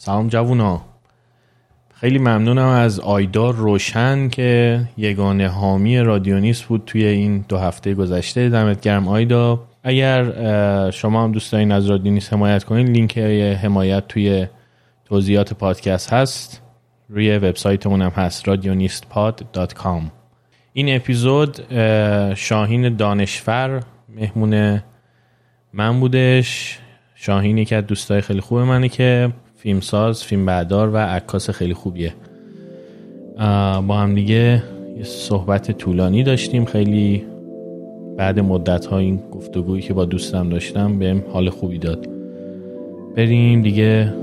[0.00, 0.80] سلام جوونا.
[1.94, 8.48] خیلی ممنونم از آیدار روشن که یگانه حامی رادیونیست بود توی این دو هفته گذشته.
[8.48, 9.60] دمت گرم آیدا.
[9.82, 13.18] اگر شما هم دوست دارین از رادیونیست حمایت کنین لینک
[13.62, 14.46] حمایت توی
[15.04, 16.62] توضیحات پادکست هست.
[17.08, 20.02] روی وبسایتمون هم هست radionistpod.com
[20.72, 21.74] این اپیزود
[22.34, 24.82] شاهین دانشفر مهمون
[25.72, 26.78] من بودش.
[27.14, 32.14] شاهینی که از دوستای خیلی خوب منه که فیلمساز فیلم بردار و عکاس خیلی خوبیه.
[33.86, 34.62] با هم دیگه
[34.96, 36.64] یه صحبت طولانی داشتیم.
[36.64, 37.24] خیلی
[38.16, 42.08] بعد مدت ها این گفتگویی که با دوستم داشتم بهم حال خوبی داد.
[43.16, 44.14] بریم دیگه.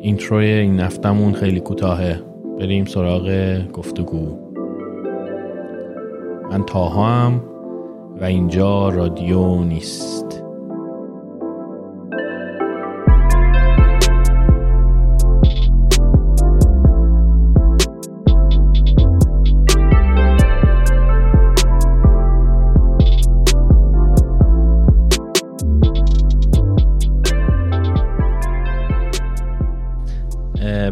[0.00, 2.20] اینتروی این نفتمون خیلی کوتاهه.
[2.58, 4.38] بریم سراغ گفتگو
[6.50, 7.40] من تاها هم
[8.20, 10.47] و اینجا رادیو نیست.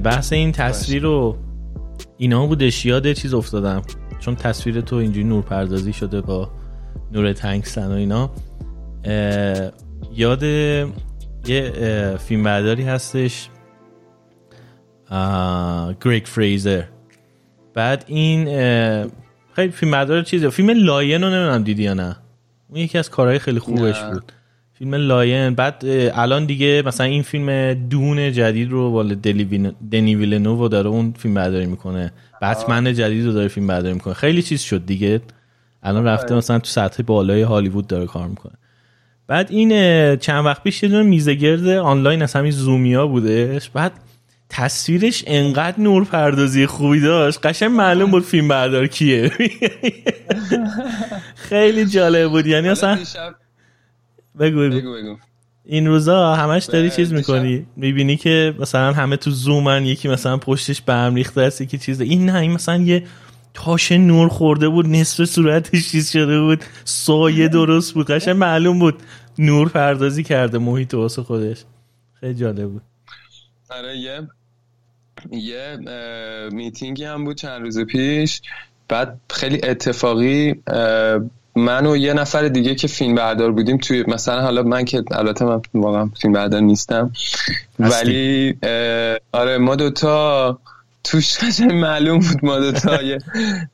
[0.07, 1.37] بحث این تصویر رو
[2.17, 3.83] اینا بودش یاد چیز افتادم.
[4.21, 6.51] چون تصویر تو اینجوری نور پردازی شده با
[7.13, 8.31] نور تنگستن و اینا.
[10.15, 13.48] یاد یه فیلم برداری هستش.
[16.05, 16.83] گرگ فریزر
[17.75, 18.45] بعد این
[19.53, 20.51] خیلی فیلم بردار چیزه.
[20.51, 22.17] فیلم Lion رو نمی‌دونم دیدی یا نه.
[22.69, 24.33] اون یکی از کارهای خیلی خوبش بود.
[24.79, 25.55] فیلم Lion.
[25.55, 29.15] بعد الان دیگه مثلا این فیلم Dune جدید رو والا
[29.91, 32.13] دنی ویلنو داره اون فیلم برداری می‌کنه.
[32.43, 34.15] بتمن جدید رو داره فیلم برداری می‌کنه.
[34.15, 35.21] خیلی چیز شد دیگه.
[35.83, 36.37] الان رفته آره.
[36.37, 38.53] مثلا تو سطح بالای هالیوود داره کار می‌کنه.
[39.27, 39.71] بعد این
[40.17, 43.71] چند وقت پیش یه دونه میزه گرد آنلاین از همین زومیا بودش.
[43.71, 43.93] بعد
[44.49, 47.47] تصویرش انقدر نور پردازی خوبی داشت.
[47.47, 49.33] قشنگ معلوم بود فیلم بردار کیه.
[51.49, 52.47] خیلی جالب بود.
[52.47, 52.98] یعنی اصلا
[54.41, 55.17] بگو بگو, بگو,
[55.64, 60.80] این روزا همش داری چیز می‌کنی؟ می‌بینی که مثلا همه تو زومن یکی مثلا پشتش
[60.80, 62.01] به هم ریخته است یکی چیز.
[62.01, 63.02] این نه این مثلا یه
[63.55, 66.64] تاش نور خورده بود نصف صورتش چیز شده بود.
[66.85, 68.11] سایه درست بود.
[68.11, 69.02] قشنگ معلوم بود.
[69.39, 71.64] نور پردازی کرده محیط واسه خودش.
[72.20, 72.83] خیلی جالب بود.
[73.70, 74.29] آره یه
[75.30, 75.79] یه
[76.53, 78.42] میتینگی هم بود چند روز پیش.
[78.89, 80.55] بعد خیلی اتفاقی
[81.56, 85.44] من و یه نفر دیگه که فیلم بردار بودیم توی مثلا حالا من که البته
[85.44, 87.12] من واقعا فیلم بردار نیستم.
[87.78, 88.55] ولی
[89.33, 90.58] آره ما دوتا
[91.05, 93.18] توش معلوم بود ما دوتا یه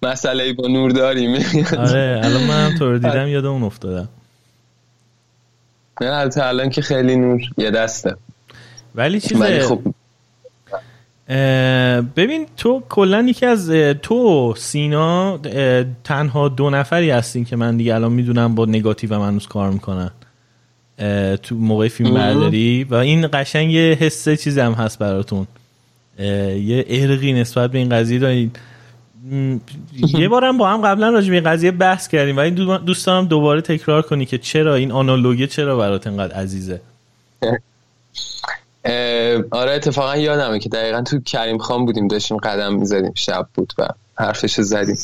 [0.02, 1.44] مسئله با نور داریم.
[1.78, 4.08] آره الان من هم تو رو دیدم یاد اون افتادم.
[6.00, 8.16] نه البته الان که خیلی نور یه دسته.
[8.94, 9.80] ولی چیزه خب
[12.16, 13.70] ببین تو کلا یکی از
[14.02, 15.38] تو سینا
[16.04, 20.10] تنها دو نفری هستین که من دیگه الان می‌دونم با نگاتیو و منوس کار می‌کنن.
[21.42, 22.84] تو موقع فیلم برداری.
[22.84, 25.46] و این قشنگ یه حسه چیزی هم هست براتون.
[26.18, 28.50] یه ارقی نسبت به این قضیه دارین.
[30.18, 32.36] یه بارم با هم قبلا راجع به این قضیه بحث کردیم.
[32.36, 36.80] و این دوستانم دوباره تکرار کنی که چرا این آنالوگی چرا برات انقدر عزیزه.
[39.50, 43.88] آره اتفاقا یادمه که دقیقا تو کریم خان بودیم داشتیم قدم می‌زدیم شب بود و
[44.14, 44.98] حرفش زدیم.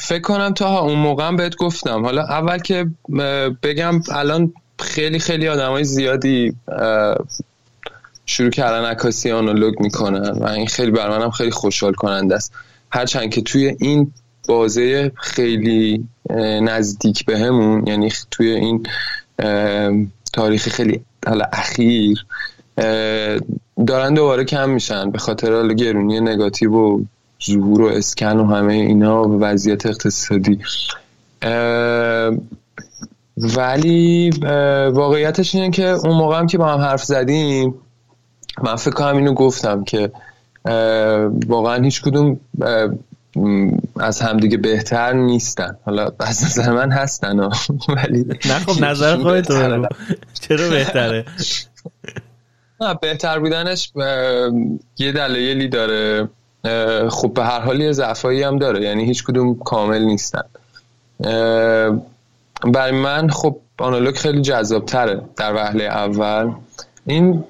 [0.00, 2.04] فکر کنم تا اون موقع بهت گفتم.
[2.04, 2.86] حالا اول که
[3.62, 6.56] بگم الان خیلی خیلی آدم های زیادی
[8.26, 12.52] شروع کردن عکاسی آنالوگ می‌کنن و این خیلی بر منم خیلی خوشحال کننده است.
[12.90, 14.12] هرچند که توی این
[14.48, 16.08] بازه خیلی
[16.62, 18.86] نزدیک بهمون یعنی توی این
[20.34, 22.26] تاریخ خیلی حالا اخیر
[23.86, 27.02] دارن دوباره کم میشن به خاطر حالا گرونی نگاتیو و
[27.46, 30.58] ظهور و اسکن و همه اینا و وضعیت اقتصادی.
[33.36, 34.30] ولی
[34.92, 37.74] واقعیتش اینه که اون موقع هم که با هم حرف زدیم
[38.62, 40.10] من فکر کنم اینو گفتم که
[41.46, 42.40] واقعا هیچ کدوم
[44.00, 45.76] از همدیگه بهتر نیستن.
[45.84, 47.40] حالا از نظر من هستن
[47.96, 49.52] ولی نه خب نظر خودت
[50.40, 51.24] چرا بهتره؟
[52.80, 53.92] نه بهتر بودنش
[54.98, 56.28] یه دلایلی داره.
[57.10, 58.82] خب به هر حال یه ضعفایی هم داره.
[58.82, 60.44] یعنی هیچ کدوم کامل نیستن.
[62.64, 66.52] برای من خب آنالوگ خیلی جذاب تره در وهله اول.
[67.06, 67.44] این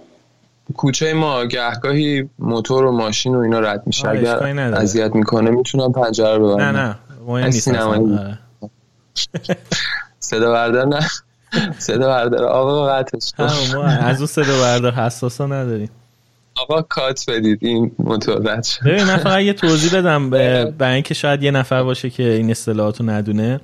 [0.77, 4.09] کوچه ما گهگاهی موتور و ماشین و اینا رد میشه.
[4.09, 6.97] اگر اذیت می‌کنه می‌تونم پنجره رو ببرم نه نه
[7.27, 7.71] مهم نیست
[10.21, 11.01] صدا بردار نه.
[11.79, 12.45] صدا بردار.
[12.45, 13.33] آقا قطعش
[13.75, 15.91] ما از اون صدا بردار حساسا نداریم.
[16.57, 17.59] آقا کات بدید.
[17.63, 20.31] این موتور رد ببین من فقط یه توضیح بدم.
[20.31, 23.61] برای اینکه شاید یه نفر باشه که این اصطلاحات رو ندونه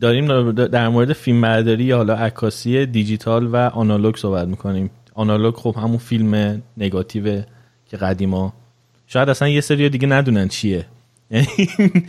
[0.00, 4.90] داریم در مورد فیلم برداری یا حالا عکاسی دیجیتال و آنالوگ صحبت می‌کنیم.
[5.16, 7.42] آنالوگ خب همون فیلم نگاتیو
[7.86, 8.52] که قدیما
[9.06, 10.86] شاید اصلا یه سری دیگه ندونن چیه.
[11.30, 11.46] یعنی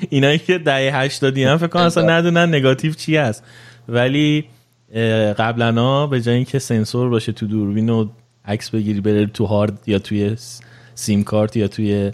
[0.10, 3.44] اینایی که دهه 80 هم فکر کنم اصلا ندونن نگاتیو چی است
[3.90, 4.46] ولی
[5.38, 8.08] قبلا به جای اینکه سنسور باشه تو دوربین و
[8.46, 10.36] عکس بگیری بره تو هارد یا توی
[10.96, 12.12] سیم کارت یا توی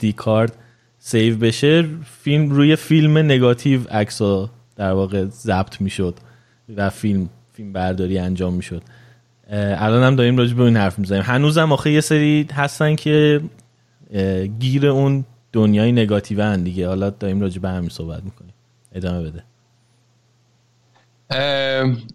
[0.00, 0.52] SD کارت
[0.98, 1.84] save بشه
[2.22, 4.22] فیلم روی فیلم نگاتیو عکس
[4.76, 6.14] در واقع ضبط می‌شد
[6.76, 8.82] و فیلم فیلم برداری انجام می‌شد.
[9.52, 11.22] الان هم داریم راجع به این حرف می‌زنیم.
[11.22, 13.40] هنوزم آخه یه سری هستن که
[14.58, 16.88] گیر اون دنیای نگاتیو هن دیگه.
[16.88, 18.54] حالا داریم راجع به همین صحبت می‌کنیم.
[18.94, 19.42] ادامه بده.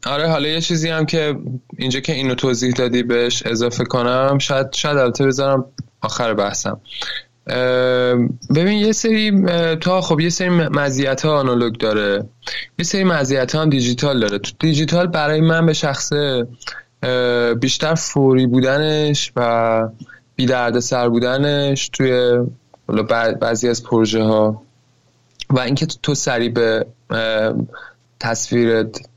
[0.05, 1.35] آره حالا یه چیزی هم که
[1.77, 5.65] اینجا که اینو توضیح دادی بهش اضافه کنم شاید شاید البته بذارم
[6.01, 6.79] آخر بحثم.
[8.55, 9.45] ببین یه سری
[9.75, 12.23] تا خب یه سری مزیت ها آنالوگ داره.
[12.79, 14.37] یه سری مزیت ها هم دیجیتال داره.
[14.37, 16.47] تو دیجیتال برای من به شخصه
[17.59, 19.89] بیشتر فوری بودنش و
[20.35, 22.39] بی درد سر بودنش توی
[23.41, 24.61] بعضی از پروژه ها
[25.49, 26.85] و اینکه تو سریع به
[28.19, 29.07] تصویرت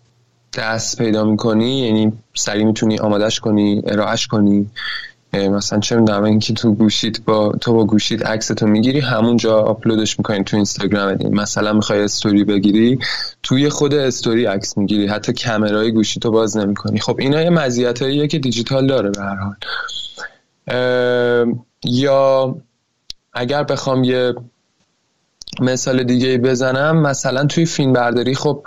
[0.54, 4.70] دست پیدا می‌کنی یعنی سریع می‌تونی آمادش کنی ارائهش کنی.
[5.32, 10.18] مثلا چه می‌دونم اینکه تو گوشیت با تو با گوشیت عکس تو می‌گیری همونجا آپلودش
[10.18, 12.98] می‌کنی تو اینستاگرام مثلا می‌خوای استوری بگیری
[13.42, 15.06] توی خود استوری عکس می‌گیری.
[15.06, 17.00] حتی کمرای گوشی تو باز نمی‌کنی.
[17.00, 19.56] خب اینا یه مزیتاییه که دیجیتال داره به هر حال.
[21.84, 22.56] یا
[23.32, 24.34] اگر بخوام یه
[25.60, 28.66] مثال دیگه بزنم مثلا توی فیلم برداری خب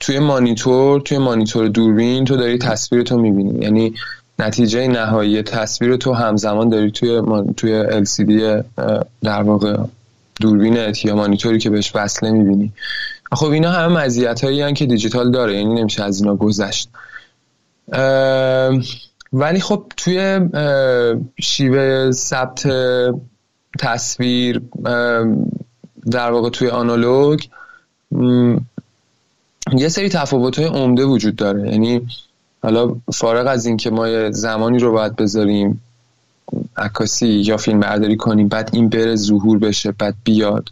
[0.00, 3.64] توی مانیتور توی مانیتور دوربین تو داری تصویر تو می‌بینی.
[3.64, 3.94] یعنی
[4.40, 7.22] نتیجه نهایی تصویر تو همزمان داری توی
[7.56, 8.64] توی LCD
[9.22, 9.76] در واقع
[10.40, 12.72] دوربینت یا مانیتوری که بهش وصله می‌بینی.
[13.32, 16.88] خب اینا همه مزیت هایی که دیجیتال داره یعنی نمیشه از اینا گذشت.
[19.32, 20.40] ولی خب توی
[21.40, 22.68] شیوه ثبت
[23.78, 24.62] تصویر
[26.10, 27.40] در واقع توی آنالوگ
[29.72, 31.70] یه سری تفاوت های عمده وجود داره.
[31.70, 32.06] یعنی
[32.62, 35.82] حالا فارغ از اینکه ما یه زمانی رو باید بذاریم
[36.76, 40.68] عکاسی یا فیلم برداری کنیم بعد این بره ظهور بشه بعد بیاد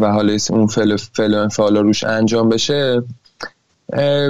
[0.00, 3.02] و حالا اون فعل فعل انفعالا روش انجام بشه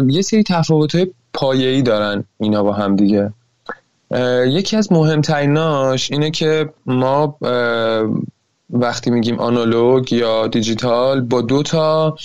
[0.09, 3.33] یه سری تفاوت های پایه‌ای دارن اینا با هم دیگه.
[4.47, 7.37] یکی از مهمتریناش اینه که ما
[8.71, 12.17] وقتی میگیم آنالوگ یا دیجیتال با دو تا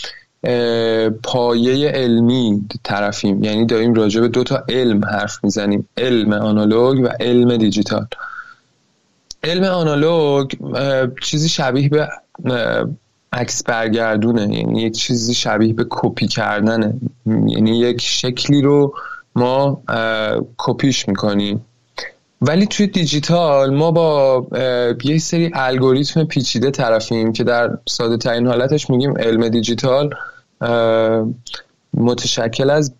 [1.24, 3.44] پایه علمی طرفیم.
[3.44, 5.89] یعنی داریم راجع به دو تا علم حرف می‌زنیم.
[5.97, 8.06] علم آنالوگ و علم دیجیتال.
[9.44, 10.51] علم آنالوگ
[11.24, 12.09] چیزی شبیه به
[13.33, 14.41] عکس برگردونه.
[14.41, 16.94] یعنی یک چیزی شبیه به کپی کردنه.
[17.25, 18.94] یعنی یک شکلی رو
[19.35, 19.81] ما
[20.57, 21.65] کپیش می‌کنیم.
[22.41, 24.47] ولی توی دیجیتال ما با
[25.03, 30.09] یه سری الگوریتم پیچیده طرفیم که در ساده ترین حالتش میگیم علم دیجیتال
[31.94, 32.94] متشکل از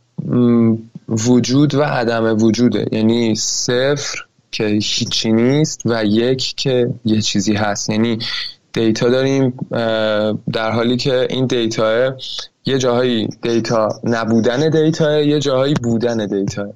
[1.08, 2.86] وجود و عدم وجوده.
[2.92, 7.90] یعنی صفر که هیچی نیست و یک که یه چیزی هست.
[7.90, 8.20] یعنی
[8.74, 9.54] data داریم
[10.54, 12.16] در حالی که این data
[12.66, 16.74] یه جاهایی data نبودن data یه جاهایی بودن دیتا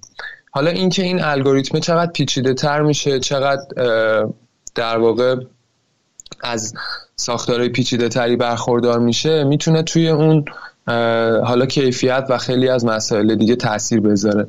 [0.56, 3.66] حالا اینکه این الگوریتم چقدر پیچیده تر میشه چقدر
[4.76, 5.36] در واقع
[6.44, 6.74] از
[7.16, 10.46] ساختارهای پیچیده تری برخوردار میشه می‌تونه توی اون
[11.46, 14.48] حالا کیفیت و خیلی از مسائل دیگه تاثیر بذاره.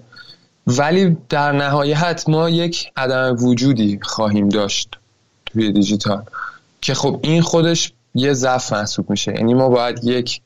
[0.66, 4.98] ولی در نهایت ما یک عدم وجودی خواهیم داشت
[5.46, 6.22] توی دیجیتال
[6.80, 9.32] که خب این خودش یه ضعف محسوب میشه.
[9.32, 10.40] یعنی ما باید یک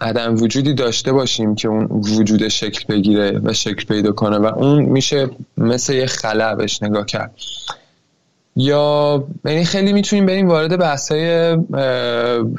[0.00, 4.84] عدم وجودی داشته باشیم که اون وجود شکل بگیره و شکل پیدا کنه و اون
[4.84, 7.34] میشه مثل یه خلا بهش نگاه کرد.
[8.56, 11.56] یا یعنی خیلی می‌تونیم بریم وارد بحثای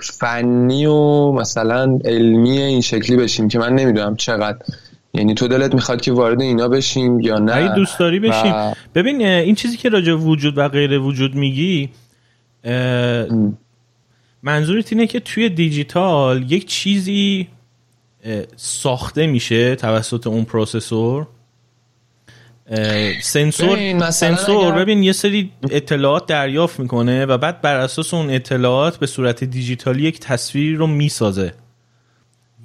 [0.01, 4.57] فنی و مثلا علمی این شکلی بشیم که من نمی‌دونم چقدر.
[5.13, 8.53] یعنی تو دلت می‌خواد که وارد اینا بشیم یا نه؟ دوست داری بشیم.
[8.95, 11.89] ببین این چیزی که راجع وجود و غیر وجود میگی
[14.45, 17.47] منظورت اینه که توی دیجیتال یک چیزی
[18.55, 21.27] ساخته میشه توسط اون پروسسور؟
[23.21, 29.07] سنسور سنسور ببین یه سری اطلاعات دریافت می‌کنه و بعد بر اساس اون اطلاعات به
[29.07, 31.53] صورت دیجیتالی یک تصویری رو می‌سازه.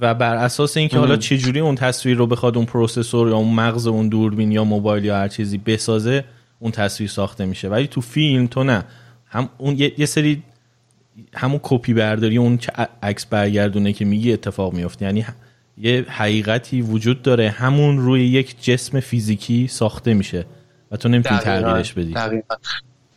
[0.01, 3.55] و بر اساس اینکه حالا چه جوری اون تصویر رو بخواد اون پروسسور یا اون
[3.55, 6.25] مغز اون دوربین یا موبایل یا هر چیزی بسازه
[6.59, 7.69] اون تصویر ساخته میشه.
[7.69, 8.85] ولی تو فیلم تو نه.
[9.27, 10.43] هم اون یه, سری
[11.35, 12.59] همون کپی برداری اون
[13.03, 15.25] عکس برگردونه که میگی اتفاق میفته یعنی
[15.79, 20.45] یه حقیقتی وجود داره همون روی یک جسم فیزیکی ساخته میشه
[20.91, 22.15] و تو نمی‌تونی تغییرش بدی.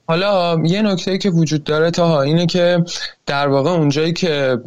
[0.07, 2.83] حالا یه نکته که وجود داره تا اینه که
[3.25, 4.57] در واقع اونجایی که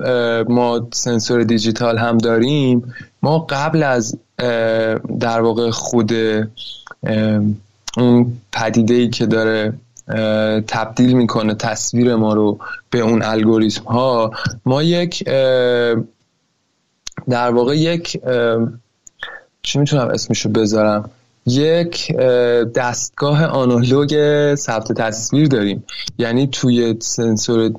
[0.48, 4.18] ما سنسور دیجیتال هم داریم ما قبل از
[5.20, 6.12] در واقع خود
[7.96, 9.72] اون پدیده ای که داره
[10.68, 12.58] تبدیل می‌کنه تصویر ما رو
[12.90, 14.30] به اون الگوریتم ها
[14.66, 15.24] ما یک
[17.28, 18.20] در واقع یک
[19.62, 21.10] چی می‌تونم اسمشو بذارم؟
[21.46, 22.16] یک
[22.74, 24.14] دستگاه آنالوگ
[24.54, 25.84] ثبت تصویر داریم.
[26.18, 27.70] یعنی توی سنسور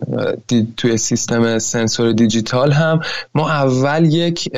[0.77, 2.99] توی سیستم سنسور دیجیتال هم
[3.35, 4.49] ما اول یک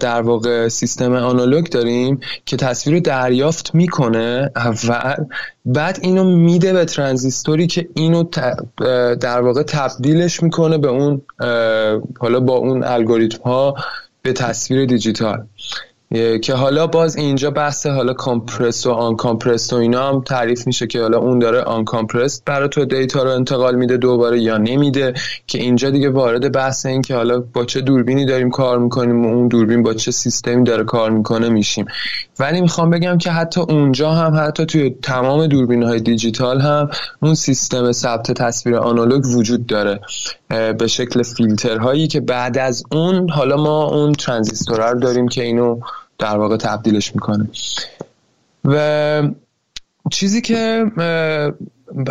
[0.00, 5.24] در واقع سیستم آنالوگ داریم که تصویر رو دریافت می‌کنه اول
[5.64, 8.24] بعد اینو میده به ترانزیستوری که اینو
[9.20, 11.22] در واقع تبدیلش می‌کنه به اون
[12.18, 13.74] حالا با اون الگوریتم ها
[14.22, 15.46] به تصویر دیجیتال.
[16.42, 21.00] که حالا باز اینجا بحث حالا compress و uncompress و اینا هم تعریف میشه که
[21.00, 25.14] حالا اون داره uncompress برای تو data رو انتقال میده دوباره یا نمیده
[25.46, 29.28] که اینجا دیگه وارد بحث این که حالا با چه دوربینی داریم کار می‌کنیم و
[29.28, 31.84] اون دوربین با چه سیستمی داره کار می‌کنه میشیم.
[32.38, 36.90] ولی می‌خوام بگم که حتی اونجا هم حتی توی تمام دوربین های دیجیتال هم
[37.22, 40.00] اون سیستم ثبت تصویر آنالوگ وجود داره.
[40.78, 45.80] به شکل فیلترهایی که بعد از اون حالا ما اون ترانزیستور رو داریم که اینو
[46.18, 47.48] در واقع تبدیلش می‌کنه.
[48.64, 49.22] و
[50.10, 50.84] چیزی که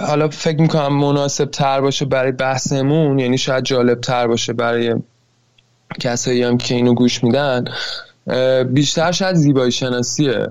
[0.01, 4.95] حالا فکر می‌کنم مناسب تر باشه برای بحثمون یعنی شاید جالب تر باشه برای
[5.99, 7.65] کسایی هم که اینو گوش میدن
[8.73, 10.47] بیشتر شاید زیبایی شناسیه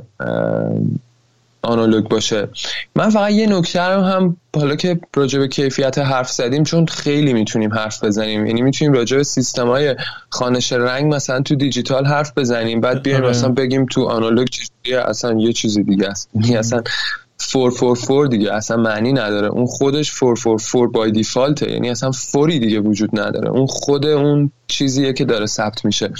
[1.62, 2.48] آنالوگ باشه.
[2.96, 7.32] من فقط یه نکته رو هم حالا که راجع به کیفیت حرف زدیم چون خیلی
[7.32, 8.46] می‌تونیم حرف بزنیم.
[8.46, 9.96] یعنی می‌تونیم راجع به سیستم های
[10.30, 13.30] خانش رنگ مثلا تو دیجیتال حرف بزنیم بعد بیایم آره.
[13.30, 16.30] مثلا بگیم تو آنالوگ چیزیه اصلا یه چیز دیگه است.
[16.34, 16.82] یعنی اصلا
[17.38, 19.48] 444 دیگه اصلا معنی نداره.
[19.48, 23.48] اون خودش 444 بای دیفالته یعنی اصلا فوری دیگه وجود نداره.
[23.50, 26.12] اون خود اون چیزیه که داره ثبت میشه.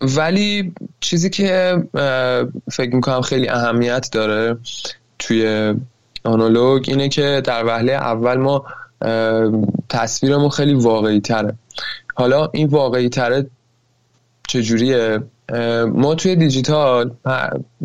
[0.00, 1.82] ولی چیزی که
[2.72, 4.56] فکر می‌کنم خیلی اهمیت داره
[5.18, 5.74] توی
[6.24, 8.64] آنالوگ اینه که در وهله اول ما
[9.88, 11.54] تصویرمون خیلی واقعی تره
[12.14, 13.46] حالا این واقعی تره
[14.48, 15.18] چجوریه
[15.94, 17.10] ما توی دیجیتال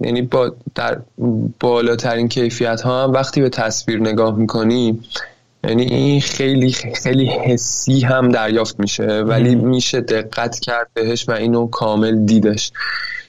[0.01, 1.01] یعنی با در
[1.60, 5.03] بالاترین کیفیت ها هم وقتی به تصویر نگاه می‌کنیم
[5.63, 11.68] یعنی این خیلی خیلی حسی هم دریافت میشه ولی میشه دقت کرد بهش و اینو
[11.68, 12.72] کامل دیدش.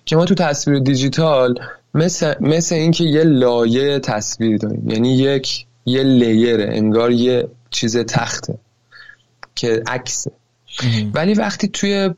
[0.04, 1.54] که ما تو تصویر دیجیتال
[1.94, 4.90] مثل, مثل اینکه یه لایه تصویر داریم.
[4.90, 8.54] یعنی یک یه لیره انگار یه چیز تخته
[9.54, 10.30] که عکسه.
[11.14, 12.10] ولی وقتی توی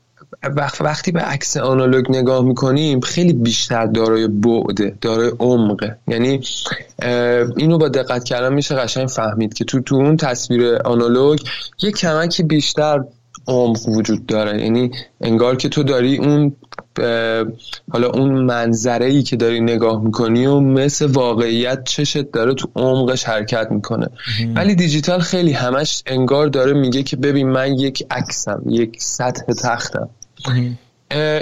[0.79, 6.41] وقتی به عکس آنالوگ نگاه می‌کنیم خیلی بیشتر دارای بعده دارای عمقه یعنی
[7.57, 11.39] اینو با دقت کردن میشه قشنگ فهمید که تو تو اون تصویر آنالوگ
[11.81, 13.03] یه کمکی بیشتر
[13.47, 14.61] عمق وجود داره.
[14.61, 16.55] یعنی انگار که تو داری اون
[17.91, 23.23] حالا اون منظره ای که داری نگاه می‌کنی و مثل واقعیت چشت داره تو عمقش
[23.23, 24.07] حرکت می‌کنه.
[24.55, 30.09] ولی دیجیتال خیلی همش انگار داره میگه که ببین من یک عکسم یک سطح تختم.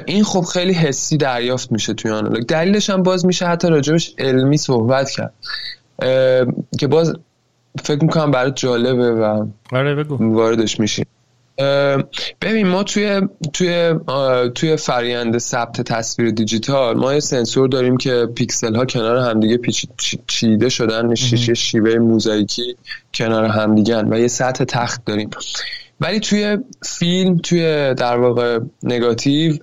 [0.05, 2.45] این خب خیلی حسی دریافت میشه توی آنالوگ.
[2.45, 5.33] دلیلش هم باز میشه حتی راجبش علمی صحبت کرد.
[6.79, 7.13] که باز
[7.83, 11.05] فکر می‌کنم برای جالبه و آره، واردش میشیم.
[12.41, 13.21] ببین ما توی
[13.53, 13.95] توی
[14.55, 19.59] توی فرآیند ثبت تصویر دیجیتال ما یه سنسور داریم که پیکسل ها کنار همدیگه
[20.27, 22.75] چیده شدن شیشه شیوه موزاییکی
[23.13, 25.29] کنار همدیگن و یه سطح تخت داریم.
[25.99, 29.53] ولی توی فیلم توی در واقع نگاتیو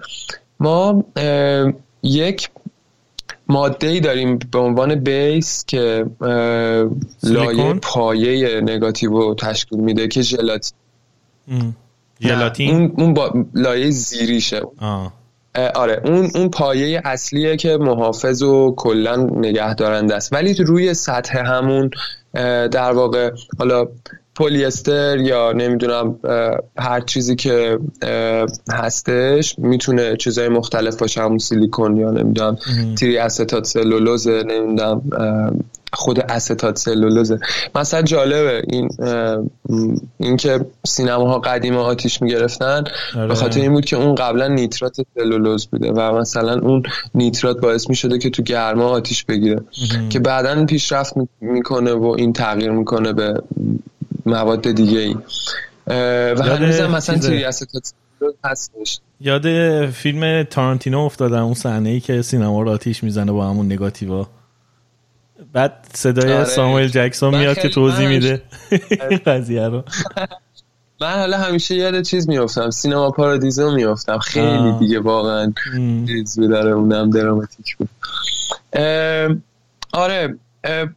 [0.60, 1.04] ما
[2.02, 2.50] یک
[3.48, 6.06] ماده ای داریم به عنوان بیس که
[7.22, 10.76] لایه پایه نگاتیو رو تشکیل میده که ژلاتین؟
[12.70, 14.62] اون اون با لایه زیریشه.
[15.74, 20.32] آره اون اون پایه اصلیه که محافظ و کلا نگهدارنده است.
[20.32, 21.90] ولی روی سطح همون
[22.72, 23.86] در واقع حالا
[24.36, 26.18] پلیستر یا نمی‌دونم
[26.78, 27.78] هر چیزی که
[28.72, 32.56] هستش می‌تونه چیزهای مختلف باشه همون سیلیکون یا نمی‌دونم
[32.98, 35.02] تیری استات سلولوز نمی‌دونم
[35.92, 37.38] خود استات سلولوزه
[37.74, 38.88] مثلا جالبه این
[40.18, 42.84] این که سینماها قدیم آتیش می‌گرفتن
[43.16, 43.26] آره.
[43.26, 46.82] به خاطر این بود که اون قبلا نیترات سلولوز بوده و مثلا اون
[47.14, 49.60] نیترات باعث می‌شده که تو گرما آتیش بگیره.
[50.10, 53.42] که بعدا پیشرفت می‌کنه و این تغییر می‌کنه به
[54.26, 55.16] مواد دیگه ای
[56.36, 57.44] و هنوز مثلا تیری
[58.44, 59.00] هستش.
[59.20, 59.46] یاد
[59.90, 64.28] فیلم تارانتینو افتادم اون صحنه ای که سینما رو آتیش می‌زنه با همون نگاتیوا.
[65.52, 66.44] بعد صدای آره.
[66.44, 68.42] ساموئل جکسون میاد که توضیح میده.
[69.26, 69.82] قضیه رو.
[71.00, 72.70] من حالا همیشه یاد چیز میافتم.
[72.70, 74.18] سینما پارادیزو میافتم.
[74.18, 75.52] خیلی دیگه واقعا
[76.06, 77.88] چیز داره اونم دراماتیک بود.
[79.92, 80.38] آره.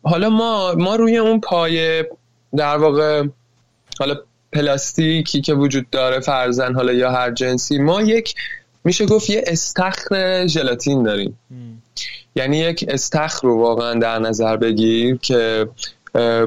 [0.03, 2.09] حالا ما ما روی اون پایه
[2.57, 3.23] در واقع
[3.99, 4.15] حالا
[4.53, 8.35] پلاستیکی که وجود داره فرزن حالا یا هر جنسی ما یک
[8.83, 11.39] میشه گفت یه استخر ژلاتین داریم.
[12.35, 15.69] یعنی یک استخر رو واقعا در نظر بگیر که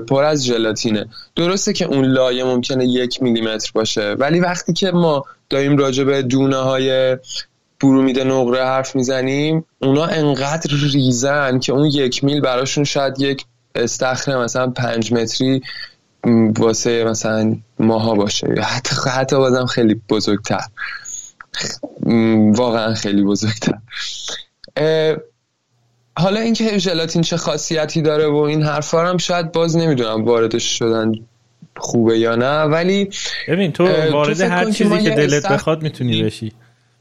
[0.08, 1.06] پر از ژلاتینه.
[1.36, 6.22] درسته که اون لایه ممکنه یک میلیمتر باشه ولی وقتی که ما داریم راجع به
[6.22, 7.16] دونه های
[7.80, 13.44] برومید نقره حرف می‌زنیم اونا انقدر ریزن که اون یک میل براشون شاید یک
[13.74, 15.62] استخر مثلا پنج متری
[16.58, 18.46] واسه مثلا ماها باشه.
[18.62, 20.64] حتی حتی بازم خیلی بزرگتر.
[22.54, 23.78] واقعا خیلی بزرگتر.
[26.18, 31.12] حالا اینکه ژلاتین چه خاصیتی داره و این حرفا هم شاید باز نمی‌دونم واردش شدن
[31.76, 33.10] خوبه یا نه ولی
[33.48, 36.52] ببین تو وارد هر چیزی که دلت بخواد می‌تونی بشی.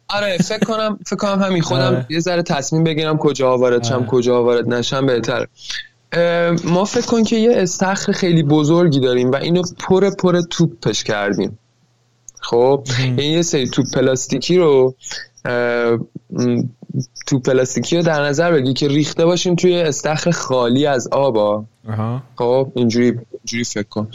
[0.08, 2.06] آره فکر کنم فکر کنم همین خودم آره.
[2.10, 4.06] یه ذره تصمیم بگیرم کجا وارد شم آره.
[4.06, 5.48] کجا وارد نشم بهتر
[6.64, 11.60] ما فکر کن که یه استخر خیلی بزرگی داریم و اینو پر پر توپش کردیم.
[12.42, 12.84] خب
[13.18, 14.96] این یه سری توپ پلاستیکی رو
[17.28, 21.66] تو پلاستیکی رو در نظر بگی که ریخته باشیم توی استخر خالی از آبا.
[22.36, 24.08] خب اینجوری اینجوری فکر کن.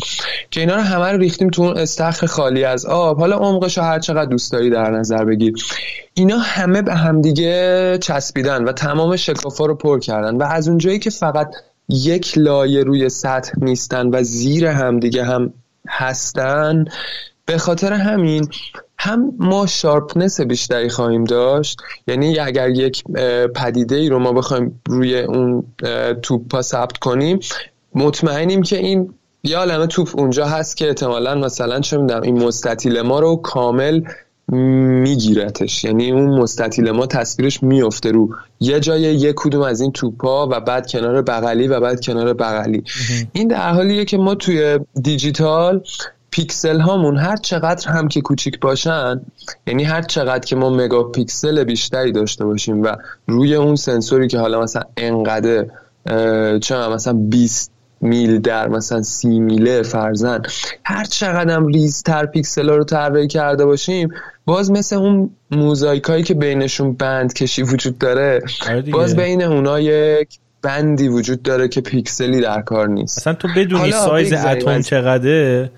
[0.50, 3.18] که اینا رو همه رو ریختیم تو اون استخر خالی از آب.
[3.18, 5.54] حالا عمقش رو هر چقدر دوست داری در نظر بگیر
[6.14, 10.36] اینا همه به همدیگه چسبیدن و تمام شکافا رو پر کردن.
[10.36, 11.54] و از اونجایی که فقط
[11.92, 15.52] یک لایه روی سطح نیستن و زیر همدیگه هم
[15.88, 16.84] هستن.
[17.46, 18.48] به خاطر همین
[18.98, 21.80] هم ما شارپنس بیشتری خواهیم داشت.
[22.06, 23.04] یعنی اگر یک
[23.54, 25.64] پدیده ای رو ما بخوایم روی اون
[26.22, 27.40] توپ ثبت کنیم
[27.94, 33.00] مطمئنیم که این یه عالمه توپ اونجا هست که احتمالا مثلا چه می‌دونم این مستطیل
[33.00, 34.02] ما رو کامل
[34.52, 35.84] میگیرتش.
[35.84, 38.30] یعنی اون مستطیل ما تصویرش میفته رو.
[38.60, 42.84] یه جای یک کدوم از این توپا و بعد کنار بغلی و بعد کنار بغلی.
[43.32, 45.82] این در حالیه که ما توی دیجیتال
[46.30, 49.20] پیکسل هامون هر چقدر هم که کوچیک باشن
[49.66, 54.38] یعنی هر چقدر که ما مگا پیکسل بیشتری داشته باشیم و روی اون سنسوری که
[54.38, 55.66] حالا مثلا انقدر
[56.58, 60.42] چه مثلا 20 میل در مثلا سی میله فرزن
[60.84, 64.08] هر چقدر هم ریزتر پیکسل ها رو طراحی کرده باشیم
[64.44, 70.38] باز مثل اون موزایک که بینشون بند کشی وجود داره آره باز بین اونا یک
[70.62, 73.18] بندی وجود داره که پیکسلی در کار نیست.
[73.18, 75.70] اصلا تو بدونی سایز اتم چقدره؟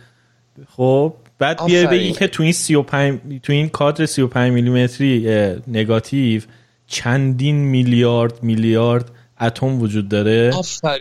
[0.77, 5.29] خب بعد بیای بگی که تو این 35 تو این کادر 35 میلیمتری
[5.69, 6.43] نگاتیو
[6.87, 9.11] چندین میلیارد میلیارد
[9.43, 10.51] اتم وجود داره.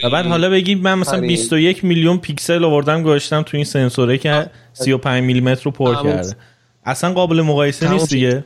[0.04, 4.49] و بعد حالا بگیم من مثلا 21 میلیون پیکسل آوردم گذاشتم تو این سنسوره که
[4.73, 6.36] 35 میلیمتر رو پر کرده.
[6.86, 8.43] اصلا قابل مقایسه نیست دیگه.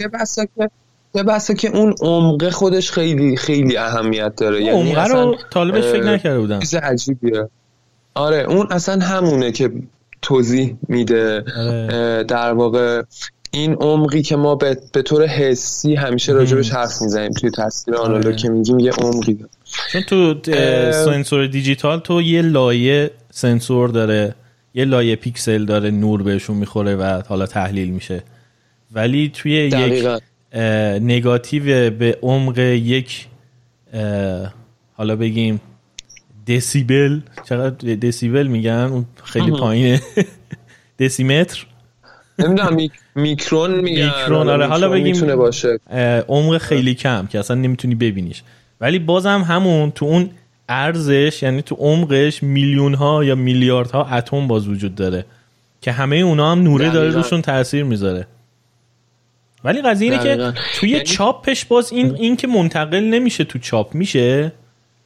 [1.16, 4.64] یه بحثه که اون عمق خودش خیلی خیلی اهمیت داره.
[4.64, 7.50] یعنی عمقه رو طالبش فکر نکرده بودم چیز عجیبیه.
[8.14, 9.72] آره اون اصلا همونه که
[10.22, 11.44] توضیح میده.
[11.58, 12.24] آره.
[12.24, 13.04] در واقع
[13.52, 18.26] این عمقی که ما به, به طور حسی همیشه راجبش حرف می‌زنیم توی تصویر آنالوگ
[18.26, 18.36] آره.
[18.36, 19.46] که میگیم یه عمقی.
[19.92, 20.36] چون تو
[20.92, 24.36] سنسور دیجیتال تو یه لایه سنسور داره
[24.74, 28.24] یه لایه پیکسل داره نور بهشون می‌خوره و حالا تحلیل میشه.
[28.92, 30.08] ولی توی یک
[31.02, 33.28] نگاتیو به عمق یک
[34.94, 35.62] حالا بگیم
[36.48, 40.02] دسیبل چقدر دسیبل میگن؟ اون خیلی پایینه.
[41.00, 41.66] دسیمتر؟
[42.40, 42.78] نمی‌دونم
[43.16, 44.06] میکرون میگن.
[44.06, 45.80] میکرون آره حالا بگیم باشه.
[46.28, 48.44] عمق خیلی کم که اصلا نمی‌تونی ببینیش.
[48.86, 50.30] ولی بازم همون تو اون
[50.70, 55.26] ارزش یعنی تو عمقش میلیون ها یا میلیارد ها اتم باز وجود داره
[55.82, 58.28] که همه اونا هم نوره داره روشون تاثیر می‌ذاره.
[59.64, 61.04] ولی قضیه اینه که توی یعنی...
[61.04, 64.52] چاپش باز این این که منتقل نمیشه تو چاپ میشه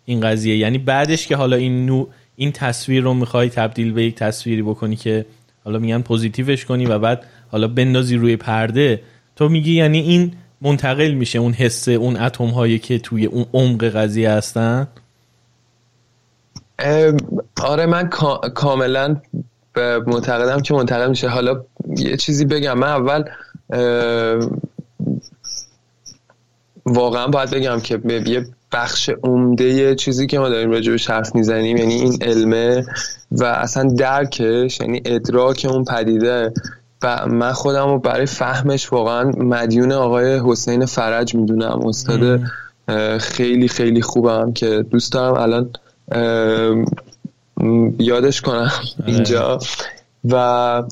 [0.06, 4.15] این قضیه؟ یعنی بعدش که حالا این نو این تصویر رو می‌خوای تبدیل به یک
[4.15, 5.26] تصویری بکنی که
[5.63, 9.02] حالا میگن پوزیتیوش کنی و بعد حالا بندازی روی پرده
[9.36, 13.84] تو میگی یعنی این منتقل میشه اون حس اون اتم هایی که توی اون عمق
[13.84, 14.88] قضیه هستن؟
[17.62, 18.10] آره من
[18.56, 19.22] کاملا
[20.08, 21.28] معتقدم که منتقل میشه.
[21.28, 21.63] حالا
[21.98, 22.78] یه چیزی بگم.
[22.78, 23.24] من اول
[26.86, 31.93] واقعا باید بگم که یه بخش عمده چیزی که ما داریم راجع حرف می‌زنیم یعنی
[31.93, 32.86] این علمه
[33.32, 36.54] و اصلا درکش یعنی ادراک اون پدیده
[37.04, 41.80] و من خودم رو برای فهمش واقعا مدیون آقای حسین فرج می‌دونم.
[41.86, 42.42] استاد
[43.20, 45.70] خیلی خیلی خوبم که دوست دارم الان
[48.00, 48.72] یادش کنم آره.
[49.06, 49.60] اینجا.
[50.30, 50.84] و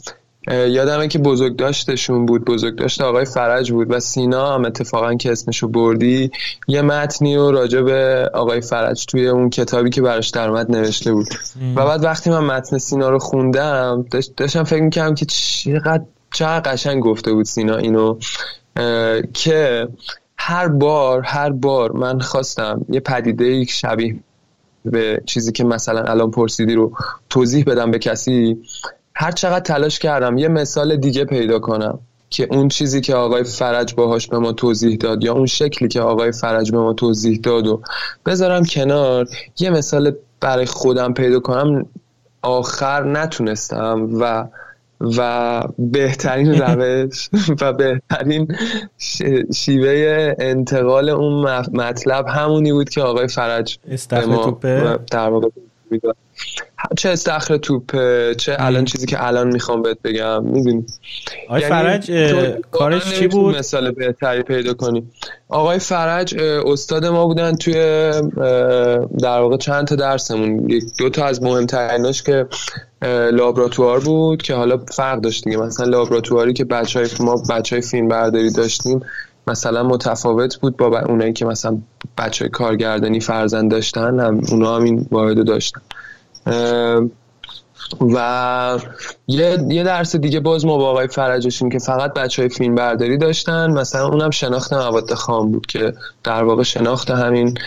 [0.51, 2.45] یادمه که بزرگ داشتشون بود.
[2.45, 6.31] بزرگ داشت آقای فرج بود و سینا هم اتفاقا که اسمشو بردی
[6.67, 11.27] یه متنی و راجع به آقای فرج توی اون کتابی که براش درمد نوشته بود.
[11.75, 14.05] و بعد وقتی من متن سینا رو خوندم
[14.37, 18.17] داشتم فکر می‌کردم که چقدر چقدر قشنگ گفته بود سینا اینو.
[19.33, 19.87] که
[20.37, 24.15] هر بار هر بار من خواستم یه پدیده شبیه
[24.85, 26.91] به چیزی که مثلا الان پرسیدی رو
[27.29, 28.57] توضیح بدم به کسی
[29.19, 31.99] هر چقدر تلاش کردم یه مثال دیگه پیدا کنم
[32.29, 36.01] که اون چیزی که آقای فرج باهاش به ما توضیح داد یا اون شکلی که
[36.01, 37.81] آقای فرج به ما توضیح داد و
[38.25, 39.27] بذارم کنار
[39.59, 41.85] یه مثال برای خودم پیدا کنم
[42.41, 44.47] آخر نتونستم و
[45.01, 47.29] و بهترین روش
[47.61, 48.47] و بهترین
[49.53, 53.79] شیوه انتقال اون مطلب همونی بود که آقای فرج
[55.11, 55.49] در واقع
[56.97, 60.85] چه استخر توپه چه الان چیزی که الان می‌خوام بهت بگم می‌دونی؟
[61.47, 62.11] آقای یعنی فرج
[62.71, 65.07] کارش چی بود؟ مثال بهتری پیدا کنی.
[65.49, 67.73] آقای فرج استاد ما بودن توی
[69.19, 70.67] در واقع چند تا درسمون.
[70.99, 72.47] دو تا از مهمتریناش که
[73.31, 75.57] لابراتوار بود که حالا فرق داشت دیگه.
[75.57, 78.99] مثلا لابراتواری که بچه های ما بچه های فیلم برداری داشتیم
[79.47, 81.77] مثلا متفاوت بود با اونایی که مثلا
[82.17, 85.81] بچه کارگردانی فرزند داشتن هم اونا هم این واحد داشتن.
[88.01, 88.79] و
[89.27, 93.17] یه, یه درس دیگه باز ما با آقای فرجشیم که فقط بچه های فیلم برداری
[93.17, 93.71] داشتن.
[93.71, 97.57] مثلا اونم شناخت مواد خام بود که در واقع شناخت همین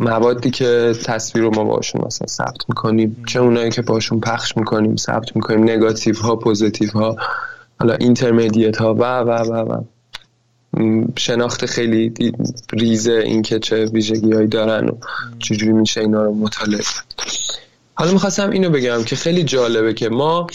[0.00, 3.24] موادی که تصویر رو ما باشون مثلا ثبت می‌کنیم.
[3.28, 5.62] چه اونایی که باشون پخش می‌کنیم ثبت می‌کنیم.
[5.62, 7.16] نگاتیو ها پوزیتیو ها
[7.80, 9.82] حالا intermediate ها و و و و.
[11.18, 12.12] شناخت خیلی
[12.72, 14.92] ریزه این که چه ویژگی هایی دارن و
[15.38, 16.80] چجوری میشه اینا رو مطالعه
[17.94, 20.46] حالا می‌خواستم اینو بگم که خیلی جالبه که ما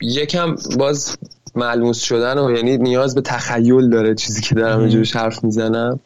[0.00, 1.16] یکم باز
[1.54, 6.00] ملموس شدن و یعنی نیاز به تخیل داره چیزی که دارم اینجورش حرف می‌زنم.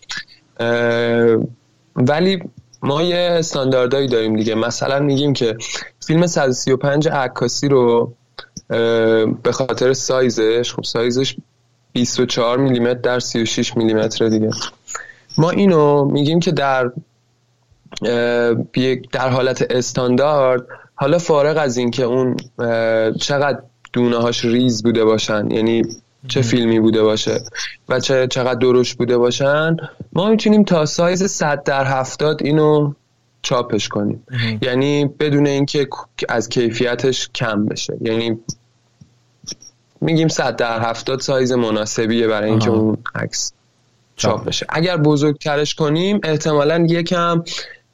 [1.97, 2.43] ولی
[2.83, 4.55] ما یه استانداردهایی داریم دیگه.
[4.55, 5.57] مثلا میگیم که
[6.07, 8.13] فیلم 135 عکاسی رو
[9.43, 11.37] به خاطر سایزش خب سایزش
[11.93, 14.51] 24 میلیمتر در 36 میلیمتر دیگه.
[15.39, 16.91] ما اینو میگیم که در
[19.13, 22.37] در حالت استاندارد حالا فارغ از اینکه اون
[23.21, 23.59] چقدر
[23.93, 25.83] دونه هاش ریز بوده باشن یعنی
[26.29, 27.41] چه فیلمی بوده باشه
[27.89, 29.77] و چه چقدر درش بوده باشن
[30.13, 32.93] ما می‌تونیم تا سایز 100 در 70 اینو
[33.43, 34.27] چاپش کنیم.
[34.63, 35.89] یعنی بدون اینکه
[36.29, 37.99] از کیفیتش کم بشه.
[38.01, 38.39] یعنی
[40.01, 43.53] میگیم 100 در 70 سایز مناسبیه برای اینکه اون عکس
[44.17, 44.67] چاپ بشه.
[44.69, 47.45] اگر بزرگترش کنیم احتمالا یکم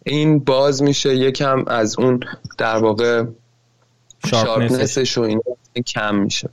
[0.04, 2.20] این باز میشه یکم از اون
[2.58, 3.24] در واقع
[4.26, 5.18] sharpness ش.
[5.18, 5.40] و این
[5.86, 6.50] کم میشه.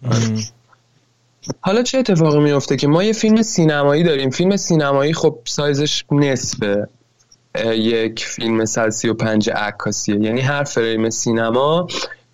[1.62, 4.30] حالا چه اتفاقی میفته که ما یه فیلم سینمایی داریم.
[4.30, 6.88] فیلم سینمایی خب سایزش نصفه.
[7.66, 10.16] یک فیلم 135 عکاسیه.
[10.16, 11.88] یعنی هر فریم سینما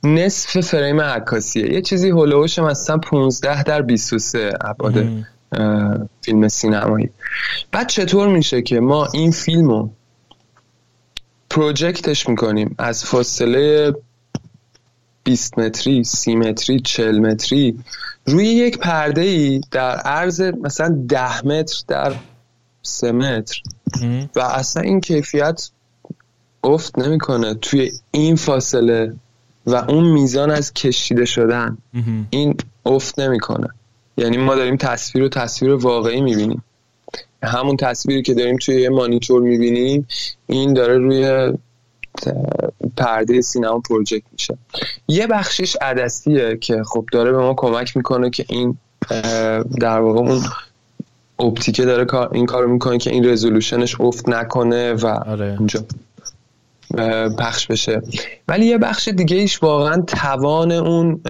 [0.06, 1.74] نصف فریم عکاسیه.
[1.74, 5.08] یه چیزی هلوش مثلا 15 در 23 ابعاد
[6.22, 7.10] فیلم سینمایی.
[7.72, 9.90] بعد چطور میشه که ما این فیلمو
[11.50, 13.94] پروژکتش می‌کنیم؟ از فاصله
[15.24, 17.80] 20 متری 30 متری 40 متری
[18.26, 22.16] روی یک پرده ای در عرض مثلا 10 متر در
[22.82, 23.62] 3 متر.
[24.36, 25.70] و اصلا این کیفیت
[26.64, 29.14] افت نمی‌کنه توی این فاصله
[29.68, 31.78] و اون میزان از کشیده شدن
[32.30, 33.68] این افت نمی‌کنه.
[34.18, 36.64] یعنی ما داریم تصویر و تصویر واقعی می‌بینیم.
[37.44, 40.08] همون تصویری که داریم توی یه مانیتور می‌بینیم
[40.48, 41.54] این داره روی
[42.98, 44.58] پرده سینما پروژکت میشه.
[45.08, 48.78] یه بخشش عدسیه که خب داره به ما کمک می‌کنه که این
[49.80, 50.42] در واقع اون
[51.40, 55.56] اپتیکه داره این کارو می‌کنه که این رزولوشنش افت نکنه و آره.
[55.60, 55.86] اونجا
[57.40, 58.02] پخش بشه.
[58.48, 61.22] ولی یه بخش دیگه ایش واقعا توان اون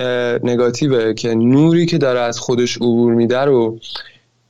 [0.44, 3.80] نگاتیوه که نوری که داره از خودش عبور میده رو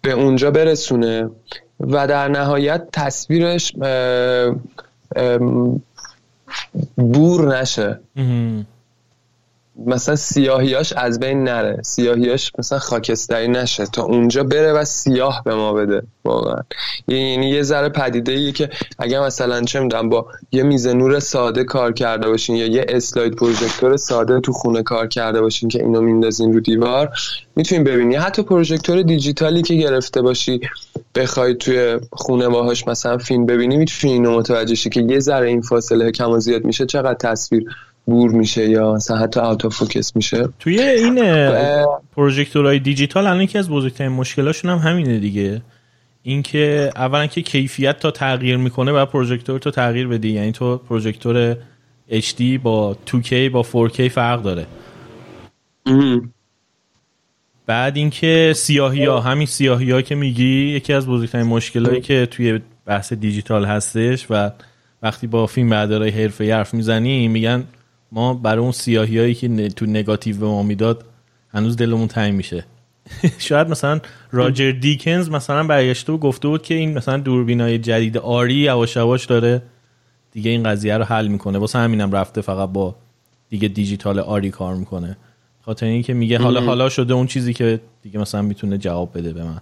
[0.01, 1.29] به اونجا برسونه
[1.79, 3.73] و در نهایت تصویرش
[6.95, 7.99] بور نشه.
[9.85, 11.81] مثلا سیاهیاش از بین نره.
[11.83, 13.85] سیاهیاش مثلا خاکستری نشه.
[13.85, 16.01] تا اونجا بره و سیاه به ما بده.
[16.25, 16.61] واقعا.
[17.07, 21.63] یعنی یه ذره پدیده ای که اگر مثلا چه می‌دونم با یه میز نور ساده
[21.63, 26.01] کار کرده باشین یا یه اسلاید پروژکتور ساده تو خونه کار کرده باشین که اینو
[26.01, 27.09] میندازین رو دیوار
[27.55, 28.15] می‌تونین ببینی.
[28.15, 30.59] حتی پروژکتور دیجیتالی که گرفته باشی
[31.15, 35.61] بخوای توی خونه باهاش مثلا فیلم ببینی می‌تونی اینو متوجه شی که یه ذره این
[35.61, 36.85] فاصله کم و زیاد میشه.
[36.85, 37.65] چقدر تصویر
[38.05, 40.47] بور میشه یا مثلا حتی اوت فوکس میشه.
[40.59, 41.19] توی این
[42.15, 45.61] پروژکتورهای دیجیتال الان یکی از بزرگترین مشکلاشون هم همینه دیگه.
[46.23, 50.29] اینکه اولا که کیفیت تا تغییر می‌کنه و پروژکتور تو تغییر بدی.
[50.29, 51.57] یعنی تو پروژکتور
[52.09, 54.65] HD با 2K با 4K فرق داره.
[57.65, 62.59] بعد اینکه سیاهی ها همین سیاهی ها که میگی یکی از بزرگترین مشکلایی که توی
[62.85, 64.51] بحث دیجیتال هستش و
[65.03, 67.63] وقتی با فیلم بردارای حرفه حرف می‌زنی میگن
[68.15, 71.05] ما برای اون سیاهی هایی که تو نگاتیو به ما می‌داد
[71.49, 72.65] هنوز دلمون تنگ میشه.
[73.37, 73.99] شاید مثلا
[74.31, 79.25] راجر دیکنز مثلا برگشته و گفته بود که این مثلا دوربینای جدید آری یواش یواش
[79.25, 79.61] داره
[80.31, 81.57] دیگه این قضیه رو حل می‌کنه.
[81.57, 82.95] واسه همینم رفته فقط با
[83.49, 85.17] دیگه دیجیتال آری کار می‌کنه.
[85.61, 89.43] خاطر اینکه میگه حالا حالا شده اون چیزی که دیگه مثلا می‌تونه جواب بده به
[89.43, 89.61] من.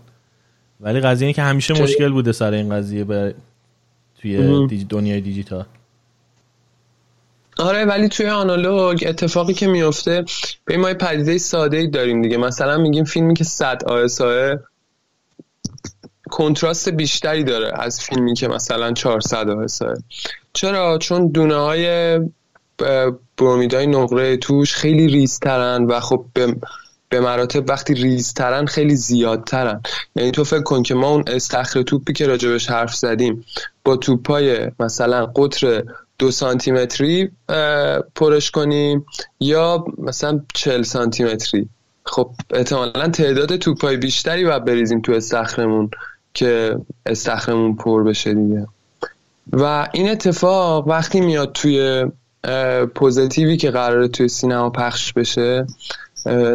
[0.82, 3.34] ولی قضیه اینه که همیشه مشکل بوده سر این قضیه
[4.22, 5.66] توی دنیای دیجیتال.
[7.58, 10.26] آره ولی توی آنالوگ اتفاقی که میفته
[10.66, 12.38] به ما پدیده ساده ای داریم دیگه.
[12.38, 14.56] مثلا میگیم فیلمی که 100 آساه
[16.32, 19.94] کنتراست بیشتری داره از فیلمی که مثلا 400 آساه
[20.54, 22.20] چرا؟ چون دونه های
[23.38, 26.56] برومیدای نقره توش خیلی ریزترن و خب به
[27.10, 29.82] به مراتب وقتی ریزترن خیلی زیادترن.
[30.16, 33.46] یعنی تو فکر کن که ما اون استخر توپی که راجبش حرف زدیم
[33.84, 35.84] با توپای مثلا قطر
[36.24, 37.30] دو سانتیمتری
[38.16, 39.06] پرش کنیم.
[39.40, 41.70] یا مثلا چل سانتیمتری.
[42.06, 45.90] خب احتمالا تعداد توپای بیشتری باید بریزیم تو استخرمون
[46.34, 48.68] که استخرمون پر بشه دیگه.
[49.52, 52.06] و این اتفاق وقتی میاد توی
[52.96, 55.66] پوزیتیوی که قراره توی سینما پخش بشه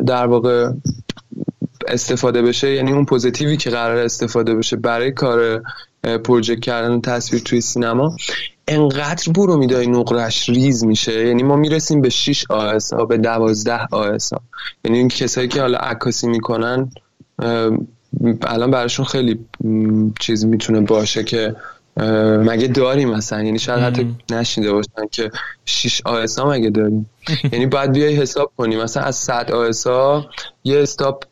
[0.07, 0.71] در واقع
[1.89, 5.63] استفاده بشه یعنی اون پوزیتیوی که قرار استفاده بشه برای کار
[6.25, 8.17] پروژکت کردن تصویر توی سینما.
[8.69, 11.27] انقدر برو میدای نقرش ریز میشه.
[11.27, 14.17] یعنی ما می‌رسیم به 6 ها به 12 ها
[14.85, 16.91] یعنی این کسایی که حالا عکاسی می‌کنن
[18.43, 19.39] الان براشون خیلی
[20.21, 21.57] چیز می‌تونه باشه که
[22.45, 25.31] مگه داریم مثلا یعنی شاید حتی نشینده باشن که
[25.65, 26.01] 6
[26.39, 27.11] ها مگه داریم؟
[27.53, 28.83] یعنی باید بیای حساب کنیم.
[28.83, 29.51] مثلا از 100
[29.87, 30.27] ها
[30.65, 31.25] یه استاپ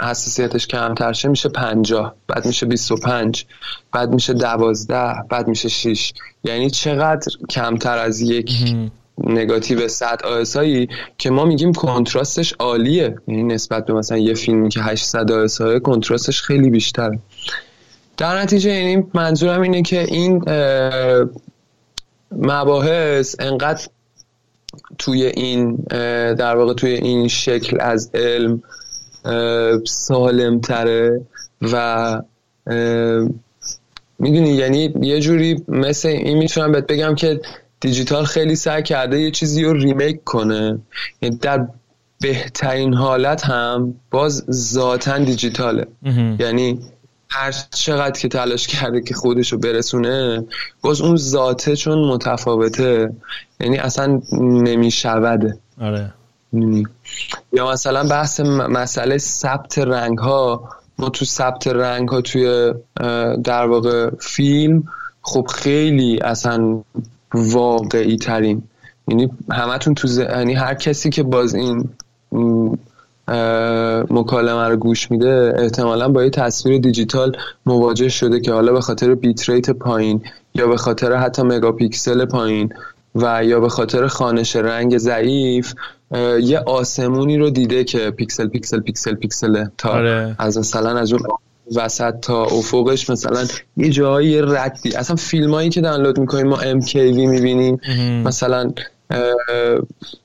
[0.00, 3.46] حساسیتش کمتر شه میشه 50 بعد میشه 25
[3.92, 6.12] بعد میشه 12 بعد میشه 6
[6.44, 8.52] یعنی چقدر کمتر از یک
[9.24, 13.16] نگاتیو 100 آسایی که ما میگیم کنتراستش عالیه.
[13.28, 17.18] یعنی نسبت به مثلا یه فیلمی که 800 آسای کنتراستش خیلی بیشتره.
[18.16, 20.44] در نتیجه یعنی منظورم اینه که این
[22.32, 23.86] مباحث انقدر
[24.98, 25.76] توی این
[26.34, 28.62] در واقع توی این شکل از علم
[29.86, 31.20] سالمتره
[31.62, 32.22] و
[34.18, 37.40] می‌دونی یعنی یه جوری مثل این می‌تونم بهت بگم که
[37.80, 40.78] دیجیتال خیلی سعی کرده یه چیزی رو ریمیک کنه.
[41.22, 41.66] یعنی در
[42.20, 45.86] بهترین حالت هم باز ذاتا دیجیتاله.
[46.38, 46.78] یعنی
[47.28, 50.44] هر چقدر که تلاش کرده که خودشو برسونه
[50.82, 53.12] باز اون ذاته چون متفاوته
[53.60, 56.12] یعنی اصلا نمیشوده آره.
[57.52, 62.74] یا مثلا بحث مسئله ثبت رنگ ها ما تو ثبت رنگ ها توی
[63.44, 64.84] در واقع فیلم
[65.22, 66.82] خب خیلی اصلا
[67.34, 68.62] واقعی ترین
[69.08, 71.88] یعنی همتون تو یعنی هر کسی که باز این
[74.10, 77.36] مکالمه رو گوش میده احتمالا با یه تصویر دیجیتال
[77.66, 80.22] مواجه شده که حالا به خاطر bit rate پایین
[80.54, 82.72] یا به خاطر حتی مگاپیکسل پایین
[83.14, 85.74] و یا به خاطر خوانش رنگ ضعیف
[86.42, 90.36] یه آسمونی رو دیده که پیکسل پیکسل پیکسل پیکسل تا آره.
[90.38, 91.22] از مثلا از اون
[91.76, 93.46] وسط تا افقش مثلا
[93.76, 97.80] یه جایی ردی اصلا فیلم هایی که دانلود می‌کنیم ما MKV می‌بینیم.
[98.24, 98.72] مثلا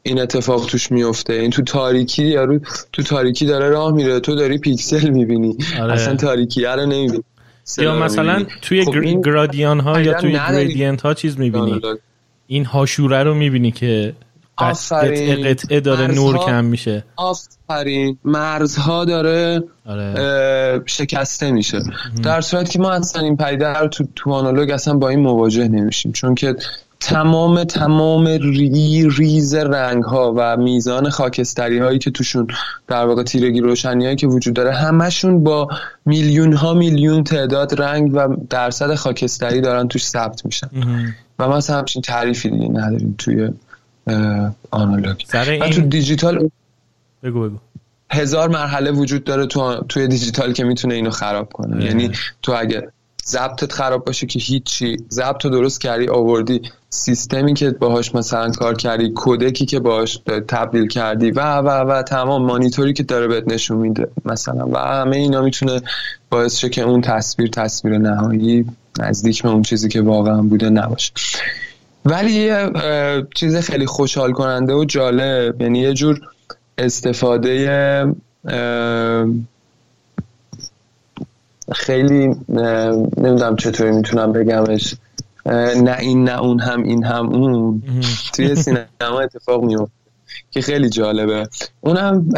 [0.03, 2.59] این اتفاق توش میفته این تو تاریکی یارو
[2.93, 4.19] تو تاریکی داره راه میره.
[4.19, 5.57] تو داری پیکسل می‌بینی.
[5.81, 5.93] آره.
[5.93, 7.23] اصلا تاریکی رو نمی‌بینی.
[7.77, 11.81] یا مثلا توی خب گرادیان ها یا توی گریدینت ها چیز می‌بینی.
[12.47, 14.13] این هاشوره رو می‌بینی که
[14.57, 15.47] آفرین.
[15.47, 17.03] قطعه داره نور کم میشه.
[17.15, 18.17] آفرین.
[18.23, 20.81] مرزها داره آره.
[20.85, 21.79] شکسته میشه.
[22.23, 25.67] در صورت که ما اصلا این پیده رو تو, تو آنالوگ اصلا با این مواجه
[25.67, 26.11] نمیشیم.
[26.11, 26.55] چون که
[26.99, 32.47] تمام تمام ری ریز رنگ ها و میزان خاکستری هایی که توشون
[32.87, 35.67] در واقع تیرگی روشنی هایی که وجود داره همشون با
[36.05, 40.69] میلیون ها میلیون تعداد رنگ و درصد خاکستری دارن توش ثبت میشن.
[41.39, 43.49] و ما اصلا همچین تعریفی دیگه نداریم توی
[44.71, 45.15] آنالوگ.
[45.33, 46.49] و تو دیجیتال
[47.23, 47.57] بگو بگو.
[48.11, 51.85] هزار مرحله وجود داره تو توی دیجیتال که می‌تونه اینو خراب کنه.
[51.85, 52.87] یعنی تو اگه
[53.27, 58.75] ضبطت خراب باشه که هیچی ضبط رو درست کردی آوردی سیستمی که باهاش مثلا کار
[58.75, 63.77] کردی کودکی که باهاش تبدیل کردی و و و تمام مانیتوری که داره بهت نشون
[63.77, 64.67] میده مثلا.
[64.67, 65.81] و همه اینا می‌تونه
[66.29, 68.65] باعث شه که اون تصویر تصویر نهایی
[68.99, 71.11] نزدیک به اون چیزی که واقعا بوده نباشه.
[72.05, 72.71] ولی یه
[73.35, 76.21] چیز خیلی خوشحال کننده و جالب یعنی یه جور
[76.77, 78.15] استفاده
[81.73, 82.27] خیلی
[83.17, 84.95] نمی‌دونم چطوری می‌تونم بگمش
[85.75, 87.83] نه این نه اون هم این هم اون.
[88.33, 89.91] توی سینما اتفاق میفته
[90.51, 91.47] که خیلی جالبه.
[91.81, 92.29] اونم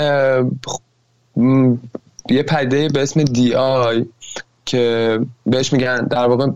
[2.29, 4.05] یه پدیده به اسم DI.
[4.67, 6.47] که بهش میگن در واقع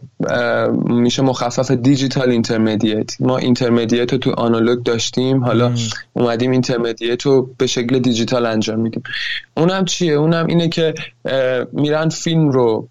[0.86, 3.22] میشه مخفف digital intermediate.
[3.22, 5.74] ما intermediate رو تو آنالوگ داشتیم حالا
[6.14, 9.04] اومدیم intermediate رو به شکل دیجیتال انجام میدیم.
[9.58, 10.94] اونم چیه؟ اونم اینه که
[11.72, 12.88] میرن فیلم رو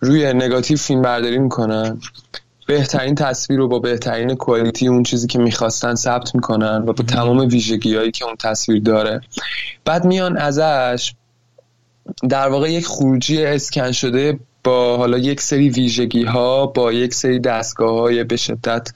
[0.00, 1.98] روی نگاتیو فیلم برداری می‌کنن.
[2.66, 7.38] بهترین تصویر رو با بهترین کوالیتی اون چیزی که می‌خواستن ثبت می‌کنن و با تمام
[7.38, 9.20] ویژگی هایی که اون تصویر داره.
[9.84, 11.14] بعد میان ازش
[12.28, 17.38] در واقع یک خروجی اسکن شده با حالا یک سری ویژگی ها با یک سری
[17.38, 18.92] دستگاه های به شدت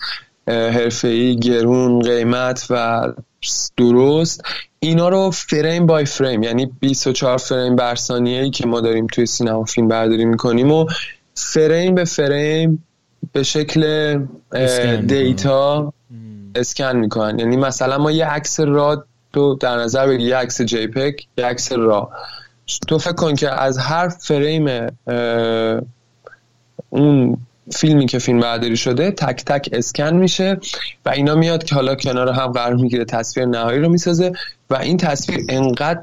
[0.49, 3.03] حرفه‌ای گرون قیمت و
[3.77, 4.45] درست.
[4.81, 9.65] اینا رو فریم بای فریم یعنی 24 فریم بر ثانیه که ما داریم توی سینما
[9.65, 10.87] فیلم برداری می‌کنیم و
[11.35, 12.85] فریم به فریم
[13.33, 14.15] به شکل
[15.07, 15.93] دیتا
[16.55, 17.39] اسکن می‌کنن.
[17.39, 21.45] یعنی مثلا ما یه عکس را تو در نظر بگی یه عکس جی پک یه
[21.45, 22.11] عکس را.
[22.89, 24.87] تو فکر کن که از هر فریم
[26.91, 27.37] اون
[27.73, 30.59] فیلمی که فیلم برداری شده تک تک اسکن میشه
[31.07, 34.33] و اینا میاد که حالا کنار هم قرار می‌گیره تصویر نهایی رو می‌سازه
[34.71, 36.01] و این تصویر انقدر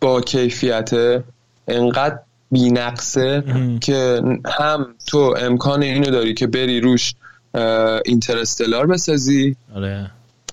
[0.00, 1.24] با کیفیته
[1.68, 2.18] انقدر
[2.50, 3.44] بینقصه
[3.80, 7.14] که هم تو امکان اینو داری که بری روش
[8.04, 10.10] اینترستلار بسازی آره.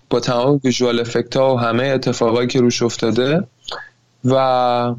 [0.09, 3.43] با تمام ویژوال افکت ها و همه اتفاقایی که روش افتاده
[4.25, 4.95] و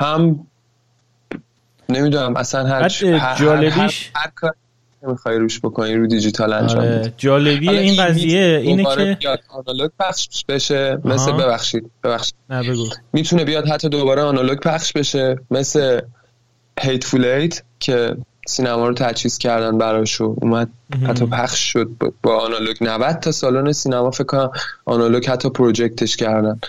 [0.00, 0.46] هم
[1.88, 2.88] نمی‌دونم اصلا هر
[3.38, 4.54] جالبیش هر, کار
[5.02, 7.12] می‌خوای روش بکنی رو دیجیتال انجام آره.
[7.16, 12.34] جالبی این قضیه اینه که آنالوگ پخش بشه مثل ببخشید ببخشید.
[12.50, 12.88] نه بگو.
[13.12, 16.00] می‌تونه بیاد حتی دوباره آنالوگ پخش بشه مثل
[16.80, 20.68] هیتفول ایت که سینما رو تجهیز کردن براشو اومد
[21.08, 21.90] حتی پخش شد
[22.22, 24.50] با آنالوگ 90 تا سالن سینما فکر کنم
[24.84, 26.60] آنالوگ حتی پروژکتش کردن.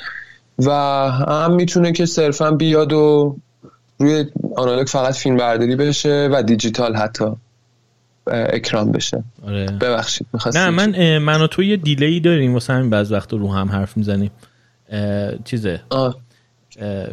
[0.66, 0.72] و
[1.12, 3.36] هم می‌تونه که صرفا بیاد و
[4.00, 7.26] روی آنالوگ فقط فیلم برداری بشه و دیجیتال حتی
[8.28, 9.24] اکران بشه.
[9.48, 9.66] آره.
[9.66, 13.70] ببخشید نه من من و تو یه delay داریم واسه همین بعض وقت رو هم
[13.70, 14.32] حرف می‌زنیم.
[15.46, 16.16] چیزه؟ آه.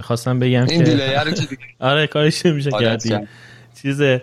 [0.01, 1.03] خواستم بگم این که دیلی
[1.81, 3.19] آره کارش نمیشه کردی
[3.83, 4.23] چیزه؟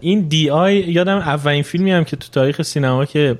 [0.00, 3.38] این DI یادم اولین فیلمی هم که تو تاریخ سینما که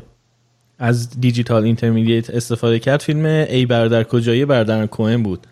[0.79, 3.03] از digital intermediate استفاده کرد.
[3.03, 5.47] فیلم ای برادر کجایی برادران کوئن بود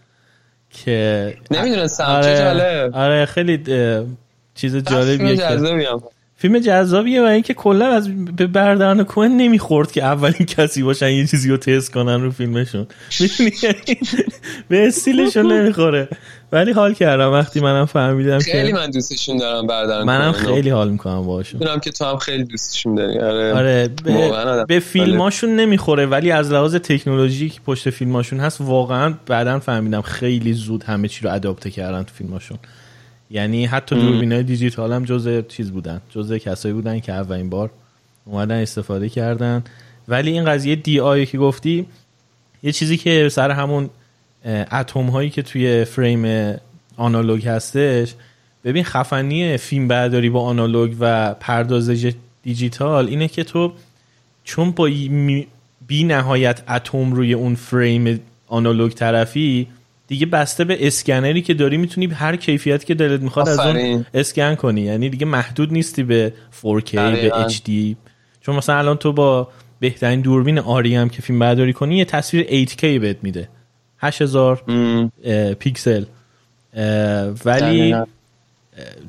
[0.70, 3.62] که نمی‌دونستم آره, آره خیلی
[4.54, 5.36] چیز جالبیه
[6.38, 11.26] فیلم جذابیه و اینکه کلا از به بردارن کوهن نمی‌خورد که اولین کسی باشن یه
[11.26, 12.86] چیزی رو تست کنن رو فیلمشون.
[14.68, 16.08] به استیلشون نمی‌خوره.
[16.52, 17.32] ولی حال کردم.
[17.32, 21.60] وقتی منم فهمیدم خیلی که خیلی من دوستشون دارم بردارن منم خیلی حال می‌کنم باشون
[21.60, 23.18] می‌دونم که تو هم خیلی دوستشون داری.
[23.18, 28.60] آره, آره به, به فیلماشون نمی‌خوره ولی از لحاظ تکنولوژی که پشت فیلماشون هست.
[28.60, 32.58] واقعا بعدا فهمیدم خیلی زود همه چی رو اداپته کردن تو فیلماشون.
[33.30, 37.70] یعنی حتی های دیجیتال هم جزء چیز بودن جزء کسایی بودن که اولین بار
[38.24, 39.64] اومدن استفاده کردن.
[40.08, 41.86] ولی این قضیه دی آی که گفتی
[42.62, 43.90] یه چیزی که سر همون
[44.72, 46.54] اتم هایی که توی فریم
[46.96, 48.14] آنالوگ هستش
[48.64, 53.72] ببین خفنی فیلم برداری با آنالوگ و پردازش دیجیتال اینه که تو
[54.44, 54.90] چون با
[55.86, 59.68] بی نهایت اتم روی اون فریم آنالوگ طرفی
[60.08, 64.54] دیگه بسته به اسکنری که داری می‌تونی هر کیفیتی که دلت می‌خواد از اون اسکن
[64.54, 64.80] کنی.
[64.80, 66.32] یعنی دیگه محدود نیستی به
[66.62, 67.70] 4K به HD
[68.40, 69.48] چون مثلا الان تو با
[69.80, 73.48] بهترین دوربین آری هم که فیلم برداری کنی یه تصویر 8K بهت میده.
[73.98, 74.62] 8000
[75.58, 76.04] پیکسل.
[77.44, 77.94] ولی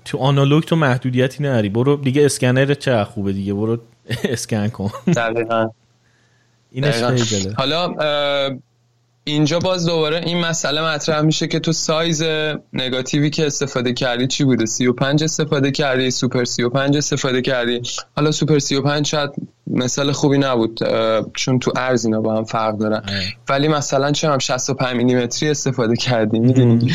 [0.05, 1.69] تو آنالوگ تو محدودیتی نداری.
[1.69, 3.53] برو دیگه اسکنر چه خوبه دیگه.
[3.53, 3.77] برو
[4.23, 4.91] اسکن کن.
[5.07, 5.69] دقیقا.
[6.71, 7.01] اینش
[7.57, 7.93] حالا
[9.27, 12.23] اینجا باز دوباره این مسئله مطرح میشه که تو سایز
[12.73, 17.81] نگاتیوی که استفاده کردی چی بوده؟ 35 استفاده کردی سوپر 35 استفاده کردی.
[18.15, 19.29] حالا سوپر 35 شاید
[19.67, 20.79] مثال خوبی نبود
[21.33, 23.03] چون تو عرض اینا با هم فرق دارن.
[23.49, 26.93] ولی مثلا چه هم 65 میلیمتری استفاده کردی می‌دونی؟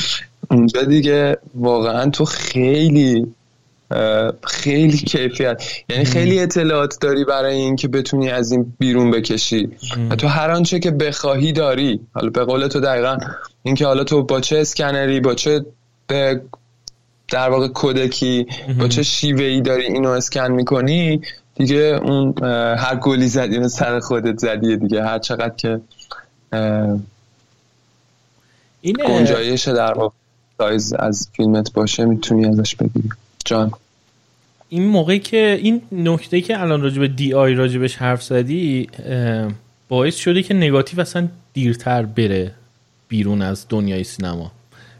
[0.50, 3.26] اونجا دیگه واقعا تو خیلی
[4.44, 5.62] خیلی کیفیت.
[5.88, 9.68] یعنی خیلی اطلاعات داری برای این که بتونی از این بیرون بکشی.
[10.10, 12.00] و تو هر آنچه که بخواهی داری.
[12.12, 13.18] حالا به قول تو دقیقا
[13.62, 15.64] اینکه حالا تو با چه اسکنری با چه
[16.06, 16.40] به
[17.28, 18.46] در واقع کودکی
[18.78, 21.20] با چه شیوه ای داری اینو اسکن می‌کنی
[21.54, 22.34] دیگه اون
[22.78, 25.04] هر گلی زدی سر خودت زدیه دیگه.
[25.04, 25.80] هر چقدر که
[28.80, 30.14] این گنجایش در واقع
[30.58, 33.08] سایز از فیلمت باشه می‌تونی ازش بگیری.
[33.44, 33.72] جان.
[34.72, 38.86] این موقعی که این نکته که الان راجع به DI راجبش حرف زدی
[39.88, 42.52] باعث شده که نگاتیو اصلا دیرتر بره
[43.08, 44.52] بیرون از دنیای سینما.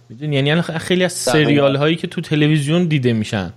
[0.08, 3.52] می‌دونی؟ یعنی خیلی از سریال هایی که تو تلویزیون دیده میشن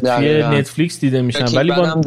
[0.00, 1.44] توی نتفلیکس دیده میشن.
[1.56, 2.02] ولی با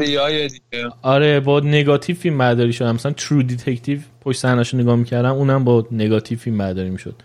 [1.01, 5.87] آره با نگاتیو فیلم برداری شدن مثلا True Detective پشت صحنه‌شو نگاه می‌کردم اونم با
[5.91, 7.15] نگاتیو فیلم برداری می‌شد.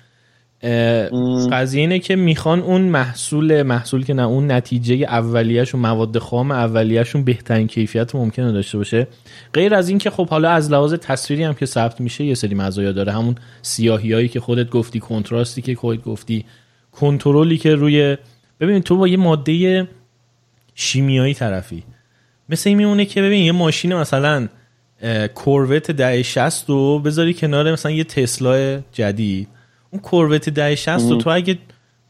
[1.53, 6.51] قضیه اینه که می‌خوان اون محصول محصول که نه اون نتیجه اولیهش و مواد خام
[6.51, 9.07] اولیهشون بهترین کیفیت ممکنه داشته باشه.
[9.55, 12.55] غیر از این که خب حالا از لحاظ تصویری هم که ثبت میشه یه سری
[12.55, 13.13] مزایا داره.
[13.13, 16.45] همون سیاهی هایی که خودت گفتی کنتراستی که خودت گفتی
[16.93, 18.17] کنترلی که روی
[18.61, 19.89] ببین تو با یه ماده
[20.75, 21.83] شیمیایی طرفی.
[22.49, 24.49] مثل این میمونه که ببین یه ماشین مثلا
[25.35, 29.49] کوروت ده 60 رو بذاری کنار مثلا یه تسلا جدید.
[29.91, 31.59] اون کوروت ده 60 تو اگه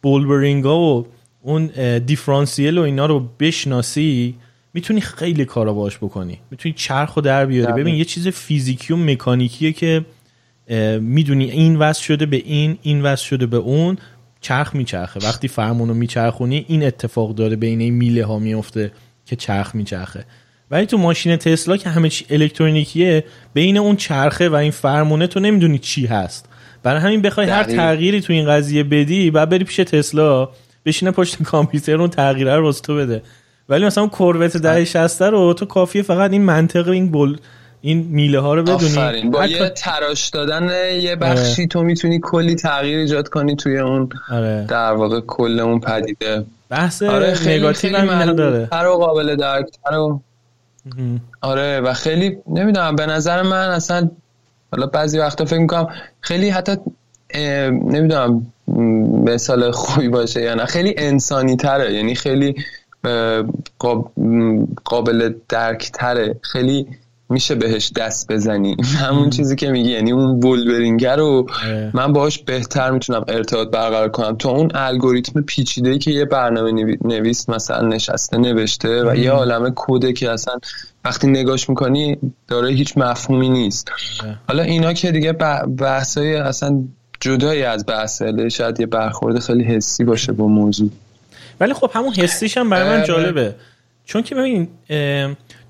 [0.03, 1.07] بولبرینگا و
[1.43, 1.67] اون
[1.99, 4.35] دیفرانسیل و اینا رو بشناسی
[4.75, 6.39] می‌تونی خیلی کارا باش بکنی.
[6.51, 7.73] می‌تونی چرخ رو در بیاری.
[7.73, 10.05] ببین یه چیز فیزیکی و مکانیکیه که
[11.01, 13.97] می‌دونی این وصل شده به این این وصل شده به اون
[14.41, 15.21] چرخ میچرخه.
[15.21, 18.93] وقتی فرمونو میچرخونی این اتفاق داره بین این میله ها میفته
[19.27, 20.25] که چرخ میچرخه.
[20.71, 23.25] ولی تو ماشین تسلا که همه چی الکترونیکیه
[23.55, 26.49] بین اون چرخه و این فرمونه تو نمی‌دونی چی هست.
[26.83, 30.49] برای همین بخوای هر تغییری تو این قضیه بدی بعد بری پیش تسلا
[30.87, 33.23] بشینه پشت کامپیوتر اون تغییره رو تو بده.
[33.69, 37.37] ولی مثلا اون کوروت ده 60 رو تو کافیه فقط این منطق این بل
[37.81, 39.31] این میله ها رو بدونی.
[39.31, 40.69] با یه تراش دادن
[41.01, 44.67] یه بخشی تو می‌تونی کلی تغییر ایجاد کنی توی اون آره.
[44.69, 46.45] در واقع کل اون پدیده.
[46.69, 48.69] بحث آره خیلی نگاتیو هم داره.
[48.73, 49.67] هر قابل درک
[51.41, 54.11] آره و خیلی نمی‌دونم به نظر من اصلا
[54.73, 55.89] حالا بعضی وقتا فکر می‌کنم
[56.21, 56.77] خیلی حتی
[57.71, 58.53] نمی‌دونم
[59.25, 60.65] مثال خوبی باشه یا نه.
[60.65, 62.55] خیلی انسانی تره یعنی خیلی
[64.85, 66.87] قابل درک تره خیلی
[67.31, 68.77] میشه بهش دست بزنی.
[69.05, 71.47] همون چیزی که میگی یعنی اون بولبرینگر رو
[71.95, 74.37] من باهاش بهتر می‌تونم ارتباط برقرار کنم.
[74.37, 80.13] تو اون الگوریتم پیچیده که یه برنامه نویس مثلا نشسته نوشته و یه عالم کده
[80.13, 80.55] که اصلا
[81.05, 82.17] وقتی نگاش می‌کنی
[82.49, 83.93] داره هیچ مفهومی نیست.
[84.49, 85.33] حالا اینا که دیگه
[85.79, 86.85] بحثای اصلا
[87.21, 90.91] جدایی از بحثه شاید یه برخورد خیلی حسی باشه با موضوع.
[91.61, 93.55] ولی خب همون حسیش هم برای من جالبه.
[94.09, 94.69] چون که ببین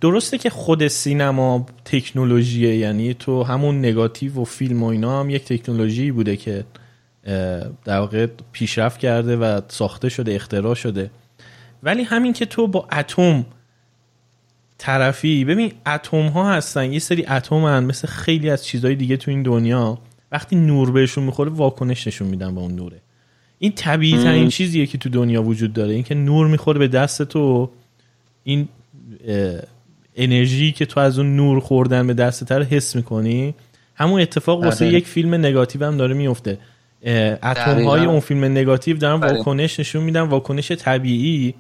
[0.00, 5.44] درسته که خود سینما تکنولوژیه یعنی تو همون نگاتیو و فیلم و اینا هم یک
[5.44, 6.64] تکنولوژی بوده که
[7.84, 11.10] در واقع پیشرفت کرده و ساخته شده اختراع شده.
[11.82, 13.46] ولی همین که تو با اتم
[14.78, 19.30] طرفی ببین اتم ها هستن یه سری اتم هن مثل خیلی از چیزهای دیگه تو
[19.30, 19.98] این دنیا
[20.32, 23.00] وقتی نور بهشون می‌خوره واکنش نشون میدن با اون نوره.
[23.58, 27.70] این طبیعی ترین چیزیه که تو دنیا وجود داره اینکه نور می‌خوره به دست تو
[28.48, 28.68] این
[30.16, 33.54] انرژی که تو از اون نور خوردن به دست رو حس می‌کنی
[33.94, 34.94] همون اتفاق واسه آره.
[34.94, 36.58] یک فیلم نگاتیو هم داره میفته
[37.42, 39.32] اتم های اون فیلم نگاتیو دارن بله.
[39.32, 41.54] واکنش نشون میدن واکنش طبیعی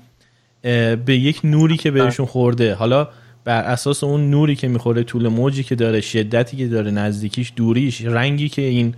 [0.62, 2.74] به یک نوری که بهشون خورده.
[2.74, 3.08] حالا
[3.44, 8.00] بر اساس اون نوری که می‌خوره طول موجی که داره شدتی که داره نزدیکیش دوریش
[8.00, 8.94] رنگی که این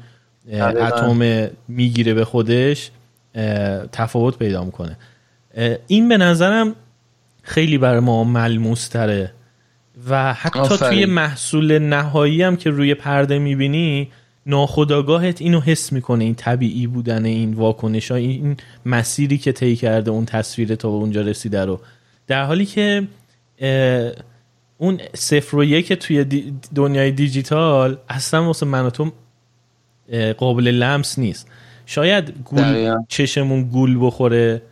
[0.53, 2.91] اتم می‌گیره به خودش
[3.93, 4.97] تفاوت پیدا می‌کنه.
[5.86, 6.74] این به نظرم
[7.51, 9.33] خیلی برای ما ملموس تره
[10.09, 14.09] و حتی توی محصول نهایی هم که روی پرده می‌بینی
[14.47, 20.11] ناخداگاهت اینو حس می‌کنه این طبیعی بودن این واکنش ها این مسیری که طی کرده
[20.11, 21.81] اون تصویر تا به اونجا رسیده رو.
[22.27, 23.09] در حالی که
[24.79, 26.25] اون صفر و یک توی
[26.75, 29.13] دنیای دیجیتال اصلا واسه من و تو
[30.39, 31.49] قابل لمس نیست.
[31.87, 34.63] شاید گول چشمون گول بخوره.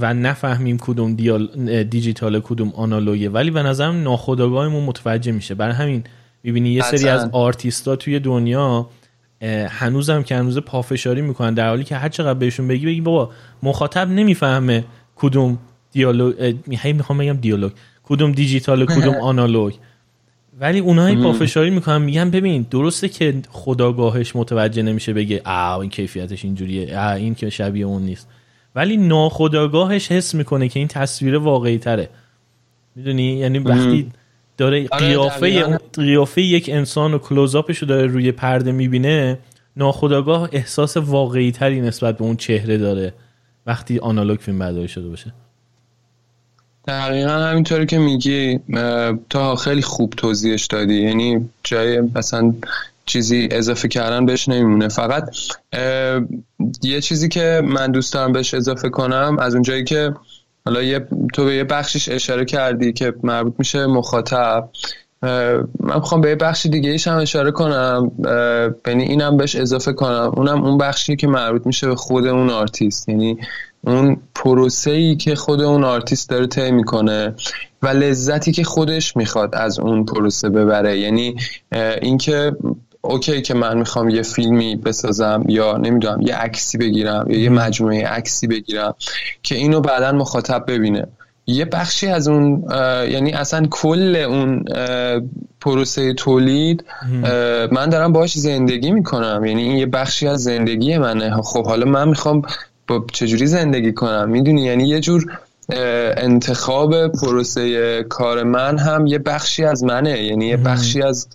[0.00, 3.30] و نفهمیم کدوم دیال دیجیتال کدوم آنالوگه.
[3.30, 5.54] ولی به نظرم ناخودآگاهمون متوجه میشه.
[5.54, 6.04] برای همین
[6.42, 8.88] می‌بینی یه سری از آرتیستا توی دنیا
[9.68, 11.54] هنوزم که هنوز پافشاری می‌کنن.
[11.54, 13.30] در حالی که هر چقدر بهشون بگی بگی بابا
[13.62, 14.84] مخاطب نمی‌فهمه
[15.16, 15.58] کدوم
[15.92, 17.72] دیالوگ هی می‌خوام بگم دیالوگ.
[18.04, 19.74] کدوم دیجیتال کدوم آنالوگ.
[20.60, 26.44] ولی اونایی پافشاری می‌کنن میگن ببین درسته که خداگاهش متوجه نمیشه بگه آ این کیفیتش
[26.44, 28.28] اینجوریه این که شبیه اون نیست.
[28.76, 32.08] ولی ناخداگاهش حس می‌کنه که این تصویر واقعی تره
[32.94, 34.10] می‌دونی؟ یعنی وقتی
[34.56, 39.38] داره آره، قیافه قیافه یک انسان و کلوزآپش رو داره روی پرده می‌بینه
[39.76, 43.14] ناخداگاه احساس واقعی تری نسبت به اون چهره داره
[43.66, 45.32] وقتی آنالوگ فیلم برداری شده باشه.
[46.88, 48.60] دقیقا همینطوری که میگی
[49.30, 50.94] تا خیلی خوب توضیحش دادی.
[50.94, 52.54] یعنی جای مثلا
[53.06, 54.88] چیزی اضافه کردن بهش نمیمونه.
[54.88, 55.36] فقط
[56.82, 60.14] یه چیزی که من دوست دارم بهش اضافه کنم از اونجایی که
[60.64, 64.68] حالا یه تو به یه بخشش اشاره کردی که مربوط میشه مخاطب
[65.80, 68.12] من می‌خوام به یه بخش دیگه ایش هم اشاره کنم
[68.86, 70.32] یعنی اینم بهش اضافه کنم.
[70.36, 73.38] اونم اون بخشی که مربوط میشه به خود اون آرتیست یعنی
[73.80, 77.34] اون پروسه ای که خود اون آرتیست داره طی می‌کنه
[77.82, 80.98] و لذتی که خودش می‌خواد از اون پروسه ببره.
[80.98, 81.36] یعنی
[82.02, 82.56] اینکه
[83.06, 88.06] اوکی که من می‌خوام یه فیلمی بسازم یا نمی‌دونم یه عکسی بگیرم یا یه مجموعه
[88.06, 88.94] عکسی بگیرم
[89.42, 91.06] که اینو بعدا مخاطب ببینه.
[91.46, 92.64] یه بخشی از اون
[93.10, 94.64] یعنی اصلا کل اون
[95.60, 96.84] پروسه تولید
[97.72, 99.44] من دارم باش زندگی می‌کنم.
[99.44, 101.42] یعنی این یه بخشی از زندگی منه.
[101.42, 102.42] خب حالا من می‌خوام
[102.88, 105.38] با چجوری زندگی کنم؟ می‌دونی؟ یعنی یه جور
[106.16, 110.22] انتخاب پروسه کار من هم یه بخشی از منه.
[110.22, 111.28] یعنی یه بخشی از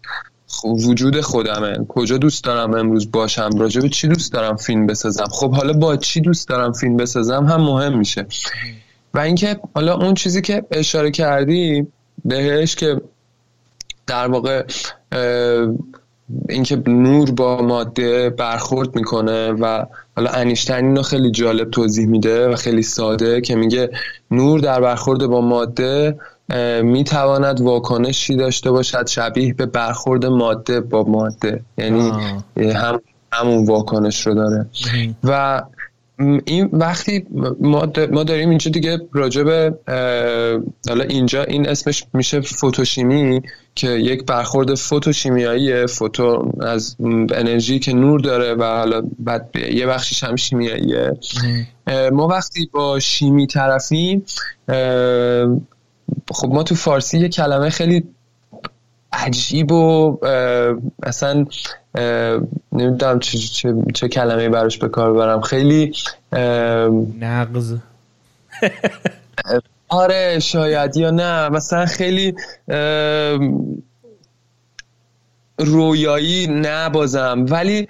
[0.64, 1.86] وجود خودمه.
[1.88, 5.97] کجا دوست دارم امروز باشم؟ راجع به چی دوست دارم فیلم بسازم؟ خب حالا با
[5.97, 8.26] چی دوست دارم فیلم بسازم هم مهم میشه.
[9.14, 11.88] و اینکه حالا اون چیزی که اشاره کردی
[12.26, 13.02] بهش که
[14.08, 14.64] در واقع
[16.49, 19.86] اینکه نور با ماده برخورد می‌کنه و
[20.16, 23.89] حالا انیشتین اینو خیلی جالب توضیح میده و خیلی ساده که میگه
[24.32, 26.20] نور در برخورد با ماده
[26.84, 31.64] می‌تواند واکنشی داشته باشد شبیه به برخورد ماده با ماده.
[31.78, 32.12] یعنی
[32.58, 34.66] هم همون واکنش رو داره.
[35.24, 35.62] و
[36.45, 37.26] این وقتی
[37.60, 37.86] ما,
[38.24, 39.74] داریم اینجا دیگه راجع به
[40.88, 43.41] حالا اینجا این اسمش میشه فوتوشیمی
[43.76, 46.95] که یک برخورد فوتوشیمیایی فوتو از
[47.34, 51.12] انرژی که نور داره و حالا بعد یه بخشیش هم شیمیاییه.
[52.12, 54.26] ما وقتی با شیمی طرفیم
[56.34, 58.03] خب ما تو فارسی یه کلمه خیلی
[59.14, 60.18] عجیب و
[61.03, 61.45] اصلا
[62.72, 65.41] نمی‌دونم چه, چه, چه کلمه براش به کار برم.
[65.41, 65.93] خیلی
[67.20, 67.76] نقض
[69.89, 71.49] آره شاید یا نه.
[71.49, 72.34] مثلا خیلی
[75.57, 77.45] رویایی نبازم.
[77.49, 77.88] ولی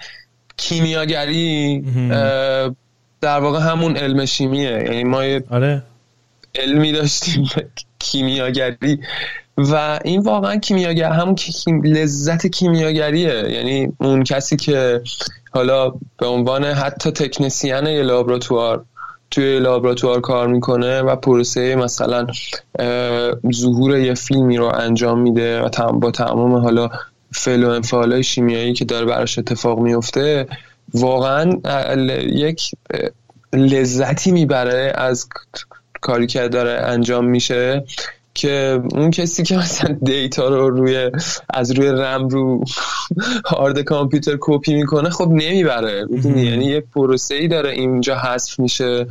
[0.57, 1.81] کیمیاگری
[3.21, 4.71] در واقع همون علم شیمیه.
[4.71, 5.83] یعنی ما آره.
[6.55, 7.49] علمی داشتیم
[7.99, 8.99] کیمیاگری.
[9.57, 11.35] و این واقعا کیمیاگر همون
[11.83, 13.49] لذت کیمیاگریه.
[13.49, 15.01] یعنی اون کسی که
[15.51, 18.85] حالا به عنوان حتی تکنسیان یه لابراتوار
[19.31, 22.27] توی لابراتوار کار می‌کنه و پروسه مثلا
[23.53, 26.89] ظهور یه فیلمی رو انجام میده و با تمام حالا
[27.31, 30.47] فعل و انفعال شیمیایی که داره براش اتفاق میفته
[30.93, 31.51] واقعا
[32.25, 32.71] یک
[33.53, 35.27] لذتی می‌بره از
[36.01, 37.83] کاری که داره انجام میشه
[38.33, 41.11] که اون کسی که مثلا دیتا رو روی
[41.49, 42.63] از روی رم رو
[43.45, 46.05] هارد کامپیوتر کپی می‌کنه خب نمی‌بره.
[46.23, 49.07] یعنی یه پروسه ای داره اینجا حذف میشه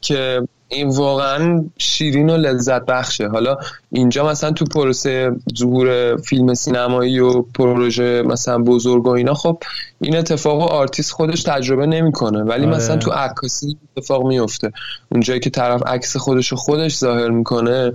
[0.00, 3.28] که این واقعا شیرین و لذت بخشه.
[3.28, 3.56] حالا
[3.90, 9.58] اینجا مثلا تو پروسه ظهور فیلم سینمایی و پروژه مثلا بزرگ و اینا خب
[10.00, 12.42] این اتفاق آرتیست خودش تجربه نمی‌کنه.
[12.42, 12.76] ولی آره.
[12.76, 14.72] مثلا تو عکاسی اتفاق میفته
[15.10, 17.92] اونجایی که طرف عکس خودش رو خودش ظاهر می‌کنه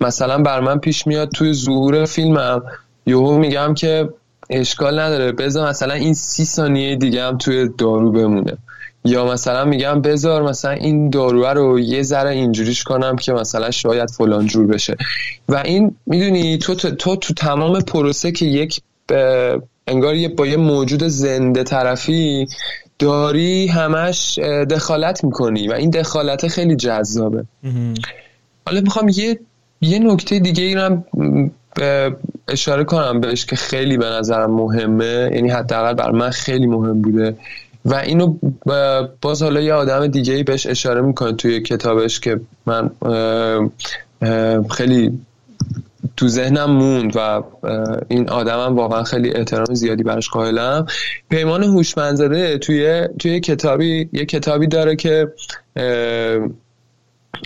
[0.00, 2.62] مثلا بر من پیش میاد توی ظهور فیلمم.
[3.06, 4.08] یهو میگم که
[4.50, 8.56] اشکال نداره بذار مثلا این سی ثانیه دیگه هم توی دارو بمونه.
[9.04, 14.10] یا مثلا میگم بذار مثلا این داروه رو یه ذره اینجوریش کنم که مثلا شاید
[14.10, 14.96] فلان جور بشه.
[15.48, 18.80] و این می‌دونی تو تو, تو, تمام پروسه که یک
[19.86, 22.46] انگار یه با یه موجود زنده طرفی
[22.98, 24.38] داری همش
[24.70, 27.44] دخالت می‌کنی و این دخالت خیلی جذابه.
[28.66, 29.40] حالا می‌خوام یه
[29.80, 31.04] یه نکته دیگه ای هم
[32.48, 35.30] اشاره کنم بهش که خیلی به نظرم مهمه.
[35.34, 37.36] یعنی حداقل بر من خیلی مهم بوده.
[37.84, 38.36] و اینو
[39.20, 42.90] باز حالا یه آدم دیگه ای بهش اشاره می‌کنه توی کتابش که من
[44.70, 45.18] خیلی
[46.16, 47.42] تو ذهنم موند و
[48.08, 50.86] این آدمم واقعا خیلی احترام زیادی براش قائلم.
[51.28, 55.32] پیمان هوشمندزاده توی توی کتابی یه کتابی داره که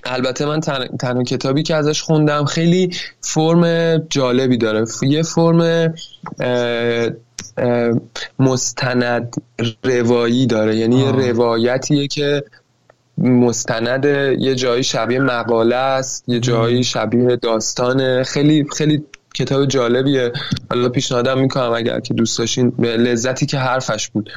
[0.05, 0.61] البته من
[1.01, 4.85] تنها کتابی که ازش خوندم خیلی فرم جالبی داره.
[5.03, 5.95] یه فرم
[8.39, 9.35] مستند
[9.85, 10.77] روایی داره.
[10.77, 12.45] یعنی یه روایتیه که
[13.19, 14.05] مستند
[14.39, 18.23] یه جایی شبیه مقاله است یه جایی شبیه داستانه.
[18.23, 20.33] خیلی خیلی کتاب جالبیه.
[20.71, 24.31] حالا پیشنهادم می‌کنم اگر که دوست داشتین لذتی که حرفش بود.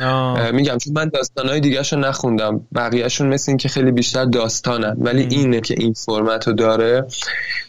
[0.54, 5.28] میگم چون من داستانهای دیگه رو نخوندم بقیهشون مثل این که خیلی بیشتر داستانن ولی
[5.30, 7.08] اینه که این فرمت رو داره.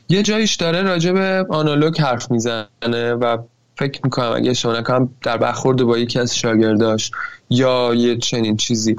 [0.09, 3.39] یه جاییش داره راجع به آنالوگ حرف می‌زنه و
[3.83, 7.11] فکر می‌کنم اگه شما نکنم در برخورد با یکی از شاگرداش
[7.51, 8.97] یا یه چنین چیزی.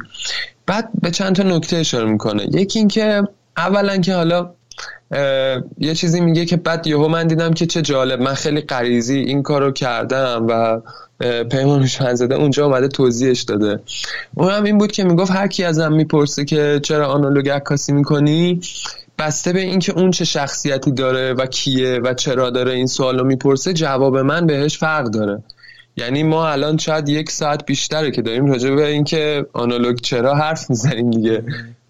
[0.65, 2.47] بعد به چند تا نکته اشاره می‌کنه.
[2.51, 3.23] یکی اینکه
[3.57, 4.53] اولا که حالا
[5.77, 9.43] یه چیزی میگه که بعد یهو من دیدم که چه جالب من خیلی قریزی این
[9.43, 10.81] کارو کردم و
[11.43, 13.79] پیمان زده اونجا اومده توضیحش داده.
[14.35, 18.61] اون هم این بود که می‌گفت هر کی ازم می‌پرسه که چرا آنالوگ عکاسی می‌کنی
[19.17, 23.73] بسته به اینکه اون چه شخصیتی داره و کیه و چرا داره این سوالو می‌پرسه
[23.73, 25.43] جواب من بهش فرق داره.
[25.97, 30.69] یعنی ما الان شاید یک ساعت بیشتره که داریم راجع به اینکه آنالوگ چرا حرف
[30.69, 31.43] می‌زنیم دیگه.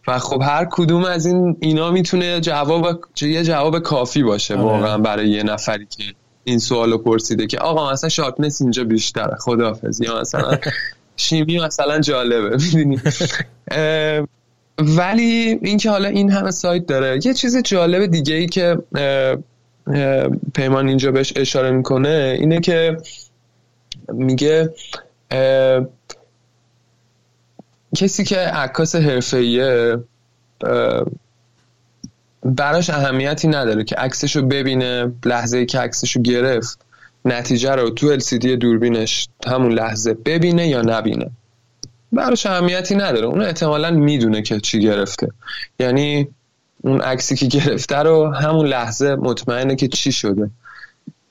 [0.08, 4.64] و خب هر کدوم از این اینا می‌تونه جواب یه جواب کافی باشه آره.
[4.64, 6.04] واقعا برای یه نفری که
[6.44, 10.58] این سوالو پرسیده که آقا مثلا شارپنس اینجا بیشتره خداحافظ یا مثلا
[11.16, 13.02] شیمی مثلا جالبه می‌دونی؟
[14.80, 18.78] ولی اینکه حالا این همه سایت داره یه چیز جالب دیگه ای که
[20.54, 22.98] پیمان اینجا بهش اشاره می‌کنه اینه که
[24.14, 24.74] میگه
[27.96, 29.98] کسی که عکاس حرفه‌ایه
[32.46, 36.80] براش اهمیتی نداره که عکسشو ببینه لحظه که عکسشو گرفت
[37.26, 41.32] نتیجه رو تو LCD دوربینش همون لحظه ببینه یا نبینه.
[42.14, 43.26] براش اهمیتی نداره.
[43.26, 45.28] اون احتمالا می‌دونه که چی گرفته.
[45.80, 46.28] یعنی
[46.82, 50.49] اون عکسی که گرفته رو همون لحظه مطمئنه که چی شده.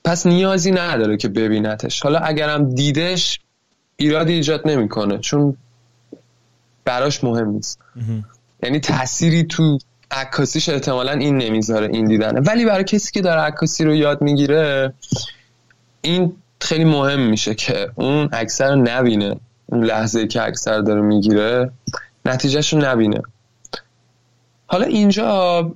[0.05, 2.01] پس نیازی نداره که ببینتش.
[2.01, 3.39] حالا اگرم دیدش
[3.97, 5.57] ایرادی ایجاد نمی‌کنه چون
[6.85, 7.79] براش مهم نیست.
[8.63, 9.77] یعنی تأثیری تو
[10.11, 12.39] عکاسیش احتمالا این نمی‌ذاره این دیدنه.
[12.39, 14.93] ولی برای کسی که داره عکاسی رو یاد می‌گیره
[16.01, 19.35] این خیلی مهم میشه که اون اکثر رو نبینه.
[19.73, 21.71] اون لحظه که اکثر داره می‌گیره
[22.25, 23.21] نتیجهش رو نبینه.
[24.67, 25.71] حالا اینجا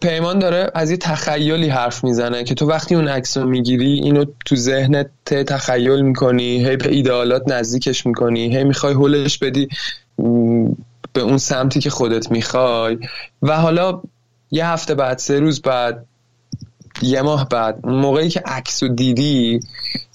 [0.00, 4.24] پیمان داره از یه تخیلی حرف می‌زنه که تو وقتی اون عکس رو می‌گیری اینو
[4.46, 9.68] تو ذهنت تخیل می‌کنی هی به ایدئالات نزدیکش می‌کنی هی می‌خوای هولش بدی
[11.12, 12.98] به اون سمتی که خودت می‌خوای.
[13.42, 14.00] و حالا
[14.50, 16.06] یه هفته بعد سه روز بعد
[17.02, 19.60] یه ماه بعد موقعی که عکس رو دیدی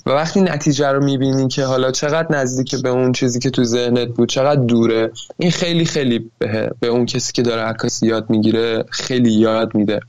[0.05, 4.07] و وقتی نتیجه رو می‌بینی که حالا چقدر نزدیک به اون چیزی که تو ذهنت
[4.07, 8.85] بود چقدر دوره این خیلی خیلی به, به اون کسی که داره عکاسی یاد می‌گیره
[8.89, 9.99] خیلی یاد میده.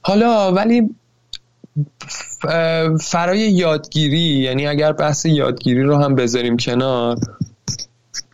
[0.00, 0.94] حالا ولی
[3.00, 7.16] فرای یادگیری یعنی اگر بحث یادگیری رو هم بذاریم کنار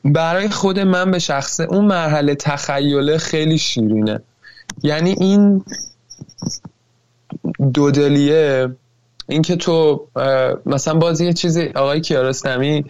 [0.05, 4.21] برای خود من به شخصه اون مرحله تخیله خیلی شیرینه.
[4.83, 5.65] یعنی این
[7.75, 8.69] دودلیه
[9.29, 10.07] اینکه تو
[10.67, 12.85] مثلا بازی یه چیزی آقای کیارستمی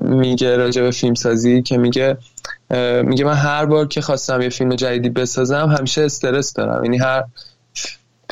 [0.00, 2.16] میگه راجع به فیلم سازی که میگه
[3.04, 6.84] میگه من هر بار که خواستم یه فیلم جدیدی بسازم همیشه استرس دارم.
[6.84, 7.24] یعنی هر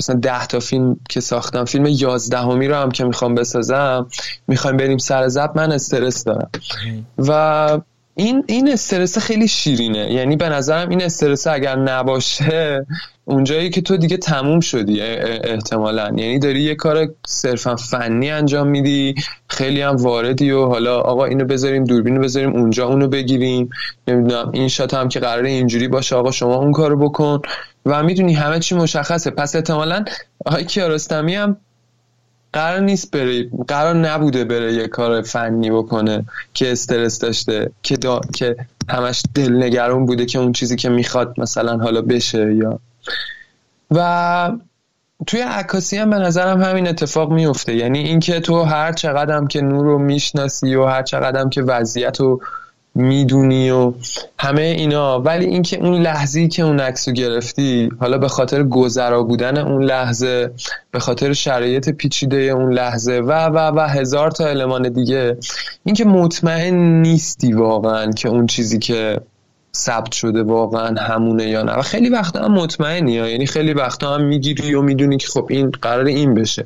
[0.01, 4.07] مثلا ده تا فیلم که ساختم فیلم یازدهمی رو هم که می‌خوام بسازم
[4.49, 6.51] می‌خوایم بریم سر زب من استرس دارم.
[7.19, 7.81] و
[8.17, 10.13] این این استرس خیلی شیرینه.
[10.13, 12.87] یعنی به نظرم این استرس اگر نباشه
[13.25, 16.05] اونجایی که تو دیگه تموم شدی احتمالا.
[16.17, 19.15] یعنی داری یه کار صرفا فنی انجام میدی
[19.49, 23.71] خیلی هم واردی و حالا آقا اینو بذاریم دوربینو بذاریم اونجا اونو بگیریم.
[24.09, 27.41] نمی‌دونم این شات هم که قراره اینجوری باشه آقا شما اون کارو بکن.
[27.87, 29.31] و می‌دونی همه چی مشخصه.
[29.31, 30.05] پس احتمالا
[30.47, 31.57] آقای کیارستمی هم
[32.55, 36.25] قرار نیست بره قرار نبوده بره یه کار فنی بکنه
[36.55, 38.21] که استرس داشته که دا...
[38.35, 38.57] که
[38.89, 42.81] همش دلنگرون بوده که اون چیزی که می‌خواد مثلا حالا بشه یا
[43.91, 44.51] و
[45.27, 47.75] توی عکاسی هم به نظرم همین اتفاق میفته.
[47.75, 52.41] یعنی اینکه تو هر چقدر که نور رو می‌شناسی و هر چقدر که وضعیت رو
[52.95, 53.93] می‌دونی و
[54.39, 55.21] همه اینا.
[55.21, 59.85] ولی اینکه اون لحظی که اون عکس رو گرفتی حالا به خاطر گذرا بودن اون
[59.85, 60.51] لحظه
[60.91, 65.37] به خاطر شرایط پیچیده اون لحظه و و و هزار تا المان دیگه
[65.85, 69.21] اینکه مطمئن نیستی واقعا که اون چیزی که
[69.77, 71.73] ثبت شده واقعا همونه یا نه.
[71.73, 73.29] و خیلی وقتا هم مطمئنی ها.
[73.29, 76.65] یعنی خیلی وقتا هم می‌گیری و می‌دونی که خب این قرار این بشه.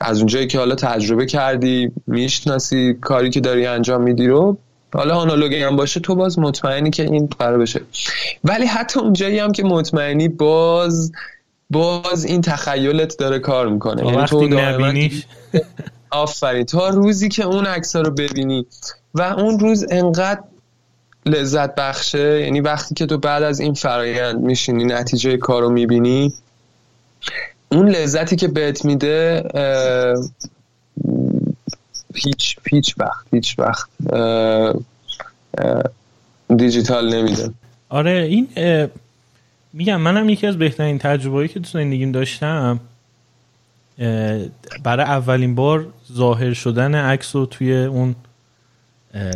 [0.00, 4.58] از اونجایی که حالا تجربه کردی می‌شناسی کاری که داری انجام میدی رو
[4.94, 7.80] حالا آنالوگی هم باشه تو باز مطمئنی که این قرار بشه.
[8.44, 11.12] ولی حتی اونجایی هم که مطمئنی باز
[11.70, 14.06] باز این تخیلت داره کار می‌کنه.
[14.06, 15.26] یعنی تو نبینیش
[16.10, 16.64] آفرین.
[16.64, 18.66] تا روزی که اون عکس رو ببینی
[19.14, 20.40] و اون روز انقدر
[21.26, 26.32] لذت بخشه یعنی وقتی که تو بعد از این فرایند میشینی نتیجه کار رو می‌بینی
[27.72, 29.42] اون لذتی که بهت میده
[32.24, 33.88] هیچ هیچ وقت هیچ وقت
[36.56, 37.50] دیجیتال نمیده.
[37.88, 38.48] آره این
[39.72, 42.80] میگم منم یکی از بهترین تجربه‌ای که تو زندگیم داشتم
[44.84, 48.14] برای اولین بار ظاهر شدن عکس رو توی اون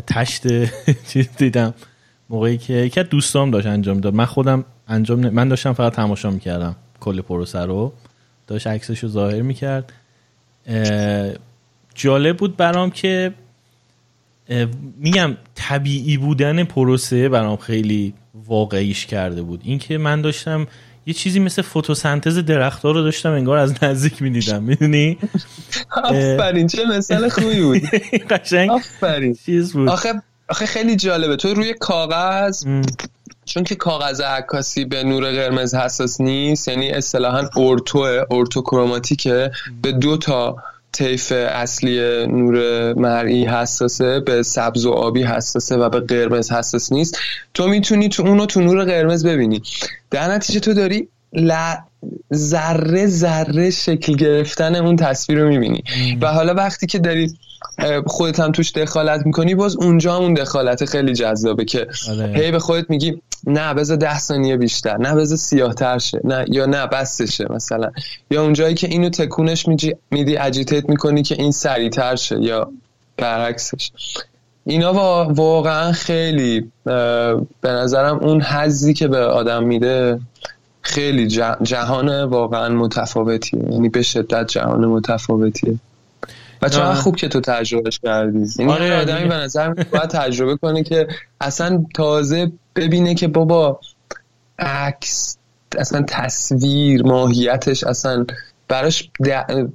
[0.07, 0.43] تشت
[1.13, 1.75] چیز دیدم.
[2.31, 4.15] موقعی که یکی از دوستام داشت انجام داد.
[4.15, 6.77] من خودم انجام من داشتم فقط تماشا می‌کردم.
[7.01, 7.93] کل پروسه رو.
[8.47, 9.93] داشت عکسش رو ظاهر می‌کرد.
[11.95, 13.35] جالب بود برام که
[14.97, 18.15] میگم طبیعی بودن پروسه برام خیلی
[18.47, 19.61] واقعیش کرده بود.
[19.65, 20.67] اینکه من داشتم
[21.07, 25.19] یه چیزی مثل فتوسنتز درختها رو داشتم انگار از نزدیک می‌دیدم می‌دونی؟
[26.05, 27.83] آفرین چه مثال خوبی بود.
[28.31, 29.35] قشنگ آفرین.
[29.35, 29.89] چیز بود.
[29.89, 31.37] آخه آخه خیلی جالبه.
[31.37, 32.65] تو روی کاغذ
[33.45, 37.99] چون که کاغذ عکاسی به نور قرمز حساس نیست یعنی اصطلاحا اورتو
[38.31, 39.51] اورتوکروماتیکه
[39.83, 40.57] به دو تا
[40.93, 42.55] طیف اصلی نور
[42.93, 47.19] مرئی حساسه به سبز و آبی حساسه و به قرمز حساس نیست.
[47.55, 49.63] تو می‌تونی تو اونو تو نور قرمز ببینی.
[50.11, 51.09] در نتیجه تو داری
[52.35, 55.85] ذره ذره شکل گرفتن اون تصویر رو می‌بینی.
[56.21, 57.35] و حالا وقتی که داری
[58.07, 62.33] خودت هم توش دخالت می‌کنی باز اونجا هم اون دخالت خیلی جذابه که آره.
[62.37, 66.45] هی به خودت میگی نه بذار ده ثانیه بیشتر نه بذار سیاه تر شه نه
[66.49, 67.91] یا نه بستشه مثلا.
[68.31, 69.67] یا اونجایی که اینو تکونش
[70.11, 72.71] میدی اجیتیت می‌کنی که این سریعتر شه یا
[73.17, 73.91] برعکسش.
[74.65, 74.93] اینا
[75.33, 80.21] واقعا خیلی به نظرم اون حزی که به آدم میده
[80.83, 81.27] خیلی
[81.63, 83.61] جهان واقعا متفاوتیه.
[83.71, 85.75] یعنی به شدت جهان متفاوتیه.
[86.63, 88.47] و چقدر خوب که تو تجربهش کردی.
[88.59, 91.09] یعنی آره آدمی به نظر باید تجربه کنه که
[91.41, 93.81] اصلا تازه ببینه که بابا
[94.59, 95.37] عکس
[95.79, 98.27] اصلا تصویر ماهیتش اصلا
[98.69, 99.11] براش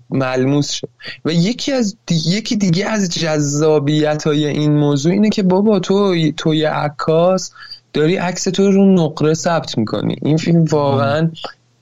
[0.09, 0.89] ملموس شد
[1.25, 6.55] و یکی از یکی دیگه از جذابیت های این موضوع اینه که بابا تو تو
[6.55, 7.51] یه عکاس
[7.93, 10.15] داری عکس تو رو نقره ثبت می‌کنی.
[10.21, 11.31] این فیلم واقعا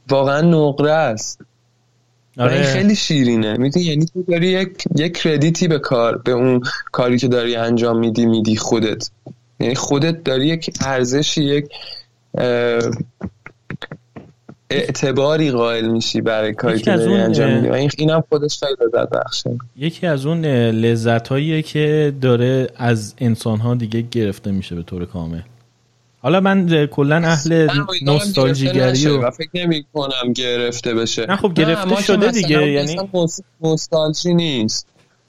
[0.09, 1.41] واقعا نقره است.
[2.37, 2.63] آره.
[2.63, 3.57] خیلی شیرینه.
[3.57, 6.61] می‌دونی یعنی تو داری یک یک کردیتی به کار به اون
[6.91, 9.09] کاری که داری انجام میدی میدی خودت.
[9.59, 11.67] یعنی خودت داری یک ارزشی یک
[14.69, 17.67] اعتباری قائل میشی برای کاری که داری انجام میدی.
[17.67, 19.57] و این اینم خودش خیلی لذت بخشه.
[19.77, 21.27] یکی از اون لذت
[21.65, 25.41] که داره از انسان ها دیگه گرفته میشه به طور کامل.
[26.25, 27.67] حالا من کلا اهل
[28.01, 31.25] نوستالژیگری و فکر نمی کنم گرفته بشه.
[31.25, 33.09] نه خب گرفته شده دیگه یعنی
[33.61, 34.87] نوستالژی نیست.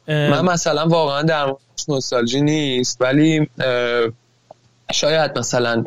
[0.09, 1.55] من مثلا واقعا در
[1.89, 3.49] نوستالژی نیست ولی
[4.93, 5.85] شاید مثلا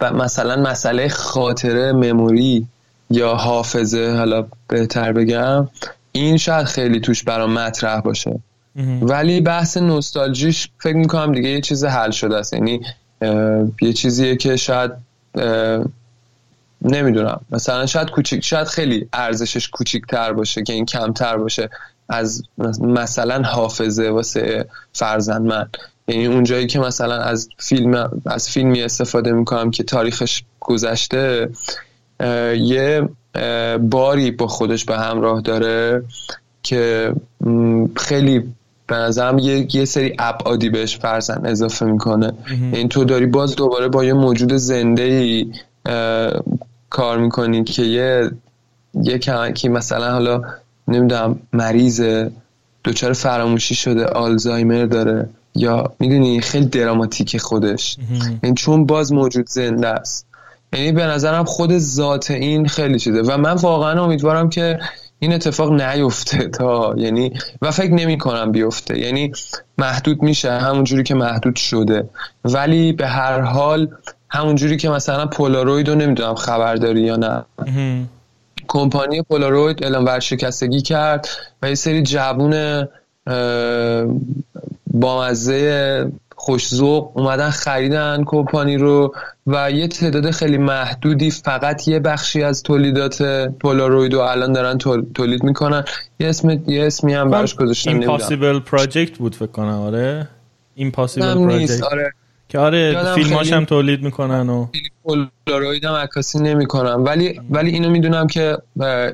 [0.00, 2.66] مثلا مسئله خاطره مموری
[3.10, 5.68] یا حافظه حالا بهتر بگم
[6.12, 8.40] این شاید خیلی توش برام مطرح باشه.
[9.02, 12.52] ولی بحث نوستالژیش فکر می‌کنم دیگه یه چیز حل شده است.
[12.52, 12.80] یعنی
[13.80, 14.90] یه چیزیه که شاید
[16.82, 17.40] نمی‌دونم.
[17.50, 21.70] مثلا شاید کوچیک شاید خیلی ارزشش کوچیکتر باشه که این کمتر باشه
[22.08, 22.42] از
[22.80, 25.68] مثلا حافظه واسه فرزند من
[26.08, 31.48] یعنی اونجایی که مثلا از فیلم از فیلمی استفاده می‌کنم که تاریخش گذشته
[32.56, 33.08] یه
[33.80, 36.04] باری با خودش به همراه داره
[36.62, 37.12] که
[37.96, 38.54] خیلی
[38.86, 42.32] به نظرم یه, یه سری ابعادی بهش فرزن اضافه می‌کنه.
[42.50, 45.52] این یعنی تو داری باز دوباره با یه موجود زنده ای
[46.90, 48.30] کار می‌کنی که یه
[49.02, 49.18] یه
[49.54, 50.42] که مثلا حالا
[50.88, 52.28] نمی‌دونم مریض
[52.84, 57.96] دچار فراموشی شده آلزایمر داره یا می‌دونی خیلی دراماتیک خودش.
[58.10, 60.26] این یعنی چون باز موجود زنده است.
[60.72, 64.78] یعنی به نظرم خود ذات این خیلی چیزه و من واقعا امیدوارم که
[65.24, 68.98] این اتفاق نیفته تا یعنی و فکر نمی کنم بیفته.
[68.98, 69.32] یعنی
[69.78, 72.08] محدود میشه همون جوری که محدود شده.
[72.44, 73.88] ولی به هر حال
[74.30, 77.44] همون جوری که مثلا پولاروید رو نمی‌دونم خبر داری یا نه.
[78.68, 81.28] کمپانی پولاروید اعلام ورشکستگی کرد
[81.62, 82.84] و یه سری جوون
[84.86, 86.12] بامزه
[86.44, 89.14] خوشزوق اومدن خریدن کمپانی رو
[89.46, 93.22] و یه تعداد خیلی محدودی فقط یه بخشی از تولیدات
[93.60, 94.78] پولاروید رو الان دارن
[95.14, 95.84] تولید می‌کنن.
[96.20, 100.28] یه اسم یه اسمی هم براش گذاشتن ایمپاسیبل پراجکت بود فکر کنم آره؟
[100.74, 102.12] ایمپاسیبل پراجکت آره.
[102.48, 104.66] که آره فیلماش هم تولید می‌کنن و
[105.46, 108.58] پولاروید هم عکاسی نمی‌کنن ولی ولی اینو می‌دونم که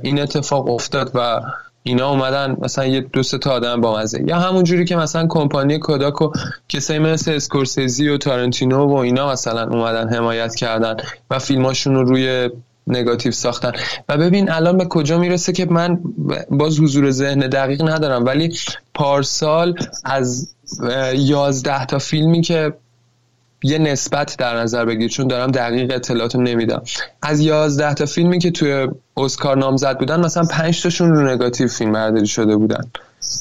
[0.03, 1.41] این اتفاق افتاد و
[1.83, 4.25] اینا اومدن مثلا یه دو تا آدم با مزه.
[4.27, 6.33] یا همون جوری که مثلا کمپانی کوداک و
[6.69, 10.97] کسایی مثل اسکورسیزی و تارنتینو و اینا مثلا اومدن حمایت کردن
[11.31, 12.51] و فیلماشون رو روی
[12.87, 13.73] نگاتیو ساختن.
[14.09, 16.01] و ببین الان به کجا می‌رسه که من
[16.51, 18.57] باز حضور ذهن دقیق ندارم ولی
[18.95, 19.75] پارسال
[20.05, 20.55] از
[21.15, 22.73] یازده تا فیلمی که
[23.63, 26.83] یه نسبت در نظر بگیر چون دارم دقیق اطلاعات نمیدم.
[27.23, 31.93] از یازده تا فیلمی که توی اسکار نامزد بودن مثلا پنج تاشون رو نگاتیو فیلم
[31.93, 32.85] برداری شده بودن.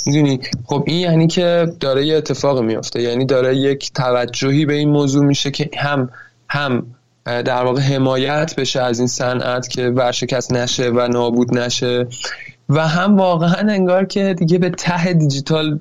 [0.05, 4.89] می‌دونی؟ خب این یعنی که داره یه اتفاق میفته یعنی داره یک توجهی به این
[4.89, 6.09] موضوع میشه که هم
[6.49, 6.85] هم
[7.25, 12.07] در واقع حمایت بشه از این صنعت که ورشکست نشه و نابود نشه
[12.69, 15.79] و هم واقعا انگار که دیگه به ته دیجیتال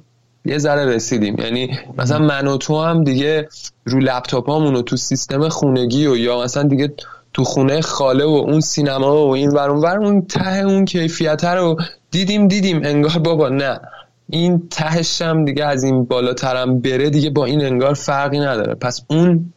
[0.49, 1.37] یه ذره رسیدیم.
[1.39, 3.49] یعنی مثلا من و تو هم دیگه
[3.85, 6.93] رو لپتاپ و تو سیستم خونگی و یا مثلا دیگه
[7.35, 11.77] تو خونه خاله و اون سینما و این ور اون اون ته اون کیفیت رو
[12.11, 12.81] دیدیم دیدیم.
[12.85, 13.81] انگار بابا نه.
[14.31, 18.75] این تهش هم دیگه از این بالاترم بره دیگه با این انگار فرقی نداره.
[18.75, 19.53] پس اون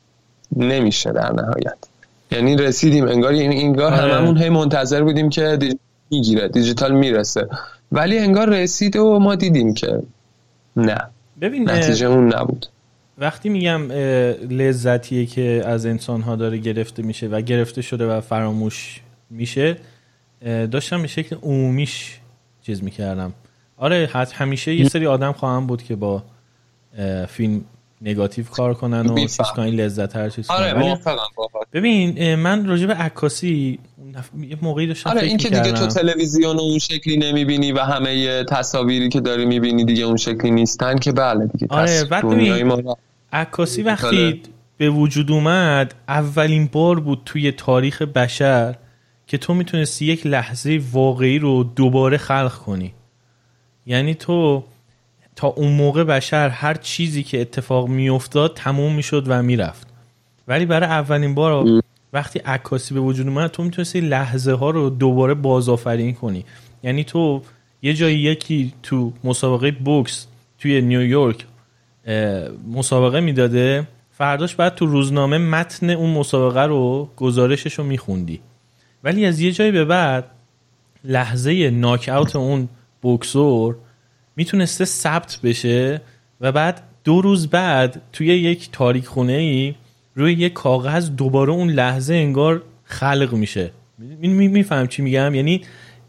[0.56, 1.78] نمیشه در نهایت.
[2.32, 3.08] یعنی رسیدیم.
[3.08, 4.14] انگار یعنی انگار آره.
[4.14, 5.60] هممون هی منتظر بودیم که
[6.10, 7.48] می‌گیره دیجیتال می‌رسه.
[7.92, 10.00] ولی انگار رسید و ما دیدیم که
[10.76, 10.98] نه.
[11.42, 12.66] ببین نتیجه اون نبود.
[13.18, 13.92] وقتی میگم
[14.50, 19.78] لذتیه که از انسان ها داره گرفته میشه و گرفته شده و فراموش میشه
[20.72, 22.20] داشتم به شکل عمومیش
[22.62, 23.34] چیز می‌کردم.
[23.78, 26.24] آره همیشه یه سری آدم خواهم بود که با
[27.28, 27.62] فیلم
[28.02, 31.00] نگاتیو کار کنن و چیز کنن لذت هر چیز آره
[31.74, 33.80] ببین من راجع به عکاسی
[34.40, 39.10] یه موقعی داشتم آره این که دیگه تو تلویزیون اون شکلی نمی‌بینی و همه تصاویری
[39.10, 42.98] که داری می‌بینی دیگه اون شکلی نیستن که بله دیگه آره بعد ما...
[43.34, 44.42] عکاسی وقتی
[44.78, 48.76] به وجود اومد اولین بار بود توی تاریخ بشر
[49.28, 52.94] که تو می‌تونستی یک لحظه واقعی رو دوباره خلق کنی.
[53.86, 54.64] یعنی تو
[55.36, 59.88] تا اون موقع بشر هر چیزی که اتفاق میافتاد تموم می‌شد و می‌رفت.
[60.48, 61.82] ولی برای اولین بار
[62.14, 66.46] وقتی عکاسی به وجود اومد تو می‌تونستی لحظه ها رو دوباره بازآفرین کنی.
[66.84, 67.42] یعنی تو
[67.82, 70.28] یه جایی یکی تو مسابقه بوکس
[70.60, 71.46] توی نیویورک
[72.74, 78.40] مسابقه می‌داده فرداش بعد تو روزنامه متن اون مسابقه رو گزارشش رو میخوندی.
[79.04, 80.26] ولی از یه جایی به بعد
[81.04, 82.70] لحظه ناک اوت اون
[83.02, 83.76] بوکسور
[84.36, 86.02] می‌تونسته ثبت بشه
[86.42, 89.76] و بعد دو روز بعد توی یک تاریک خونه ای
[90.16, 93.72] روی یک کاغذ دوباره اون لحظه انگار خلق میشه.
[94.22, 95.62] میفهم چی میگم؟ یعنی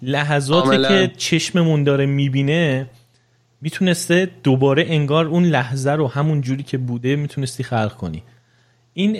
[0.03, 2.87] لحظاتی که چشممون داره می‌بینه
[3.61, 8.23] می‌تونسته دوباره انگار اون لحظه رو همون جوری که بوده می‌تونستی خلق کنی.
[8.95, 9.17] این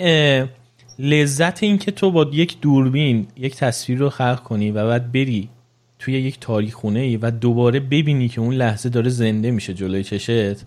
[0.99, 5.49] لذت این که تو با یک دوربین یک تصویر رو خلق کنی و بعد بری
[5.99, 10.03] توی یک تاریخ خونه ای و دوباره ببینی که اون لحظه داره زنده میشه جلوی
[10.03, 10.65] چشت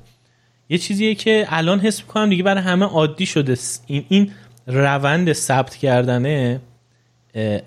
[0.68, 3.58] یه چیزیه که الان حس می‌کنم دیگه برای همه عادی شده.
[3.86, 4.30] این این
[4.66, 6.60] روند ثبت کردنه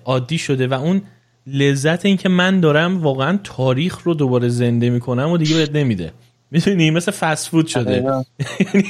[0.04, 1.02] عادی شده و اون
[1.46, 6.12] لذت این که من دارم واقعا تاریخ رو دوباره زنده می‌کنم و دیگه بهت نمیده.
[6.50, 8.24] می‌دونی؟ مثل فست فود شده.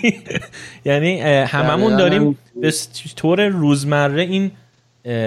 [0.84, 2.72] یعنی هممون داریم به
[3.16, 4.50] طور روزمره این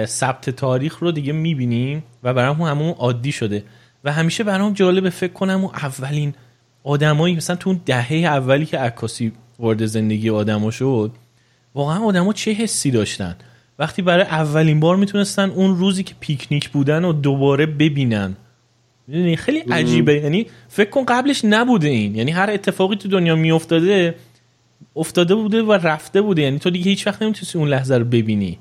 [0.06, 3.64] ثبت تاریخ رو دیگه می‌بینیم و برام همون عادی شده.
[4.04, 6.34] و همیشه برام جالبه فکر کنم و اولین
[6.84, 11.12] آدمایی مثلا تو اون دهه اولی که عکاسی وارد زندگی آدما شد
[11.74, 13.36] واقعا آدما چه حسی داشتن؟
[13.78, 18.36] وقتی برای اولین بار می‌تونستن اون روزی که پیکنیک بودن و دوباره ببینن.
[19.06, 20.14] می‌دونی؟ خیلی عجیبه.
[20.14, 22.14] یعنی فکر کن قبلش نبوده این.
[22.14, 24.14] یعنی هر اتفاقی تو دنیا میافتاده
[24.96, 26.42] افتاده بوده و رفته بوده.
[26.42, 28.58] یعنی تو دیگه هیچ وقت نمی‌تونستی اون لحظه رو ببینی.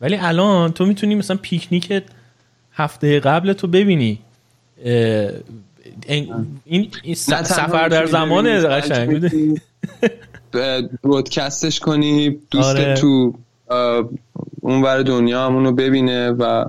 [0.00, 2.02] ولی الان تو می‌تونی مثلا پیکنیک
[2.72, 4.18] هفته قبل تو ببینی.
[6.64, 9.30] این, سفر در زمان قشنگ
[11.02, 12.94] برودکستش کنی دوست آره.
[12.94, 13.34] تو
[14.60, 16.64] اونور دنیا همونو ببینه و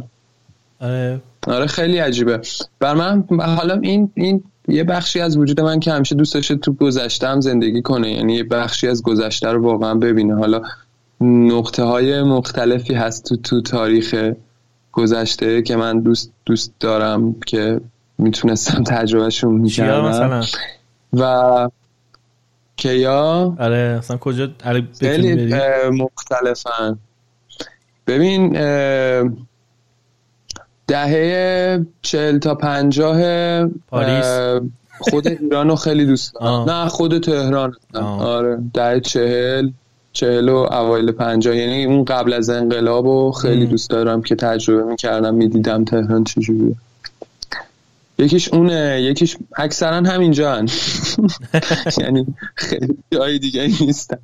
[0.80, 1.22] آره.
[1.48, 2.42] آره خیلی عجیبه.
[2.80, 6.74] بر من حالا این این یه بخشی از وجود من که همیشه دوست داشته تو
[6.74, 10.36] گذشته هم زندگی کنه یعنی یه بخشی از گذشته رو واقعا ببینه.
[10.36, 10.62] حالا
[11.22, 14.34] نقطه های مختلفی هست تو تو تاریخ
[14.92, 17.80] گذشته که من دوست دوست دارم که
[18.18, 20.06] می‌تونستم تجربهشون می‌کردم.
[20.06, 20.44] مثلا؟
[21.14, 21.70] و
[22.78, 25.54] که یا آره مثلا کجا؟ آره خیلی
[25.92, 26.98] مختلفن.
[28.08, 28.50] ببین
[30.88, 33.20] دهه چهل تا پنجاه
[33.88, 34.62] پاریس.
[35.00, 36.70] خود ایران رو خیلی دوست دارم.
[36.70, 37.76] نه خود تهران
[38.20, 39.70] آره دهه چهل
[40.14, 41.56] چهل و اوایل پنجاه.
[41.56, 46.76] یعنی اون قبل از انقلاب رو خیلی دوست دارم که تجربه می‌کردم می‌دیدم تهران چجوریه.
[48.18, 50.66] یکیش اونه یکیش اکثرا همینجا.
[52.02, 54.18] یعنی خیلی جای دیگه نیستن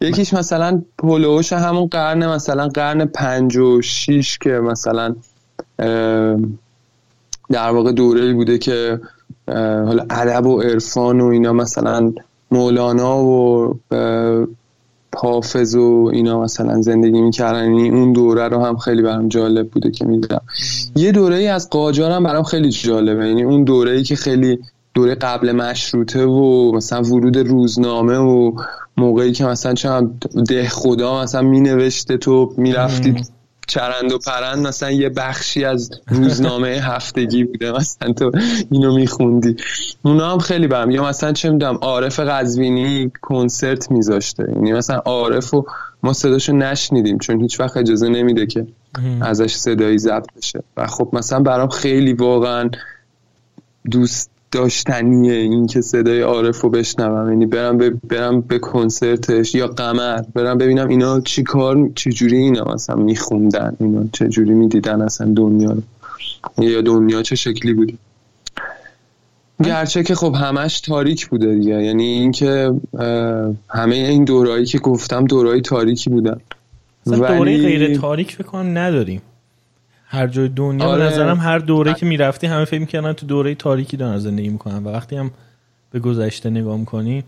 [0.00, 5.16] یکیش مثلا پولوش همون قرن مثلا قرن پنج و شیش که مثلا
[7.50, 9.00] در واقع دوره بوده که
[9.48, 12.12] حالا ادب و عرفان و اینا مثلا
[12.50, 13.74] مولانا و
[15.16, 17.64] حافظ و اینا مثلا زندگی می‌کردن.
[17.64, 20.42] یعنی اون دوره رو هم خیلی برام جالب بوده که می‌دیدم.
[20.96, 23.28] یه دوره ای از قاجار هم برام خیلی جالبه.
[23.28, 24.58] یعنی اون دوره ای که خیلی
[24.94, 28.52] دوره قبل مشروطه و مثلا ورود روزنامه و
[28.96, 33.14] موقعی که مثلا چند ده خدا مثلا مینوشته تو می‌رفتی
[33.70, 38.30] چرند و پرند مثلا یه بخشی از روزنامه هفتگی بوده مثلا تو
[38.70, 39.56] اینو میخوندی.
[40.02, 44.44] اونا هم خیلی برم یا مثلا چه می‌دونم عارف قزوینی کنسرت میذاشته.
[44.54, 45.64] یعنی مثلا عارف و
[46.02, 48.66] ما صداشو نشنیدیم چون هیچ وقت اجازه نمیده که
[49.20, 50.62] ازش صدایی ضبط بشه.
[50.76, 52.70] و خب مثلا برام خیلی واقعا
[53.90, 57.30] دوست داشتنیه این که صدای عارف رو بشنوم.
[57.30, 60.22] یعنی برم به برم به کنسرتش یا قمر.
[60.34, 63.76] برم ببینم اینا چی کار چی جوری اینا مثلا میخوندن.
[63.80, 65.82] اینا چه جوری می‌دیدن اصلا دنیا رو.
[66.64, 67.94] یا دنیا چه شکلی بوده
[69.64, 71.82] گرچه که خب همش تاریک بوده دیگه.
[71.82, 72.72] یعنی اینکه
[73.68, 76.40] همه این دورایی که گفتم دورایی تاریکی بودن.
[77.06, 77.36] ولی...
[77.36, 79.22] دوره غیر تاریک بکنم نداریم.
[80.12, 81.04] هر جای دنیا آره.
[81.04, 84.88] نظرم هر دوره که می‌رفتی همه فکر می‌کردن تو دوره تاریکی دارن زندگی می‌کنن و
[84.88, 85.30] وقتی هم
[85.90, 87.24] به گذشته نگاه می‌کنی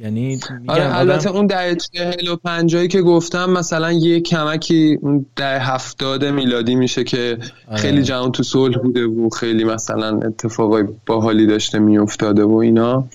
[0.00, 5.72] یعنی آره البته اون دهه چهل و پنجایی که گفتم مثلا یه کمکی اون دهه
[5.72, 7.76] هفتاد میلادی میشه که آره.
[7.76, 13.08] خیلی جهان تو صلح بوده و خیلی مثلا اتفاقای باحالی داشته میافتاده و اینا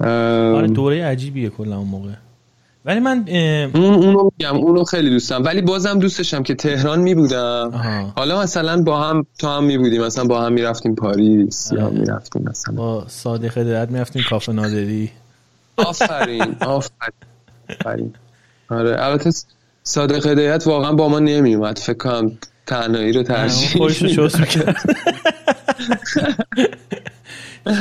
[0.00, 2.10] آره دوره عجیبیه کلا اون موقع
[2.84, 3.24] ولی من
[3.74, 7.70] اون اونو میگم اونو خیلی دوستم ولی بازم دوستشم که تهران می بودم
[8.16, 12.42] حالا مثلا با هم تا هم می بودیم مثلا با هم می‌رفتیم پاریس یا می‌رفتیم
[12.50, 12.74] مثلا.
[12.74, 15.10] با صادق هدایت می‌رفتیم کافه نادری.
[15.76, 18.14] آفرین آفرین
[18.70, 19.30] آره البته
[19.82, 23.88] صادق هدایت واقعا با ما نمیومد فکر کنم تنهایی رو ترجیح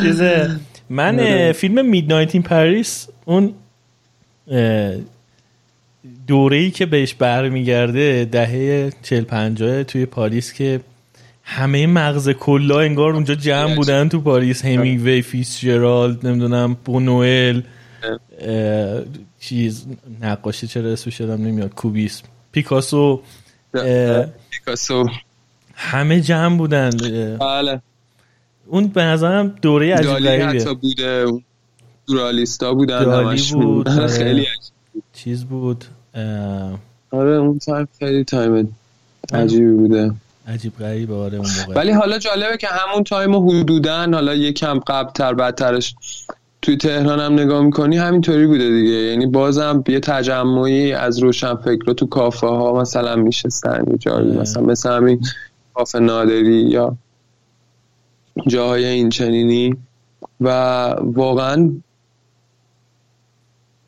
[0.01, 0.55] چیزه.
[0.89, 1.51] من آره.
[1.51, 3.53] فیلم Midnight in Paris اون
[6.27, 10.79] دوره ای که بهش برمیگرده دهه 40 50 توی پاریس که
[11.43, 14.65] همه مغز کلا انگار اونجا جمع بودن تو پاریس.
[14.65, 17.61] همینگوی فیتزجرالد نمی‌دونم بونوئل
[19.39, 19.85] چیز
[20.21, 22.21] نقاشی چرا اسمشم نمیاد کوبیسم
[22.51, 23.21] پیکاسو.
[24.49, 25.09] پیکاسو.
[25.75, 26.89] همه جمع بودن.
[27.37, 27.81] بله.
[28.67, 31.25] اون به نظرم دوره عجیب بوده.
[32.07, 34.07] سورئالیستا بودن دالی بود آره.
[34.07, 34.47] خیلی
[35.13, 35.85] چیز بود
[37.11, 38.75] آره اون تایم خیلی تایم
[39.33, 40.11] عجیبی بوده.
[40.47, 41.73] عجیب غریب آره اون موقع.
[41.73, 45.95] ولی حالا جالبه که همون تایم حدودا حالا یکم قبل تر بعدترش
[46.61, 48.91] توی تهران هم نگاه می‌کنی همینطوری بوده دیگه.
[48.91, 54.63] یعنی بازم یه تجمعی از روشن فکر تو کافه ها مثلا میشستن یه جایی مثلا
[54.63, 55.21] مثل همین
[55.73, 56.97] کافه نادری یا
[58.47, 59.75] جاهای این چنینی
[60.41, 60.49] و
[60.99, 61.71] واقعا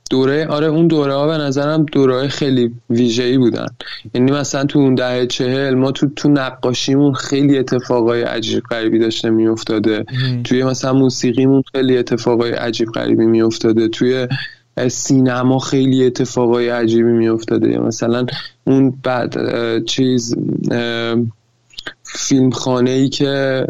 [0.10, 3.68] دوره آره اون دوره ها به نظرم دوره خیلی ویژه‌ای بودن.
[4.14, 9.30] یعنی مثلا تو اون دهه چهل ما تو تو نقاشیمون خیلی اتفاقای عجیب غریبی داشته
[9.30, 10.06] میافتاده.
[10.44, 13.88] توی مثلا موسیقیمون خیلی اتفاقای عجیب غریبی میافتاده.
[13.88, 14.28] توی
[14.88, 17.78] سینما خیلی اتفاقای عجیبی میافتاده.
[17.78, 18.26] مثلا
[18.64, 19.36] اون بعد
[19.86, 20.36] چیز
[22.04, 23.66] فیلم خانه ای که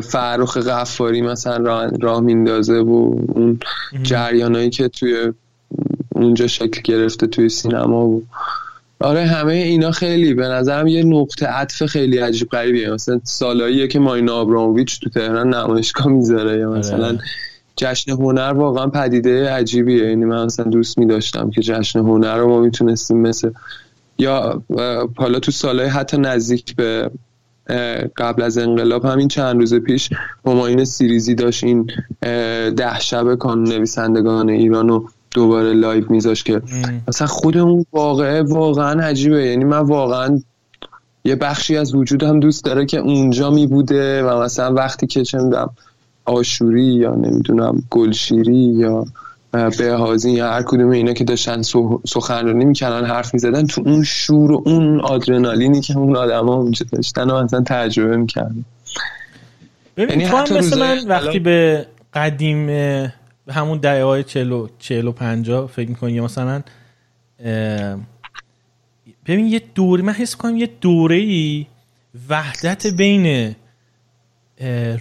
[0.00, 3.60] فرخ غفاری مثلا راه, راه میندازه و اون
[4.02, 5.32] جریانایی که توی
[6.12, 8.22] اونجا شکل گرفته توی سینما و
[9.00, 10.34] آره همه اینا خیلی.
[10.34, 12.90] به نظرم یه نقطه عطف خیلی عجیب غریبیه.
[12.90, 16.58] مثلا سالاییه که مارینا آبراموویچ تو تهران نمایشگاه می‌ذاره.
[16.58, 17.18] یا مثلا
[17.76, 20.08] جشن هنر واقعا پدیده عجیبیه.
[20.08, 23.50] یعنی من اصلا دوست می داشتم که جشن هنر رو ما می‌تونستیم مثل
[24.18, 24.62] یا
[25.16, 27.10] حالا تو سالهای حتی نزدیک به
[28.16, 30.10] قبل از انقلاب همین چند روز پیش
[30.46, 31.90] همین عزیزی داشت این
[32.76, 36.62] ده شب کانون نویسندگان ایران رو دوباره live میذاشت که
[37.08, 39.46] مثلا خود اون واقعه واقعا عجیبه.
[39.46, 40.40] یعنی من واقعا
[41.24, 45.70] یه بخشی از وجودم دوست داره که اونجا می بوده و مثلا وقتی که می‌دونم
[46.24, 49.04] آشوری یا نمی‌دونم گلشیری یا
[49.52, 51.62] بهازی یا هر کدوم اینا که داشتن
[52.06, 57.30] سخنرانی می‌کردن حرف می‌زدن تو اون شور و اون آدرنالینی که اون آدما اونجا داشتن
[57.30, 58.64] و مثلا تجربه می‌کردن.
[59.96, 62.68] ببین یعنی تو هم مثل من وقتی به قدیم
[63.48, 66.62] همون دعیه های چلو, چلو پنجا فکر می‌کنی مثلا
[69.26, 71.66] ببین یه دوره من حس کنم یه دوره ای
[72.28, 73.54] وحدت بین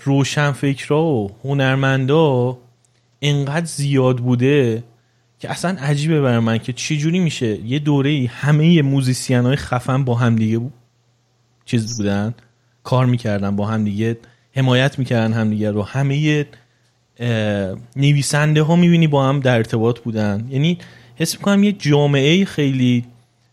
[0.06, 2.58] روشنفکرا و هنرمندا
[3.22, 4.84] انقدر زیاد بوده
[5.40, 9.56] که اصلا عجیبه برای من که چی جوری میشه یه دوره ای همه موزیسین های
[9.56, 10.74] خفن با هم دیگه بود
[11.66, 12.34] چیز بودن
[12.84, 14.18] کار می‌کردن با هم دیگه
[14.56, 16.46] حمایت می‌کردن هم دیگه رو همه
[17.96, 20.48] نویسنده ها می‌بینی با هم در ارتباط بودن.
[20.50, 20.78] یعنی
[21.16, 23.06] حس می‌کنم یه جامعه خیلی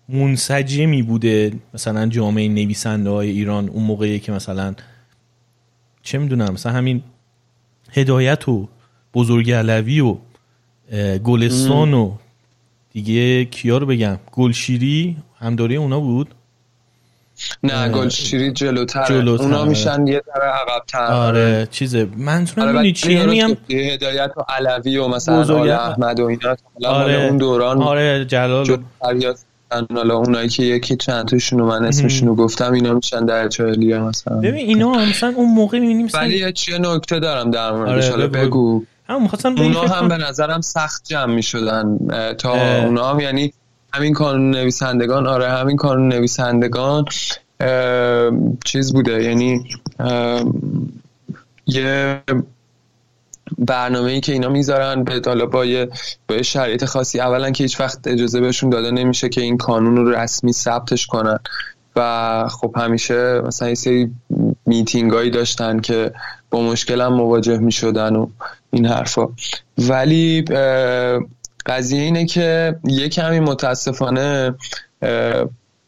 [0.08, 1.52] منسجمی بوده.
[1.74, 4.74] مثلا جامعه نویسنده های ایران اون موقعی که مثلا
[6.02, 7.02] چه می‌دونم مثلا همین
[7.92, 8.68] هدایت و
[9.16, 10.16] بزرگ علوی و
[11.24, 12.12] گلستان و
[12.92, 16.28] دیگه کیا رو بگم؟ گلشیری هم دوره اونا بود؟
[17.62, 21.12] نه گلشیری جلوتر جلوتر اونا میشن یه ذره عقب‌تر.
[21.12, 22.08] آره چیزه.
[22.16, 27.24] منظورم آره چیه میگم هدایت و علوی و مثلا احمد و اینا آره.
[27.24, 28.78] اون دوران آره جلال.
[29.94, 34.36] حالا اونایی که یکی چند تاشون من اسمشون رو گفتم اینا میشن در چهلی مثلا.
[34.36, 38.10] ببین اینا مثلا اون موقع می‌بینیم ولی چیه نکته دارم در موردش.
[38.10, 38.84] آره بگو.
[39.08, 41.98] هم اونا هم به نظرم سخت جمع می‌شدن
[42.34, 43.20] تا اونا هم.
[43.20, 43.52] یعنی
[43.92, 47.04] همین کانون نویسندگان آره همین کانون نویسندگان
[48.64, 49.22] چیز بوده.
[49.22, 49.64] یعنی
[51.66, 52.22] یه
[53.58, 55.88] برنامه ای که اینا می‌ذارن به حالا با یه
[56.28, 57.20] با شرایط خاصی.
[57.20, 61.38] اولا که هیچ وقت اجازه بهشون داده نمیشه که این کانون رو رسمی ثبتش کنن.
[61.96, 64.10] و خب همیشه مثلا یه سری
[64.66, 66.12] میتینگ هایی داشتن که
[66.50, 68.26] با مشکل هم مواجه می‌شدن و
[68.76, 69.28] این حرفا.
[69.78, 70.44] ولی
[71.66, 74.54] قضیه اینه که یه کمی متاسفانه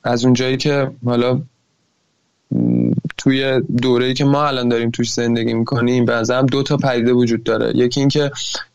[0.05, 1.41] از اونجایی که حالا
[3.19, 7.45] توی دوره‌ای که ما الان داریم توش زندگی می‌کنیم به نظرم دو تا پدیده وجود
[7.45, 7.77] داره.
[7.77, 8.31] یکی اینکه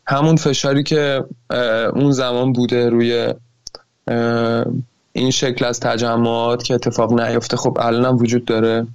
[0.07, 1.23] همون فشاری که
[1.95, 3.33] اون زمان بوده روی
[5.13, 8.87] این شکل از تجمعات که اتفاق نیفته خب الان هم وجود داره.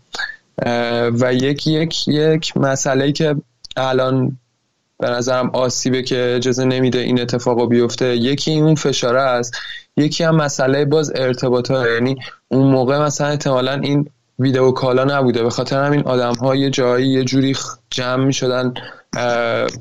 [1.21, 3.37] و یک یک یک مسئله که
[3.77, 4.39] الان
[4.99, 8.17] به نظرم آسیبه که اجازه نمیده این اتفاق بیفته.
[8.17, 9.55] یکی اون فشاره است.
[9.97, 12.17] یکی هم مسئله باز ارتباط ها یعنی
[12.49, 15.43] اون موقع مثلا احتمالا این ویدیو کالا نبوده.
[15.43, 17.57] به خاطر همین آدم ها یه جایی یه جوری
[17.91, 18.75] جمع می شدن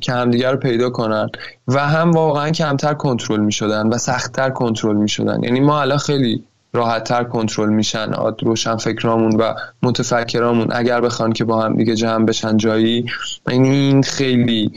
[0.02, 1.30] که همدیگر رو پیدا کنن.
[1.68, 5.98] و هم واقعا کمتر کنترل می شدن و سختتر کنترل می شدن یعنی ما الان
[5.98, 6.44] خیلی
[6.74, 8.12] راحتتر کنترل میشن
[8.42, 9.54] روشن فکرامون و
[9.84, 10.68] متفکرامون.
[10.72, 13.06] اگر بخوان که با هم دیگه جمع بشن جایی
[13.48, 14.72] این خیلی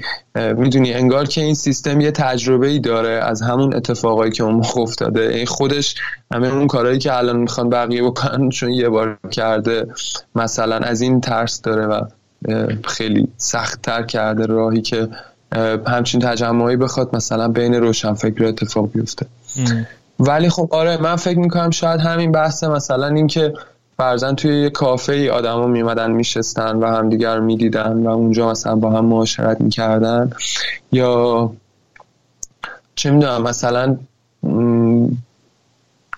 [0.56, 4.80] می‌دونی انگار که این سیستم یه تجربه ای داره از همون اتفاقایی که اون موقع
[4.80, 5.20] افتاده.
[5.20, 5.94] این خودش
[6.34, 9.86] همه اون کارهایی که الان می‌خوان بقیه بکنن چون یه بار کرده
[10.34, 12.04] مثلا از این ترس داره و
[12.84, 15.08] خیلی سختتر کرده راهی که
[15.86, 19.26] همچین تجمعی بخواد مثلا بین روشن فکر اتفاق بیفته.
[20.20, 23.52] ولی خب آره من فکر می‌کنم شاید همین بحث مثلا اینکه
[23.96, 28.90] فرزن توی یه کافه ای آدما میمدن میشستن و همدیگر می‌دیدن و اونجا مثلا با
[28.90, 30.30] هم معاشرت می‌کردن.
[30.92, 31.52] یا
[32.94, 33.96] چه می‌دونم مثلا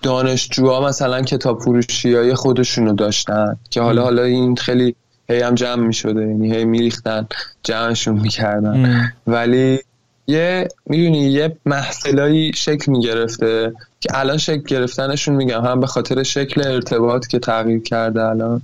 [0.03, 4.95] دانشجوها مثلا کتاب فروشی های خودشونو داشتن که حالا حالا این خیلی
[5.29, 7.27] هی هم جمع می‌شده یعنی هی میریختن
[7.63, 9.11] جمعشون می‌کردن.
[9.27, 9.79] ولی
[10.27, 13.73] یه می‌دونی یه محفلایی شکل می‌گرفته.
[14.03, 18.61] که الان شکل گرفتنشون میگم هم به خاطر شکل ارتباط که تغییر کرده الان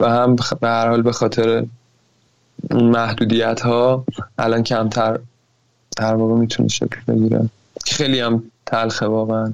[0.00, 1.66] و هم به هر حال به خاطر
[2.70, 4.04] محدودیت ها
[4.38, 5.18] الان کمتر
[5.96, 7.48] در واقع می‌تونه شکل بگیره.
[7.86, 9.52] خیلی هم تلخه واقعا.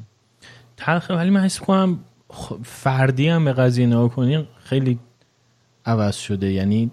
[0.77, 1.99] تلخه ولی من حس کنم
[2.65, 4.99] فردی هم به قضیه نگاه کنی خیلی
[5.87, 6.53] عوض شده.
[6.53, 6.91] یعنی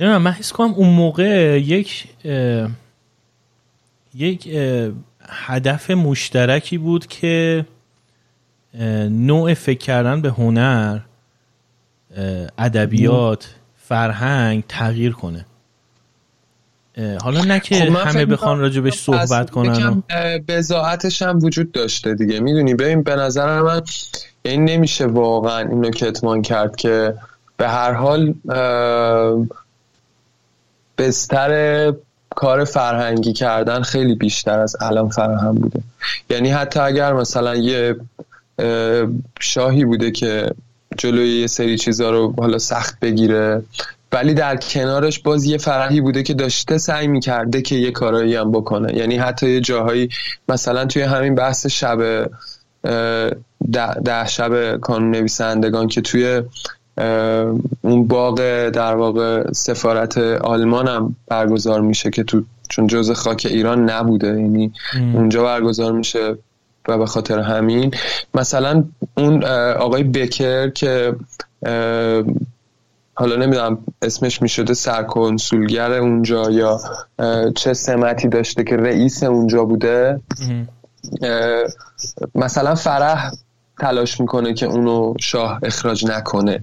[0.00, 2.08] نه من حس کنم اون موقع یک
[4.14, 4.48] یک
[5.28, 7.66] هدف مشترکی بود که
[9.10, 10.98] نوع فکر کردن به هنر
[12.58, 15.46] ادبیات فرهنگ تغییر کنه.
[17.22, 20.02] حالا نه که خب همه بخوان راجبش صحبت کنن
[20.48, 22.40] بزاعتش هم وجود داشته دیگه.
[22.40, 23.82] می‌دونی ببین به نظر من
[24.42, 27.14] این نمیشه واقعا اینو کتمان کرد که
[27.56, 28.34] به هر حال
[30.98, 31.92] بستر
[32.36, 35.80] کار فرهنگی کردن خیلی بیشتر از الان فراهم بوده.
[36.30, 37.96] یعنی حتی اگر مثلا یه
[39.40, 40.50] شاهی بوده که
[40.98, 43.62] جلوی یه سری چیزا رو حالا سخت بگیره
[44.12, 48.52] ولی در کنارش باز یه فرهی بوده که داشته سعی می‌کرده که یه کارایی هم
[48.52, 48.96] بکنه.
[48.96, 50.08] یعنی حتی یه جاهایی
[50.48, 52.28] مثلا توی همین بحث شب
[54.04, 56.42] ده, شب کانون نویسندگان که توی
[57.82, 63.90] اون باغ در واقع سفارت آلمان هم برگزار میشه که تو چون جز خاک ایران
[63.90, 64.72] نبوده یعنی
[65.14, 66.34] اونجا برگزار میشه
[66.88, 67.94] و به خاطر همین.
[68.34, 68.84] مثلا
[69.16, 69.44] اون
[69.78, 71.14] آقای بکر که
[73.14, 76.78] حالا نمی‌دونم اسمش می‌شده سرکنسولگر اونجا یا
[77.54, 80.20] چه سمتی داشته که رئیس اونجا بوده.
[82.34, 83.30] مثلا فرح
[83.80, 86.60] تلاش می‌کنه که اونو شاه اخراج نکنه.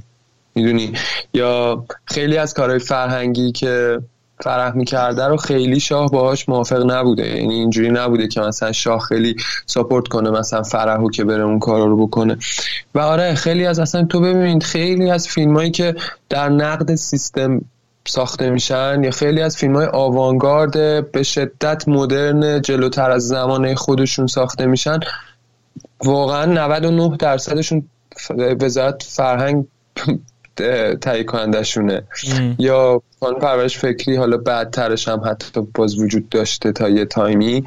[0.55, 0.93] می‌دونی؟
[1.33, 3.99] یا خیلی از کارهای فرهنگی که
[4.43, 7.27] فرح می‌کرده رو خیلی شاه باهاش موافق نبوده.
[7.27, 9.35] یعنی اینجوری نبوده که مثلا شاه خیلی
[9.65, 12.37] ساپورت کنه مثلا فرحو که بره اون کارا رو بکنه.
[12.95, 15.95] و آره خیلی از اصلا تو ببینید خیلی از فیلمایی که
[16.29, 17.61] در نقد سیستم
[18.07, 24.27] ساخته میشن یا خیلی از فیلم های آوانگارد به شدت مدرن جلوتر از زمان خودشون
[24.27, 24.99] ساخته میشن
[26.03, 27.89] واقعا 99 درصدشون
[28.61, 29.65] وزارت فرهنگ
[31.01, 32.03] تهیه کنندشونه
[32.59, 37.63] یا قانون پرورش فکری حالا بعدترش هم حتی باز وجود داشته تا یه تایمی.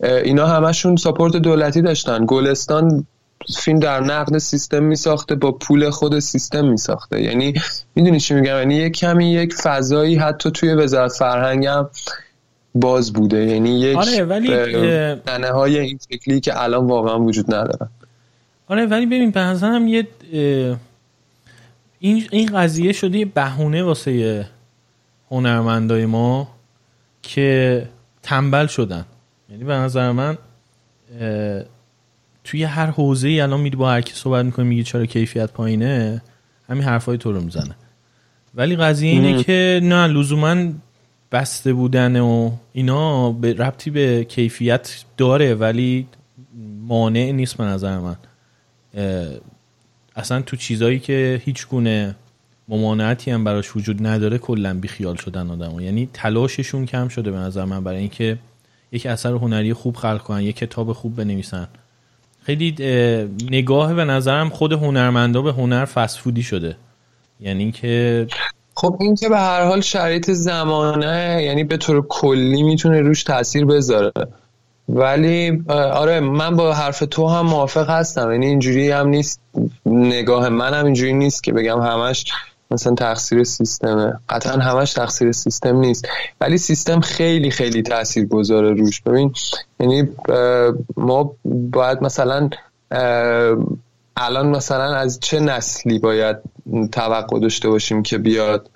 [0.00, 2.26] اینا همشون ساپورت دولتی داشتن.
[2.26, 3.06] گلستان
[3.58, 7.54] فیلم در نقد سیستم می ساخته با پول خود سیستم می ساخته یعنی
[7.94, 11.90] می‌دونی چی میگم؟ یعنی یک کمی یک فضایی حتی توی وزارت فرهنگ هم
[12.74, 13.46] باز بوده.
[13.46, 14.54] یعنی یک آره ولی
[15.54, 17.88] های این شکلی که الان واقعا وجود نداره.
[18.68, 20.06] آره ولی ببین به نظرم یه
[21.98, 24.46] این این قضیه شده یه بهونه واسه
[25.30, 26.48] هنرمندای ما
[27.22, 27.88] که
[28.22, 29.04] تنبل شدن.
[29.50, 30.38] یعنی به نظر من
[32.44, 36.22] توی هر حوزه ای الان میری با هر کی صحبت می‌کنی میگی چرا کیفیت پایینه
[36.68, 37.76] همین حرفای تو رو می‌زنه.
[38.54, 40.72] ولی قضیه اینه که نه لزوما
[41.32, 46.06] بسته بودن و اینا به ربطی به کیفیت داره ولی
[46.80, 48.16] مانع نیست به نظر من.
[50.16, 52.14] اصلا تو چیزایی که هیچ گونه
[52.68, 57.64] ممانعتی هم براش وجود نداره کلا بیخیال شدن آدم یعنی تلاششون کم شده به نظر
[57.64, 58.38] من برای اینکه
[58.92, 61.68] یک اثر هنری خوب خلق کنن یک کتاب خوب بنویسن.
[62.42, 62.74] خیلی
[63.50, 66.76] نگاه به نظرم خود هنرمندا به هنر فسفودی شده.
[67.40, 68.26] یعنی اینکه
[68.74, 73.64] خب این که به هر حال شرایط زمانه یعنی به طور کلی می‌تونه روش تاثیر
[73.64, 74.12] بذاره.
[74.88, 78.32] ولی آره من با حرف تو هم موافق هستم.
[78.32, 79.40] یعنی اینجوری هم نیست.
[79.86, 82.24] نگاه من هم اینجوری نیست که بگم همش
[82.70, 84.12] مثلا تقصیر سیستمه.
[84.28, 86.08] قطعا همش تقصیر سیستم نیست.
[86.40, 89.00] ولی سیستم خیلی خیلی تاثیر گذاره روش.
[89.00, 89.32] ببین
[89.80, 90.08] یعنی
[90.96, 92.50] ما باید مثلا
[94.16, 96.36] الان مثلا از چه نسلی باید
[96.92, 98.70] توقع داشته باشیم که بیاد؟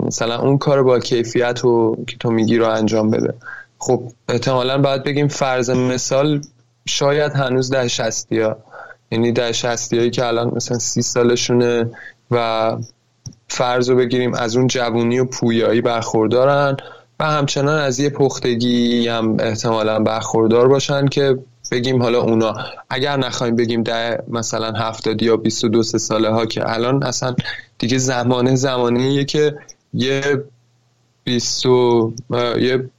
[0.00, 3.34] مثلا اون کار با کیفیت رو که تو میگی رو انجام بده.
[3.86, 6.40] خب احتمالا باید بگیم فرض مثال
[6.86, 8.56] شاید هنوز ده شستی ها
[9.10, 11.90] یعنی ده شستی هایی که الان مثلا سی سالشونه
[12.30, 12.76] و
[13.48, 16.76] فرض رو بگیریم از اون جوونی و پویایی برخوردارن
[17.20, 21.38] و همچنان از یه پختگی هم احتمالا برخوردار باشن که
[21.72, 22.54] بگیم حالا اونا.
[22.90, 27.34] اگر نخوایم بگیم ده مثلا هفتاد یا بیست و دو ساله ها که الان اصلا
[27.78, 29.58] دیگه زمانه زمانیه که
[29.94, 30.44] یه
[31.24, 32.12] بیست و
[32.58, 32.90] یه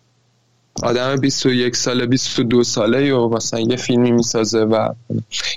[0.83, 4.89] آدم 21 ساله 22 ساله و مثلا یه فیلمی می‌سازه و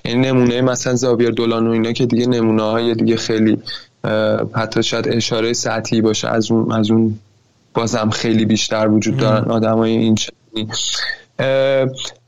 [0.05, 3.59] این نمونه مثلا زاویر دولان و اینا که دیگه نمونه های دیگه خیلی
[4.55, 7.19] حتی شاید اشاره سطحی باشه از اون از اون
[7.75, 10.69] بازم خیلی بیشتر وجود دارن آدمای این چنینی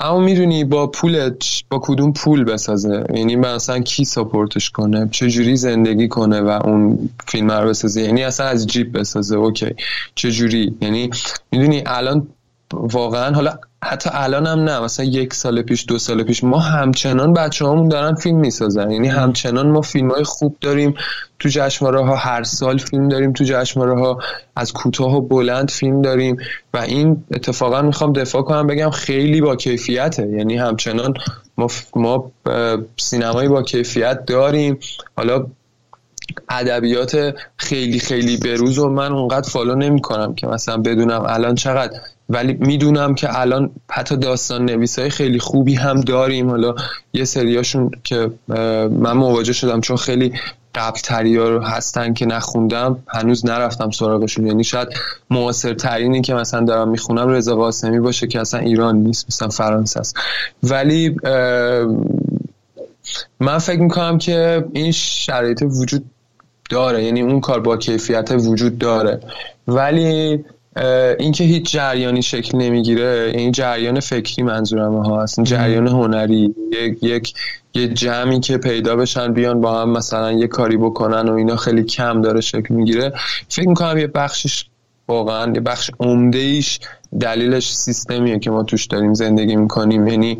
[0.00, 6.08] اما می‌دونی با پولت با کدوم پول بسازه؟ یعنی مثلا کی ساپورتش کنه؟ چجوری زندگی
[6.08, 9.74] کنه و اون فیلم رو بسازه؟ یعنی اصلا از جیب بسازه؟ اوکی.
[10.14, 11.10] چجوری؟ یعنی
[11.52, 12.28] می‌دونی الان
[12.72, 17.32] واقعا حالا حتی الان هم نه مثلا یک سال پیش دو سال پیش ما همچنان
[17.32, 18.90] بچه همون دارن فیلم می‌سازن.
[18.90, 20.94] یعنی همچنان ما فیلم های خوب داریم.
[21.38, 24.18] تو جشنواره ها هر سال فیلم داریم تو جشنواره ها
[24.56, 26.36] از کوتاه و بلند فیلم داریم.
[26.74, 30.28] و این اتفاقا می‌خوام دفاع کنم بگم خیلی با کیفیته.
[30.28, 31.14] یعنی همچنان
[31.58, 31.66] ما,
[31.96, 32.30] ما
[32.96, 34.78] سینمایی با کیفیت داریم.
[35.16, 35.46] حالا
[36.48, 42.00] ادبیات خیلی خیلی بروز و من اونقدر فالو نمی کنم که مثلا بدونم الان چقدر.
[42.28, 46.50] ولی می‌دونم که الان حتی داستان نویس های خیلی خوبی هم داریم.
[46.50, 46.74] حالا
[47.12, 48.30] یه سریاشون که
[48.90, 50.32] من مواجه شدم چون خیلی
[50.74, 54.46] قبل تری رو هستن که نخوندم هنوز نرفتم سراغشون.
[54.46, 54.88] یعنی شاید
[55.30, 60.00] معاصر ترینی که مثلا دارم می‌خونم رضا قاسمی باشه که اصلا ایران نیست مثلا فرانسه
[60.00, 60.16] است.
[60.62, 61.16] ولی
[63.40, 66.04] من فکر می‌کنم که این شرایط وجود
[66.70, 69.20] داره یعنی اون کار با کیفیت وجود داره.
[69.68, 70.44] ولی
[71.18, 75.40] اینکه هیچ جریانی شکل نمی‌گیره این جریان فکری منظورم ها هست.
[75.42, 77.34] جریان هنری یک یک
[77.74, 81.84] یه جمعی که پیدا بشن بیان با هم مثلا یه کاری بکنن و اینا خیلی
[81.84, 83.12] کم داره شکل می‌گیره.
[83.48, 84.64] فکر می‌کنم یه بخشش
[85.08, 86.80] واقعا یه بخش عمده ایش
[87.20, 90.06] دلیلش سیستمیه که ما توش داریم زندگی می‌کنیم.
[90.06, 90.38] یعنی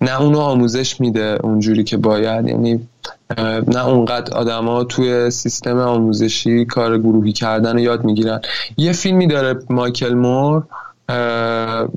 [0.00, 2.48] نه اونو آموزش میده اونجوری که باید.
[2.48, 2.88] یعنی
[3.68, 8.40] نه اونقدر آدما توی سیستم آموزشی کار گروهی کردن یاد می‌گیرن.
[8.76, 10.62] یه فیلمی داره مایکل مور.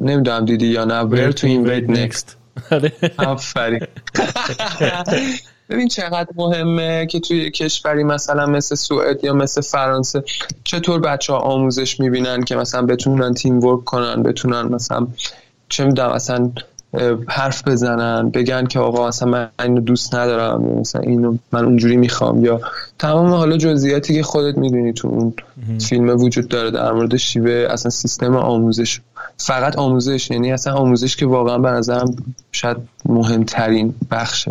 [0.01, 1.09] نمی‌دونم دیدی یا نه.
[1.09, 2.25] Where to Invade Next.
[3.27, 3.79] آفرین.
[5.69, 10.23] ببین چقدر مهمه که توی کشوری مثلا مثل سوئد یا مثل فرانسه
[10.63, 15.07] چطور بچه ها آموزش می‌بینن که مثلا بتونن تیم ورک کنن بتونن مثلا
[15.69, 16.51] چه می‌دونم مثلا
[17.27, 22.45] حرف بزنن بگن که آقا اصلا من اینو دوست ندارم مثلا اینو من اونجوری می‌خوام
[22.45, 22.61] یا
[22.99, 25.33] تمام حالا جزئیاتی که خودت می‌دونی تو اون
[25.79, 28.99] فیلم وجود داره در مورد شیوه اصلا سیستم آموزش.
[29.37, 32.15] فقط آموزش یعنی اصلا آموزش که واقعا به نظرم
[32.51, 34.49] شاید مهمترین بخش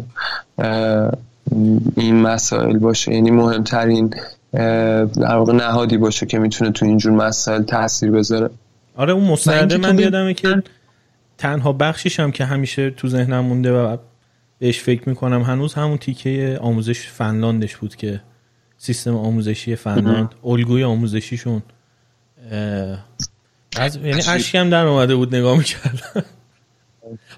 [1.97, 3.15] این مسائل باشه.
[3.15, 4.15] یعنی مهمترین
[4.53, 8.51] در واقع نهادی باشه که می‌تونه تو اینجور مسائل تاثیر بذاره.
[8.97, 10.63] آره اون مستنده من یادمه که
[11.39, 13.97] تنها بخشیش هم که همیشه تو ذهنم مونده و
[14.59, 18.21] بهش فکر می‌کنم هنوز همون تیکه آموزش فنلاندش بود که
[18.79, 21.63] سیستم آموزشی فنلاند الگوی آموزشیشون
[23.77, 26.25] از یعنی اشکی هم در اومده بود نگاه می‌کردم.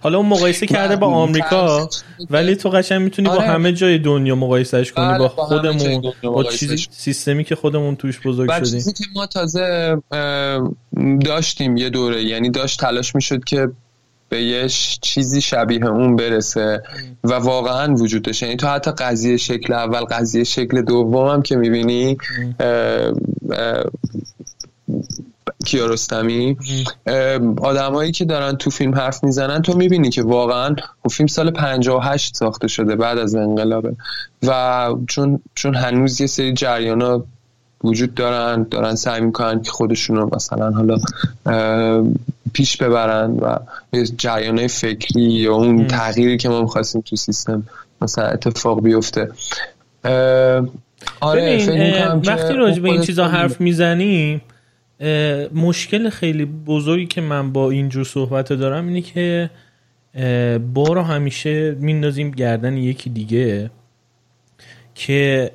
[0.01, 1.89] حالا اون مقایسه کرده با آمریکا
[2.31, 3.47] ولی تو قشنگ می‌تونی با آره.
[3.47, 8.53] همه جای دنیا مقایسهش کنی بله، با خودمون با چیزی سیستمی که خودمون توش بزرگ
[8.53, 8.65] شدیم.
[8.65, 9.97] چیزی که ما تازه
[11.25, 13.69] داشتیم یه دوره یعنی داشت تلاش می‌شد که
[14.29, 14.69] به یه
[15.01, 16.83] چیزی شبیه اون برسه
[17.25, 21.57] و واقعا وجود داشته یعنی تو حتی قضیه شکل اول قضیه شکل دوم هم که
[21.57, 22.17] می‌بینی
[25.67, 26.57] کیارستمی
[27.63, 32.37] آدمایی که دارن تو فیلم حرف می‌زنن تو می‌بینی که واقعا اون فیلم سال 58
[32.37, 33.97] ساخته شده بعد از انقلابه
[34.47, 37.25] و چون چون هنوز یه سری جریانا
[37.85, 40.99] وجود دارن دارن سعی می‌کنن که خودشون رو مثلا حالا
[42.53, 43.59] پیش ببرن و
[44.17, 47.63] جریان فکری یا اون تغییری که ما می‌خواستیم تو سیستم
[48.03, 49.29] مثلا اتفاق بیفته.
[51.21, 54.41] آره وقتی راجع به این چیزا حرف می‌زنیم
[55.55, 59.51] مشکل خیلی بزرگی که من با اینجور صحبت دارم اینه که
[60.75, 63.71] بارو همیشه میندازیم گردن یکی دیگه
[64.95, 65.51] که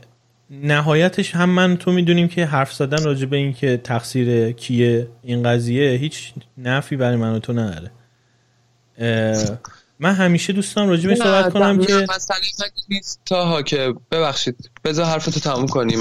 [0.62, 5.44] نهایتش هم من تو می‌دونیم که حرف زدن راجع به این که تقصیر کیه این
[5.44, 7.92] قضیه هیچ نفی برای من و تو نداره.
[10.00, 12.08] من همیشه دوستان راجع به صحبت کنم که
[12.90, 14.70] نیست تا که ببخشید.
[14.84, 16.00] بذار حرفتو تموم کنیم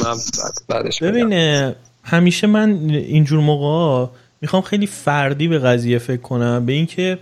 [0.69, 1.75] بعدش ببینه
[2.05, 7.19] همیشه من اینجور موقع می‌خوام خیلی فردی به قضیه فکر کنم به اینکه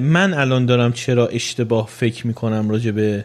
[0.00, 3.24] من الان دارم چرا اشتباه فکر می‌کنم راجع به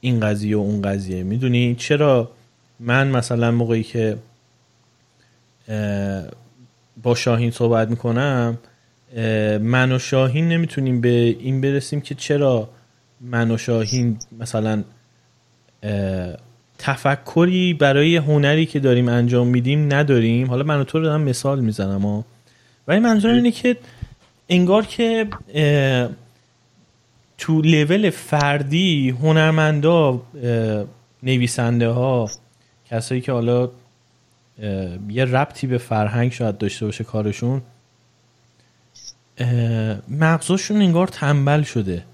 [0.00, 1.22] این قضیه و اون قضیه.
[1.22, 2.30] می‌دونی؟ چرا
[2.80, 4.16] من مثلا موقعی که
[7.02, 8.58] با شاهین صحبت می‌کنم
[9.60, 12.68] من و شاهین نمی‌تونیم به این برسیم که چرا
[13.20, 14.84] من و شاهین مثلا
[16.78, 20.48] تفکری برای هنری که داریم انجام میدیم نداریم.
[20.48, 22.24] حالا من و تو رو دارم مثال می‌زنم
[22.88, 23.76] ولی منظورم اینه که
[24.48, 25.26] انگار که
[27.40, 30.22] تو لول فردی هنرمندا
[31.22, 32.30] نویسنده ها
[32.90, 33.70] کسایی که حالا
[35.08, 37.62] یه ربطی به فرهنگ شاید داشته باشه کارشون
[40.08, 42.04] مغزشون انگار تنبل شده.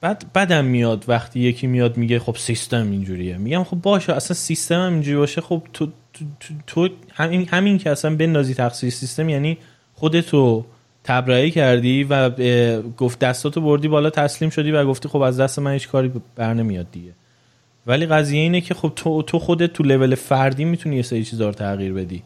[0.00, 3.36] بعد بدم میاد وقتی یکی میاد میگه خب سیستم اینجوریه.
[3.36, 6.24] میگم خب باشه اصلا سیستم هم اینجوری باشه خب تو, تو,
[6.66, 9.58] تو, همین, همین که اصلا بندازی تقصیر سیستم یعنی
[9.94, 10.64] خودتو
[11.06, 12.30] تبرئه کردی و
[12.96, 16.54] گفت دستاتو بردی بالا تسلیم شدی و گفتی خب از دست من هیچ کاری بر
[16.54, 17.10] نمیاد دیگه.
[17.86, 21.46] ولی قضیه اینه که خب تو تو خودت تو لول فردی می‌تونی یه سری چیزا
[21.46, 22.22] رو تغییر بدی.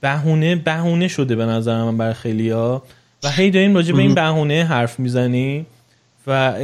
[0.00, 2.82] بهونه بهونه شده به نظر من برای خیلیا
[3.24, 5.66] و هی داریم راجع به این بهونه حرف می‌زنی
[6.26, 6.54] و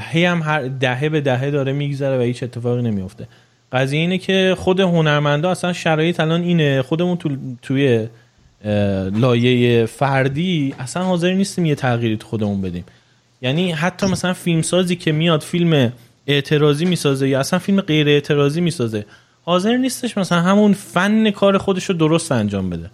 [0.00, 3.28] هی هم هر دهه به دهه داره میگذره و هیچ اتفاقی نمیفته
[3.72, 6.82] قضیه اینه که خود هنرمندا اصلا شرایط الان اینه.
[6.82, 8.08] خودمون تو توی
[9.14, 12.84] لایه فردی اصلا حاضر نیستیم یه تغییری تو خودمون بدیم.
[13.42, 15.92] یعنی حتی مثلا فیلمسازی که میاد فیلم
[16.26, 19.06] اعتراضی می‌سازه یا اصلا فیلم غیر اعتراضی می‌سازه
[19.42, 22.90] حاضر نیستش مثلا همون فن کار خودش رو درست انجام بده.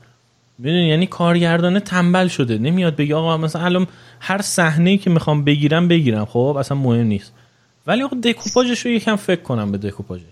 [0.58, 2.58] می‌دونی؟ یعنی کارگردانه تنبل شده.
[2.58, 3.86] نمیاد بگی آقا مثلا الان
[4.20, 6.24] هر صحنه که می‌خوام بگیرم بگیرم.
[6.24, 7.32] خب اصلا مهم نیست.
[7.86, 10.24] ولی آقا دکوپاژش رو یکم فکر کنم به دکوپاژش.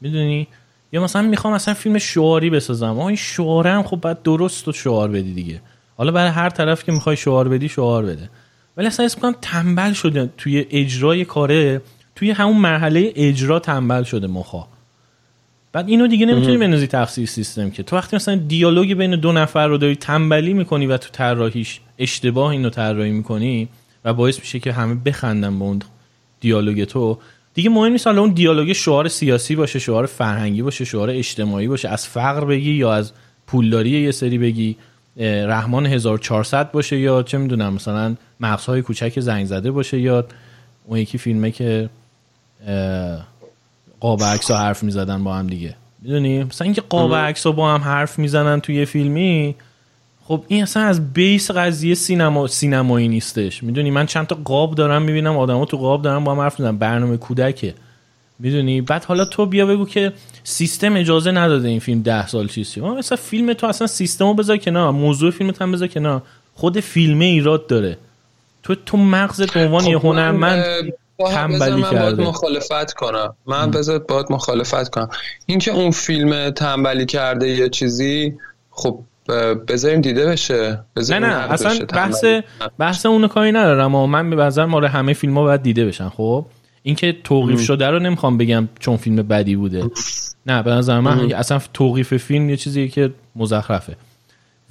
[0.00, 0.46] می‌دونی؟
[0.94, 2.86] یا مثلا می‌خوام مثلا فیلم شعاری بسازم.
[2.86, 5.60] آقا این شعاره هم خب باید درست و شعار بدی دیگه.
[5.96, 8.30] حالا برای هر طرف که می‌خوای شعار بدی شعار بده.
[8.76, 11.80] ولی اصلا اسم کنم تنبل شده توی اجرای کاره
[12.16, 14.66] توی همون مرحله اجرا تنبل شده مخا.
[15.72, 17.82] بعد اینو دیگه نمی‌تونی بنوزی تخصیص سیستم که.
[17.82, 22.50] تو وقتی مثلا دیالوگ بین دو نفر رو داری تنبلی می‌کنی و تو طراحیش اشتباه
[22.50, 23.68] اینو طراحی می‌کنی
[24.04, 25.82] و باعث میشه که همه بخندن به اون
[26.40, 27.18] دیالوگ تو
[27.54, 31.88] دیگه مهم نیست حالا اون دیالوگ شعار سیاسی باشه شعار فرهنگی باشه شعار اجتماعی باشه
[31.88, 33.12] از فقر بگی یا از
[33.46, 34.76] پولداری یه سری بگی
[35.46, 40.24] رحمان 1400 باشه یا چه می‌دونم مثلا مغزهای کوچک زنگ زده باشه یا
[40.86, 41.88] اون یکی فیلمه که
[44.00, 45.74] قاب عکس حرف می‌زدن با هم دیگه.
[46.02, 49.54] می‌دونی؟ مثلا اینکه قاب عکس با هم حرف می‌زنن توی فیلمی
[50.28, 53.62] خب این اصلا از بیس قضیه سینما سینمایی نیستش.
[53.62, 56.78] می‌دونی؟ من چند تا قاب دارم می‌بینم آدما تو قاب دارن با هم حرف می‌زنن.
[56.78, 57.74] برنامه کودکه.
[58.38, 60.12] می‌دونی؟ بعد حالا تو بیا بگو که
[60.44, 64.92] سیستم اجازه نداده این فیلم ده سال چیزی مثلا فیلم تو اصلا سیستمو بذار کنار.
[64.92, 66.22] موضوع فیلمت هم بذار کنار.
[66.54, 67.98] خود فیلم ایراد داره.
[68.62, 70.64] تو تو مغزت به عنوان یه خب، هنرمند
[71.18, 73.34] تنبلی من باید مخالفت کنم.
[73.46, 75.08] من بذار باید مخالفت کنم.
[75.46, 78.34] اینکه اون فیلم تنبلی کرده یه چیزی
[78.70, 78.98] خب
[79.68, 80.84] بذاریم دیده بشه.
[81.10, 82.24] نه نه اصلا بحث
[82.78, 86.08] بحث اونو کاری ندارم اما من به نظر مال همه فیلم ها باید دیده بشن
[86.08, 86.46] خب؟
[86.82, 89.90] اینکه توقیف شده رو نمی‌خوام بگم چون فیلم بدی بوده.
[90.46, 93.96] نه به نظر من اصلا توقیف فیلم یه چیزیه که مزخرفه.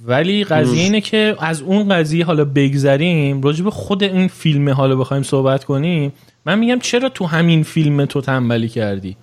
[0.06, 4.96] ولی قضیه اینه که از اون قضیه حالا بگذریم راجع به خود این فیلم حالا
[4.96, 6.12] بخوایم صحبت کنیم
[6.46, 9.16] من میگم چرا تو همین فیلم تو تنبلی کردی؟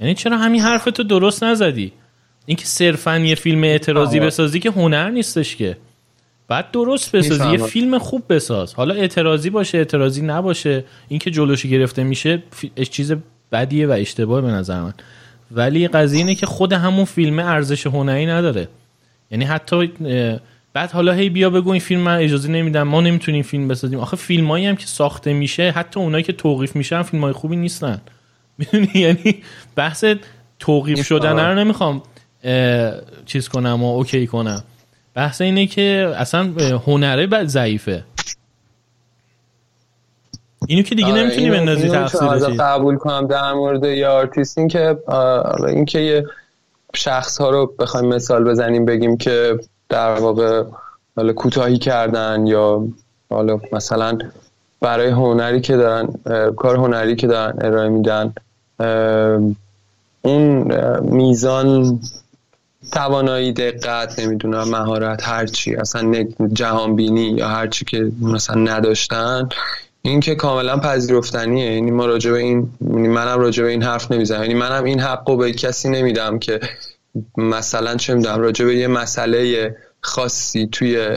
[0.00, 1.92] یعنی چرا همین حرف تو درست نزدی؟
[2.50, 5.76] اینکه صرفا یه فیلم اعتراضی بسازی که هنر نیستش که.
[6.48, 8.74] بعد درست بسازی یه فیلم خوب بساز.
[8.74, 10.84] حالا اعتراضی باشه اعتراضی نباشه.
[11.08, 12.42] اینکه جلوشی گرفته میشه
[12.90, 13.14] چیز
[13.52, 14.94] بدیه و اشتباه به نظر من.
[15.50, 18.68] ولی قضیه اینه که خود همون فیلم ارزش هنری نداره.
[19.30, 19.92] یعنی حتی
[20.72, 22.82] بعد حالا هی بیا بگو این فیلم من اجازه نمیدم.
[22.82, 23.98] ما نمی‌تونیم فیلم بسازیم.
[23.98, 28.00] آخه فیلمایی هم که ساخته میشه حتی اونایی که توقیف میشن فیلم های خوبی نیستن.
[28.58, 29.42] می‌دونی؟ یعنی
[29.76, 30.04] بحث
[30.58, 32.02] توقیف شدن رو نمی‌خوام
[33.26, 34.62] چیز کنم و اوکی کنم.
[35.14, 36.52] بحث اینه که اصلا
[36.86, 38.04] هنره بعد ضعیفه.
[40.66, 44.98] اینو که دیگه آره، نمی‌تونی بندازی تقصیر قبول کنم در مورد یه آرتیست این که
[45.68, 46.26] این که یه
[46.94, 49.58] شخص ها رو بخوایم مثال بزنیم بگیم که
[49.88, 50.64] در واقع
[51.16, 52.84] حالا کوتاهی کردن یا
[53.30, 54.18] حالا مثلا
[54.80, 56.08] برای هنری که دارن
[56.56, 58.34] کار هنری که دارن ارائه میدن
[60.22, 60.72] اون
[61.02, 62.00] میزان
[62.92, 69.48] توانایی دقت نمی‌دونم مهارت هرچی اصلا جهانبینی یا هرچی که مثلا نداشتن
[70.02, 71.72] این که کاملا پذیرفتنیه.
[71.74, 74.42] یعنی ما راجع به این یعنی منم راجع به این حرف نمی‌زنم.
[74.42, 76.60] یعنی منم این حقو به کسی نمیدم که
[77.36, 81.16] مثلا چه می‌دونم راجع به یه مسئله خاصی توی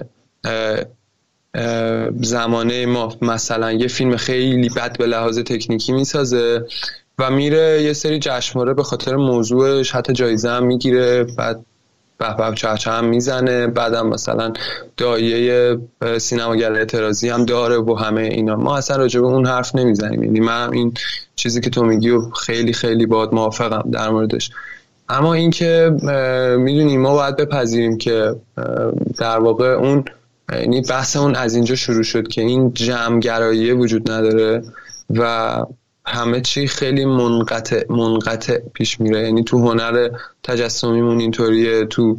[2.22, 6.66] زمانه ما مثلا یه فیلم خیلی بد به لحاظ تکنیکی می‌سازه.
[7.19, 11.65] و میره یه سری جشنواره به خاطر موضوعش حتی جایزه هم می‌گیره بعد
[12.18, 14.53] به به چهچه هم می‌زنه بعدم مثلا
[14.98, 15.77] دایه
[16.18, 18.56] سینماگر اعتراضی هم داره و همه اینا.
[18.56, 20.23] ما اصلا راجع به اون حرف نمی‌زنیم.
[20.23, 20.94] یعنی من این
[21.35, 24.52] چیزی که تو میگی و خیلی خیلی باد موافقم در موردش.
[25.10, 25.91] اما اینکه
[26.57, 28.35] می‌دونیم ما باید بپذیریم که
[29.18, 30.06] در واقع اون
[30.52, 34.64] یعنی بحث اون از اینجا شروع شد که این جمعگرایی وجود نداره
[35.10, 35.65] و
[36.06, 39.20] همه چی خیلی منقطع منقطع پیش میره.
[39.20, 40.10] یعنی تو هنر
[40.44, 42.18] تجسمیمون اینطوریه تو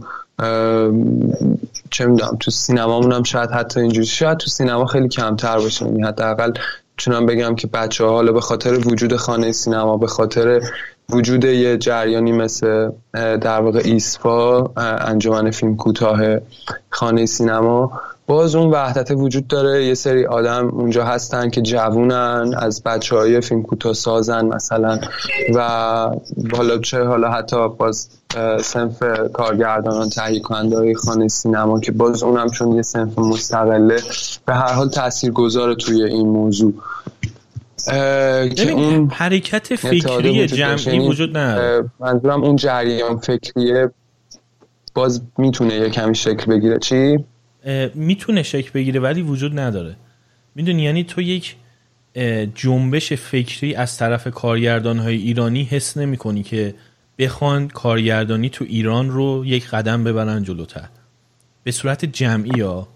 [1.90, 5.84] چه می‌دونم تو سینمامون هم شاید حتی اینجوری شاید تو سینما خیلی کمتر باشه.
[5.86, 6.52] یعنی حداقل
[6.96, 10.60] چونم بگم که بچه ها حالا به خاطر وجود خانه سینما به خاطر
[11.08, 16.20] وجود یه جریانی مثل در واقع ایسپا انجمن فیلم کوتاه
[16.90, 19.86] خانه سینما باز اون وحدت وجود داره.
[19.86, 25.00] یه سری آدم اونجا هستن که جوونن از بچه های فیلم کوتاه سازن مثلا.
[25.54, 25.60] و
[26.56, 28.08] حالا چه حالا حتی باز
[28.62, 29.02] سنف
[29.32, 33.96] کارگردانان تهیه کننده های خانه سینما که باز اونم چون یه سنف مستقله
[34.46, 36.72] به هر حال تأثیر گذاره توی این موضوع.
[38.56, 41.90] که اون حرکت فکری جمعی وجود نداره.
[42.00, 43.90] منظورم اون جریان فکریه
[44.94, 46.78] باز می‌تونه یه کمی شکل بگیره.
[46.78, 47.24] چی؟
[47.94, 49.96] می‌تونه شکل بگیره ولی وجود نداره.
[50.54, 51.56] می‌دونی یعنی تو یک
[52.54, 56.74] جنبش فکری از طرف کارگردان های ایرانی حس نمی کنی که
[57.18, 60.88] بخوان کارگردانی تو ایران رو یک قدم ببرن جلوتر.
[61.64, 62.88] به صورت جمعی ها.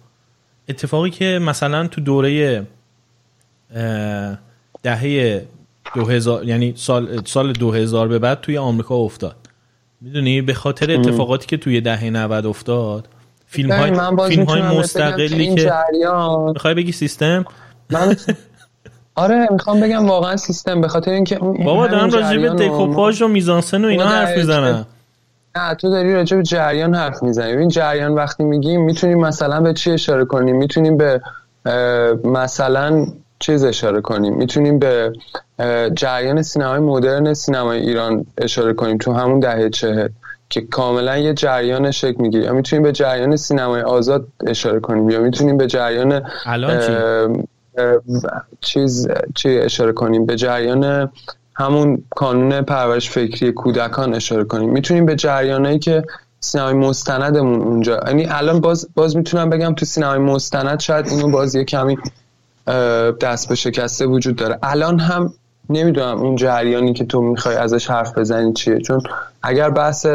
[0.68, 2.66] اتفاقی که مثلا تو دوره
[4.82, 5.46] دهه
[5.94, 9.36] 2000 یعنی سال سال 2000 به بعد توی آمریکا افتاد.
[10.00, 13.08] می‌دونی؟ به خاطر اتفاقاتی که توی دهه 90 افتاد
[13.50, 15.72] فیلم های, فیلم های مستقلی که
[16.54, 17.44] می‌خوای بگی سیستم؟
[17.90, 18.16] من
[19.14, 23.84] آره می‌خوام بگم واقعا سیستم به خاطر اینکه بابا دارم راجع به دکوپاژ و میزانسن
[23.84, 24.86] و اینا حرف می‌زنم.
[25.56, 27.52] نه تو داری راجع به جریان حرف می‌زنی.
[27.52, 31.20] این جریان وقتی میگیم می‌تونیم مثلا به چی اشاره کنیم؟ می‌تونیم به
[32.24, 33.06] مثلا
[33.38, 35.12] چیز اشاره کنیم؟ می‌تونیم به
[35.94, 40.08] جریان سینمای مدرن سینمای ایران اشاره کنیم تو همون دهه چهل.
[40.50, 42.44] که کاملا یه جریان شکل می‌گیره.
[42.44, 46.22] یا می‌تونیم به جریان سینمای آزاد اشاره کنیم یا می‌تونیم به جریان
[48.60, 51.10] چیز چی اشاره کنیم؟ به جریان
[51.54, 54.70] همون کانون پرورش فکری کودکان اشاره کنیم.
[54.70, 56.04] می‌تونیم به جریانایی که
[56.40, 61.54] سینمای مستندمون اونجا یعنی الان باز باز می‌تونم بگم تو سینمای مستند شاید اینو باز
[61.54, 61.98] یه کمی
[63.20, 64.58] دست به شکسته وجود داره.
[64.62, 65.32] الان هم
[65.70, 68.78] نمی‌دونم اون جریانی که تو می‌خوای ازش حرف بزنی چیه.
[68.78, 69.00] چون
[69.42, 70.06] اگر بحث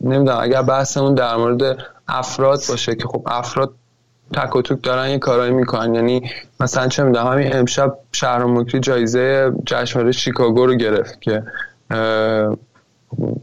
[0.00, 3.72] نمی‌دونم اگر بحثمون در مورد افراد باشه که خب افراد
[4.32, 5.94] تک و توک دارن یه کارایی می‌کنن.
[5.94, 6.30] یعنی
[6.60, 11.42] مثلا چه می‌دونم همین امشب شهر مکری جایزه جشنواره شیکاگو رو گرفت که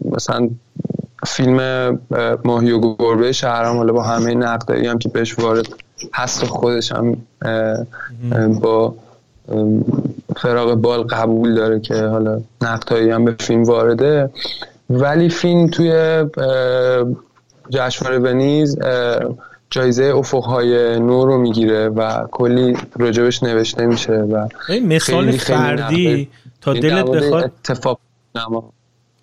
[0.05, 0.49] مثلا
[1.25, 1.99] فیلم
[2.45, 5.67] ماهی و گربه شهرام حالا با همه نقدایی هم که بهش وارد
[6.13, 7.17] هست خودش هم
[8.61, 8.95] با
[10.37, 14.29] فراغ بال قبول داره که حالا نقدایی هم به فیلم وارده.
[14.89, 16.23] ولی فیلم توی
[17.69, 18.77] جشنواره ونیز
[19.69, 26.29] جایزه افقهای نور رو می‌گیره و کلی راجبش نوشته میشه و مثال فردی
[26.61, 27.99] تا دلت بخواد اتفاق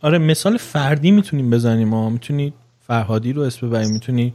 [0.02, 2.10] آره مثال فردی می‌تونیم بزنیم ما.
[2.10, 4.34] می‌تونی فرهادی رو اسم ببری می‌تونی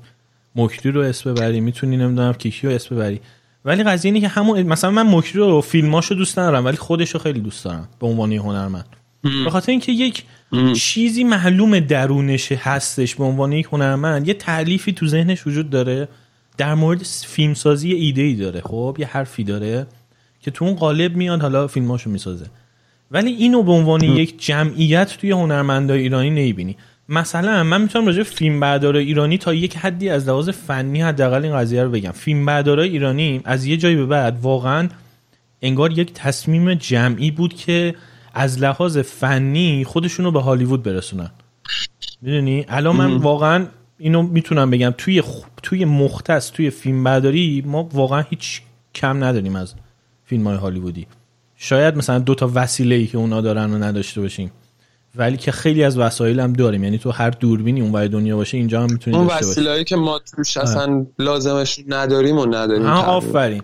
[0.56, 3.22] مکری رو اسم ببری می‌تونی نمی‌دونم کیکی رو اسم ببری.
[3.66, 7.20] ولی قضیه اینه که همون مثلا من مکری رو فیلماشو دوست ندارم ولی خودش رو
[7.20, 8.86] خیلی دوست دارم به عنوان هنرمند.
[9.44, 10.24] به خاطر اینکه یک
[10.76, 16.08] چیزی معلوم درونش هستش به عنوان یک هنرمند یه تعلیفی تو ذهنش وجود داره
[16.58, 19.88] در مورد فیلمسازی ایده ای داره خب؟ یه حرفی داره
[20.42, 22.46] که تو اون قالب میاد حالا فیلماشو می‌سازه.
[23.12, 26.78] ولی اینو به عنوان یک جمعیت توی هنرمندای ایرانی نمی‌بینی.
[27.14, 31.58] مثلا من می‌تونم راجع فیلم بردار ایرانی تا یک حدی از لحاظ فنی حداقل این
[31.58, 32.12] قضیه رو بگم.
[32.12, 34.90] فیلم بردارای ایرانی از یه جایی به بعد واقعا
[35.62, 37.96] انگار یک تصمیم جمعی بود که
[38.34, 41.32] از لحاظ فنی خودشونو به هالیوود برسونن.
[42.22, 43.66] می‌دونی؟ الان من واقعا
[43.98, 44.94] اینو می‌تونم بگم.
[44.98, 45.24] توی
[45.64, 48.62] توی مختص توی فیلم برداری ما واقعا هیچ
[48.96, 49.74] کم نداریم از
[50.26, 51.08] فیلم های هالیوودی.
[51.56, 54.52] شاید مثلا دو تا وسیله ای که اونا دارن و نداشته باشیم.
[55.16, 56.84] ولی که خیلی از وسایل هم داریم.
[56.84, 60.58] یعنی تو هر دوربینی اون دنیا باشه اینجا هم می‌تونی اون وسیله‌ای که ما توش
[60.58, 63.62] اصلا لازمش نداریم و نداریم آفرین.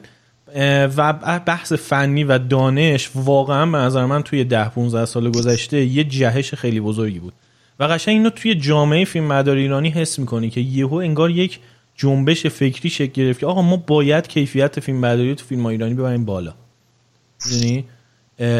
[0.97, 1.13] و
[1.45, 6.53] بحث فنی و دانش واقعا به نظر من توی ده 15 سال گذشته یه جهش
[6.53, 7.33] خیلی بزرگی بود.
[7.79, 11.59] و قشنگ اینو توی جامعه فیلم مدار ایرانی حس می‌کنی که یهو انگار یک
[11.95, 16.25] جنبش فکری شکل گرفت که آقا ما باید کیفیت فیلم برداری تو فیلم ایرانی ببریم
[16.25, 16.53] بالا.
[17.51, 17.85] یعنی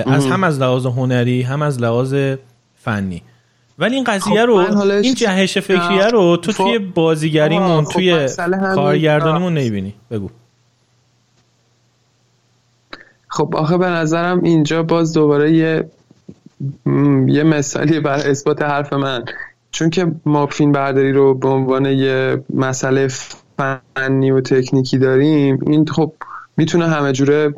[0.05, 2.13] از هم از لحاظ هنری هم از لحاظ
[2.79, 3.23] فنی.
[3.79, 4.55] ولی این قضیه رو
[5.03, 8.27] این جهش فکریه رو تو توی بازیگریمون خب توی
[8.75, 9.93] کارگردانیمون نمی‌بینی.
[10.11, 10.29] بگو.
[13.27, 15.89] خب آخه به نظرم اینجا باز دوباره یه
[17.27, 19.25] یه مثالی بر اثبات حرف من.
[19.71, 23.07] چون که ما فیلم برداری رو به عنوان یه مسئله
[23.57, 26.13] فنی و تکنیکی داریم این خب
[26.59, 27.53] می‌تونه همه جوره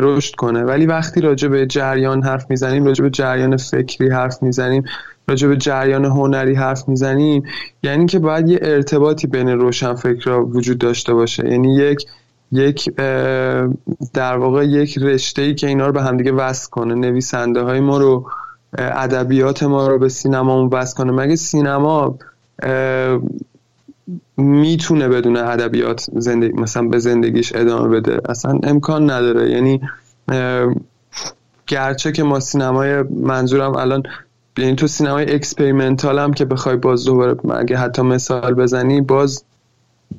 [0.00, 0.62] رشد کنه.
[0.62, 4.84] ولی وقتی راجع به جریان حرف می‌زنیم راجع به جریان فکری حرف می‌زنیم
[5.28, 7.42] راجع به جریان هنری حرف می‌زنیم
[7.82, 11.48] یعنی که باید یه ارتباطی بین روشن فکر وجود داشته باشه.
[11.48, 12.06] یعنی یک
[12.52, 12.90] یک
[14.14, 16.94] در واقع یک رشته ای که اینا رو به همدیگه وصل کنه.
[16.94, 18.30] نویسنده های ما رو
[18.78, 21.12] ادبیات ما رو به سینما وصل کنه.
[21.12, 22.18] مگه سینما
[24.36, 28.20] می‌تونه بدون ادبیات زندگی مثلا به زندگیش ادامه بده.
[28.28, 29.50] اصلا امکان نداره.
[29.50, 29.80] یعنی
[31.66, 34.02] گرچه که ما سینمای منظورم الان
[34.58, 39.44] یعنی تو سینمای experimental هم که بخوای باز دوباره مگه حتی مثال بزنی باز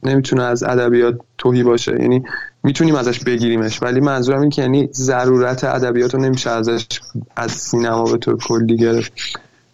[0.03, 2.01] نمی‌تونه از ادبیات تهی باشه.
[2.01, 2.23] یعنی
[2.63, 3.83] می‌تونیم ازش بگیریمش.
[3.83, 6.85] ولی منظورم این که یعنی ضرورت ادبیات رو نمیشه ازش
[7.35, 9.13] از سینما به طور کلی گرفت.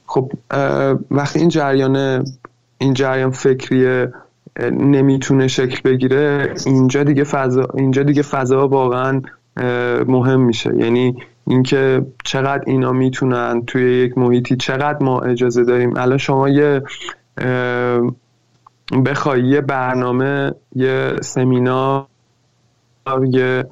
[0.06, 0.32] خب
[1.12, 2.26] وقتی این جریان
[2.78, 4.06] این جریان فکری
[4.72, 9.22] نمی‌تونه شکل بگیره اینجا دیگه فضا اینجا دیگه فضا واقعا
[10.08, 10.76] مهم میشه.
[10.76, 11.16] یعنی
[11.48, 15.98] اینکه چقدر اینا می‌تونن توی یک محیطی چقدر ما اجازه داریم.
[15.98, 16.82] الان شما یه
[19.06, 22.06] بخوای یه برنامه یه سمینار
[23.30, 23.66] یه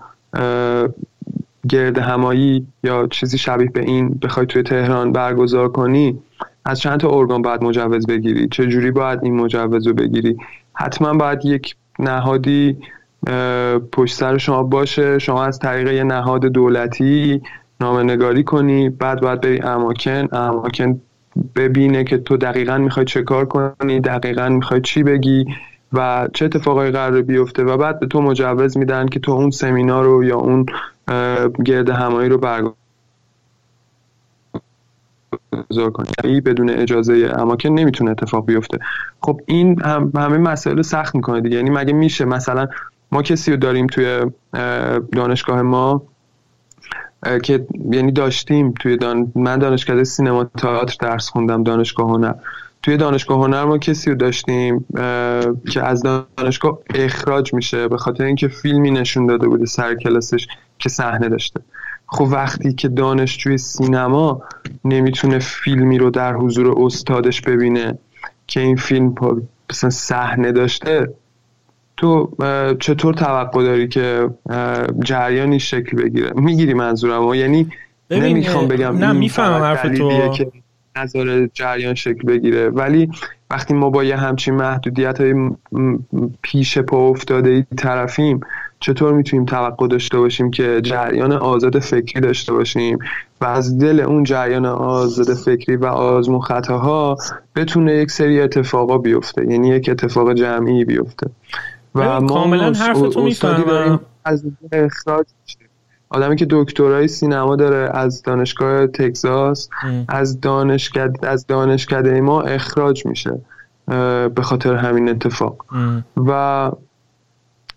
[1.69, 6.19] گرد همایی یا چیزی شبیه به این بخوای توی تهران برگزار کنی
[6.65, 10.37] از چند تا ارگان باید مجوز بگیری؟ چه جوری باید این مجوز رو بگیری؟
[10.73, 12.77] حتما باید یک نهادی
[13.91, 15.19] پشت سر شما باشه.
[15.19, 17.41] شما از طریق یه نهاد دولتی
[17.81, 21.01] نامه نگاری کنی بعد باید بری اماکن اماکن
[21.55, 25.45] ببینه که تو دقیقا می‌خوای چه کار کنی دقیقا می‌خوای چی بگی
[25.93, 30.05] و چه اتفاقایی قرار بیفته و بعد به تو مجوز میدن که تو اون سمینار
[30.05, 30.65] رو یا اون
[31.65, 32.75] گرد همایی رو برگزار
[35.93, 36.41] کنی.
[36.41, 38.79] بدون اجازه اماکن نمی‌تونه اتفاق بیفته.
[39.21, 41.55] خب این هم همه مسائل سخت می‌کنه دیگه.
[41.55, 42.67] یعنی مگه میشه مثلا
[43.11, 44.25] ما کسی رو داریم توی
[45.11, 46.01] دانشگاه ما
[47.43, 49.31] که یعنی داشتیم توی دان...
[49.35, 52.33] من دانشکده سینما تئاتر درس خوندم دانشگاه هنر.
[52.83, 54.85] توی دانشگاه هنر ما کسی رو داشتیم
[55.71, 56.03] که از
[56.37, 60.47] دانشگاه اخراج میشه به خاطر اینکه فیلمی نشون داده بوده سر کلاسش
[60.79, 61.61] که صحنه داشته.
[62.07, 64.41] خب وقتی که دانشجوی سینما
[64.85, 67.97] نمی‌تونه فیلمی رو در حضور استادش ببینه
[68.47, 69.15] که این فیلم
[69.69, 71.13] مثلا صحنه داشته
[71.97, 72.29] تو
[72.79, 74.29] چطور توقع داری که
[75.05, 77.67] جریانی شکل بگیره؟ می‌گیری منظورم یعنی
[78.11, 80.29] نمی‌خوام بگم نه می‌فهمم حرف تو.
[80.29, 80.51] که
[80.97, 82.69] نظر جریان شکل بگیره.
[82.69, 83.09] ولی
[83.49, 85.33] وقتی ما با یه همچین محدودیت های
[86.41, 88.39] پیش پا افتاده ای طرفیم
[88.79, 92.97] چطور می‌تونیم توقع داشته باشیم که جریان آزاد فکری داشته باشیم
[93.41, 97.17] و از دل اون جریان آزاد فکری و آزمون خطاها
[97.55, 101.29] بتونه یک سری اتفاقا بیفته یعنی یک اتفاق جمعی بیفته.
[101.95, 103.99] و ما کاملا حرفتو می‌فهمم.
[104.25, 105.25] از اخراج
[106.09, 109.69] آدمی که دکترای سینما داره از دانشگاه تگزاس
[110.07, 113.41] از دانشکده از دانشکده ما اخراج میشه
[114.35, 115.65] به خاطر همین اتفاق.
[116.15, 116.71] و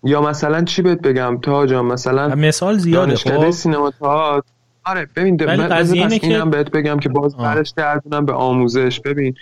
[0.03, 4.43] یا مثلا چی بهت بگم؟ تا جان مثلا مثال زیاده دانشکده خب؟ سینما تا
[4.83, 8.99] آره ببین قضیه اینم بهت بگم که باز برش گردونم به آموزش.
[8.99, 9.35] ببین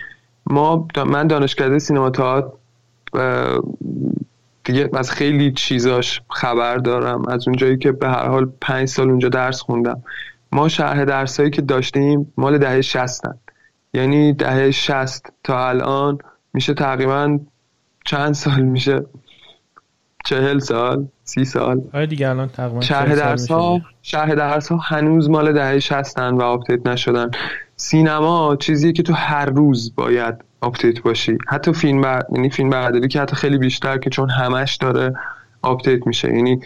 [0.45, 2.53] ما من دانشکده سینما تا
[4.63, 7.27] دیگه از خیلی چیزاش خبر دارم.
[7.27, 10.03] از اونجایی که به هر حال پنج سال اونجا درس خوندم.
[10.51, 13.38] ما شرح درسایی که داشتیم مال دهه شستن.
[13.93, 16.17] یعنی دهه شست تا الان
[16.53, 17.39] میشه تقریبا
[18.05, 19.05] چند سال میشه؟
[20.27, 21.81] چهل سال سی سال.
[21.93, 26.41] آره دیگه الان تقریبا شرح درس ها شرح درس ها هنوز مال دهه شصتن و
[26.41, 27.31] update نشدن.
[27.75, 31.37] سینما چیزیه که تو هر روز باید update باشی.
[31.47, 32.23] حتی فیلم بر...
[32.35, 35.13] یعنی فیلم برداری که حتی خیلی بیشتر که چون همش داره
[35.61, 36.35] update میشه.
[36.35, 36.59] یعنی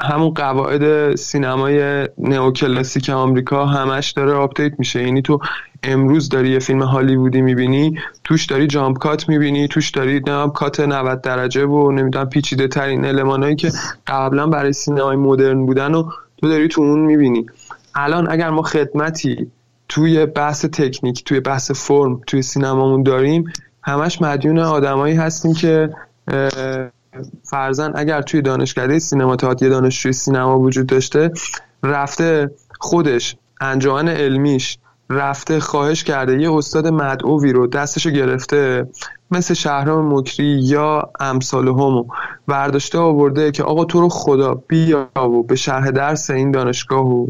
[0.00, 5.02] همون قواعد سینمای نئوکلاسیک آمریکا همش داره update میشه.
[5.02, 5.38] یعنی تو
[5.82, 10.80] امروز داری یه فیلم هالیوودی می‌بینی توش داری jump cut می‌بینی توش داری jump cut
[10.80, 13.72] 90 درجه و نمی‌دونم پیچیده ترین المانایی که
[14.06, 17.46] قبلا برای سینمای مدرن بودن و تو داری تو اون می‌بینی.
[17.94, 19.50] الان اگر ما خدمتی
[19.88, 23.52] توی بحث تکنیک توی بحث فرم توی سینمامون داریم
[23.82, 25.90] همش مدیون آدمایی هستیم که
[27.44, 31.30] فرزن اگر توی دانشکده سینما یه دانشجوی سینما وجود داشته
[31.82, 34.78] رفته خودش انجمن علمیش
[35.10, 36.42] رفته خواهش کرده.
[36.42, 38.86] یه استاد مدعوی رو دستشو گرفته
[39.30, 42.04] مثل شهرام مکری یا امثال همو
[42.46, 47.26] برداشته آورده که آقا تو رو خدا بیا و به شرح درس این دانشگاه و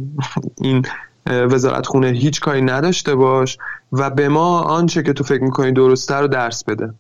[0.61, 0.87] این
[1.27, 3.59] وزارت خونه هیچ کاری نداشته باش
[3.93, 6.95] و به ما آنچه که تو فکر می‌کنی درسته رو درس بده.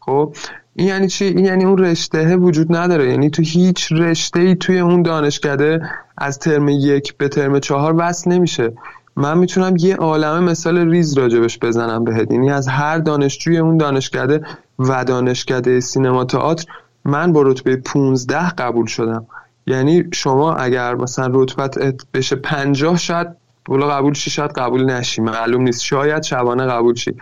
[0.00, 0.34] خب؟
[0.76, 3.10] این یعنی چی؟ این یعنی اون رشته وجود نداره.
[3.10, 8.32] یعنی تو هیچ رشته ای توی اون دانشکده از ترم یک به ترم چهار وصل
[8.32, 8.72] نمیشه.
[9.16, 12.32] من می‌تونم یه عالمه مثال ریز راجبش بزنم بهت.
[12.32, 14.40] یعنی از هر دانشجوی اون دانشکده
[14.78, 16.64] و دانشکده سینما تئاتر
[17.04, 19.26] من با رتبه 15 قبول شدم.
[19.66, 21.78] یعنی شما اگر مثلا رتبت
[22.14, 23.28] بشه 50 شاید
[23.64, 25.22] بولا قبول شی شاید قبول نشی.
[25.22, 25.82] معلوم نیست.
[25.82, 27.14] شاید شبانه قبول شی.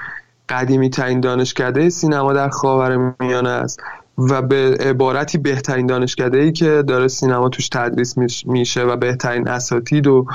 [0.49, 3.81] قدیمی ترین دانشکده سینما در خاور میانه است
[4.19, 8.15] و به عبارتی بهترین دانشکده ای که داره سینما توش تدریس
[8.47, 10.27] میشه و بهترین اساتید و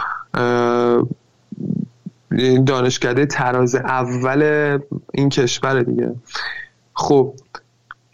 [2.65, 4.79] دانشکده تراز اول
[5.13, 6.15] این کشور دیگه.
[6.93, 7.33] خب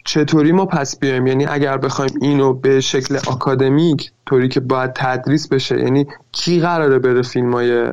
[0.04, 5.48] چطوری ما پس بیایم؟ یعنی اگر بخوایم اینو به شکل آکادمیک طوری که باید تدریس
[5.48, 7.92] بشه یعنی کی قراره بره فیلم های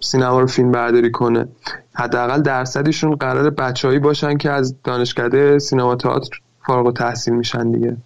[0.00, 1.48] سینما رو فیلم برداری کنه؟
[1.94, 7.96] حداقل درصدشون قرار بچههایی باشن که از دانشکده سینما تئاتر فارغ و تحصیل میشن دیگه.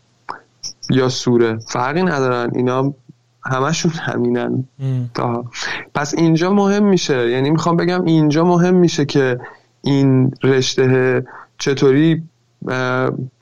[0.91, 1.59] یا سوره.
[1.59, 2.51] فرقی ندارن.
[2.55, 2.95] اینا
[3.47, 4.65] همشون همینن.
[5.15, 5.45] تا
[5.95, 7.31] پس اینجا مهم میشه.
[7.31, 9.41] یعنی می‌خوام بگم اینجا مهم میشه که
[9.83, 11.25] این رشته
[11.59, 12.23] چطوری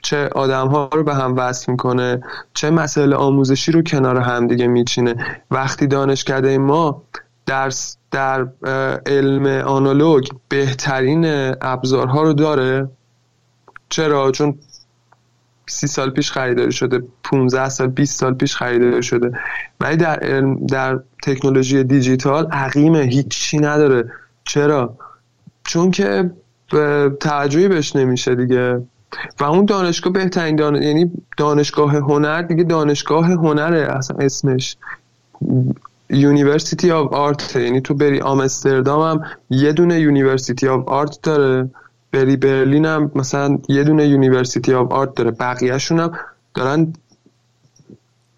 [0.02, 2.20] چه آدم ها رو به هم وصل می‌کنه
[2.54, 5.16] چه مسئله آموزشی رو کنار هم دیگه میچینه.
[5.50, 7.02] وقتی دانشکده ما
[7.46, 8.48] درس در
[9.06, 11.24] علم آنالوگ بهترین
[11.60, 12.88] ابزارها رو داره
[13.88, 14.58] چرا؟ چون
[15.66, 19.32] سی سال پیش خریداری شده 15 سال 20 سال پیش خریداری شده.
[19.80, 20.16] ولی در
[20.68, 24.12] در تکنولوژی دیجیتال عقیمه هیچی نداره.
[24.44, 24.96] چرا؟
[25.64, 26.30] چون که
[27.20, 28.82] توجهی بهش نمیشه دیگه.
[29.40, 30.82] و اون دانشگاه بهترین دان...
[30.82, 34.76] یعنی دانشگاه هنر دیگه دانشگاه هنره اصلا اسمش.
[36.10, 41.70] University of Art یعنی تو بری آمستردام هم یه دونه University of Art داره.
[42.14, 46.12] بری برلین هم مثلا یه دونه University of Art داره بقیهشون هم
[46.54, 46.92] دارن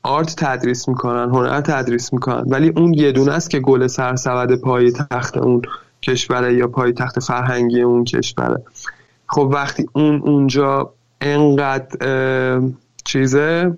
[0.03, 2.45] art تدریس می‌کنن هنر تدریس می‌کنن.
[2.47, 5.63] ولی اون یه دونه است که گل سرسبد پایتخت اون
[6.03, 8.63] کشوره یا پایتخت فرهنگی اون کشوره.
[9.27, 12.61] خب وقتی اون اونجا انقدر
[13.05, 13.77] چیزه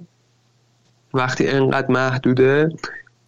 [1.14, 2.68] وقتی انقدر محدوده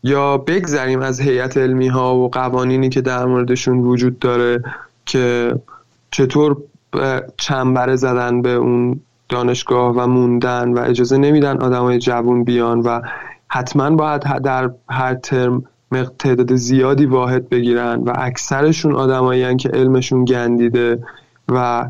[0.03, 4.63] یا بگذریم از هیئت علمی ها و قوانینی که در موردشون وجود داره
[5.07, 5.55] که
[6.11, 6.57] چطور
[7.37, 13.01] چنبره زدن به اون دانشگاه و موندن و اجازه نمیدن آدمای جوون بیان و
[13.49, 15.65] حتما باید در هر ترم
[16.19, 21.03] تعداد زیادی واحد بگیرن و اکثرشون آدمایی که علمشون گندیده
[21.49, 21.89] و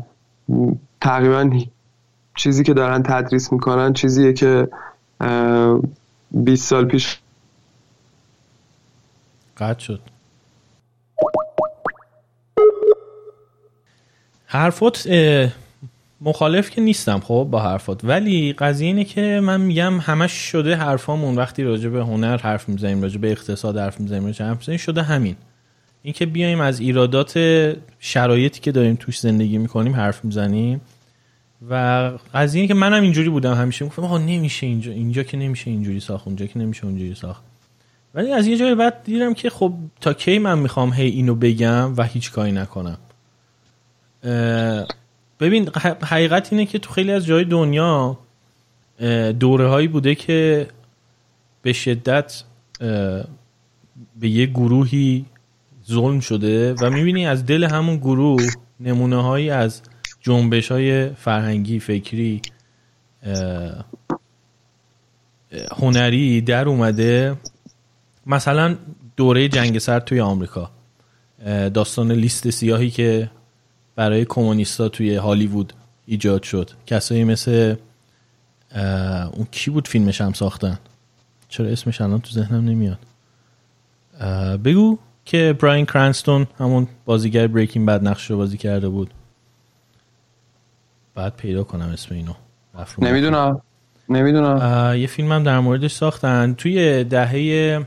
[1.01, 1.49] تقریبا
[2.35, 4.67] چیزی که دارن تدریس می‌کنن چیزیه که
[6.31, 7.19] 20 سال پیش
[9.57, 10.01] قطع شد.
[14.51, 15.09] حرفات
[16.21, 18.03] مخالف که نیستم خب با حرفات.
[18.03, 23.01] ولی قضیه اینه که من میگم همش شده حرفامون وقتی راجع به هنر حرف می‌زنیم
[23.01, 25.35] راجع به اقتصاد حرف می‌زنیم راجع حرف می‌زنیم شده همین.
[26.03, 27.33] اینکه بیایم از ایرادات
[27.99, 30.81] شرایطی که داریم توش زندگی می‌کنیم حرف می‌زنیم.
[31.69, 33.85] و قضیه که منم اینجوری بودم همیشه.
[33.85, 37.43] می‌گفتم آقا نمیشه اینجا اینجا که نمیشه اینجوری ساخت اونجا که نمیشه اونجوری ساخت.
[38.13, 41.93] ولی از یه جای بعد دیدم که خب تا کی من می‌خوام هی اینو بگم
[41.97, 42.97] و هیچ کاری نکنم.
[45.39, 45.69] ببین
[46.03, 48.17] حقیقت اینه که تو خیلی از جای دنیا
[49.39, 50.67] دوره هایی بوده که
[51.61, 52.43] به شدت
[54.19, 55.25] به یه گروهی
[55.87, 58.43] ظلم شده و می‌بینی از دل همون گروه
[58.79, 59.81] نمونه هایی از
[60.21, 62.41] جنبش های فرهنگی فکری
[65.77, 67.35] هنری در اومده.
[68.25, 68.75] مثلا
[69.17, 70.71] دوره جنگ سرد توی آمریکا
[71.73, 73.31] داستان لیست سیاهی که
[73.95, 75.73] برای کمونیستا توی هالیوود
[76.05, 76.69] ایجاد شد.
[76.85, 77.75] کسایی مثل
[79.33, 80.79] اون کی بود فیلمش هم ساختن؟
[81.49, 82.97] چرا اسمش الان تو ذهنم نمیاد؟
[84.57, 89.13] بگو که براین کرانستون همون بازیگر بریکینگ بد نقش رو بازی کرده بود.
[91.15, 92.33] بعد پیدا کنم اسم اینو.
[92.99, 93.61] نمی‌دونم.
[94.09, 94.95] نمی‌دونم.
[94.97, 96.53] یه فیلم هم در موردش ساختن.
[96.53, 97.85] توی دهه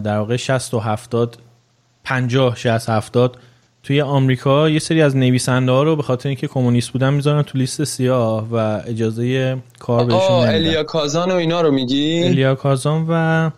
[0.00, 1.38] در واقع 60 و 70
[2.04, 3.38] 50 60 70
[3.82, 7.58] توی آمریکا یه سری از نویسنده ها رو به خاطر اینکه کمونیست بودن می‌ذارن تو
[7.58, 10.54] لیست سیاه و اجازه کار بهشون نمیدن.
[10.54, 13.50] الیا کازان و اینا رو میگی؟ الیا کازان و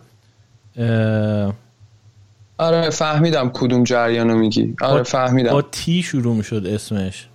[2.57, 4.75] آره فهمیدم کدوم جریان رو میگی.
[4.81, 5.51] آره فهمیدم.
[5.51, 7.27] با تی شروع می‌شد اسمش.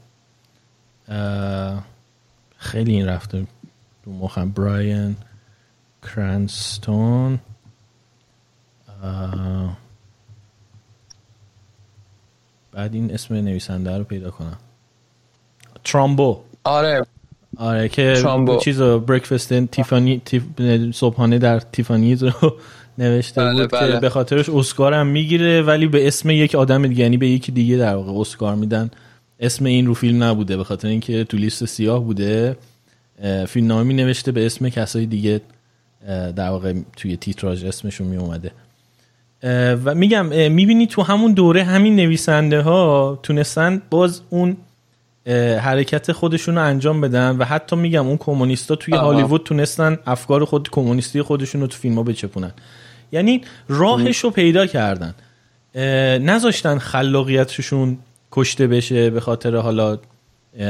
[2.56, 3.46] خیلی این رفته
[4.04, 4.50] تو مخم.
[4.50, 5.16] براین
[6.02, 7.38] کرانستون.
[12.72, 14.58] بعد این اسم نویسنده رو پیدا کنم.
[15.84, 16.38] ترامبو.
[16.64, 17.06] آره.
[17.56, 18.58] آره که ترامبو.
[18.58, 20.42] چیز بریکفست تیفانی تیف...
[20.94, 22.32] صبحانه در تیفانیز رو
[22.98, 23.92] نوشته بله بود بله.
[23.92, 27.52] که به خاطرش اسکار هم می‌گیره ولی به اسم یک آدم دیگه یعنی به یکی
[27.52, 28.90] دیگه در واقع اسکار میدن.
[29.40, 32.56] اسم این رو فیلم نبوده به خاطر اینکه تو لیست سیاه بوده.
[33.48, 35.40] فیلم نامی نوشته به اسم کسای دیگه
[36.36, 38.50] در واقع توی تیتراژ اسمشون می اومده.
[39.84, 44.56] و میگم می‌بینی تو همون دوره همین نویسنده ها تونستن باز اون
[45.60, 50.68] حرکت خودشون رو انجام بدن و حتی میگم اون کمونیستا توی هالیوود تونستن افکار خود
[50.70, 52.52] کمونیستی خودشون رو تو فیلم ها بچپونن.
[53.12, 55.14] یعنی راهش رو پیدا کردن.
[56.18, 57.98] نذاشتن خلاقیتشون
[58.32, 59.98] کشته بشه به خاطر حالا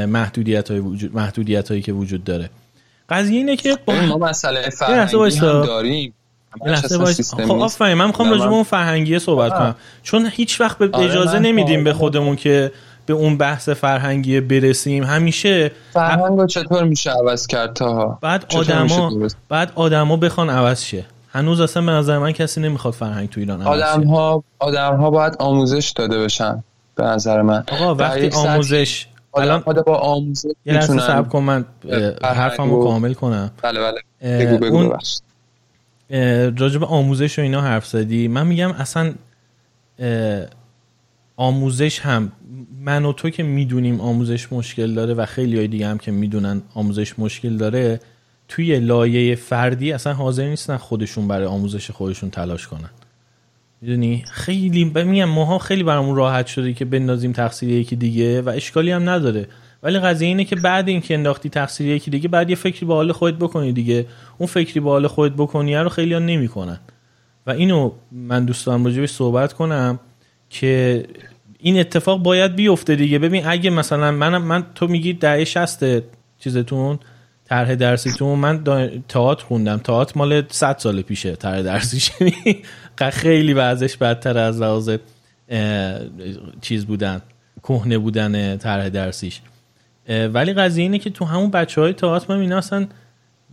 [0.07, 2.49] محدودیت, های وجود محدودیت هایی که وجود داره.
[3.09, 6.13] قضیه اینه که با ما مسئله فرهنگی هم داریم.
[7.47, 9.75] خب آفرین من می‌خوام راجع به اون فرهنگی صحبت کنم.
[10.03, 12.71] چون هیچ وقت به آره، اجازه نمیدیم به خودمون که
[13.05, 15.03] به اون بحث فرهنگی برسیم.
[15.03, 19.11] همیشه فرهنگ چطور میشه عوض کرد تا بعد آدما
[19.49, 21.05] بعد آدما بخوان عوض شه.
[21.33, 25.35] هنوز اصلا به نظر من کسی نمی‌خواد فرهنگ تو ایران آدم ها آدم ها باید
[25.39, 26.63] آموزش داده بشن
[26.95, 27.63] به نظر من.
[27.71, 29.07] آقا وقتی آموزش
[29.37, 31.65] الان با آموزش یه لحظه صبر کن من
[32.23, 33.51] حرفمو کامل کنم.
[33.61, 34.01] بله بله.
[34.45, 34.97] بگو بگو اون
[36.57, 38.27] راجب آموزش و اینا حرف زدی.
[38.27, 39.13] من میگم اصلا
[41.37, 42.31] آموزش هم
[42.79, 46.61] من و تو که می‌دونیم آموزش مشکل داره و خیلی های دیگه هم که می‌دونن
[46.73, 47.99] آموزش مشکل داره
[48.47, 52.89] توی لایه فردی اصلا حاضر نیستن خودشون برای آموزش خودشون تلاش کنن.
[53.81, 58.91] می‌دونی؟ خیلی میگم ماها خیلی برامون راحت شده که بندازیم تقصیر یکی دیگه و اشکالی
[58.91, 59.47] هم نداره.
[59.83, 63.11] ولی قضیه اینه که بعد اینکه انداختی تقصیر یکی دیگه بعد یه فکری با حال
[63.11, 64.05] خودت بکنی دیگه.
[64.37, 66.79] اون فکری با حال خودت بکنی رو خیلی نمی‌کنن.
[67.47, 69.99] و اینو من دوست دارم راجبش صحبت کنم
[70.49, 71.05] که
[71.59, 73.19] این اتفاق باید بیفته دیگه.
[73.19, 76.03] ببین اگه مثلا من من تو میگی دهه 60
[76.39, 76.99] چیزتون
[77.45, 78.39] طرح درسیتون.
[78.39, 78.63] من
[79.09, 79.77] تئاتر خوندم.
[79.77, 82.11] تئاتر مال 100 سال پیشه طرح درسیش
[83.11, 84.89] خیلی وضعش بدتر از لحاظ
[86.61, 87.21] چیز بودن
[87.63, 89.41] کهنه بودن طرح درسیش.
[90.07, 92.87] ولی قضیه اینه که تو همون بچه های تئاتر من اینا اصلا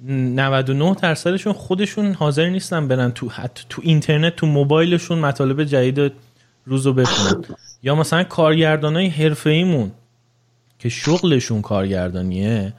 [0.06, 6.12] 99 درصدشون خودشون حاضر نیستن برن تو حتی تو اینترنت تو موبایلشون مطالب جدید
[6.66, 7.44] روزو بخونن.
[7.82, 9.90] یا مثلا کارگردان های حرفه ایمون
[10.78, 12.72] که شغلشون کارگردانیه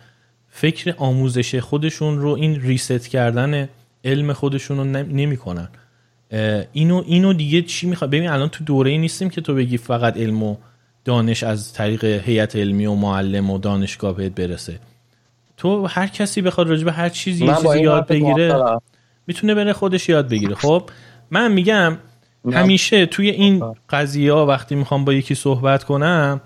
[0.50, 3.70] فکر آموزش خودشون رو این ریست کردن
[4.06, 5.70] علم خودشون رو نمی‌کنن.
[6.74, 10.44] اینو اینو دیگه چی می‌خواد ببین الان تو دوره نیستیم که تو بگی فقط علم
[10.44, 10.56] و
[11.06, 14.80] دانش از طریق هیئت علمی و معلم و دانشگاه بهت برسه.
[15.58, 18.80] تو هر کسی بخواد راجع به هر چیزی یه چیزی یاد بگیره
[19.28, 20.56] می‌تونه بره خودش یاد بگیره.
[20.56, 20.90] خب
[21.32, 21.98] من میگم
[22.52, 26.42] همیشه توی این قضیه ها وقتی می‌خوام با یکی صحبت کنم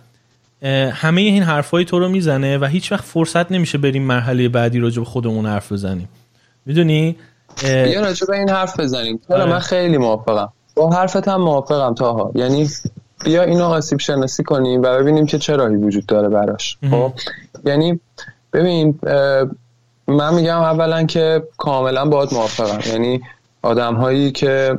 [0.91, 4.99] همه این حرفای تو رو می‌زنه و هیچ وقت فرصت نمیشه بریم مرحله بعدی راجع
[4.99, 6.09] به خودمون حرف بزنیم.
[6.65, 7.15] می‌دونی؟
[7.63, 9.19] بیا راجع به این حرف بزنیم.
[9.30, 9.45] آره.
[9.45, 10.53] من خیلی موافقم.
[10.75, 12.31] با حرفت هم موافقم تاها.
[12.35, 12.67] یعنی
[13.26, 16.77] بیا اینو آسیب شناسی کنیم و ببینیم که چه راهی وجود داره براش.
[16.91, 17.14] خب؟
[17.65, 17.99] یعنی
[18.53, 18.99] ببین
[20.07, 22.91] من میگم اولا که کاملا باید موافقم.
[22.91, 23.22] یعنی
[23.61, 24.77] آدم هایی که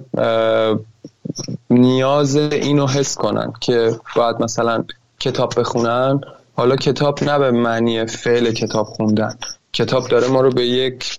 [1.70, 4.84] نیاز اینو حس کنن که باید مثلا
[5.20, 6.20] کتاب بخونن.
[6.56, 9.38] حالا کتاب نه به معنی فعل کتاب خوندن.
[9.72, 11.18] کتاب داره ما رو به یک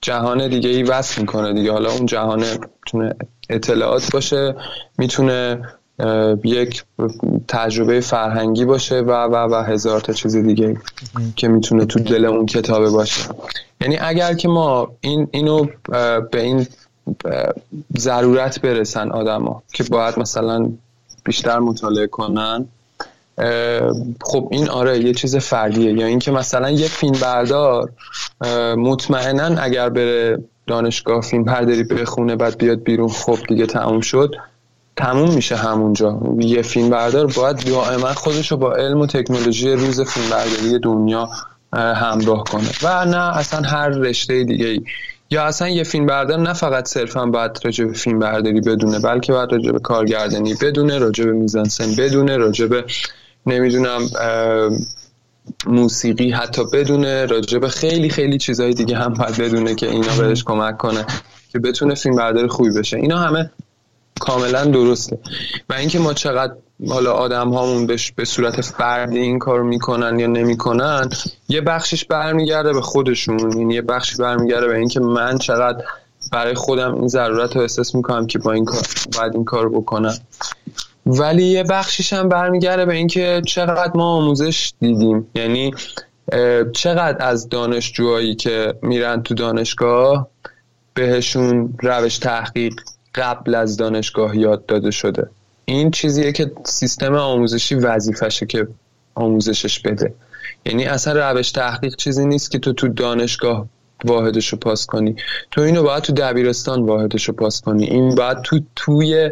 [0.00, 1.72] جهان دیگه ای وصل می‌کنه دیگه.
[1.72, 2.44] حالا اون جهان
[2.84, 3.14] می‌تونه
[3.50, 4.54] اطلاعات باشه
[4.98, 5.62] می‌تونه
[6.44, 6.84] یک
[7.48, 10.76] تجربه فرهنگی باشه و و و هزار تا چیز دیگه
[11.36, 13.22] که می‌تونه تو دل اون کتابه باشه.
[13.80, 15.66] یعنی اگر که ما این اینو
[16.30, 16.66] به این
[17.98, 20.70] ضرورت برسن آدما که باید مثلا
[21.24, 22.66] بیشتر مطالعه کنن
[24.22, 25.92] خب این آره یه چیز فردیه.
[25.92, 27.90] یا اینکه مثلا یه فیلم بردار
[28.76, 34.34] مطمئنا اگر بره دانشگاه فیلم برداری بخونه بعد بیاد بیرون خب دیگه تموم شد.
[34.96, 36.20] تموم میشه همونجا.
[36.38, 41.28] یه فیلم بردار باید دائما خودش رو با علم و تکنولوژی روز فیلم برداری دنیا
[41.72, 42.68] همراه کنه.
[42.82, 44.80] و نه اصلا هر رشته دیگه ای
[45.30, 49.32] یا اصلا یه فیلم بردار نه فقط صرفا باید راجع به فیلم برداری بدونه بلکه
[49.32, 52.84] باید راجع به کارگردانی بدونه راجع به میزانسن بدونه راجع به
[53.46, 54.00] نمی‌دونم
[55.66, 60.44] موسیقی حتی بدونه راجع به خیلی خیلی چیزهای دیگه هم باید بدونه که اینا بهش
[60.44, 61.06] کمک کنه
[61.52, 62.96] که بتونه فیلم بردار خوبی بشه.
[62.96, 63.50] اینا همه
[64.20, 65.18] کاملا درسته.
[65.68, 66.54] و اینکه ما چقدر
[66.88, 67.86] حالا آدم هامون
[68.16, 71.08] به صورت فردی این کار می‌کنن یا نمی‌کنن
[71.48, 73.58] یه بخشش برمیگرده به خودشون.
[73.58, 75.84] یعنی یه بخشی برمیگرده به اینکه من چقدر
[76.32, 78.82] برای خودم این ضرورت رو احساس می‌کنم که با این کار
[79.18, 80.14] باید این کار بکنم.
[81.06, 85.26] ولی یه بخشیش هم برمیگرده به اینکه چقدر ما آموزش دیدیم.
[85.34, 85.74] یعنی
[86.72, 90.28] چقدر از دانشجوهایی که میرن تو دانشگاه
[90.94, 92.74] بهشون روش تحقیق
[93.16, 95.30] قبل از دانشگاه یاد داده شده.
[95.64, 98.68] این چیزیه که سیستم آموزشی وظیفشه که
[99.14, 100.14] آموزشش بده.
[100.66, 103.66] یعنی اصلا روش تحقیق چیزی نیست که تو تو دانشگاه
[104.04, 105.16] واحدش رو پاس کنی.
[105.50, 107.84] تو اینو باید تو دبیرستان واحدش رو پاس کنی.
[107.84, 109.30] این باید تو توی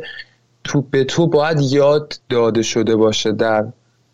[0.64, 3.64] تو به تو باید یاد داده شده باشه در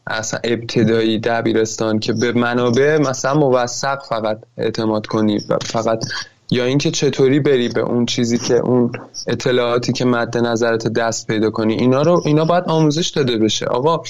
[0.06, 6.04] اصلا ابتدایی دبیرستان که به منابع مثلا موثق فقط اعتماد کنی و فقط
[6.50, 8.92] یا اینکه چطوری بری به اون چیزی که اون
[9.26, 13.66] اطلاعاتی که مد نظرت دست پیدا کنی اینا رو اینا باید آموزش داده بشه.
[13.66, 14.02] آقا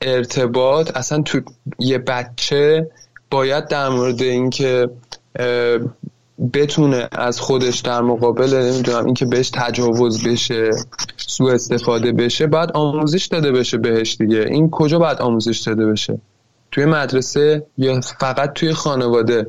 [0.00, 1.40] ارتباط اصلا تو
[1.78, 2.90] یه بچه
[3.30, 4.90] باید در مورد اینکه
[6.52, 10.70] بتونه از خودش در مقابل نمی‌دونم اینکه بهش تجاوز بشه
[11.16, 14.40] سوء استفاده بشه باید آموزش داده بشه بهش دیگه.
[14.50, 16.18] این کجا باید آموزش داده بشه؟
[16.72, 19.46] توی مدرسه یا فقط توی خانواده؟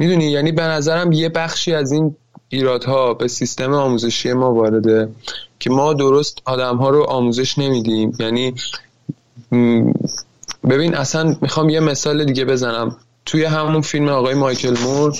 [0.00, 2.16] می‌دونی یعنی به نظرم یه بخشی از این
[2.48, 5.08] ایرادها به سیستم آموزشی ما وارده
[5.58, 8.12] که ما درست آدم ها رو آموزش نمیدیم.
[8.18, 8.54] یعنی
[10.70, 12.96] ببین اصلا می‌خوام یه مثال دیگه بزنم.
[13.26, 15.12] توی همون فیلم آقای مایکل مور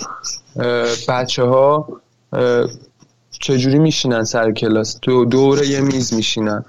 [1.09, 1.89] بچه ها
[3.41, 6.65] چجوری میشینن سر کلاس؟ تو دور یه میز میشینن.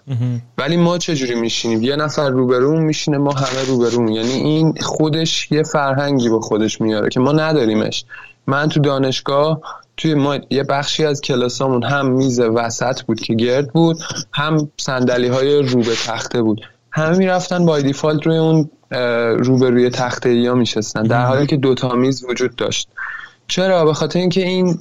[0.57, 5.63] ولی ما چجوری میشینیم؟ یه نفر روبرون میشینه ما همه روبرون یعنی این خودش یه
[5.63, 8.05] فرهنگی با خودش میاره که ما نداریمش.
[8.47, 9.61] من تو دانشگاه
[9.97, 13.97] توی ما یه بخشی از کلاسامون هم میز وسط بود که گرد بود
[14.33, 16.61] هم صندلی های رو به تخته بود.
[16.91, 18.69] همه می‌رفتن بای دیفالت روی اون
[19.37, 22.89] روبروی تخته یا میشستن در حالی که دوتا میز وجود داشت.
[23.47, 24.79] چرا؟ به خاطر اینکه این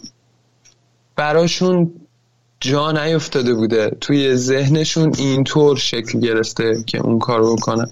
[1.21, 1.93] براشون
[2.61, 3.91] جا نیفتاده بوده.
[4.01, 7.87] توی ذهنشون اینطور شکل گرفته که اون کارو بکنن.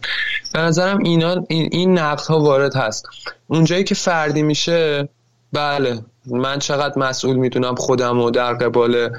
[0.53, 3.07] به نظرم اینا این, این نقد ها وارد هست.
[3.47, 5.09] اونجایی که فردی میشه
[5.53, 9.11] بله من چقدر مسئول می‌دونم خودم و در قبال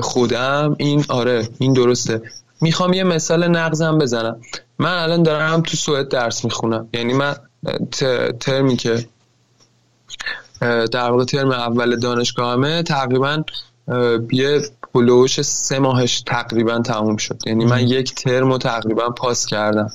[0.00, 0.76] خودم.
[0.78, 2.22] این آره این درسته.
[2.60, 4.40] می‌خوام یه مثال نقضم بزنم.
[4.78, 6.88] من الان دارم تو سوئد درس می‌خونم.
[6.94, 7.36] یعنی من
[8.40, 9.06] ترمی که
[10.60, 13.42] در واقع ترم اول دانشگاهمه تقریبا
[14.32, 14.62] یه
[14.94, 17.38] بلوش سه ماهش تقریبا تموم شد.
[17.46, 19.90] یعنی من یک ترم رو تقریبا پاس کردم.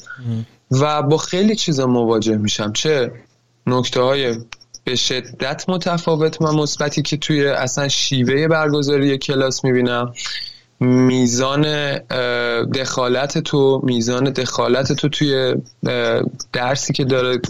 [0.71, 2.73] و با خیلی چیزا مواجه میشم.
[2.73, 3.11] چه
[3.67, 4.35] نکته های
[4.83, 10.13] به شدت متفاوت و مثبتی که توی اصلا شیوه برگزاری کلاس می‌بینم.
[10.79, 11.97] میزان
[12.67, 15.55] دخالت تو میزان دخالت تو توی
[16.53, 17.41] درسی که داره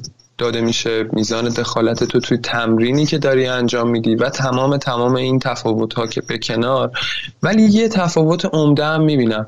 [0.44, 5.40] داده میشه میزان دخالت تو توی تمرینی که داری انجام میدی و تمام تمام این
[5.40, 6.91] تفاوت ها که به کنار.
[7.44, 9.48] ولی یه تفاوت عمده هم می‌بینم.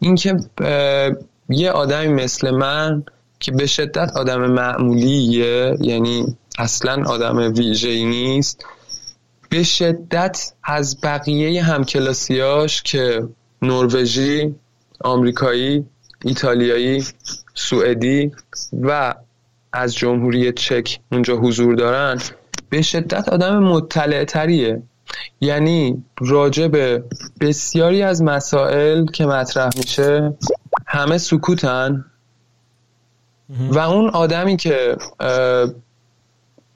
[0.00, 0.36] اینکه
[1.48, 3.04] یه آدمی مثل من
[3.40, 8.64] که به شدت آدم معمولیه یعنی اصلا آدم ویژه‌ای نیست
[9.48, 13.28] به شدت از بقیه همکلاسیاش که
[13.62, 14.54] نروژی،
[15.00, 15.84] آمریکایی،
[16.24, 17.04] ایتالیایی،
[17.54, 18.32] سوئدی
[18.82, 19.14] و
[19.72, 22.20] از جمهوری چک اونجا حضور دارن
[22.70, 24.82] به شدت آدم مطلع تریه
[25.40, 27.04] یعنی راجع به
[27.40, 30.34] بسیاری از مسائل که مطرح میشه
[30.86, 32.04] همه سکوتن.
[33.70, 34.96] و اون آدمی که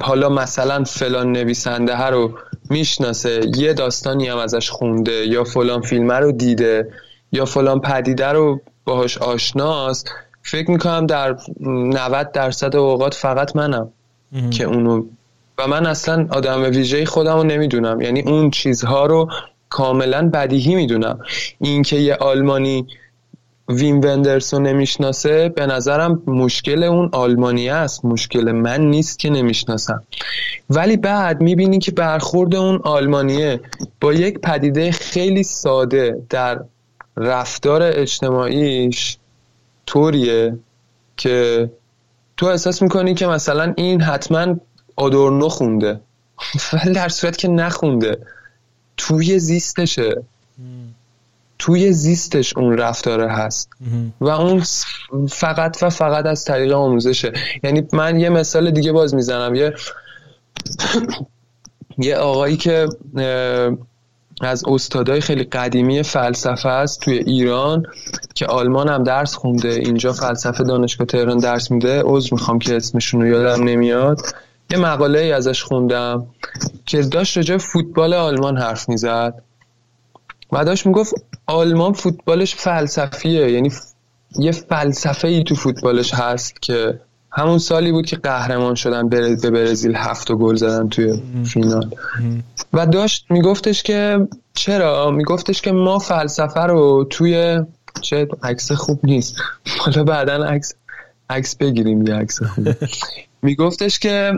[0.00, 2.38] حالا مثلا فلان نویسنده ها رو
[2.70, 6.90] می‌شناسه یه داستانی هم ازش خونده یا فلان فیلمه رو دیده
[7.32, 10.10] یا فلان پدیده رو باهاش آشناست
[10.48, 13.88] فکر می‌کنم در 90 درصد اوقات فقط منم
[14.50, 15.04] که اونو
[15.58, 18.00] و من اصلا آدم ویژه خودم رو نمی‌دونم.
[18.00, 19.30] یعنی اون چیزها رو
[19.68, 21.18] کاملا بدیهی می‌دونم.
[21.60, 22.86] اینکه یه آلمانی
[23.68, 28.04] وین وندرسون نمی‌شناسه به نظرم مشکل اون آلمانی است.
[28.04, 30.02] مشکل من نیست که نمی‌شناسم.
[30.70, 33.60] ولی بعد می‌بینی که برخورد اون آلمانیه
[34.00, 36.60] با یک پدیده خیلی ساده در
[37.16, 39.18] رفتار اجتماعیش
[39.86, 40.58] طوریه
[41.16, 41.70] که
[42.36, 44.56] تو احساس می‌کنی که مثلا این حتما
[44.96, 46.00] آدورنو خونده
[46.72, 48.18] ولی در صورت که نخونده
[48.96, 50.22] توی زیستشه.
[51.58, 53.70] توی زیستش اون رفتاره هست.
[54.20, 54.62] و اون
[55.28, 57.32] فقط و فقط از طریق آموزشه.
[57.62, 59.54] یعنی من یه مثال دیگه باز می‌زنم.
[59.54, 59.74] یه
[61.98, 62.88] یه آقایی که
[64.40, 67.86] از استادای خیلی قدیمی فلسفه است توی ایران
[68.34, 69.68] که آلمان هم درس خونده.
[69.68, 72.02] اینجا فلسفه دانشگاه تهران درس میده.
[72.04, 74.20] عذر می‌خوام که اسمشون رو یادم نمیاد.
[74.70, 76.26] یه مقاله ای ازش خوندم
[76.86, 79.42] که داشت راجع فوتبال آلمان حرف می‌زد
[80.52, 81.14] و داشت می‌گفت
[81.46, 83.50] آلمان فوتبالش فلسفیه.
[83.50, 83.72] یعنی
[84.38, 87.00] یه فلسفه ای تو فوتبالش هست که
[87.30, 91.90] همون سالی بود که قهرمان شدن به برزیل هفت گل زدن توی فینال.
[92.72, 97.60] و داشت میگفتش که چرا؟ میگفتش که ما فلسفه رو توی
[98.00, 99.36] چه عکس خوب نیست.
[99.78, 100.74] حالا بعدا عکس
[101.30, 102.68] عکس بگیریم یه عکس خوب.
[103.42, 104.32] میگفتش که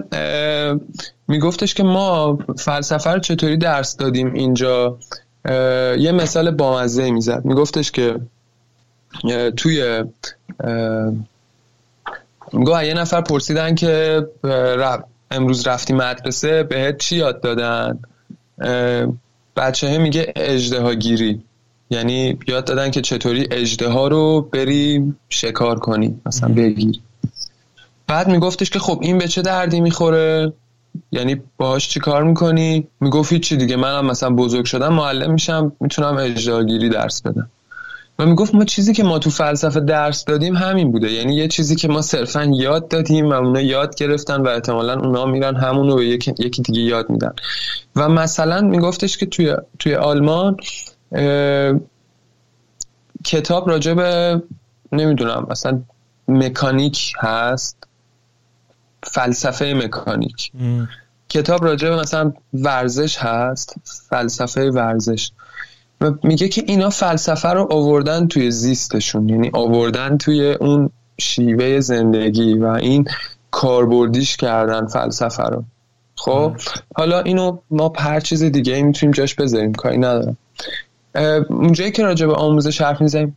[1.29, 4.99] میگفتش که ما فلسفه رو چطوری درس دادیم اینجا؟
[5.99, 7.45] یه مثال بامزه می‌زد.
[7.45, 8.21] میگفتش که
[9.57, 10.05] توی
[12.53, 14.23] میگو یه نفر پرسیدن که
[15.31, 17.99] امروز رفتی مدرسه بهت چی یاد دادن؟
[19.57, 21.43] بچه میگه اجده گیری.
[21.91, 27.01] یعنی یاد دادن که چطوری اجده ها رو بری شکار کنی مثلا بگیر
[28.07, 30.53] بعد میگفتش که خب این به چه دردی می‌خوره؟
[31.13, 36.17] یعنی باهاش چی کار می‌کنی؟ می‌گفت چی دیگه منم مثلا بزرگ شدم معلم میشم می‌تونم
[36.17, 37.51] اجداگیری درس بدم.
[38.19, 41.13] و می‌گفت ما چیزی که ما تو فلسفه درس دادیم همین بوده.
[41.13, 45.27] یعنی یه چیزی که ما صرفا یاد دادیم و اونا یاد گرفتن و احتمالا اونا
[45.27, 47.33] میرن همونو به یکی, یکی دیگه یاد میدن.
[47.97, 50.57] و مثلا میگفتش که توی, توی آلمان
[53.25, 54.43] کتاب راجع به
[54.93, 55.83] نمی‌دونم مثلا
[56.29, 57.77] مکانیک هست.
[59.03, 60.53] فلسفه مکانیک.
[61.29, 63.75] کتاب راجع به مثلا ورزش هست.
[64.11, 65.31] فلسفه ورزش.
[66.23, 72.67] میگه که اینا فلسفه رو آوردن توی زیستشون یعنی آوردن توی اون شیوه زندگی و
[72.67, 73.05] این
[73.51, 75.65] کاربردیش کردن فلسفه رو.
[76.17, 76.57] خب
[76.97, 80.37] حالا اینو ما هر چیز دیگه ای می‌تونیم جاش بذاریم کاری ندارم.
[81.49, 83.37] اونجایی که راجع به آموزش حرف می‌زنیم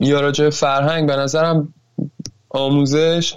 [0.00, 1.74] یا راجع به فرهنگ به نظرم
[2.50, 3.34] آموزش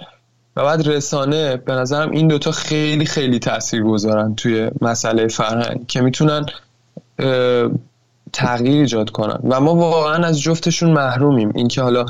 [0.56, 6.00] و بعد رسانه به نظرم این دوتا خیلی خیلی تاثیر گذارن توی مسئله فرهنگ که
[6.00, 6.46] می‌تونن
[8.32, 9.38] تغییر ایجاد کنن.
[9.44, 11.52] و ما واقعا از جفتشون محرومیم.
[11.54, 12.06] اینکه حالا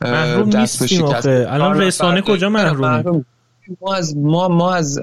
[0.00, 3.26] محروم دست نیستیم الان رسانه کجا محرومیم
[3.80, 5.00] ما از ما ما از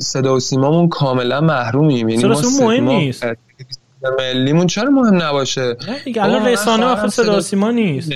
[0.00, 2.08] صدا و سیمامون کاملا محرومیم.
[2.08, 3.26] یعنی ما مهم نیست.
[4.18, 8.12] ملیمون چرا مهم نباشه؟ نه الان رسانه آخه صدا و سیما نیست.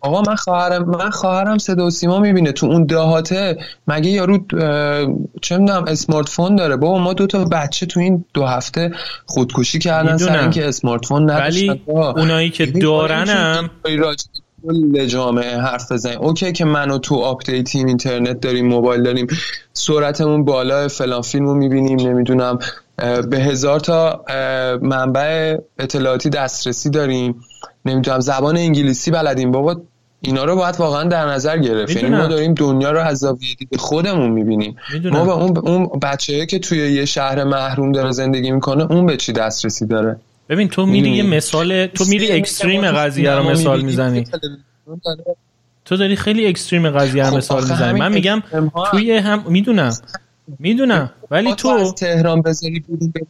[0.00, 2.52] آقا من خواهرم من خواهرم صدا و سیما می‌بینه.
[2.52, 3.58] تو اون دهاته
[3.88, 4.38] مگه یارو
[5.42, 8.90] چه می‌دونم اسمارت فون داره؟ بابا ما دو تا بچه تو این دو هفته
[9.26, 11.68] خودکشی کردن سر اینکه smartphone نداشتن.
[11.68, 11.82] ولی
[12.16, 13.70] اونایی که دارنم
[14.66, 16.20] کل جامعه حرف بزنیم.
[16.20, 19.26] okay که منو تو update یم اینترنت داریم موبایل داریم
[19.72, 22.58] سرعتمون بالا فلان فیلم رو می‌بینیم نمی‌دونم
[23.30, 24.24] به هزار تا
[24.82, 27.40] منبع اطلاعاتی دسترسی داریم.
[27.84, 29.50] نمی‌دونم زبان انگلیسی بلدیم.
[29.50, 29.80] بابا
[30.22, 31.96] اینا رو باید واقعا در نظر گرفت.
[31.96, 34.76] یعنی ما داریم دنیا رو از زاویه دید خودمون می‌بینیم.
[35.04, 39.16] ما به اون اون بچه‌ای که توی یه شهر محروم داره زندگی می‌کنه اون به
[39.16, 40.16] چی دسترسی داره؟
[40.48, 44.24] ببین تو میری یه مثال تو میری اکستریم قضیه رو مثال می‌زنی.
[45.84, 48.00] تو داری خیلی اکستریم قضیه رو خب مثال می‌زنی.
[48.00, 48.42] من میگم
[48.90, 49.92] توی هم می‌دونم.
[50.58, 51.10] می‌دونم.
[51.30, 52.84] ولی تو تهران بذاری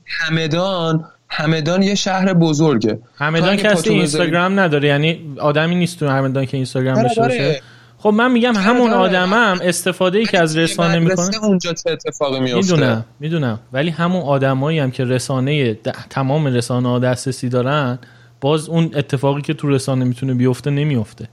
[0.06, 2.98] همدان همدان یه شهر بزرگه.
[3.16, 7.62] همدان کسی اینستاگرام نداره یعنی آدمی نیست تو همدان که اینستاگرام داشته باشه؟
[7.98, 12.40] خب من میگم همون آدمم هم استفاده ای که از رسانه می‌کنه اونجا چه اتفاقی
[12.40, 13.58] میفته می‌دونم می‌دونم.
[13.72, 15.74] ولی همون آدمایی هم که رسانه
[16.10, 17.98] تمام رسانه ها دسترسی دارن
[18.40, 21.28] باز اون اتفاقی که تو رسانه می‌تونه بیفته نمیفته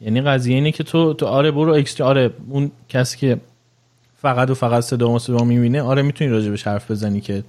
[0.00, 3.36] یعنی قضیه اینه که تو تو آره برو اکسترا آره اون کسی که
[4.22, 7.44] فقط و فقط صدا و صدا می‌بینه آره می‌تونی راجبش حرف بزنی که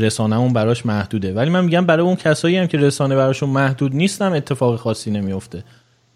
[0.00, 1.32] رسانه براش محدوده.
[1.32, 5.64] ولی من میگم برای اون کسایی هم که رسانه براشون محدود نیستم اتفاق خاصی نمیفته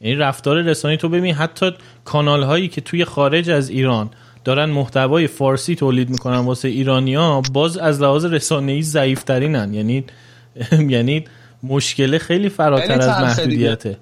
[0.01, 1.71] یعنی رفتار رسانه تو ببین حتی
[2.05, 4.11] کانال هایی که توی خارج از ایران
[4.45, 10.05] دارن محتوای فارسی تولید می‌کنن واسه ایرانیا باز از لحاظ رسانه ای ضعیف ترینن یعنی
[10.95, 11.25] یعنی
[11.63, 13.99] مشکل خیلی فراتر از محدودیته.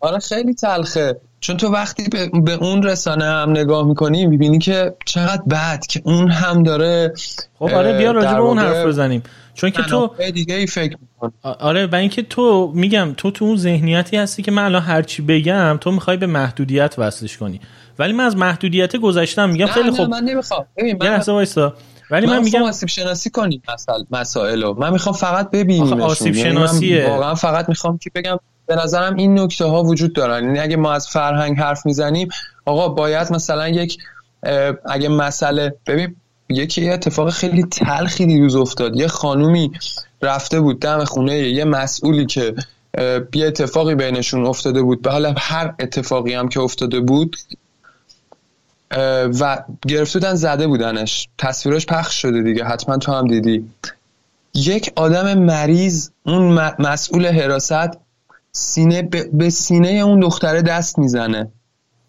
[0.00, 1.20] آره خیلی تلخه.
[1.44, 2.08] چون تو وقتی
[2.44, 7.12] به, اون رسانه هم نگاه می‌کنی می‌بینی که چقدر بد که اون هم داره
[7.58, 9.22] خب آره بیا راجع به اون حرف بزنیم.
[9.54, 10.96] چون که تو دیگه ای فکر
[11.42, 15.78] آره و اینکه تو میگم تو تو اون ذهنیتی هستی که من الان هرچی بگم
[15.80, 17.60] تو می‌خوای به محدودیت وصلش کنی.
[17.98, 20.08] ولی من از محدودیت گذشتم میگم خیلی خوب.
[20.10, 20.66] من نمی‌خوام.
[20.76, 21.22] ببین من
[22.10, 24.74] ولی من, میگم آسیب شناسی کنیم مسائل مسائلو.
[24.74, 27.08] من می‌خوام فقط ببینیم آسیب یعنی شناسیه.
[27.08, 30.44] واقعا فقط می‌خوام که بگم به نظرم این نکته ها وجود دارن.
[30.44, 32.28] یعنی اگه ما از فرهنگ حرف می‌زنیم
[32.64, 33.98] آقا باید مثلا یک
[34.86, 36.16] اگه مسئله ببین
[36.48, 38.96] یکی اتفاق خیلی تلخی دیروز افتاد.
[38.96, 39.72] یه خانومی
[40.22, 42.54] رفته بود دم خونه یه مسئولی که
[43.34, 45.02] یه اتفاقی بینشون افتاده بود.
[45.02, 47.36] به حالا هر اتفاقی هم که افتاده بود
[49.40, 51.28] و گرفتودن زده بودنش.
[51.38, 52.64] تصویرش پخش شده دیگه.
[52.64, 53.70] حتما تو هم دیدی.
[54.54, 57.90] یک آدم مریض اون مسئول حراست
[58.56, 59.02] سینه
[59.32, 61.52] به سینه اون دختره دست می‌زنه.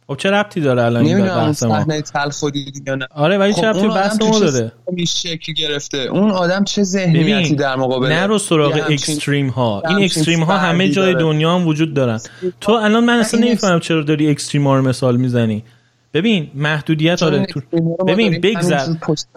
[0.08, 3.08] خب چه ربطی داره الان این بحث ما؟ صحنه تلخی نه.
[3.16, 4.72] آره ولی خب چه ربطی بحث ما داره؟
[5.08, 9.84] شکل گرفته؟ اون آدم چه ذهنیتی در مقابل نرو سراغ اکستریم ها.
[9.90, 12.20] این اکستریم ها همه جای دنیا هم وجود دارن.
[12.62, 15.64] تو الان من اصلا نمی‌فهمم چرا داری اکستریم ها رو مثال می‌زنی.
[16.16, 17.62] ببین محدودیت آره تو
[18.08, 18.88] ببین بگذر.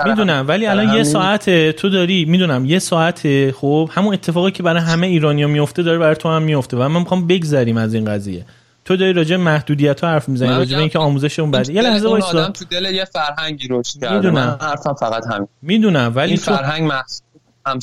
[0.06, 4.82] می‌دونم ولی الان یه ساعت تو داری می‌دونم یه ساعت خب همون اتفاقی که برای
[4.82, 8.44] همه ایرانیا میفته داره برای تو هم میفته و من می‌خوام بگذریم از این قضیه.
[8.84, 11.72] تو داری راجع محدودیت ها حرف می‌زنی راجع به اینکه آموزش اون بده.
[11.72, 12.28] یه لحظه وایسا.
[12.28, 14.14] آدم تو دل یه فرهنگی رشد کرده.
[14.14, 14.58] می‌دونم.
[14.60, 15.48] حرفم فقط همین.
[15.62, 16.56] می‌دونم ولی این تو...
[16.56, 16.92] فرهنگ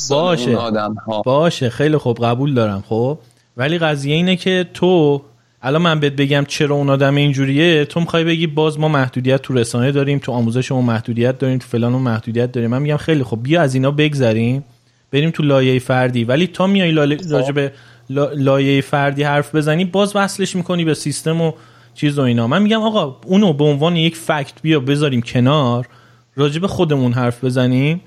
[0.10, 0.50] باشه.
[0.50, 3.20] اون آدم ها باشه خیلی خوب قبول دارم خب.
[3.58, 5.22] ولی قضیه اینه که تو
[5.66, 9.54] الان من بهت بگم چرا اون آدم اینجوریه؟ تو می‌خوای بگی باز ما محدودیت تو
[9.54, 12.70] رسانه داریم تو آموزش ما محدودیت داریم تو فلان محدودیت داریم.
[12.70, 14.64] من میگم خیلی خوب بیا از اینا بگذریم
[15.12, 16.24] بریم تو لایه فردی.
[16.24, 17.32] ولی تا میای خب.
[17.32, 17.72] راجع به
[18.36, 21.52] لایه فردی حرف بزنی باز وصلش می‌کنی به سیستم و
[21.94, 22.48] چیز و اینا.
[22.48, 25.88] من میگم آقا اونو به عنوان یک فکت بیا بذاریم کنار
[26.36, 28.02] راجع به خودمون حرف بزنیم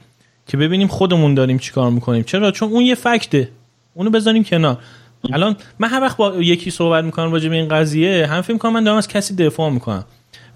[0.47, 2.23] که ببینیم خودمون داریم چیکار می‌کنیم.
[2.23, 3.49] چرا؟ چون اون یه فکته.
[3.95, 4.79] اونو بذاریم کنار.
[5.35, 8.73] الان من هر وقت با یکی صحبت می‌کنم راجع به این قضیه هم فکر می‌کنم
[8.73, 10.05] من دارم از کسی دفاع می‌کنم.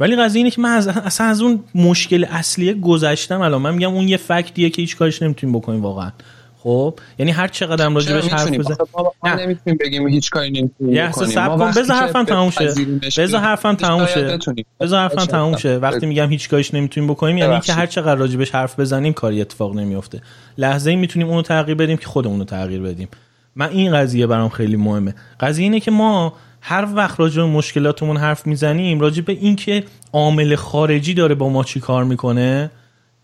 [0.00, 3.62] ولی قضیه اینه که من از اصلا از اون مشکل اصلی گذشتم الان.
[3.62, 6.10] من میگم اون یه فکتیه که هیچ کارش نمی‌تونیم بکنیم واقعا.
[6.58, 8.78] خب؟ یعنی هر چقدر هم راجع بهش حرف بزنیم
[9.24, 9.34] نه.
[9.34, 11.38] نمی‌تونیم بگیم هیچ کاری نمی‌تونیم بکنیم.
[11.38, 12.74] ما بذار حرفم تموم شه.
[13.18, 14.38] بذار حرفم تموم شه.
[14.80, 15.76] بذار حرفم تموم شه.
[15.76, 19.40] وقتی میگم هیچ کاریش نمی‌تونیم بکنیم یعنی که هر چقدر راجع بهش حرف بزنیم کاری
[19.40, 20.22] اتفاق نمیفته
[20.58, 23.08] لحظه ای می‌تونیم اونو تغییر بدیم که خودمون رو تغییر بدیم.
[23.56, 25.14] من این قضیه برام خیلی مهمه.
[25.40, 30.54] قضیه اینه که ما هر وقت راجع به مشکلاتمون حرف می‌زنیم راجع به اینکه عامل
[30.54, 32.70] خارجی داره با ما چی کار می‌کنه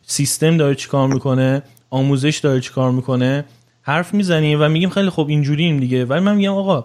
[0.03, 3.45] سیستم داره چی کار می‌کنه آموزش داره چی کار می‌کنه
[3.83, 6.05] حرف می‌زنیم و میگیم خیلی خوب اینجوریم دیگه.
[6.05, 6.85] ولی من میگم آقا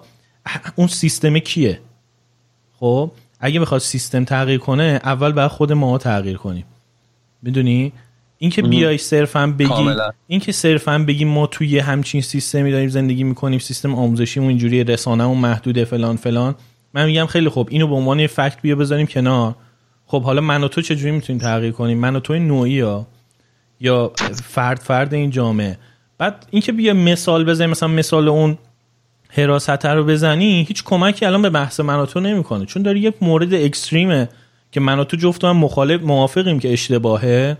[0.76, 1.80] اون سیستم کیه؟
[2.80, 6.66] خب اگه بخواد سیستم تغییر کنه اول باید خود ما تغییر کنیم.
[7.42, 7.94] می‌دونی؟
[8.44, 9.96] اینکه بیای صرفا بگی
[10.28, 15.38] اینکه صرفا بگی ما توی همچین سیستمی داریم زندگی می‌کنیم سیستم آموزشیمون اینجوری رسانه اون
[15.38, 16.56] محدوده فلان فلان.
[16.94, 19.56] من میگم خیلی خوب اینو به عنوان فکت بیا بذاریم کنار.
[20.06, 23.08] خب حالا من و تو چجوری می‌تونیم تغییر کنیم؟ من و تو نوعی ها
[23.80, 24.12] یا
[24.44, 25.78] فرد فرد این جامعه.
[26.18, 28.58] بعد اینکه بیا مثال بزنیم مثلا مثال اون
[29.30, 32.66] حراست رو بزنی هیچ کمکی الان به بحث من و تو نمی‌کنه.
[32.66, 34.30] چون داری یک مورد اکستریمه
[34.72, 37.58] که من و تو جفت هم مخالف موافقیم که اشتباهه.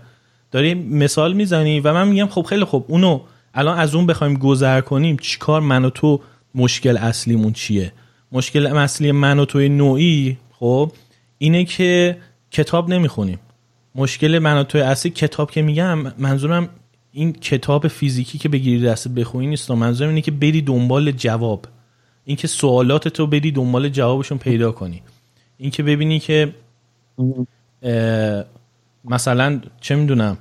[0.54, 2.84] داری مثال می‌زنی و من میگم خب خیلی خوب.
[2.88, 3.20] اونو
[3.54, 6.20] الان از اون بخوایم گذر کنیم چیکار من و تو
[6.54, 7.92] مشکل اصلیمون چیه؟
[8.32, 10.92] مشکل اصلی من و توی نوعی خب
[11.38, 12.16] اینه که
[12.50, 13.38] کتاب نمی‌خونیم.
[13.94, 16.68] مشکل من و توی اصلی کتاب که میگم منظورم
[17.12, 19.70] این کتاب فیزیکی که بگیری دست بخونی نیست.
[19.70, 21.66] منظورم اینه که بری دنبال جواب.
[22.24, 25.02] اینکه سوالات تو بری دنبال جوابشون پیدا کنی.
[25.58, 26.54] اینکه ببینی که
[29.04, 30.38] مثلا چه می‌دونم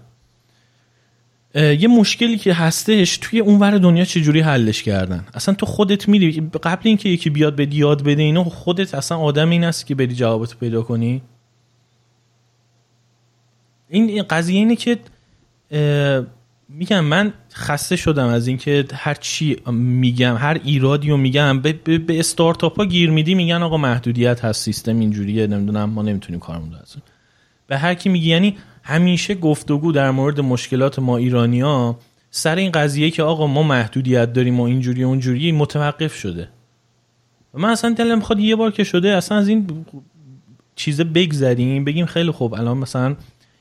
[1.55, 6.49] یه مشکلی که هستش توی اون ور دنیا چجوری حلش کردن؟ اصلا تو خودت میری
[6.63, 10.15] قبل اینکه یکی بیاد به یاد بده اینو خودت اصلا آدم این است که بری
[10.15, 11.21] جوابتو پیدا کنی؟
[13.89, 14.99] این قضیه اینه که
[16.69, 21.61] میگم من خسته شدم از اینکه هر چی میگم هر ایرادی رو میگم.
[21.61, 26.01] به, به, به استارتاپ ها گیر میدی میگن آقا محدودیت هست سیستم اینجوریه نمی‌دونم ما
[26.01, 26.77] نمی‌تونیم کارمون رو
[27.67, 31.99] به هر کی میگی یعنی همیشه گفتگو در مورد مشکلات ما ایرانیا
[32.31, 36.49] سر این قضیه که آقا ما محدودیت داریم و اینجوری اونجوری متوقف شده.
[37.53, 39.85] و من اصلا دلم می‌خواد یه بار که شده اصلا از این
[40.75, 43.15] چیزه بگذریم بگیم خیلی خوب الان مثلا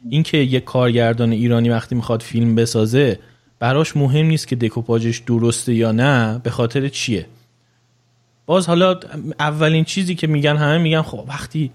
[0.08, 3.18] اینکه یک کارگردان ایرانی وقتی می‌خواد فیلم بسازه
[3.58, 7.26] براش مهم نیست که دکوپاژش درسته یا نه به خاطر چیه.
[8.46, 9.00] باز حالا
[9.38, 11.70] اولین چیزی که میگن همه میگن خب وقتی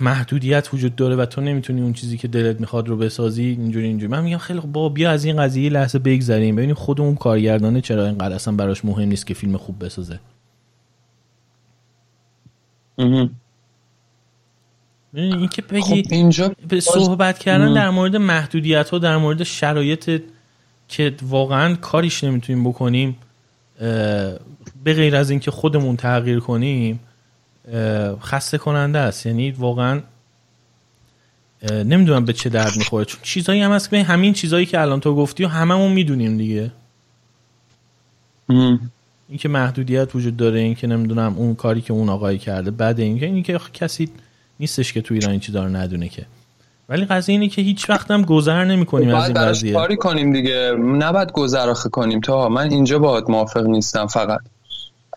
[0.00, 4.12] محدودیت وجود داره و تو نمی‌تونی اون چیزی که دلت می‌خواد رو بسازی اینجوری اینجوری.
[4.12, 6.56] من میگم خیلی با بیا از این قضیه لحظه بگذریم.
[6.56, 10.20] ببینیم خود اون کارگردانه چرا اینقدر اصلا براش مهم نیست که فیلم خوب بسازه.
[15.14, 20.22] این که بگی خب اینجا به صحبت کردن در مورد محدودیت ها در مورد شرایط
[20.88, 23.16] که واقعا کاریش نمی‌تونیم بکنیم
[24.84, 27.00] به غیر از اینکه خودمون تغییر کنیم
[28.22, 29.26] خسته کننده است.
[29.26, 30.00] یعنی واقعا
[31.72, 33.04] نمی‌دونم به چه درد می‌خوره.
[33.04, 36.70] چون چیزایی هم هست که همین چیزایی که الان تو گفتی و هممون می‌دونیم دیگه.
[39.28, 43.60] اینکه محدودیت وجود داره اینکه نمی‌دونم اون کاری که اون آقایی کرده بعد اینکه اینکه
[43.72, 44.10] کسی
[44.60, 46.26] نیستش که تو ایران این چیزا رو ندونه که.
[46.88, 49.72] ولی قضیه اینه که هیچ وقت هم گذر نمی کنیم از این قضیه.
[49.72, 50.72] کاری کنیم دیگه.
[50.78, 54.40] نباید گذر کنیم تا من اینجا باید موافق نیستم فقط.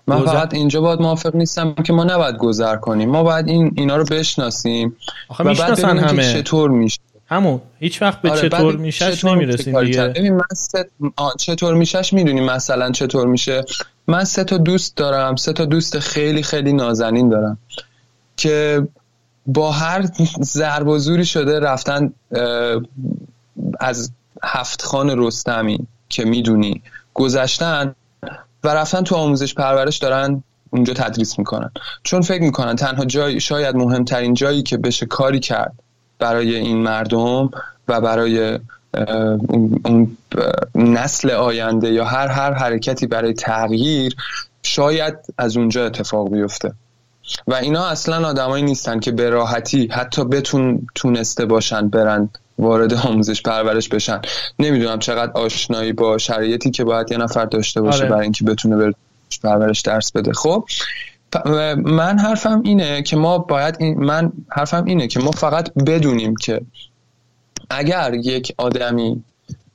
[0.08, 0.32] من گذر...
[0.32, 3.10] فقط اینجا باید موافق نیستم که ما نباید گذر کنیم.
[3.10, 4.96] ما باید این اینا رو بشناسیم
[5.30, 6.34] آخه و بعد همه.
[6.34, 7.00] چطور میشه.
[7.26, 7.62] همون.
[7.80, 10.08] هیچ وقت به آره چطور میشش نمی‌رسیم دیگه.
[10.08, 10.78] ببین من ست...
[11.40, 13.64] چطور میشش می‌دونی مثلا چطور میشه.
[14.08, 15.36] من سه تا دوست دارم.
[15.36, 17.58] سه تا دوست خیلی خیلی نازنین دارم
[18.38, 18.88] که
[19.46, 20.10] با هر
[20.42, 22.14] ضرب و زوری شده رفتن
[23.80, 24.12] از
[24.44, 26.82] هفت خان رستمی که می‌دونی
[27.14, 27.96] گذشتن
[28.64, 31.72] و رفتن تو آموزش پرورش دارن اونجا تدریس می‌کنن.
[32.03, 35.73] چون فکر می‌کنن تنها جای شاید مهمترین جایی که بشه کاری کرد
[36.19, 37.49] برای این مردم
[37.88, 38.60] و برای
[39.48, 40.18] اون
[40.76, 44.15] نسل آینده یا هر هر حرکتی برای تغییر
[44.64, 46.73] شاید از اونجا اتفاق بیفته.
[47.48, 52.30] و اینا اصلا آدمایی نیستن که به راحتی حتی بتون تونسته باشن برن
[52.60, 54.22] وارد آموزش پرورش بشن.
[54.60, 58.10] نمی‌دونم چقدر آشنایی با شرایطی که باید یه نفر داشته باشه آره.
[58.10, 58.94] برای اینکه بتونه بر
[59.44, 60.34] پرورش درس بده.
[60.34, 60.66] خب
[61.78, 66.62] من حرفم اینه که ما باید این من حرفم اینه که ما فقط بدونیم که
[67.70, 69.24] اگر یک آدمی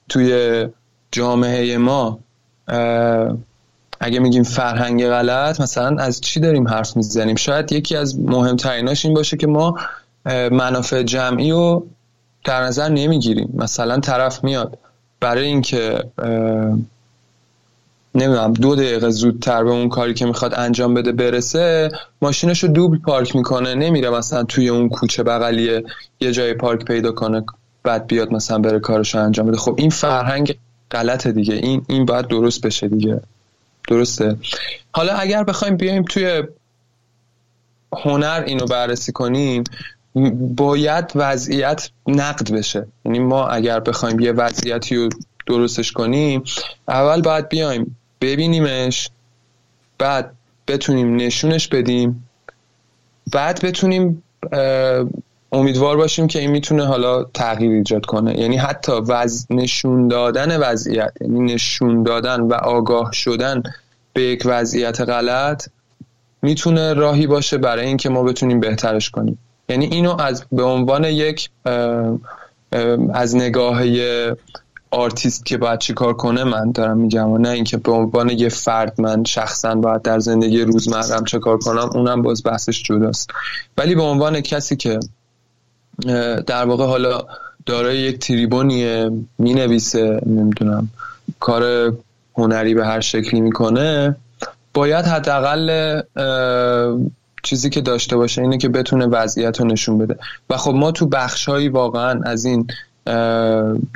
[0.09, 0.67] توی
[1.13, 2.19] جامعه ما
[4.01, 9.15] اگه میگیم فرهنگ غلط مثلا از چی داریم حرف می‌زنیم؟ شاید یکی از مهمتریناش این
[9.15, 9.79] باشه که ما
[10.51, 11.87] منافع جمعی رو
[12.45, 13.53] در نظر نمی‌گیریم.
[13.55, 14.79] مثلا طرف میاد.
[15.21, 16.05] برای اینکه
[18.15, 21.91] نمی‌دونم دو دقیقه زودتر به اون کاری که می‌خواد انجام بده برسه
[22.23, 23.75] ماشینش رو دوبل پارک می‌کنه.
[23.75, 25.85] نمیره مثلا توی اون کوچه بغلیه
[26.21, 27.45] یه جای پارک پیدا کنه
[27.83, 29.57] بعد بیاد مثلا بره کارش انجام بده.
[29.57, 30.57] خب این فرهنگ
[30.91, 31.55] غلطه دیگه.
[31.55, 33.21] این این باید درست بشه دیگه.
[33.89, 34.37] درسته؟
[34.93, 36.43] حالا اگر بخوایم بیایم توی
[37.93, 39.65] هنر اینو بررسی کنیم
[40.57, 42.87] باید وضعیت نقد بشه.
[43.05, 45.09] یعنی ما اگر بخوایم یه وضعیتی رو
[45.47, 46.43] درستش کنیم
[46.89, 49.11] اول باید بیایم ببینیمش
[49.99, 50.33] بعد
[50.67, 52.29] بتونیم نشونش بدیم
[53.33, 54.23] بعد بتونیم
[55.53, 58.41] امیدوار باشیم که این می‌تونه حالا تغییر ایجاد کنه.
[58.41, 59.47] یعنی حتی وز...
[59.51, 63.63] نشون دادن وضعیت یعنی نشون دادن و آگاه شدن
[64.13, 65.69] به یک وضعیت غلط
[66.43, 69.39] می‌تونه راهی باشه برای اینکه ما بتونیم بهترش کنیم.
[69.69, 71.51] یعنی اینو از به عنوان یک
[73.15, 73.83] از نگاه
[74.91, 77.31] آرتیست که باید چیکار کنه من دارم میگم.
[77.31, 81.59] و نه اینکه به عنوان یه فرد من شخصا باید در زندگی روزمرم چه کار
[81.59, 83.31] کنم اونم باز بحثش جداست.
[83.79, 85.01] ولی به عنوان کسی که
[86.47, 87.21] در واقع حالا
[87.67, 90.89] دارای یک تریبونیه می‌نویسه نمی‌دونم
[91.41, 91.93] کار
[92.35, 94.17] هنری به هر شکلی می‌کنه
[94.75, 96.01] باید حداقل
[97.43, 100.17] چیزی که داشته باشه اینه که بتونه وضعیت رو نشون بده.
[100.51, 102.67] و خب ما تو بخشهایی واقعا از این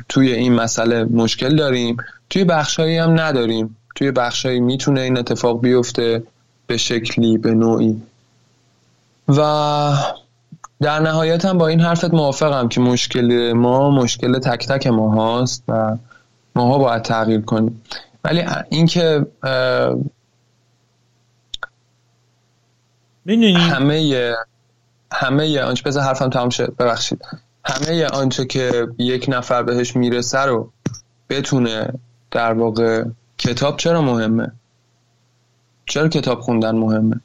[0.09, 1.97] توی این مسئله مشکل داریم.
[2.29, 3.77] توی بخشهایی هم نداریم.
[3.95, 6.23] توی بخشهایی می‌تونه این اتفاق بیفته
[6.67, 8.01] به شکلی به نوعی.
[9.27, 9.93] و
[10.81, 15.63] در نهایت هم با این حرفت موافقم که مشکل ما مشکل تک تک ما هاست
[15.67, 15.97] و
[16.55, 17.81] ماها باید تغییر کنیم.
[18.23, 19.25] ولی اینکه
[23.27, 24.33] همه
[25.11, 27.21] همه آنچه بذار حرفم تمام شد ببخشید.
[27.65, 30.71] همه آنچه که یک نفر بهش می‌رسه رو
[31.29, 31.93] بتونه
[32.31, 33.03] در واقع
[33.37, 34.51] کتاب چرا مهمه؟
[35.85, 37.21] چرا کتاب خوندن مهمه؟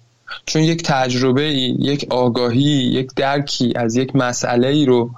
[0.47, 5.11] چون یک تجربه ای یک آگاهی یک درکی از یک مسئله ای رو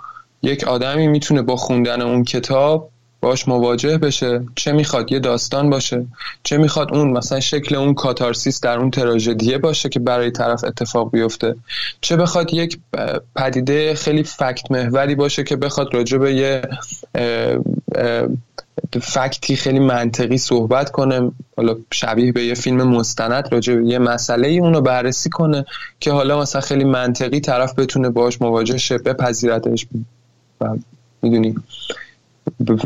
[0.43, 2.91] یک آدمی می‌تونه با خوندن اون کتاب
[3.21, 4.43] باش مواجه بشه.
[4.55, 6.07] چه می‌خواد یه داستان باشه.
[6.43, 11.11] چه می‌خواد اون مثلا شکل اون کاتارسیس در اون تراژدیه باشه که برای طرف اتفاق
[11.11, 11.55] بیفته.
[12.01, 12.79] چه بخواد یک
[13.37, 16.63] پدیده خیلی فکت محوری باشه که بخواد راجع به یه
[19.03, 21.33] فکتی خیلی منطقی صحبت کنه.
[21.57, 25.65] حالا شبیه به یه فیلم مستند راجع به یه مسئله ای اونو بررسی کنه
[26.01, 29.87] که حالا مثلا خیلی منطقی طرف بتونه باش مواجه شه بپذیرتش.
[31.23, 31.55] می‌دونی.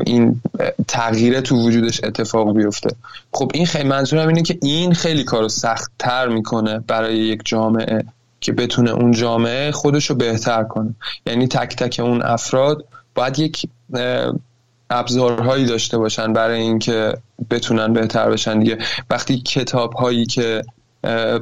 [0.07, 0.41] این
[0.89, 2.91] تغییر تو وجودش اتفاق بیفته.
[3.33, 8.05] خب این خیلی منظورم اینه که این خیلی کارو سخت تر می‌کنه برای یک جامعه
[8.41, 10.95] که بتونه اون جامعه خودش رو بهتر کنه.
[11.27, 13.69] یعنی تک تک اون افراد باید یک
[14.91, 17.15] ابزارهایی داشته باشن برای اینکه
[17.51, 18.79] بتونن بهتر بشن دیگه.
[19.11, 20.63] وقتی کتاب هایی که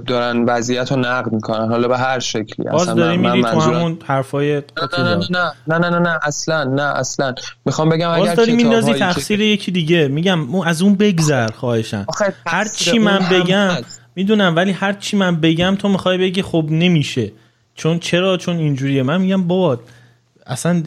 [0.06, 1.68] دارن وضعیت رو نقد می‌کنن.
[1.68, 2.70] حالا به هر شکلی.
[2.72, 4.62] باز اصلا داری من, تو همون حرفای نه
[4.98, 7.34] نه, نه نه نه نه نه اصلا نه اصلا.
[7.64, 9.44] می‌خوام بگم باز اگر داری میندازی تقصیر که...
[9.44, 10.08] یکی دیگه.
[10.08, 12.06] میگم از اون بگذر خواهشم
[12.46, 13.70] هر چی من بگم
[14.14, 17.32] می‌دونم ولی هر چی من بگم تو می‌خوای بگی خب نمیشه.
[17.74, 19.02] چون چرا؟ چون اینجوریه.
[19.02, 19.80] من میگم بابا
[20.46, 20.82] اصلا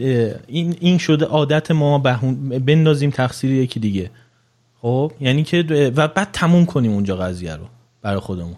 [0.47, 1.97] این این شده عادت ما
[2.65, 4.11] بندازیم تقصیر یکی دیگه.
[4.81, 7.63] خب؟ یعنی که و بعد تموم کنیم اونجا قضیه رو.
[8.01, 8.55] برای خودمون.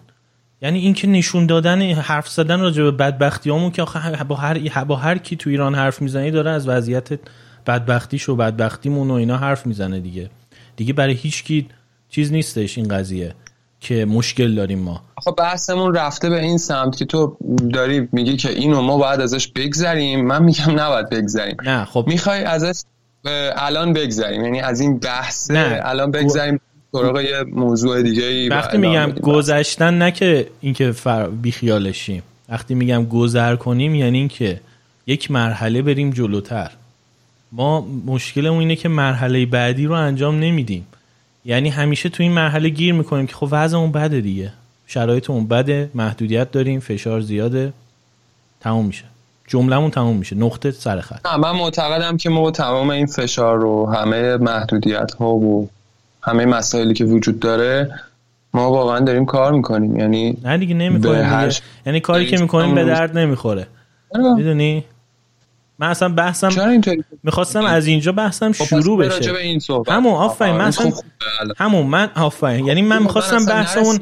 [0.62, 3.84] یعنی اینکه نشون دادن حرف زدن راجع به بدبختیامون که
[4.28, 7.08] با هر با هر کی تو ایران حرف می‌زنی داره از وضعیت
[7.66, 10.30] بدبختیش و بدبختیمون و اینا حرف می‌زنه دیگه.
[10.76, 11.68] دیگه برای هیچ کی
[12.08, 13.34] چیز نیستش این قضیه
[13.80, 15.02] که مشکل داریم ما.
[15.24, 17.36] خب بحثمون رفته به این سمت که تو
[17.72, 20.26] داری میگی که اینو ما باید ازش بگذریم.
[20.26, 21.56] من میگم نباید بگذریم.
[21.64, 22.04] نه خب.
[22.08, 22.82] می‌خوای ازش
[23.56, 24.44] الان بگذریم.
[24.44, 25.50] یعنی از این بحث.
[25.50, 26.60] الان بگذریم.
[26.92, 31.26] سراغ یه موضوع دیگه ای وقتی میگم گذشتن نه که اینکه فر...
[31.28, 32.22] بیخیالشیم.
[32.48, 34.60] وقتی میگم گذر کنیم یعنی اینکه
[35.06, 36.70] یک مرحله بریم جلوتر.
[37.52, 40.86] ما مشکلمون اینه که مرحله بعدی رو انجام نمیدیم.
[41.44, 44.52] یعنی همیشه تو این مرحله گیر می‌کنیم که خب وضعمون بده دیگه.
[44.86, 47.72] شرایطمون بده محدودیت داریم فشار زیاده
[48.60, 49.04] تموم میشه.
[49.46, 50.36] جملهمون تموم میشه.
[50.36, 51.26] نقطه سر خط.
[51.38, 55.68] من معتقدم که ما تمام این فشار رو همه محدودیت ها و
[56.28, 57.90] همه مسائلی که وجود داره
[58.54, 59.96] ما واقعا داریم کار می‌کنیم.
[59.96, 61.58] یعنی نه دیگه نمی‌کنیم هر...
[61.86, 63.66] یعنی کاری که می‌کنیم به درد نمی‌خوره.
[64.36, 64.84] می‌دونی؟
[65.78, 66.80] من اصلا بحثم
[67.22, 69.32] می‌خواستم از اینجا بحثم خب، شروع بشه.
[69.88, 70.54] همون آفرین.
[70.54, 70.92] من اصلا
[71.56, 72.66] همون من آفرین.
[72.66, 73.98] یعنی من خب، می‌خواستم بحثمون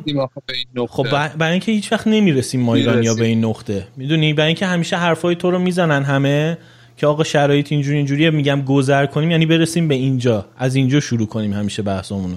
[0.88, 1.06] خب
[1.38, 3.86] برای اینکه هیچ وقت نمی‌رسیم ما ایرانیا به این نقطه.
[3.96, 6.58] می‌دونی؟ برای اینکه همیشه حرفای تو رو می‌زنن همه.
[6.96, 10.46] که آقا شرایط اینجوری اینجوریه میگم گذر کنیم یعنی برسیم به اینجا.
[10.56, 12.36] از اینجا شروع کنیم همیشه بحثمونو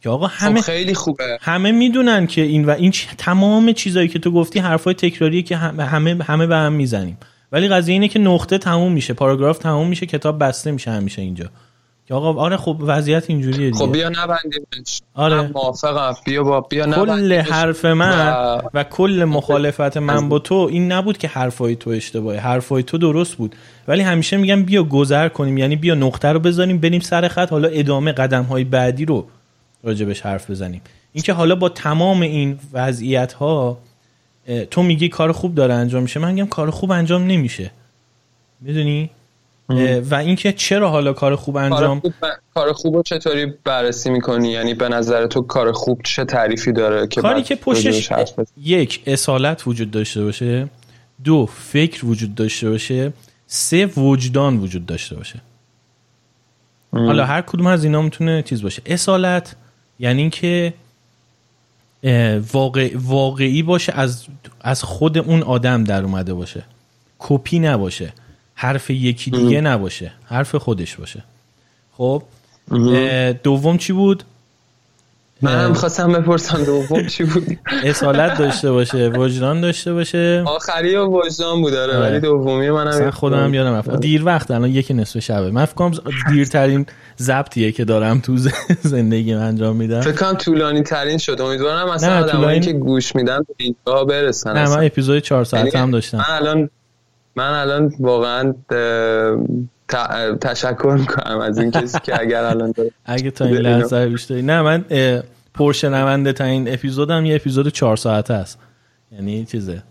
[0.00, 1.38] که آقا همه خب خیلی خوبه.
[1.40, 5.84] همه می‌دونن که این و این تمام چیزایی که تو گفتی حرفای تکراریه که همه
[6.24, 7.18] همه به هم می‌زنیم.
[7.52, 11.50] ولی قضیه اینه که نقطه تموم میشه پاراگراف تموم میشه کتاب بسته میشه همیشه اینجا.
[12.10, 13.86] آقا آره خب وضعیت اینجوریه دیگه.
[13.86, 15.00] خب بیا نبندیمش.
[15.14, 15.50] آره.
[15.54, 16.14] موافقم.
[16.26, 18.62] بیا با بیا کل حرف من و...
[18.74, 23.34] و کل مخالفت من با تو این نبود که حرفای تو اشتباهه حرفای تو درست
[23.34, 23.54] بود.
[23.88, 25.58] ولی همیشه میگم بیا گذر کنیم.
[25.58, 27.50] یعنی بیا نقطه رو بذاریم بریم سر خط.
[27.50, 29.26] حالا ادامه قدم های بعدی رو
[29.84, 30.80] راجبش حرف بزنیم.
[31.12, 33.78] اینکه حالا با تمام این وضعیت ها
[34.70, 36.20] تو میگی کار خوب داره انجام میشه.
[36.20, 37.70] من میگم کار خوب انجام نمیشه.
[38.60, 39.10] می‌دونی؟
[40.10, 42.02] و اینکه چرا حالا کار خوب انجام؟
[42.54, 47.06] کار خوب, رو چطوری بررسی می‌کنی؟ یعنی به نظر تو کار خوب چه تعریفی داره
[47.06, 48.10] که کاری که پشتش
[48.56, 50.68] یک اصالت وجود داشته باشه.
[51.24, 53.12] دو فکر وجود داشته باشه.
[53.46, 55.40] سه وجدان وجود داشته باشه.
[56.92, 58.82] حالا هر کدوم از اینا می‌تونه چیز باشه.
[58.86, 59.56] اصالت
[59.98, 60.74] یعنی اینکه
[62.52, 64.24] واقع، واقعی باشه از
[64.60, 66.64] از خود اون آدم در اومده باشه.
[67.18, 68.12] کپی نباشه.
[68.64, 70.12] حرف یکی دیگه نباشه.
[70.24, 71.22] حرف خودش باشه.
[71.96, 72.22] خب
[73.42, 74.24] دوم چی بود؟
[75.42, 80.42] من هم خواستم بپرسم دوم چی بود؟ اصالت داشته باشه وجدان داشته باشه.
[80.46, 84.00] آخری و وجدان بود داره ولی دومی منم خودم هم یادم رفت.
[84.00, 85.50] دیر وقت الان یکی نصف شبه.
[85.50, 85.92] من فکر کنم
[86.30, 86.86] دیرترین
[87.18, 88.36] ضبطیه که دارم تو
[88.82, 90.00] زندگی انجام میدم.
[90.00, 91.40] فکر کنم طولانی ترین شد.
[91.40, 95.90] امیدوارم مثلا آدمایی که گوش میدن اینجا برسن نه من اپیزود 4 ساعت یعنی هم
[95.90, 96.18] داشتم.
[96.18, 96.70] من الان
[97.36, 98.54] من الان واقعا
[100.40, 102.74] تشکر می‌کنم از این کسی که اگر الان
[103.04, 104.84] اگه تا این لحظه بیشتری نه من
[105.54, 108.58] پرشنونده تا این اپیزودم یه اپیزود چهار ساعته است.
[109.12, 109.82] یعنی چیزه.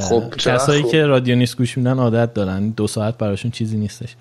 [0.00, 2.70] خب کسایی که رادیو نیست گوش میدن عادت دارن.
[2.70, 4.16] دو ساعت براشون چیزی نیستش.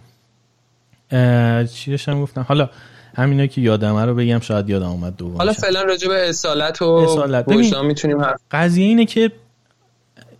[1.73, 2.69] چی داشتم گفتم؟ حالا
[3.15, 6.85] همینا که یادمه رو بگم شاید یادم اومد دوم حالا فعلا راجع به اصالت و
[6.85, 7.47] اصالت.
[7.83, 9.31] می‌تونیم حرف قضیه اینه که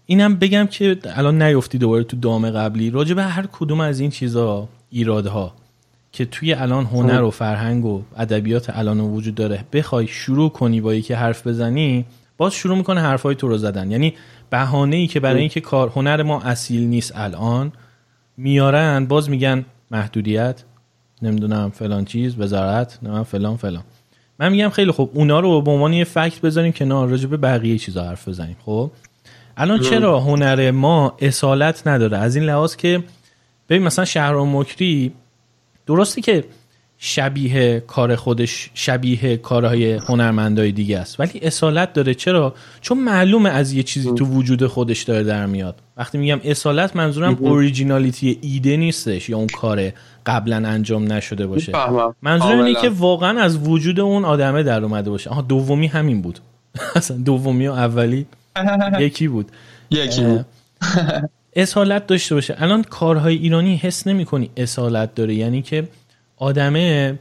[0.06, 4.10] اینم بگم که الان نیفتی دوباره تو دام قبلی راجع به هر کدوم از این
[4.10, 5.53] چیزا ایرادها
[6.11, 10.94] که توی الان هنر و فرهنگ و ادبیات الان وجود داره بخوای شروع کنی با
[10.94, 12.06] یکی حرف بزنی
[12.38, 13.91] باز شروع می‌کنه حرفای تو رو زدن.
[13.91, 14.14] یعنی
[14.49, 17.72] بهانه ای که برای اینکه کار هنر ما اصیل نیست الان
[18.38, 20.64] میارن باز میگن محدودیت
[21.22, 23.84] نمی‌دونم فلان چیز وزارت نه فلان فلان.
[24.40, 27.77] من میگم خیلی خوب اونا رو به عنوان یه فکت بذاریم کنار راجع به بقیه
[27.77, 28.91] چیزا حرف بزنیم خب؟
[29.57, 33.03] الان چرا هنر ما اصالت نداره؟ از این لحاظ که
[33.69, 35.14] ببین مثلا شهرام مکری
[35.88, 36.44] درسته که
[36.98, 42.14] شبیه کار خودش شبیه کارهای هنرمندای دیگه است ولی اصالت داره.
[42.14, 45.76] چرا؟ چون معلومه از یه چیزی تو وجود خودش داره در میاد.
[45.98, 49.91] وقتی میگم اصالت منظورم اوریجینالیتی ایده نیستش یا اون کار
[50.26, 51.72] قبلا انجام نشده باشه.
[52.22, 55.30] منظورم اینه که واقعا از وجود اون آدمه در اومده باشه.
[55.30, 56.40] آها دومی همین بود.
[56.95, 58.26] اصلا دومی و اولی
[58.99, 59.52] یکی بود.
[59.91, 60.45] یکی بود.
[61.56, 62.56] اصالت داشته باشه.
[62.57, 65.36] الان کارهای ایرانی حس نمی کنی اصالت داره.
[65.36, 65.88] یعنی که
[66.38, 67.19] آدمه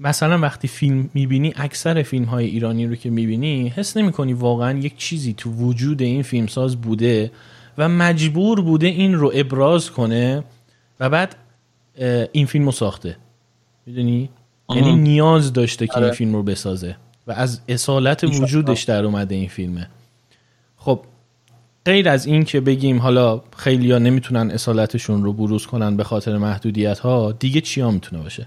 [0.00, 4.78] مثلا وقتی فیلم می‌بینی اکثر فیلم های ایرانی رو که می‌بینی حس نمی کنی واقعا
[4.78, 7.30] یک چیزی تو وجود این فیلمساز بوده
[7.78, 10.44] و مجبور بوده این رو ابراز کنه
[11.00, 11.36] و بعد
[12.32, 13.16] این فیلم رو ساخته.
[13.86, 14.30] می‌دونی؟
[14.74, 16.14] یعنی نیاز داشته که این آره.
[16.14, 16.96] فیلم رو بسازه.
[17.30, 19.86] و از اصالت وجودش در اومده این فیلمه.
[20.76, 21.00] خب
[21.84, 26.38] غیر از این که بگیم حالا خیلی ها نمی‌تونن اصالتشون رو بروز کنن به خاطر
[26.38, 28.46] محدودیت ها دیگه چیا می‌تونه باشه؟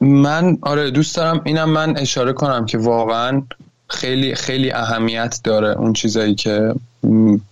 [0.00, 3.42] من آره دوست دارم اینم من اشاره کنم که واقعا
[3.88, 6.74] خیلی خیلی اهمیت داره اون چیزایی که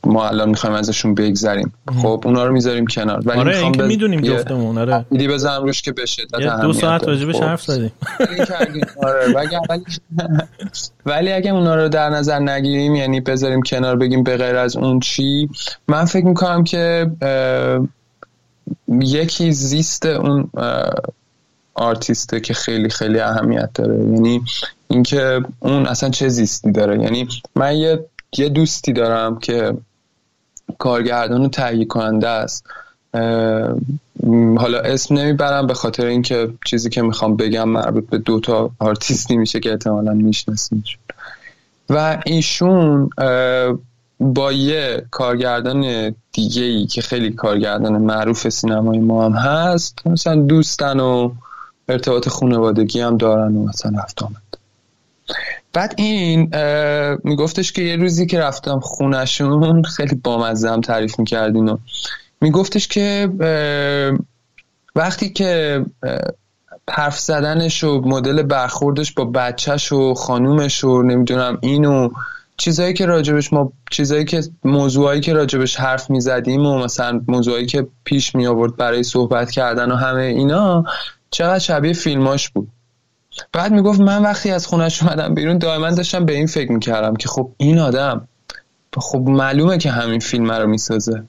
[0.05, 1.73] ما الان می‌خوایم ازشون بگذریم.
[2.03, 3.23] خب اونا رو می‌ذاریم کنار.
[3.25, 5.07] ولی آره این که می‌دونیم جفتمون آره.
[5.11, 6.23] ایدی بزنم روش که بشه
[6.63, 7.93] دو ساعت راجبش حرف زدیم.
[9.03, 9.57] آره ولی
[11.07, 15.01] ولی اگه اونا رو در نظر نگیریم یعنی بذاریم کنار بگیم به غیر از اون
[15.01, 15.49] چی
[15.89, 17.11] من فکر می‌کنم که
[18.89, 20.51] یکی زیست اون
[21.75, 23.95] آرتیسته که خیلی خیلی اهمیت داره.
[23.95, 24.43] یعنی
[24.89, 27.03] اینکه اون اصلا چه زیستی داره.
[27.03, 28.05] یعنی من یه
[28.39, 29.77] یه دوستی دارم که
[30.79, 32.67] کارگردان و تهیه کننده است.
[34.59, 39.61] حالا اسم نمی‌برم به خاطر اینکه چیزی که می‌خوام بگم مربوط به دوتا آرتیستی میشه
[39.61, 41.01] که احتمالا میشناسینشون
[41.91, 43.11] و ایشون
[44.21, 51.01] با یه کارگردان دیگه ای که خیلی کارگردان معروف سینمای ما هم هست مثلا دوستن
[51.01, 51.33] و
[51.89, 54.43] ارتباط خانوادگی هم دارن و مثلا آمد.
[55.77, 56.51] بعد این
[57.25, 61.77] میگفتش که یه روزی که رفتم خونشون خیلی بامزه هم تعریف می‌کرد اینو
[62.41, 63.29] میگفتش که
[64.95, 65.85] وقتی که
[66.91, 72.09] حرف زدنش و مدل برخوردش با بچهش و خانومش و نمی‌دونم اینو
[72.57, 77.87] چیزایی که راجبش ما چیزایی که موضوعایی که راجبش حرف می‌زدیم و مثلا موضوعایی که
[78.05, 80.85] پیش می آورد برای صحبت کردن و همه اینا
[81.31, 82.69] چقدر شبیه فیلماش بود.
[83.53, 87.29] بعد می‌گفت من وقتی از خونش اومدم بیرون دائما داشتم به این فکر می‌کردم که
[87.29, 88.29] خب این آدم
[88.99, 91.23] خب معلومه که همین فیلم رو می‌سازه.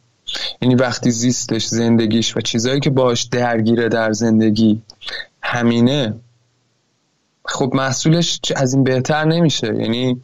[0.62, 4.82] یعنی وقتی زیستش زندگیش و چیزایی که باش درگیره در زندگی
[5.42, 6.14] همینه
[7.46, 9.68] خب محصولش از این بهتر نمیشه.
[9.68, 10.22] یعنی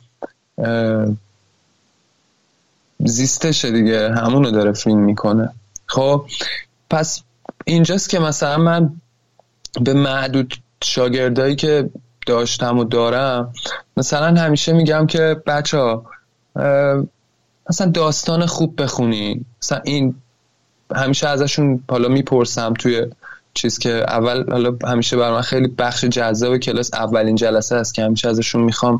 [2.99, 5.49] زیستشه دیگه همونو داره فیلم می‌کنه.
[5.85, 6.25] خب
[6.89, 7.21] پس
[7.65, 8.91] اینجاست که مثلا من
[9.81, 11.89] به معدود شاگردایی که
[12.25, 13.53] داشتم و دارم
[13.97, 16.05] مثلا همیشه میگم که بچه ها
[17.69, 19.45] مثلا داستان خوب بخونین.
[19.61, 20.15] مثلا این
[20.95, 23.05] همیشه ازشون حالا می‌پرسم توی
[23.53, 28.03] چیز که اول حالا همیشه بر من خیلی بخش جذاب کلاس اولین جلسه است که
[28.03, 28.99] همیشه ازشون می‌خوام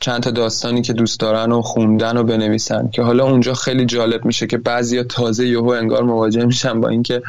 [0.00, 2.88] چند تا داستانی که دوست دارن و خوندن و بنویسن.
[2.88, 7.22] که حالا اونجا خیلی جالب میشه که بعضیا تازه یهو انگار مواجه میشن با اینکه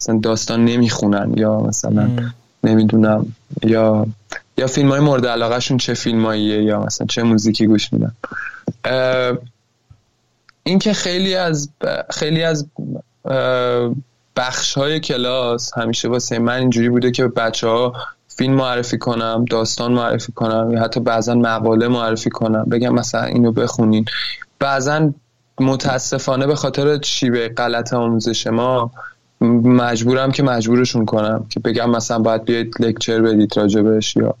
[0.00, 2.10] مثلا داستان نمی‌خونن یا مثلا
[2.64, 3.32] نمی‌دونم.
[3.62, 4.06] یا
[4.56, 8.12] یا فیلم های مورد علاقهشون چه فیلماییه یا مثلا چه موزیکی گوش میدن.
[10.62, 11.70] این که خیلی از
[12.10, 12.66] خیلی از
[14.36, 17.92] بخش های کلاس همیشه واسه من اینجوری بوده که بچه ها
[18.28, 22.64] فیلم معرفی کنم داستان معرفی کنم یا حتی بعضا مقاله معرفی کنم.
[22.64, 24.04] بگم مثلا اینو بخونین.
[24.58, 25.12] بعضا
[25.60, 28.90] متاسفانه به خاطر شیوه غلط آموزش ما
[29.40, 34.34] مجبورم که مجبورشون کنم که بگم مثلا باید بیاید لکچر بدید راجبش یا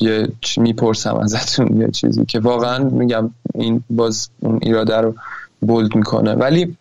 [0.00, 5.14] یه می‌پرسم ازتون یه چیزی که واقعا میگم این باز اون ایراده رو
[5.60, 6.34] bold می‌کنه.
[6.34, 6.76] ولی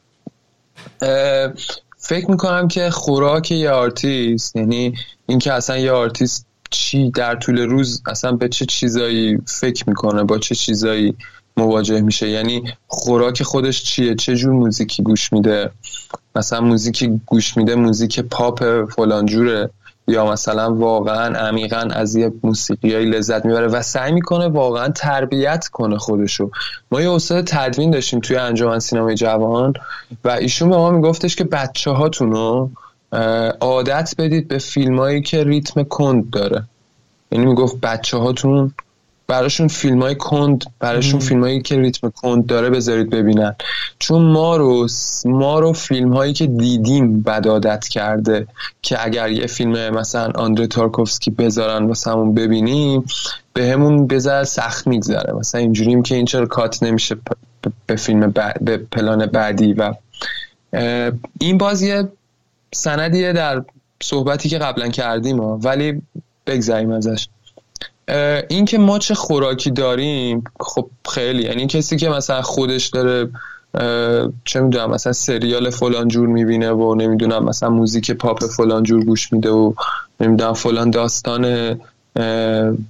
[1.98, 4.94] فکر می‌کنم که خوراک یه آرتیست یعنی
[5.26, 10.38] اینکه اصلا یه آرتیست چی در طول روز اصلا به چه چیزایی فکر می‌کنه با
[10.38, 11.16] چه چیزایی
[11.58, 12.30] مواجه میشه.
[12.30, 15.72] یعنی خوراک خودش چیه؟ چه جور موزیکی گوش میده؟
[16.36, 19.70] مثلا موزیکی گوش میده موزیک پاپ فلان جوره
[20.08, 25.98] یا مثلا واقعا عمیقا از یه موسیقیایی لذت می‌بره و سعی می‌کنه واقعا تربیت کنه
[25.98, 26.50] خودشو.
[26.92, 29.74] ما یه استاد تدوین داشتیم توی انجمن سینمای جوان
[30.24, 32.70] و ایشون به ما میگفتش که بچه هاتونو
[33.60, 36.64] عادت بدید به فیلمایی که ریتم کند داره.
[37.32, 38.74] یعنی می‌گفت بچه هاتون
[39.28, 43.56] براشون فیلم های کند براشون فیلم هایی که ریتم کند داره بذارید ببینن.
[44.00, 44.88] چون ما رو
[45.26, 48.48] ما رو فیلم هایی که دیدیم بدادت کرده
[48.82, 53.06] که اگر یه فیلم مثلا آندره تارکوفسکی بذارن واسه همون ببینیم
[53.54, 55.34] به همون بذار سخت میگذره.
[55.34, 57.16] مثلا اینجوریم که این چرا کات نمیشه
[57.86, 59.94] به فیلم به پلان بعدی و
[61.40, 62.04] این بازی
[62.74, 63.64] سندیه در
[64.04, 66.02] صحبتی که قبلا کردیم ولی
[66.48, 67.28] بگذاریم ازش.
[68.50, 71.44] این که ما چه خوراکی داریم خب خیلی.
[71.44, 73.30] یعنی کسی که مثلا خودش داره
[74.46, 79.34] چه می‌دونم مثلا سریال فلان جور می‌بینه و نمی‌دونم مثلا موزیک پاپ فلان جور گوش
[79.34, 79.74] میده و
[80.20, 81.76] نمی‌دونم فلان داستان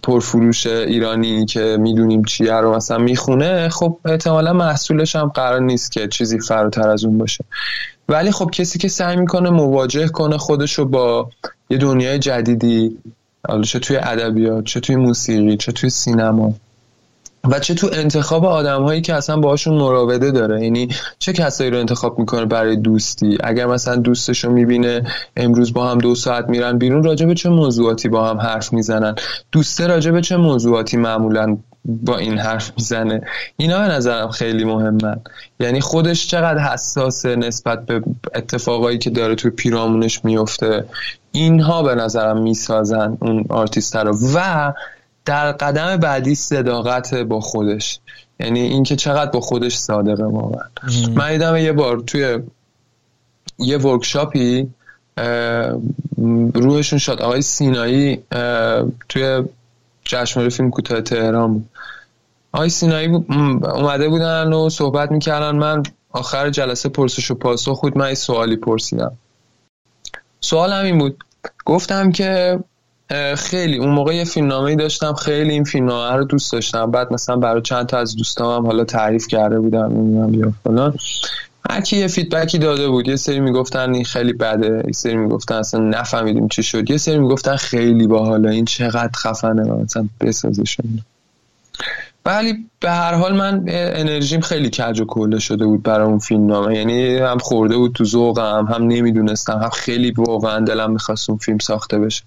[0.04, 6.08] پرفروش ایرانی که می‌دونیم چیه رو مثلا می‌خونه خب احتمالا محصولش هم قرار نیست که
[6.08, 7.46] چیزی فراتر از اون باشه.
[8.10, 11.30] ولی خب کسی که سعی می‌کنه مواجه کنه خودشو با
[11.70, 12.98] یه دنیای جدیدی
[13.48, 16.54] حالا چه توی ادبیات چه توی موسیقی چه توی سینما.
[17.50, 20.64] و چه تو انتخاب آدم هایی که اصلا باهاشون مراوده داره.
[20.64, 20.90] یعنی
[21.20, 25.04] چه کسایی رو انتخاب می‌کنه برای دوستی؟ اگر مثلا دوستش رو می‌بینه
[25.38, 29.16] امروز با هم دو ساعت میرن بیرون راجع به چه موضوعاتی با هم حرف می‌زنن؟
[29.52, 33.22] دوسته راجع به چه موضوعاتی معمولا با این حرف می‌زنه.
[33.58, 35.22] اینا به نظرم خیلی مهمن.
[35.60, 38.04] یعنی خودش چقدر حساسه نسبت به
[38.36, 40.86] اتفاقایی که داره توی پیرامونش میفته
[41.32, 44.18] اینها به نظرم می‌سازن اون آرتیست رو.
[44.36, 44.74] و
[45.26, 48.00] در قدم بعدی صداقت با خودش.
[48.40, 50.66] یعنی اینکه چقدر با خودش صادقه واقعا.
[51.16, 52.40] من دیدم یه بار توی
[53.58, 54.68] یه ورکشاپی
[56.54, 57.22] روحشون شد.
[57.22, 58.24] آقای سینایی
[59.10, 59.44] توی
[60.06, 61.70] جشنواره فیلم کوتاه تهران بود.
[62.54, 65.56] آقای سینایی اومده بودن و صحبت می‌کردن.
[65.56, 69.12] من آخر جلسه پرسش و پاسخ خود من سوالی پرسیدم.
[70.42, 71.24] سوال همین بود.
[71.66, 72.60] گفتم که
[73.36, 75.14] خیلی اون موقع یه فیلمنامه داشتم.
[75.14, 76.92] خیلی این فیلمنامه رو دوست داشتم.
[76.92, 79.94] بعد مثلا برای چند تا از دوستام هم حالا تعریف کرده بودم.
[79.94, 80.98] نمی‌دونم یا فلان.
[81.70, 83.08] هرکی یه فیدبکی داده بود.
[83.08, 84.84] یه سری می‌گفتن این خیلی بده.
[84.86, 86.92] یه سری می‌گفتن اصلا نفهمیدیم چی شد.
[86.92, 88.50] یه سری می‌گفتن خیلی باحاله.
[88.50, 89.72] این چقدر خفنه.
[89.72, 91.02] مثلا بسازشون
[92.26, 96.46] ولی به هر حال من انرژیم خیلی کج و کله شده بود برای اون فیلم
[96.46, 96.78] نامه.
[96.78, 101.58] یعنی هم خورده بود تو ذوقم هم نمی‌دونستم هم خیلی واقعا دلم می‌خواست اون فیلم
[101.58, 102.24] ساخته بشه.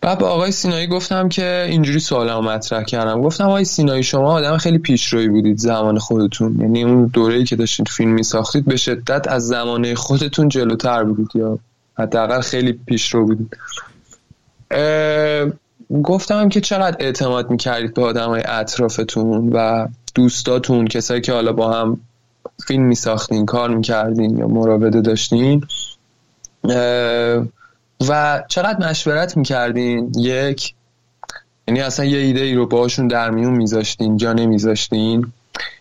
[0.00, 3.22] بعد به آقای سینایی گفتم که اینجوری سوالمو مطرح کردم.
[3.22, 6.60] گفتم آقای سینایی شما آدم خیلی پیشروی بودید زمان خودتون.
[6.60, 11.58] یعنی اون دوره‌ای که داشتید فیلم میساختید به شدت از زمانه خودتون جلوتر بودید یا
[11.98, 13.56] حداقل خیلی پیشرو بودید.
[16.04, 21.72] گفتم که چقدر اعتماد می‌کردید به آدم های اطرافتون و دوستاتون کسایی که حالا با
[21.72, 22.00] هم
[22.66, 25.66] فیلم میساختین کار می‌کردین یا مراوده داشتین.
[28.08, 30.74] و چقدر مشورت می‌کردین؟ یک
[31.68, 35.32] یعنی اصلا یه ایده ای رو باشون در میون میذاشتین یا نمیذاشتین.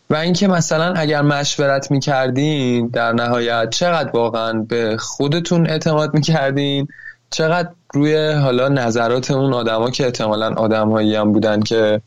[0.10, 6.88] و اینکه مثلا اگر مشورت می‌کردین در نهایت چقدر واقعا به خودتون اعتماد می‌کردین؟
[7.30, 12.02] چقدر روی حالا نظرات اون آدما که احتمالا آدمهایی هم بودن که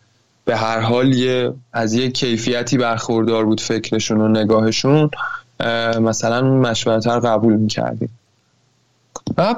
[0.44, 5.10] به هر حال یه از یه کیفیتی برخوردار بود فکرشون و نگاهشون
[6.01, 8.18] مثلا مشورت رو قبول می‌کردیم.
[9.38, 9.55] و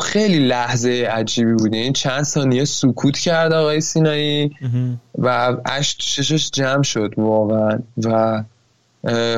[0.00, 1.74] خیلی لحظه عجیبی بود.
[1.74, 4.50] این یعنی چند ثانیه سکوت کرد آقای سینایی
[5.18, 7.78] و اشت ششش جمع شد واقعا.
[8.04, 8.42] و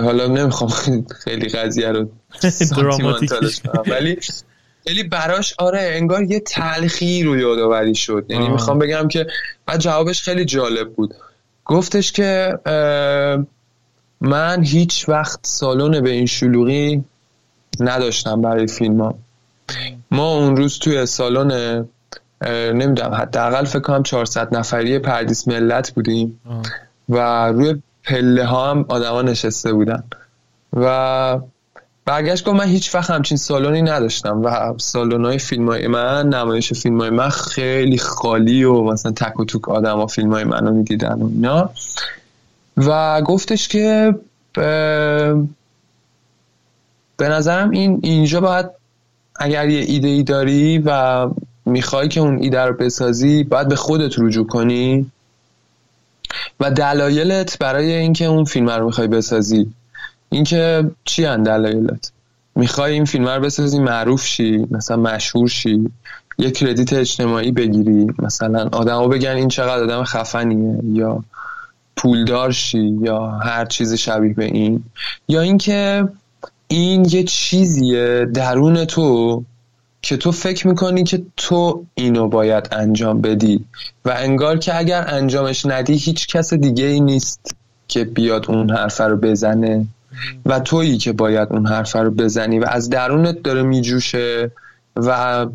[0.02, 0.70] حالا نمی‌خوام
[1.24, 2.08] خیلی قضیه رو
[2.76, 4.18] دراماتیکش ولی
[4.86, 8.26] ولی براش آره انگار یه تلخی رو یادآوری شد.
[8.28, 9.26] یعنی می‌خوام بگم که
[9.66, 11.14] بعد جوابش خیلی جالب بود.
[11.64, 12.58] گفتش که
[14.20, 17.04] من هیچ وقت سالن به این شلوغی
[17.80, 19.14] نداشتم برای فیلم ها
[20.10, 21.84] ما اون روز توی سالن
[22.46, 26.40] نمی‌دونم حداقل فکر کنم 400 نفری پردیس ملت بودیم
[27.08, 30.04] و روی پله ها هم آدما نشسته بودن.
[30.72, 31.38] و
[32.08, 36.72] برگشت گفت من هیچ وقت همچین سالونی نداشتم و سالن های فیلم های من نمایش
[36.72, 40.70] فیلم های من خیلی خالی و مثلا تک و توک آدم ها فیلم های منو
[40.70, 41.70] می‌دیدن و اینا.
[42.76, 44.14] و گفتش که
[47.16, 48.66] به نظرم این اینجا باید
[49.36, 51.26] اگر یه ایده ای داری و
[51.66, 55.10] می‌خوای که اون ایده رو بسازی باید به خودت رجوع کنی
[56.60, 59.72] و دلایلت برای اینکه اون فیلم رو می‌خوای بسازی.
[60.30, 62.12] اینکه چی هن دلایلت؟
[62.54, 65.90] می‌خوای این فیلم رو بسازی معروف شی مثلا مشهور شی
[66.38, 71.24] یه کردیت اجتماعی بگیری مثلا آدمو بگن این چقدر آدم خفنیه یا
[71.96, 74.84] پولدار شی یا هر چیز شبیه به این.
[75.28, 76.08] یا اینکه
[76.68, 79.42] این یه چیزیه درون تو
[80.02, 83.64] که تو فکر می‌کنی که تو اینو باید انجام بدی
[84.04, 87.56] و انگار که اگر انجامش ندی هیچ کس دیگه ای نیست
[87.88, 89.86] که بیاد اون حرفه رو بزنه.
[90.46, 94.50] و تویی که باید اون حرفه رو بزنی و از درونت داره میجوشه
[94.96, 95.46] و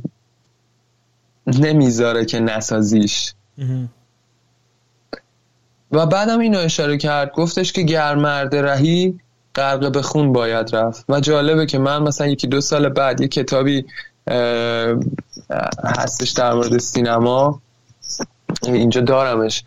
[1.47, 3.33] نمی‌ذاره که نسازیش.
[5.91, 9.19] و بعدم اینو اشاره کرد گفتش که گرمرد رهی
[9.55, 11.05] غرق به خون باید رفت.
[11.09, 13.85] و جالبه که من مثلا یکی دو سال بعد یه کتابی
[15.83, 17.61] هستش در مورد سینما.
[18.63, 19.63] اینجا دارمش.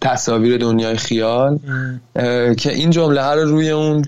[0.00, 1.58] تصاویر دنیای خیال
[2.58, 4.04] که این جمله ها رو روی اون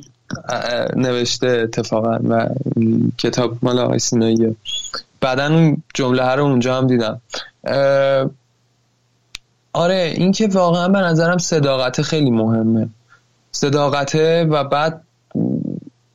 [0.96, 2.48] نوشته اتفاقا و
[3.18, 4.54] کتاب مال آقای سیناییه.
[5.20, 7.20] بعدا اون جمله ها رو اونجا هم دیدم.
[9.72, 12.88] آره این که واقعا به نظرم صداقت خیلی مهمه.
[13.52, 15.00] صداقته و بعد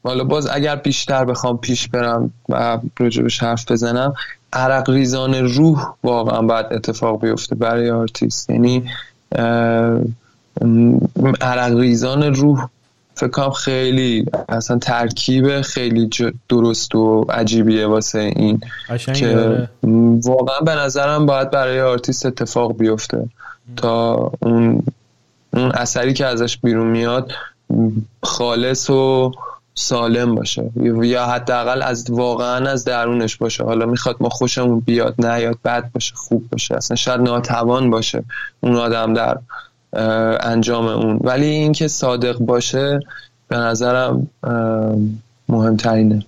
[0.04, 4.14] حالا باز اگر بیشتر بخوام پیش برم و راجبش حرف بزنم
[4.54, 8.50] عرق ریزان روح واقعا باید اتفاق بیفته برای آرتیست.
[8.50, 8.84] یعنی
[11.42, 12.68] عرق ریزان روح
[13.16, 16.10] فکر کنم خیلی اصلا ترکیب خیلی
[16.50, 18.62] درست و عجیبیه واسه این
[19.16, 19.68] که
[20.24, 23.26] واقعا به نظرم باید برای آرتیست اتفاق بیفته
[23.76, 24.84] تا اون
[25.54, 27.32] اون اثری که ازش بیرون میاد
[28.24, 29.32] خالص و
[29.76, 30.70] سالم باشه.
[31.04, 33.64] یا حداقل از واقعا از درونش باشه.
[33.64, 36.76] حالا می‌خواد ما خوشمون بیاد نه یاد بد باشه خوب باشه.
[36.76, 38.24] اصلا شاید ناتوان باشه
[38.62, 39.38] اون آدم در
[40.42, 41.20] انجام اون.
[41.22, 43.00] ولی اینکه صادق باشه
[43.48, 44.28] به نظرم
[45.50, 46.26] مهمترینه.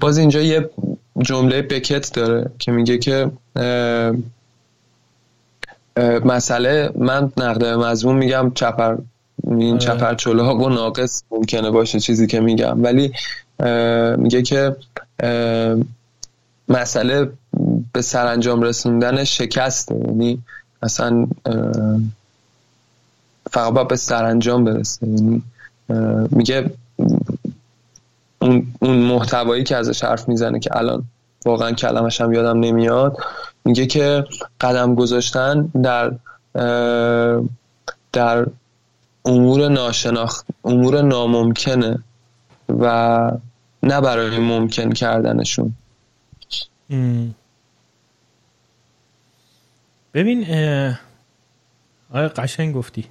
[0.00, 0.70] باز اینجا یه
[1.18, 3.30] جمله بکت داره که میگه که
[6.24, 8.96] مسئله من نقده مضمون میگم چپر
[9.44, 10.42] این آره.
[10.42, 12.82] ها و ناقص ممکنه باشه چیزی که میگم.
[12.84, 13.12] ولی
[14.16, 14.76] میگه که
[16.68, 17.30] مسئله
[17.92, 20.42] به سرانجام رسوندن شکسته یعنی
[20.82, 21.26] مثلا
[23.50, 25.06] فقط باید به سرانجام برسه.
[25.06, 25.42] یعنی
[26.30, 26.70] میگه
[28.38, 31.04] اون, اون محتوایی که ازش حرف می‌زنه که الان
[31.46, 33.16] واقعا کلمش هم یادم نمیاد
[33.64, 34.24] میگه که
[34.60, 36.12] قدم گذاشتن در
[38.12, 38.46] در
[39.24, 41.98] امور ناشناخت امور ناممکنه
[42.68, 43.30] و
[43.82, 45.74] نه برای ممکن کردنشون.
[50.14, 50.44] ببین
[52.10, 53.04] آیا قشنگ گفتی.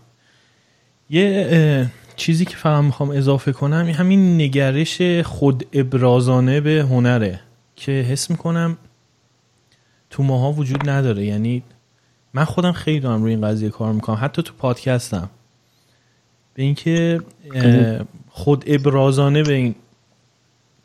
[1.10, 7.40] یه چیزی که فقط می‌خوام اضافه کنم همین نگرش خود ابرازانه به هنره
[7.76, 8.78] که حس می‌کنم
[10.10, 11.26] تو ماها وجود نداره.
[11.26, 11.64] یعنی
[12.34, 14.18] من خودم خیلی دارم روی این قضیه کار می‌کنم.
[14.22, 15.30] حتی تو پادکستم.
[16.54, 17.22] به اینکه
[18.30, 19.76] خود ابرازانه به این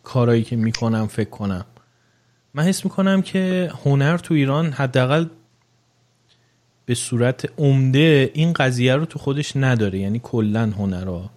[0.03, 1.65] کارایی که می‌کنم فکر کنم.
[2.55, 5.27] من حس می‌کنم که هنر تو ایران حداقل
[6.87, 9.99] به صورت عمده این قضیه رو تو خودش نداره.
[9.99, 11.31] یعنی کلا هنرا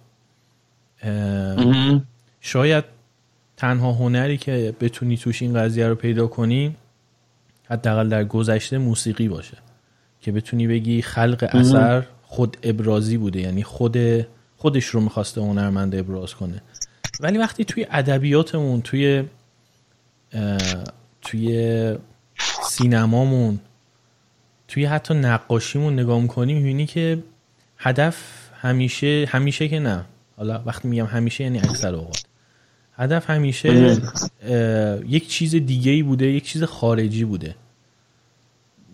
[2.40, 2.84] شاید
[3.56, 6.76] تنها هنری که بتونی توش این قضیه رو پیدا کنی
[7.70, 9.56] حداقل در گذشته موسیقی باشه.
[10.20, 13.98] که بتونی بگی خلق اثر خود ابرازی بوده یعنی خود
[14.56, 16.62] خودش رو می‌خواسته هنرمند ابراز کنه.
[17.20, 19.24] ولی وقتی توی ادبیاتمون توی
[21.22, 21.96] توی
[22.62, 23.60] سینمامون
[24.68, 27.22] توی حتی نقاشیمون نگاه می‌کنی می‌بینی که
[27.78, 28.16] هدف
[28.60, 30.04] همیشه همیشه که نه.
[30.36, 32.22] حالا وقتی میگم همیشه یعنی اکثر اوقات.
[32.92, 33.96] هدف همیشه
[35.08, 37.54] یک چیز دیگه ای بوده یک چیز خارجی بوده.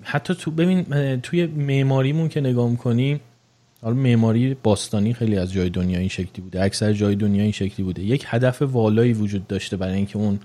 [0.09, 0.85] حتی تو ببین
[1.20, 3.20] توی معماریمون که نگاه می‌کنیم
[3.83, 6.62] حالا معماری باستانی خیلی از جای دنیا این شکلی بوده.
[6.62, 8.02] اکثر جای دنیا این شکلی بوده.
[8.02, 10.41] یک هدف والایی وجود داشته برای اینکه اون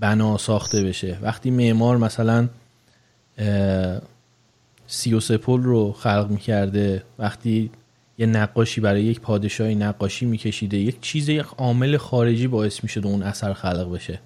[0.00, 1.18] بنا ساخته بشه.
[1.22, 2.48] وقتی معمار مثلا
[4.86, 7.70] سی و رو خلق می‌کرده وقتی
[8.18, 13.22] یه نقاشی برای یک پادشاهی نقاشی میکشیده یک چیز یک عامل خارجی باعث می‌شده اون
[13.22, 14.20] اثر خلق بشه.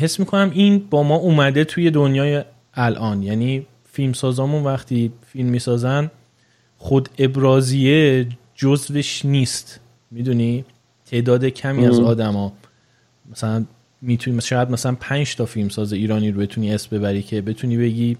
[0.00, 3.22] حس می‌کنم این با ما اومده توی دنیای الان.
[3.22, 6.10] یعنی فیلم سازامون وقتی فیلم می‌سازن
[6.78, 9.80] خود ابرازیه جزوش نیست.
[10.10, 10.64] می‌دونی؟
[11.06, 12.52] تعداد کمی از آدما.
[13.30, 13.64] مثلا
[14.02, 18.16] می‌تونی شاید مثلا پنج تا فیلم ساز ایرانی رو بتونی اسم ببری که بتونی بگی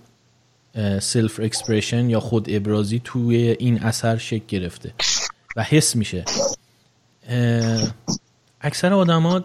[1.01, 4.93] self expression یا خود ابرازی توی این اثر شکل گرفته.
[5.57, 6.25] و حس میشه.
[8.61, 9.45] اکثر آدما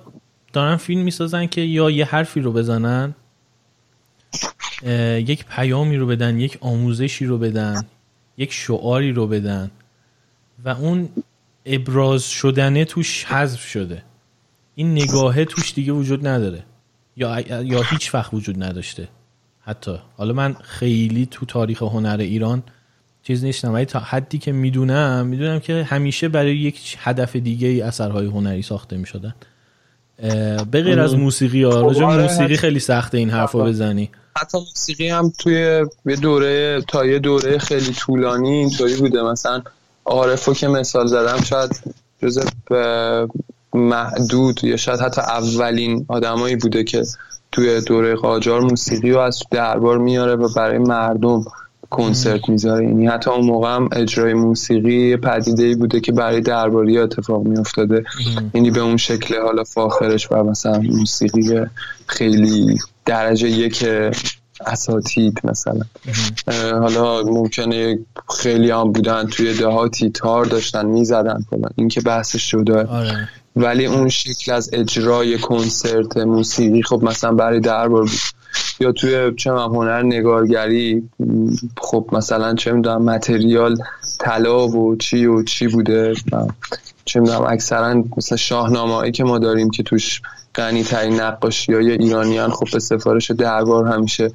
[0.55, 3.15] دارن فیلم می‌سازن که یا یه حرفی رو بزنن
[5.31, 7.83] یک پیامی رو بدن یک آموزشی رو بدن
[8.37, 9.71] یک شعاری رو بدن
[10.65, 11.09] و اون
[11.65, 14.03] ابراز شدنه توش حذف شده.
[14.75, 16.63] این نگاهه توش دیگه وجود نداره.
[17.17, 19.07] یا یا هیچ وقت وجود نداشته.
[19.61, 19.97] حتی.
[20.17, 22.63] حالا من خیلی تو تاریخ هنر ایران
[23.23, 27.81] چیز نیستم ولی تا حدی که می‌دونم می‌دونم که همیشه برای یک هدف دیگه ای
[27.81, 29.35] اثرهای هنری ساخته می‌شدن.
[30.71, 31.81] به غیر از موسیقی ها.
[31.81, 34.09] راجع آره، موسیقی خیلی سخته این حرفا بزنی.
[34.37, 39.23] حتی موسیقی هم توی یه دوره تا یه دوره خیلی طولانی اینطوری بوده.
[39.23, 39.61] مثلا
[40.05, 41.81] عارفو که مثال زدم شاید
[42.21, 42.39] جز
[43.73, 47.03] محدود یا شاید حتی اولین آدمایی بوده که
[47.51, 51.45] توی دوره قاجار موسیقی رو از دربار میاره و برای مردم
[51.89, 52.85] کنسرت می‌ذاره.
[52.85, 58.03] یعنی حتی اون موقع هم اجرای موسیقی پدیده ای بوده که برای درباری اتفاق میافتاده.
[58.53, 61.65] یعنی به اون شکل حالا فاخرش و مثلا موسیقی
[62.07, 63.85] خیلی درجه یک
[64.65, 65.81] اساتید مثلا.
[66.71, 67.99] حالا ممکنه
[68.37, 73.29] خیلی هم بودن توی دهاتی تار داشتن می‌زدن این که بحثش شده آره.
[73.55, 78.19] ولی اون شکل از اجرای کنسرت موسیقی خب مثلا برای دربار بود.
[78.79, 81.09] یا توی چه هنر نگارگری
[81.77, 83.77] خب مثلا چه می‌دونم متریال
[84.19, 86.13] طلا و چی و چی بوده
[87.05, 90.21] چه می‌دونم اکثرا مثلا شاهنامه که ما داریم که توش
[90.55, 94.31] غنی ترین نقاشی های ایرانیان خب به سفارش دربار همیشه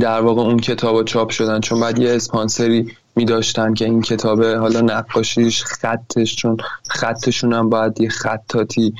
[0.00, 1.60] در واقع اون کتاب چاپ شدن.
[1.60, 6.56] چون بعد یه اسپانسری می داشتن که این کتاب حالا نقاشیش خطش چون
[6.88, 8.94] خطشون هم باید یه خطاطی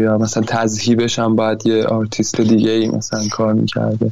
[0.00, 4.10] یا مثلا تذهیبش هم باید یه آرتیست دیگه ای مثلا کار می‌کرده.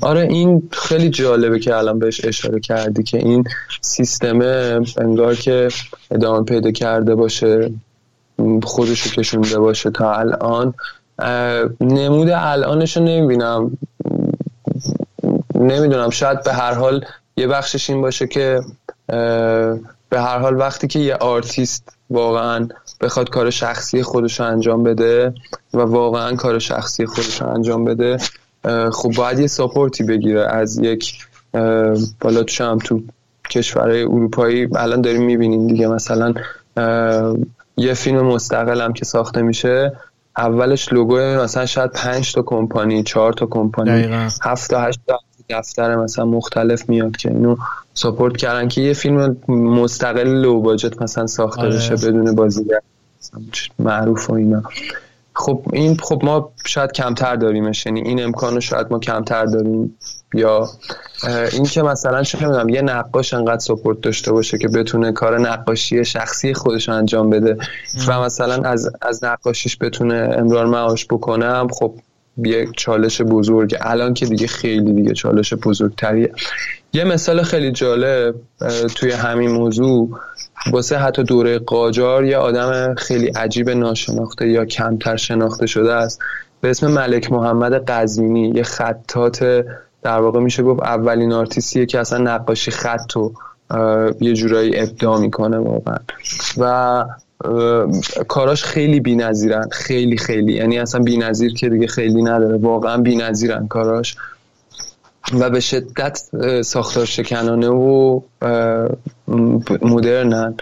[0.00, 3.44] آره این خیلی جالبه که الان بهش اشاره کردی که این
[3.80, 5.68] سیستمه انگار که
[6.10, 7.72] ادامه پیدا کرده باشه
[8.62, 10.74] خودشو کشونده باشه تا الان.
[11.80, 13.78] نمود الانش رو نمی‌بینم.
[15.54, 17.04] نمی‌دونم شاید به هر حال
[17.36, 18.60] یه بخشش این باشه که
[20.08, 22.68] به هر حال وقتی که یه آرتیست واقعا
[23.00, 25.34] بخواد کار شخصی خودش رو انجام بده
[25.74, 28.18] و واقعا کار شخصی خودش رو انجام بده
[28.92, 31.26] خب باید یه support ی بگیره از یک
[32.20, 33.02] بالا تو هم تو
[33.50, 36.34] کشورهای اروپایی الان داریم می‌بینیم دیگه مثلا
[37.76, 39.92] یه فیلم مستقل هم که ساخته میشه
[40.36, 44.08] اولش لوگو مثلا شاید پنج تا کمپانی چهار تا کمپانی
[44.42, 45.18] هفت تا هشت تا
[45.50, 47.56] دفتر مثلا مختلف میاد که اینو
[47.94, 51.76] ساپورت کردن که یه فیلم مستقل لو باجت مثلا ساخته آره.
[51.76, 52.80] بشه بدون بازیگر
[53.78, 54.62] معروف و اینا.
[55.34, 57.86] خب این خب ما شاید کمتر داریمش.
[57.86, 59.96] یعنی این امکان رو شاید ما کمتر داریم.
[60.34, 60.68] یا
[61.52, 66.04] این که مثلا چه می‌دونم یه نقاش انقدر سپورت داشته باشه که بتونه کار نقاشی
[66.04, 67.56] شخصی خودش انجام بده.
[68.08, 71.94] و مثلا از از نقاشیش بتونه امرار معاش بکنم خب
[72.46, 73.76] یک چالش بزرگ.
[73.80, 76.32] الان که دیگه خیلی دیگه چالش بزرگتریه.
[76.92, 78.34] یه مثال خیلی جالب
[78.94, 80.10] توی همین موضوع.
[80.72, 86.20] واسه حتی دوره قاجار یه آدم خیلی عجیب ناشناخته یا کمتر شناخته شده است.
[86.60, 89.64] به اسم ملک محمد قزوینی یه خطات
[90.02, 93.32] در واقع میشه گفت اولین آرتیستیه که اصلا نقاشی خط رو
[94.20, 95.96] یه جورایی ابداع می‌کنه واقعا.
[96.58, 97.04] و
[98.28, 99.68] کاراش خیلی بی‌نظیرن.
[99.72, 100.52] خیلی خیلی.
[100.52, 102.56] یعنی اصلا بی‌نظیر که دیگه خیلی نداره.
[102.56, 104.16] واقعا بی‌نظیرن کاراش.
[105.40, 106.20] و به شدت
[106.62, 108.20] ساختار شکنانه و
[109.82, 110.54] مدرنن.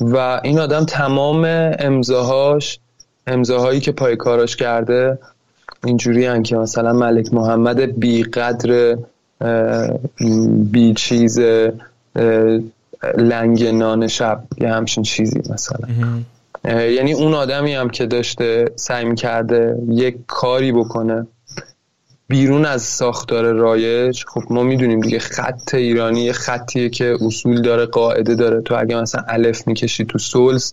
[0.00, 1.44] و این آدم تمام
[1.78, 2.78] امضاهاش
[3.26, 5.18] امضاهایی که پای کاراش کرده
[5.84, 8.96] اینجوری هن که مثلا ملک محمد بی قدر
[10.70, 11.40] بی چیز
[13.18, 15.88] لنگ نان شب یه همچین چیزی مثلا.
[16.64, 21.26] یعنی اون آدمی هم که داشته سعی کرده یک کاری بکنه
[22.28, 27.86] بیرون از ساختار رایج خب ما می‌دونیم دیگه خط ایرانی یه خطیه که اصول داره
[27.86, 28.60] قاعده داره.
[28.60, 30.72] تو اگه مثلا الف می‌کشی تو سولز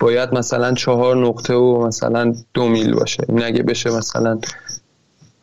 [0.00, 3.24] باید مثلا چهار نقطه و مثلا دو میل باشه.
[3.28, 4.38] این اگه بشه مثلا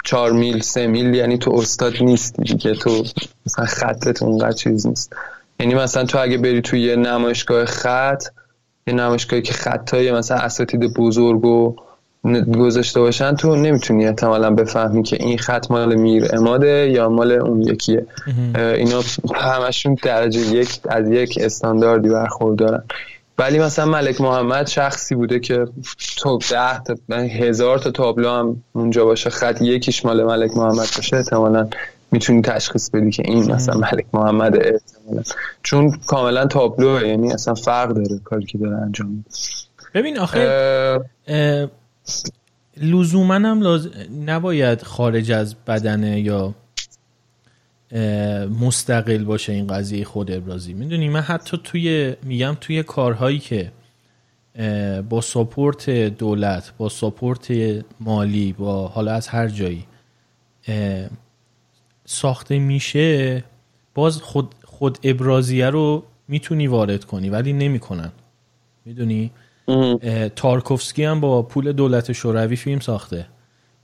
[0.04, 2.74] چهار میل سه میل یعنی تو استاد نیستی دیگه.
[2.74, 3.04] تو
[3.46, 5.16] مثلا خطت اونقدر چیز نیست.
[5.60, 8.24] یعنی مثلا تو اگه بری توی یه نمایشگاه خط
[8.88, 11.76] یه نمایشگاهی که خطای مثلا اساتید بزرگ و
[12.56, 17.62] گذاشته باشن تو نمی‌تونی احتمالا بفهمی که این خط مال میر اماده یا مال اون
[17.62, 18.06] یکیه.
[18.56, 19.02] اینا
[19.36, 22.84] همشون درجه یک از یک استانداردی برخوردارن.
[23.38, 25.68] ولی مثلا ملک محمد شخصی بوده که
[26.18, 31.18] تو ده تا هزار تا تابلو هم اونجا باشه خط یکیش مال ملک محمد باشه
[31.18, 31.68] احتمالا
[32.18, 35.24] می‌تونی تشخیص بدی که این مثلا ملک محمد احتمالا
[35.64, 39.30] چون کاملا تابلوه یعنی اصلا فرق داره کاری که داره انجام میده.
[39.94, 41.00] ببین آخه
[42.78, 43.90] لزوما هم لاز...
[44.26, 46.56] نباید خارج از بدنه یا
[48.62, 50.74] مستقل باشه این قضیه خود ابرازی.
[50.74, 53.72] می‌دونی من حتی توی میگم توی کارهایی که
[55.10, 57.48] با سپورت دولت با سپورت
[58.00, 59.86] مالی با حالا از هر جایی
[62.10, 63.44] ساخته میشه
[63.96, 68.12] باز خود خود ابرازیه رو می‌تونی وارد کنی ولی نمی‌کنن.
[68.86, 69.32] می‌دونی؟
[70.36, 73.28] تارکوفسکی هم با پول دولت شوروی فیلم ساخته.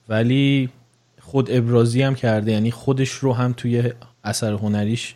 [0.10, 0.69] ولی
[1.22, 3.93] خود ابرازی هم کرده یعنی خودش رو هم توی
[4.24, 5.16] اثر هنریش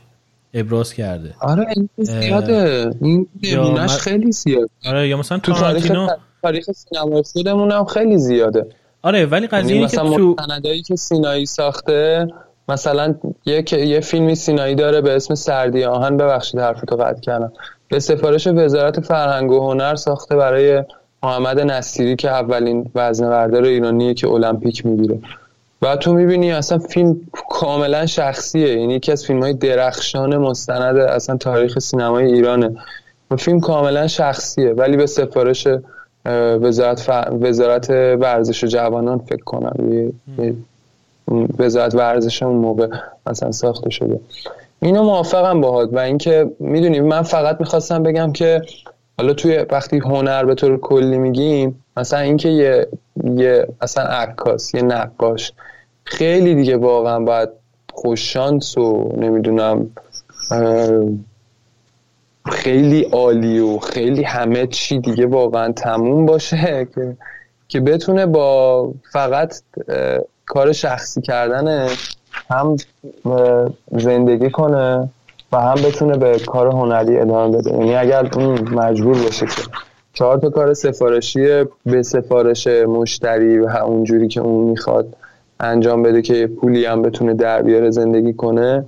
[0.54, 1.36] ابراز کرده.
[1.40, 2.92] آره این زیاده.
[3.02, 5.92] این نمونش خیلی زیاده آره یا مثلا تو تاریخ
[6.42, 8.66] تاریخ سینما خودمون هم خیلی زیاده.
[9.02, 10.36] آره ولی قضیه یعنی مثلا که تو
[10.88, 12.28] که سینایی ساخته
[12.70, 13.16] مثلا
[13.46, 17.52] یک یه فیلمی سینایی داره به اسم سردی آهن ببخشید حرفتو قطع کردم.
[17.90, 20.84] به سفارش وزارت فرهنگ و هنر ساخته برای
[21.24, 25.20] محمد نصیری که اولین وزنه‌بردار ایرانیه که المپیک می‌گیره.
[25.82, 28.80] و تو می‌بینی اصلا فیلم کاملا شخصیه.
[28.80, 32.76] یعنی یکی از فیلم های درخشان مستند اصلا تاریخ سینمای ایرانه.
[33.32, 34.74] و فیلم کاملا شخصیه.
[34.74, 35.68] ولی به سفارش
[36.62, 37.10] وزارت, ف...
[37.42, 39.74] وزارت ورزش و جوانان فکر کنم.
[41.60, 42.88] وزارت ورزش اون موقع
[43.28, 44.20] مثلا ساخته شده.
[44.80, 48.62] اینو موافقم باهات و اینکه می‌دونی من فقط می‌خواستم بگم که
[49.18, 52.88] حالا توی وقتی هنر به طور کلی میگیم مثلا اینکه یه
[53.36, 55.54] یه اصلا عکاس یه نقاش
[56.04, 57.50] خیلی دیگه واقعا باید
[57.94, 59.90] خوششانس و نمی‌دونم
[62.46, 67.18] خیلی عالی و خیلی همه چی دیگه واقعا تموم باشه که
[67.68, 69.62] که بتونه با فقط
[70.48, 71.88] کار شخصی کردن
[72.50, 72.76] هم
[73.92, 75.10] زندگی کنه
[75.52, 77.72] و هم بتونه به کار هنری ادامه بده.
[77.72, 79.62] یعنی اگر اون مجبور باشه که
[80.14, 85.16] چهار تا کار سفارشی به سفارش مشتری و اونجوری که اون می‌خواد
[85.60, 88.86] انجام بده که پولی هم بتونه در بیاره زندگی کنه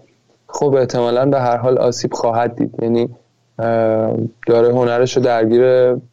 [0.47, 2.73] خب احتمالا به هر حال آسیب خواهد دید.
[2.81, 3.09] یعنی
[4.47, 5.63] داره هنرش رو درگیر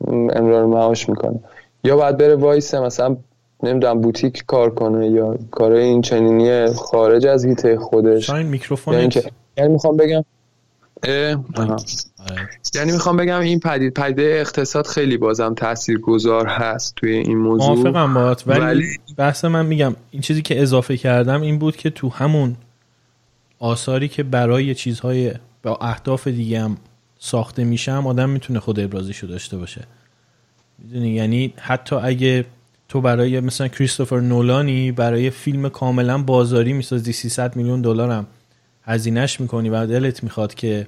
[0.09, 1.39] امرار معاش می‌کنه.
[1.85, 3.17] یا باید بره وایسه مثلا
[3.63, 8.27] نمی‌دونم بوتیک کار کنه یا کار این چنینی خارج از هیته خودش.
[8.27, 9.11] شاین میکروفون
[9.57, 10.25] یعنی می‌خوام بگم
[11.55, 11.77] آره.
[12.75, 17.75] یعنی می‌خوام بگم این پدید پدیده اقتصاد خیلی بازم تأثیر گذار هست توی این موضوع.
[17.75, 18.87] موافقم باهات ولی, ولی
[19.17, 22.57] بحث من میگم این چیزی که اضافه کردم این بود که تو همون
[23.59, 26.77] آثاری که برای چیزهای با اهداف دیگه هم
[27.19, 29.85] ساخته میشم آدم می‌تونه خود ابرازیشو داشته باشه.
[30.79, 32.45] می‌دونی؟ یعنی حتی اگه
[32.89, 38.27] تو برای مثلا کریستوفر نولانی برای فیلم کاملا بازاری می‌سازی 300 میلیون دلارم.
[38.83, 40.87] هزینهش می‌کنی و دلت می‌خواد که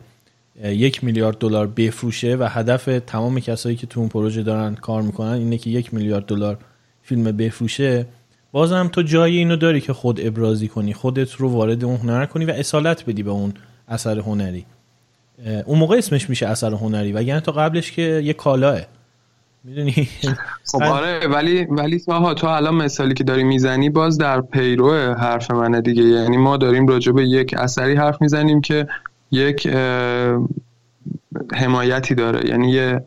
[0.65, 5.33] یک میلیارد دلار بفروشه و هدف تمام کسایی که تو اون پروژه دارن کار می‌کنن
[5.33, 6.59] اینه که یک میلیارد دلار
[7.03, 8.07] فیلم بفروشه.
[8.53, 12.45] بازم تو جای اینو داری که خود ابرازی کنی خودت رو وارد اون هنر کنی
[12.45, 13.55] و اصالت بدی به اون
[13.89, 14.65] اثر هنری.
[15.65, 18.81] اون موقع اسمش میشه اثر هنری و یعنی تا قبلش که یه کالاه.
[19.69, 19.93] می‌دونی؟
[20.73, 25.51] خب آره ولی ولی تو تو الان مثالی که داری می‌زنی باز در پیرو حرف
[25.51, 26.03] منه دیگه.
[26.03, 28.87] یعنی ما داریم راجع به یک اثری حرف می‌زنیم که
[29.31, 29.69] یک
[31.55, 32.49] حمایتی داره.
[32.49, 33.05] یعنی یه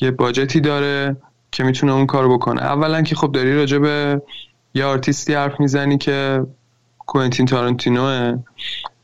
[0.00, 1.16] یه باجتی داره
[1.52, 2.62] که می‌تونه اون کار بکنه.
[2.62, 4.22] اولا که خب داری راجع به
[4.74, 6.46] یه آرتیستی حرف می‌زنی که
[6.98, 8.38] کوینتین تارانتینوه.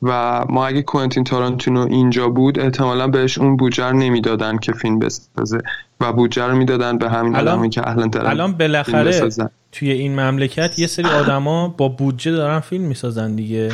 [0.03, 5.59] و ما اگه کوینتین تارانتینو اینجا بود احتمالا بهش اون بودجه نمی‌دادن که فیلم بسازه
[6.01, 9.29] و بودجه رو می‌دادن به همین الان که اهلا الان بالاخره
[9.73, 13.73] توی این مملکت یه سری آدما با بودجه دارن فیلم می‌سازن دیگه.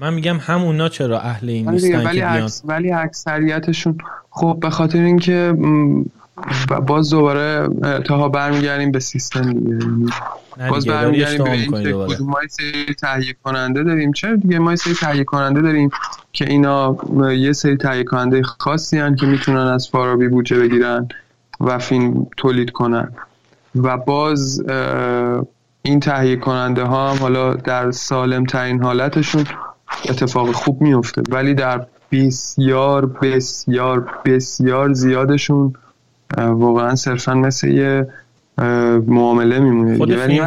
[0.00, 2.50] من میگم همونا چرا اهل این نیستن ولی که بیان.
[2.64, 3.98] ولی اکثریتشون
[4.30, 5.54] خب به خاطر اینکه
[6.86, 7.68] باز دوباره
[8.04, 9.78] تاها برمیگردیم به سیستم دیگه.
[10.70, 14.12] باز برمیگردیم به این که ما سری تهیه کننده داریم.
[14.12, 15.90] چرا دیگه ما سری تهیه کننده داریم
[16.32, 16.96] که اینا
[17.36, 21.08] یه سری تهیه کننده خاصی هن که می‌تونن از فارابی بودجه بگیرن
[21.60, 23.12] و فیلم تولید کنن.
[23.74, 24.62] و باز
[25.82, 29.44] این تهیه کننده ها هم حالا در سالم ترین حالتشون
[30.08, 35.74] اتفاق خوب میفته ولی در بسیار بسیار بسیار زیادشون
[36.36, 38.08] واقعا صرفا مثل یه
[39.06, 40.40] معامله میمونه خود یعنی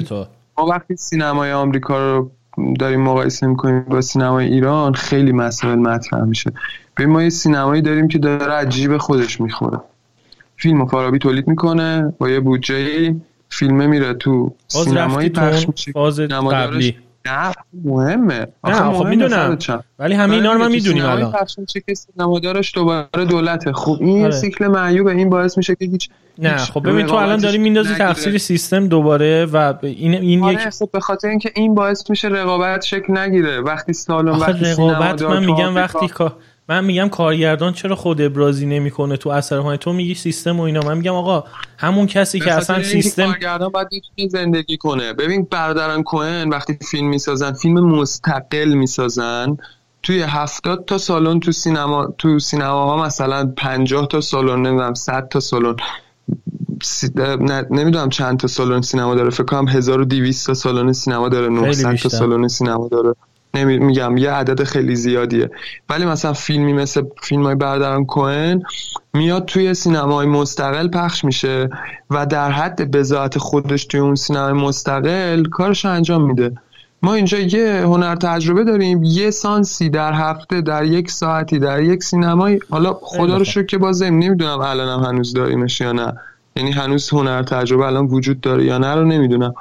[0.00, 0.26] چطور؟
[0.58, 2.30] ما وقتی سینمای آمریکا رو
[2.78, 6.52] داریم مقایسه می‌کنیم با سینمای ایران خیلی مسائل مطرح میشه.
[6.96, 9.80] به ما یه سینمایی داریم که داره عجیب خودش می‌خوره.
[10.56, 13.14] فیلم فارابی تولید می‌کنه با یه بودجه
[13.48, 15.92] فیلمه میره تو سینمایی پخش میشه.
[15.92, 16.96] فاز قبلی.
[17.26, 17.52] نه
[17.84, 18.46] مهمه.
[18.64, 19.58] نه خب می‌دونم.
[19.98, 21.34] ولی همه اینا رو ما می‌دونیم الان.
[21.68, 23.72] چه که سینمادارش دوباره دولته.
[23.72, 24.32] خب این آره.
[24.32, 28.38] سیکل معیوبه این باعث میشه که هیچ نه خب ببین تو الان داری میندازی تقصیر
[28.38, 32.84] سیستم دوباره و این این آره یک خب به خاطر اینکه این باعث میشه رقابت
[32.84, 33.60] شکل نگیره.
[33.60, 36.32] وقتی سالن وقتی رقابت من میگم وقتی که
[36.68, 40.80] من میگم کارگردان چرا خود ابرازی نمی‌کنه تو اثر تو؟ میگی سیستم و اینا.
[40.80, 41.44] من میگم آقا
[41.78, 43.88] همون کسی که اصلا سیستم کارگردان باید
[44.28, 45.12] زندگی کنه.
[45.12, 49.56] ببین برادران کوهن وقتی فیلم می‌سازن فیلم مستقل می‌سازن.
[50.02, 55.28] توی هفتاد تا سالن تو سینما تو سینما ها مثلا 50 تا سالن نمی‌دونم 100
[55.28, 55.76] تا سالن.
[57.70, 59.30] نمی‌دونم چند تا سالن سینما داره.
[59.30, 63.14] فکر کنم 1200 تا سالن سینما داره 900 تا سالن سینما داره.
[63.54, 65.50] میگم یه عدد خیلی زیادیه.
[65.90, 68.62] ولی مثلا فیلمی مثل فیلم های بردران کوهن
[69.12, 71.70] میاد توی سینمای مستقل پخش میشه
[72.10, 76.52] و در حد بذات خودش توی اون سینمای مستقل کارش انجام میده.
[77.02, 82.02] ما اینجا یه هنر تجربه داریم یه سانسی در هفته در یک ساعتی در یک
[82.02, 86.12] سینمای حالا خدا رو شکر که بازم نمی‌دونم الان هم هنوز داریمش یا نه.
[86.56, 89.54] یعنی هنوز هنر تجربه الان وجود داره یا نه رو نمی‌دونم.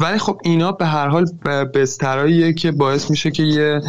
[0.00, 1.26] ولی خب اینا به هر حال
[1.74, 3.80] بسترهاییه که باعث میشه که یه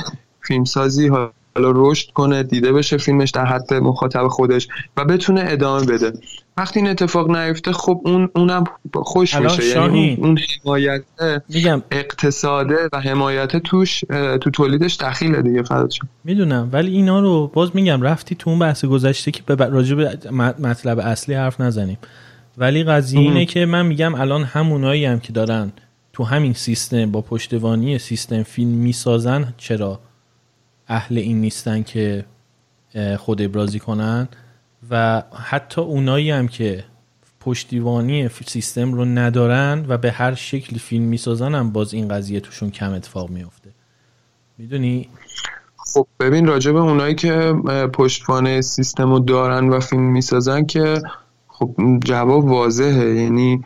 [0.42, 1.32] فیلمسازی حالا
[1.76, 6.14] رشد کنه دیده بشه فیلمش در حد مخاطب خودش و بتونه ادامه بده.
[6.58, 8.64] وقتی این اتفاق نیفته خب اون اونم
[8.94, 9.66] خوش میشه.
[9.66, 11.02] یعنی اون حمایت
[11.50, 11.84] میگم.
[11.92, 14.00] اقتصاده و حمایت توش
[14.42, 16.70] تو تولیدش دخیله دیگه فردش می‌دونم.
[16.72, 21.00] ولی اینا رو باز میگم رفتی تو اون بحث گذشته که به راجع به مطلب
[21.00, 21.98] اصلی حرف نزنیم.
[22.58, 25.72] ولی قضیه اینه که من میگم الان همونایی هم که دارن
[26.18, 30.00] تو همین سیستم با پشتوانی سیستم فیلم می‌سازن چرا
[30.88, 32.26] اهل این نیستن که
[33.18, 34.28] خود ابرازی کنن؟
[34.90, 36.84] و حتی اونایی هم که
[37.40, 42.72] پشتیبانی سیستم رو ندارن و به هر شکلی فیلم می‌سازن هم باز این قضیه توشون
[42.72, 43.70] کم اتفاق میفته
[44.58, 45.10] می‌دونی؟
[45.78, 47.54] خب ببین راجع به اونایی که
[47.94, 51.02] پشتوانه سیستم رو دارن و فیلم می‌سازن که
[51.48, 53.16] خب جواب واضحه.
[53.16, 53.64] یعنی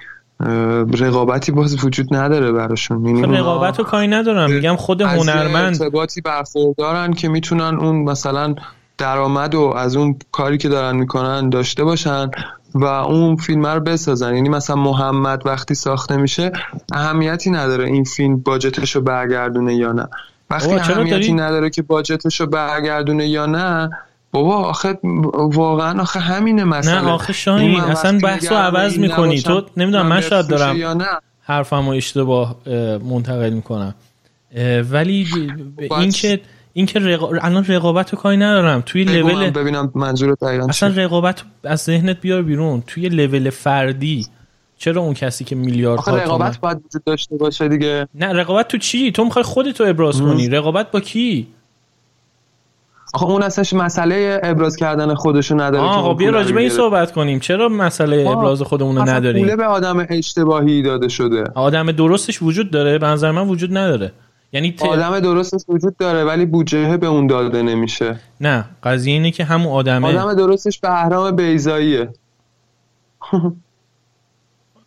[1.00, 3.06] رقابتی باز وجود نداره براشون.
[3.06, 4.52] یعنی خب رقابت رو کاری ندارم.
[4.52, 5.82] میگم خود هنرمند.
[5.82, 8.56] ارتباطی برخوردارن که می‌تونن اون مثلا
[8.98, 12.30] درآمد و از اون کاری که دارن می‌کنن داشته باشن
[12.74, 14.36] و اون فیلم رو بسازن.
[14.36, 16.52] یعنی مثلا محمد وقتی ساخته میشه
[16.94, 20.08] اهمیتی نداره این فیلم باجتش رو برگردونه یا نه.
[20.50, 23.90] وقتی اهمیتی نداره که باجتش رو برگردونه یا نه
[24.32, 25.00] بابا آخه
[25.34, 29.42] واقعا آخه همینه مثلا نه آخه شاهین اصلا بحث رو عوض می‌کنی.
[29.42, 31.06] تو نمی‌دونم من شاید دارم یا نه؟
[31.42, 32.56] حرفم رو اشتباه
[33.10, 33.96] منتقل می‌کنم.
[34.92, 35.28] ولی
[35.92, 36.42] این که
[36.74, 37.30] این که رقا...
[37.42, 38.84] الان رقابت رو کاری ندارم.
[38.86, 40.36] توی لول ببینم منظور
[40.70, 42.84] اصلا رقابت از ذهنت بیار بیرون.
[42.88, 44.28] توی لول فردی
[44.78, 48.08] چرا اون کسی که میلیارد آخه رقابت باید وجود داشته باشه دیگه.
[48.16, 50.50] نه رقابت تو چی؟ تو می‌خوای خودتو ابراز کنی.
[50.50, 51.48] رقابت با کی؟
[53.14, 57.40] آخه اون اصلا مسئله ابراز کردن خودشو نداره آقا بیا راجع به این صحبت کنیم.
[57.40, 61.44] چرا مسئله ابراز خودمون رو نداریم؟ پول به آدم اشتباهی داده شده.
[61.56, 64.12] آدم درستش وجود داره به نظر من وجود نداره.
[64.54, 64.84] یعنی ت...
[64.84, 68.20] آدم درستش وجود داره ولی بودجه به اون داده نمیشه.
[68.42, 70.08] نه قضیه اینه که همون آدمه.
[70.08, 72.10] آدم درستش بهرام بیزاییه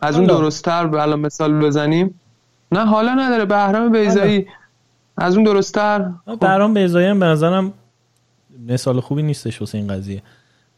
[0.01, 2.21] از اون درستتر الان مثال بزنیم.
[2.73, 3.45] نه حالا نداره.
[3.45, 4.47] بهرام بیزایی
[5.17, 6.11] از اون درستتر.
[6.41, 7.73] بهرام بیزایی هم به نظرم
[8.69, 10.23] مثال خوبی نیستش واسه این قضیه.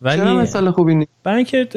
[0.03, 1.69] ولی چرا مثال خوبی نیست؟ برای اینکه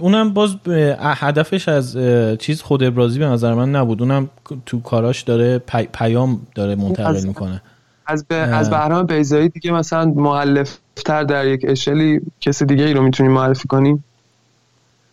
[0.00, 0.56] اونم باز
[0.98, 1.98] هدفش از
[2.38, 4.02] چیز خود ابرازی به نظر من نبود.
[4.02, 4.30] اونم
[4.66, 5.82] تو کاراش داره پی...
[5.82, 7.62] پیام داره منتقل می‌کنه.
[8.06, 12.94] از به از بهرام بیزایی دیگه مثلا مؤلف تر در یک اشلی کسی دیگه ای
[12.94, 14.02] رو می‌تونی معرفی کنی؟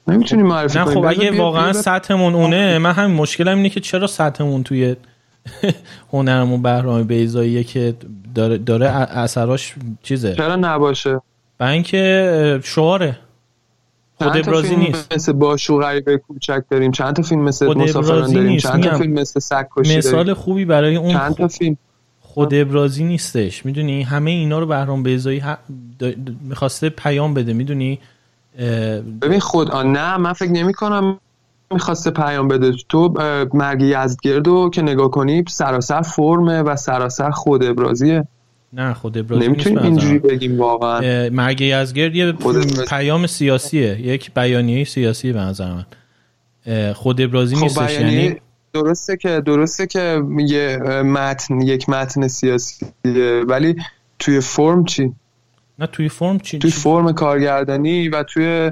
[0.08, 4.64] نمی‌تونی معرفی نه خب اگه واقعا سطحمون اونه من همین مشکلم اینه که چرا سطحمون
[4.64, 4.95] توی
[6.14, 7.95] هنرمون بهرام بیزاییه که
[8.36, 11.22] داره داره اثراش چیزه؟ چرا نباشه؟
[11.58, 13.19] برای اینکه شعاره.
[14.16, 15.14] خود ابرازی نیست.
[15.14, 19.40] مثل باشو غریبه کوچک داریم؟ چند تا فیلم مثل مسافران داریم؟ چند تا فیلم مثل
[19.40, 21.78] سگ مثال خوبی برای اون چند تا فیلم؟
[22.22, 23.66] خود ابرازی نیستش.
[23.66, 25.58] می‌دونی؟ همه اینا رو بهرام بیزایی ه...
[26.42, 27.53] می‌خواسته پیام بده.
[27.53, 28.00] می‌دونی؟
[29.22, 31.19] ببین خود نه من فکر نمی کنم
[31.72, 32.72] می‌خواسته پیام بده.
[32.90, 33.14] تو
[33.54, 38.28] مرگ یزدگردو که نگاه کنی سراسر فرمه و سراسر خود ابرازیه.
[38.74, 41.30] نه خود ابرازی نمی‌تونیم اینجوری بگیم واقعا.
[41.30, 42.32] مرگ یزدگرد یه
[42.90, 45.86] پیام سیاسیه یک بیانیه سیاسی به نظر من.
[46.94, 48.36] خود ابرازی خب نیستش یعنی
[48.74, 52.88] درسته که درسته که یه متن یک متن سیاسیه
[53.48, 53.76] ولی
[54.20, 55.14] توی فرم چی؟
[55.80, 58.72] نه توی فرم چی؟ توی فرم کارگردانی و توی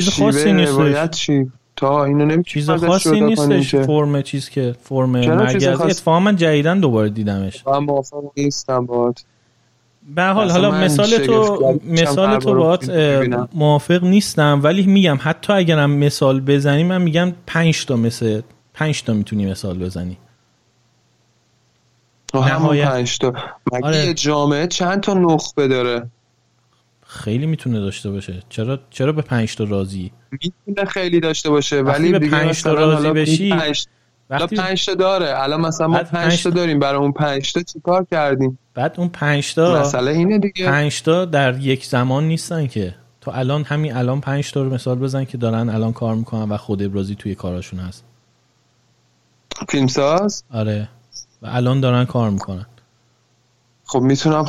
[0.00, 6.20] شیوه روایت چی؟ تا اینو نمیشه چیز خاصی نیستش فرم چیز که فرم مرگزی اتفاقا
[6.20, 7.66] من جدیدن دوباره دیدمش.
[7.66, 9.24] من موافق نیستم باید
[10.14, 12.90] به حال حالا مثال تو مثال تو باید
[13.54, 18.40] موافق نیستم ولی میگم حتی اگرم مثال بزنی من میگم 5 تا مثل
[18.74, 20.18] 5 تا می‌تونی مثال بزنی.
[22.28, 23.32] تو همون 5 تا.
[23.72, 24.14] مگه آره.
[24.14, 26.10] جامعه چند تا نخبه داره
[27.10, 28.42] خیلی می‌تونه داشته باشه.
[28.48, 33.10] چرا چرا به 5 تا راضی؟ می‌تونه خیلی داشته باشه ولی به 5 تا راضی
[33.10, 33.54] بشی
[34.30, 35.42] وقتی 5 تا داره.
[35.42, 39.54] الان مثلا ما 5 تا داریم برای اون 5 تا چیکار کردیم؟ بعد اون 5
[39.54, 40.66] تا مسئله اینه دیگه.
[40.66, 42.94] 5 تا در یک زمان نیستن که.
[43.20, 46.56] تو الان همین الان 5 تا رو مثال بزن که دارن الان کار می‌کنن و
[46.56, 48.04] خود ابرازی توی کاراشون هست.
[49.68, 50.88] فیلمساز؟ آره.
[51.42, 52.66] و الان دارن کار می‌کنن.
[53.88, 54.44] خب می‌تونم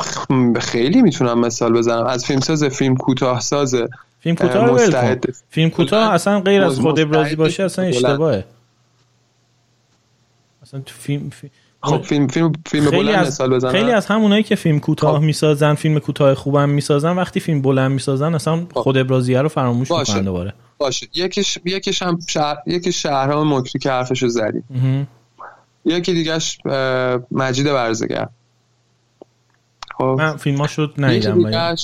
[0.60, 2.06] خیلی می‌تونم مثال بزنم.
[2.06, 3.88] از فیلمساز فیلم کوتاه سازه
[4.20, 8.44] فیلم کوتاه مستعد فیلم کوتاه اصلا غیر از خود ابرازی باشه اصلا اشتباهه.
[10.62, 11.52] اصلا تو فیلم, فیلم
[11.82, 13.72] خب فیلم فیلم فیلم بلند از مثال بزنم.
[13.72, 15.24] خیلی از همونایی که فیلم کوتاه خب.
[15.24, 18.80] می‌سازن فیلم کوتاه خوبم می‌سازن وقتی فیلم بلند می‌سازن اصلا خب.
[18.80, 20.54] خود ابرازیه رو فراموش می‌کنن دوباره.
[20.78, 21.06] باشه.
[21.14, 24.62] یکیش یکیش هم شهر یکی شهرام مکری که حرفشو زدی
[25.84, 26.58] یکی دیگهش
[27.30, 28.28] مجید برزگر
[30.00, 30.16] خب.
[30.18, 31.74] من فیلماشو ندیدم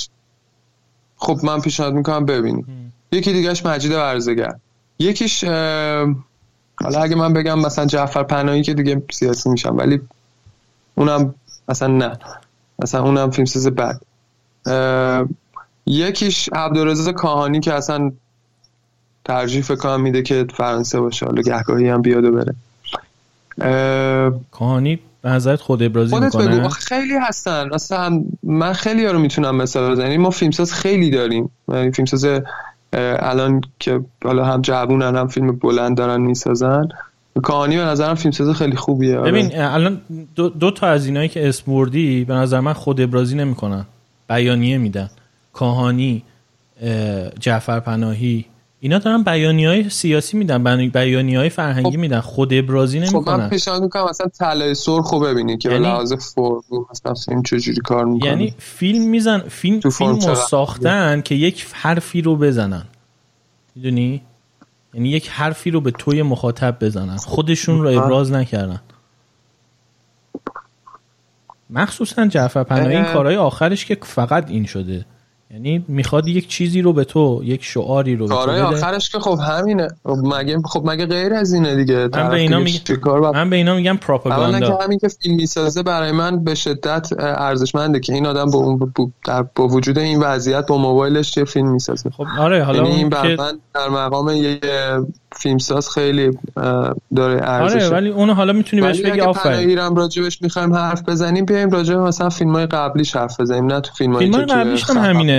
[1.16, 2.66] خب من پیشنهاد می‌کنم ببینید.
[3.12, 4.54] یکی دیگهش مجید ورزگر.
[4.98, 10.00] یکیش حالا اگه من بگم مثلا جعفر پناهی که دیگه سیاسی میشم ولی
[10.94, 11.34] اونم
[11.68, 12.18] مثلا نه.
[12.78, 14.00] مثلا اونم فیلمساز بد.
[15.86, 18.12] یکیش عبدالرزاق کاهانی که اصلا
[19.24, 22.54] ترجیح فکر میده که فرانسه باشه حالا گهگاهی هم بیاد و بره.
[24.50, 27.68] کاهانی به نظرت خود ابرازی می‌کنه؟ خیلی هستن.
[27.74, 30.06] مثلا من خیلی ها رو می‌تونم مثال بزنم.
[30.06, 31.50] یعنی ما فیلمساز خیلی داریم.
[31.68, 32.26] یعنی فیلمساز
[32.92, 36.88] الان که حالا هم جوونن هم فیلم بلند دارن می‌سازن.
[37.42, 39.18] کاهانی به نظرم فیلمساز خیلی خوبیه.
[39.18, 39.30] آره.
[39.30, 40.00] ببین الان
[40.36, 43.86] دو, دو تا از اینایی که اسم بردی به نظر من خود ابرازی نمی‌کنن.
[44.28, 45.10] بیانیه میدن.
[45.52, 46.22] کاهانی
[47.40, 48.44] جعفر پناهی
[48.80, 51.96] اینا دارن بیانی های سیاسی میدن بیانی های فرهنگی خب.
[51.96, 52.20] میدن.
[52.20, 55.82] خود ابرازی نمی‌کنن خب من پیشنهاد می‌کنم مثلا طلای سرخ رو ببینید که یعنی...
[55.82, 58.30] به لحاظ فرم مثلا فیلم چجوری کار می‌کنه.
[58.30, 62.84] یعنی فیلم میزن فیلم فیلم رو ساختن که یک حرفی رو بزنن.
[63.74, 64.22] می‌دونی؟
[64.94, 67.16] یعنی یک حرفی رو به توی مخاطب بزنن.
[67.16, 68.80] خودشون رو ابراز نکردن.
[71.70, 75.06] مخصوصا جعفر پناهی این کارهای آخرش که فقط این شده.
[75.50, 79.38] یعنی می‌خواد یک چیزی رو به تو یک شعاری رو به تو آخرش که خب
[79.48, 79.88] همینه.
[80.04, 83.74] خب مگه خب مگه غیر از اینه دیگه؟ من به اینا میگم من به اینا
[83.74, 88.50] میگم پروپاگاندا که همین که فیلم می‌سازه برای من به شدت ارزشمنده که این آدم
[88.50, 88.92] با اون
[89.54, 92.10] با وجود این وضعیت با موبایلش یه فیلم می‌سازه.
[92.10, 93.36] خب آره حالا یعنی این که...
[93.38, 94.60] من در مقام یه
[95.36, 96.38] فیلمساز خیلی
[97.16, 99.68] داره ارزش آره ولی اونو حالا می‌تونی بهش بگی آفرین.
[99.68, 104.18] ایران راجبش می‌خوایم حرف بزنیم بیایم راجب مثلا فیلمای قبلیش حرف بزنیم نه تو فیلمای
[104.18, 105.35] فیلمای قبلیش هم همینه.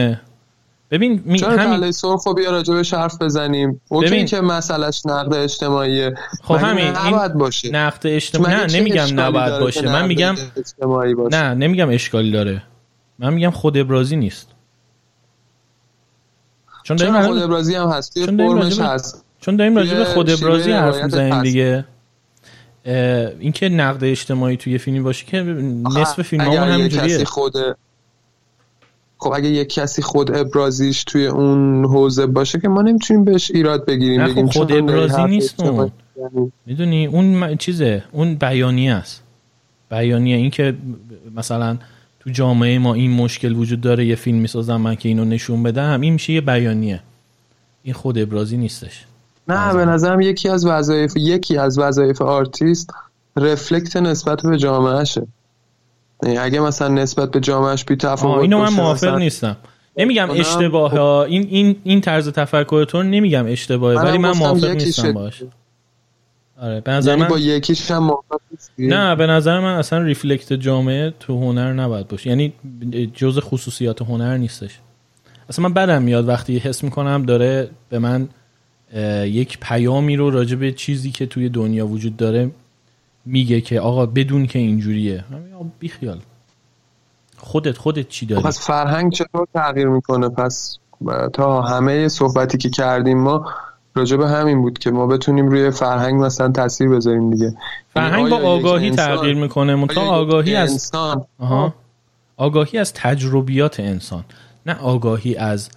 [0.91, 1.39] ببین می...
[1.39, 3.81] چرا همین سرخ بیا راجبش حرف بزنیم.
[3.89, 4.25] اوکی ببین...
[4.25, 6.15] که مسئلهش نقد اجتماعیه.
[6.43, 7.69] خب همین این باشه.
[7.69, 9.81] نقد اجتماعی نه نمیگم نباید باشه.
[9.81, 10.35] من میگم
[11.15, 11.37] باشه.
[11.37, 12.63] نه نمیگم اشکالی داره.
[13.19, 14.47] من میگم خود ابرازی نیست.
[16.83, 19.25] چون داریم خود ابرازی هم هست؟ چون فرمش هست.
[19.39, 21.85] چون داریم راجع به خود ابرازی حرف می‌زنیم دیگه.
[23.39, 25.41] اینکه نقد اجتماعی توی فیلمی باشه که
[25.97, 27.25] نصف فیلم همینجوریه.
[27.25, 27.53] خود
[29.17, 33.85] خب اگه یک کسی خود ابرازیش توی اون حوزه باشه که ما نمی‌تونیم بهش ایراد
[33.85, 35.91] بگیریم خب بگیم خود ابرازی نیست اون.
[36.65, 39.23] می‌دونی؟ اون چیزه اون بیانیه است.
[39.91, 40.75] بیانیه این که
[41.35, 41.77] مثلا
[42.19, 46.01] تو جامعه ما این مشکل وجود داره یه فیلم می‌سازم من که اینو نشون بدم
[46.01, 46.99] این میشه یه بیانیه.
[47.83, 49.05] این خود ابرازی نیستش.
[49.47, 52.93] نه به نظرم یکی از وظایف یکی از وظایف آرتیست
[53.35, 55.27] reflect نسبت به جامعهشه.
[56.23, 59.57] اگه مثلا نسبت به جامعهش بی تفاوت اینو من موافق نیستم.
[59.97, 65.13] نمیگم اشتباه ها این این این طرز تفکر تو نمیگم اشتباهه ولی من موافق نیستم
[65.13, 65.43] باش
[66.61, 68.39] آره به نظر یعنی من با یکیش هم موافق
[68.79, 72.29] نه به نظر من اصلا ریفلکت جامعه تو هنر نباید باشه.
[72.29, 72.53] یعنی
[73.13, 74.79] جزء خصوصیات هنر نیستش.
[75.49, 78.29] اصلا من بدم میاد وقتی حس می‌کنم داره به من
[79.25, 82.51] یک پیامی رو راجع به چیزی که توی دنیا وجود داره
[83.27, 85.23] میگه که آقا بدون که اینجوریه.
[85.79, 86.19] بیخیال.
[87.37, 90.77] خودت خودت چی داری؟ پس فرهنگ چطور تغییر می‌کنه؟ پس
[91.33, 93.45] تا همه صحبتی که کردیم ما
[93.95, 97.53] راجع به همین بود که ما بتونیم روی فرهنگ مثلا تاثیر بذاریم دیگه.
[97.93, 101.73] فرهنگ با آگاهی تغییر می‌کنه؟ متا آگاهی از انسان آها.
[102.37, 104.23] آگاهی از تجربیات انسان
[104.65, 105.69] نه آگاهی از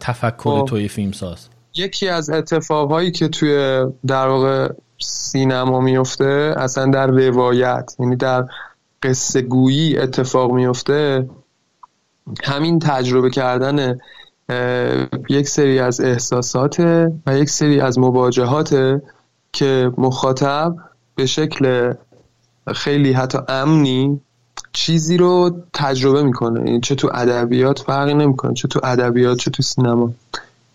[0.00, 0.66] تفکر خب.
[0.68, 4.68] توی فیلم ساز یکی از اتفاقهایی که توی در واقع
[4.98, 8.44] سینما میفته اصلا در روایت یعنی در
[9.02, 11.28] قصه گویی اتفاق میفته.
[12.44, 13.98] همین تجربه کردن
[15.28, 16.80] یک سری از احساسات
[17.26, 19.00] و یک سری از مواجهات
[19.52, 20.76] که مخاطب
[21.14, 21.92] به شکل
[22.74, 24.20] خیلی حتی امنی
[24.72, 26.60] چیزی رو تجربه می‌کنه.
[26.60, 30.12] یعنی چه تو ادبیات فرقی نمی‌کنه چه تو ادبیات چه تو سینما.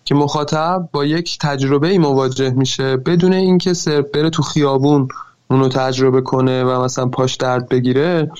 [0.05, 5.07] که مخاطب با یک تجربه ای مواجه میشه بدون اینکه سر بره تو خیابون
[5.49, 8.31] اونو تجربه کنه و مثلا پاش درد بگیره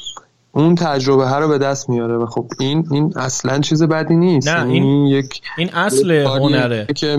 [0.51, 4.48] اون تجربه ها رو به دست میاره و خب این این اصلا چیز بدی نیست.
[4.48, 6.88] نه این, این یک این اصل هنره.
[6.95, 7.17] که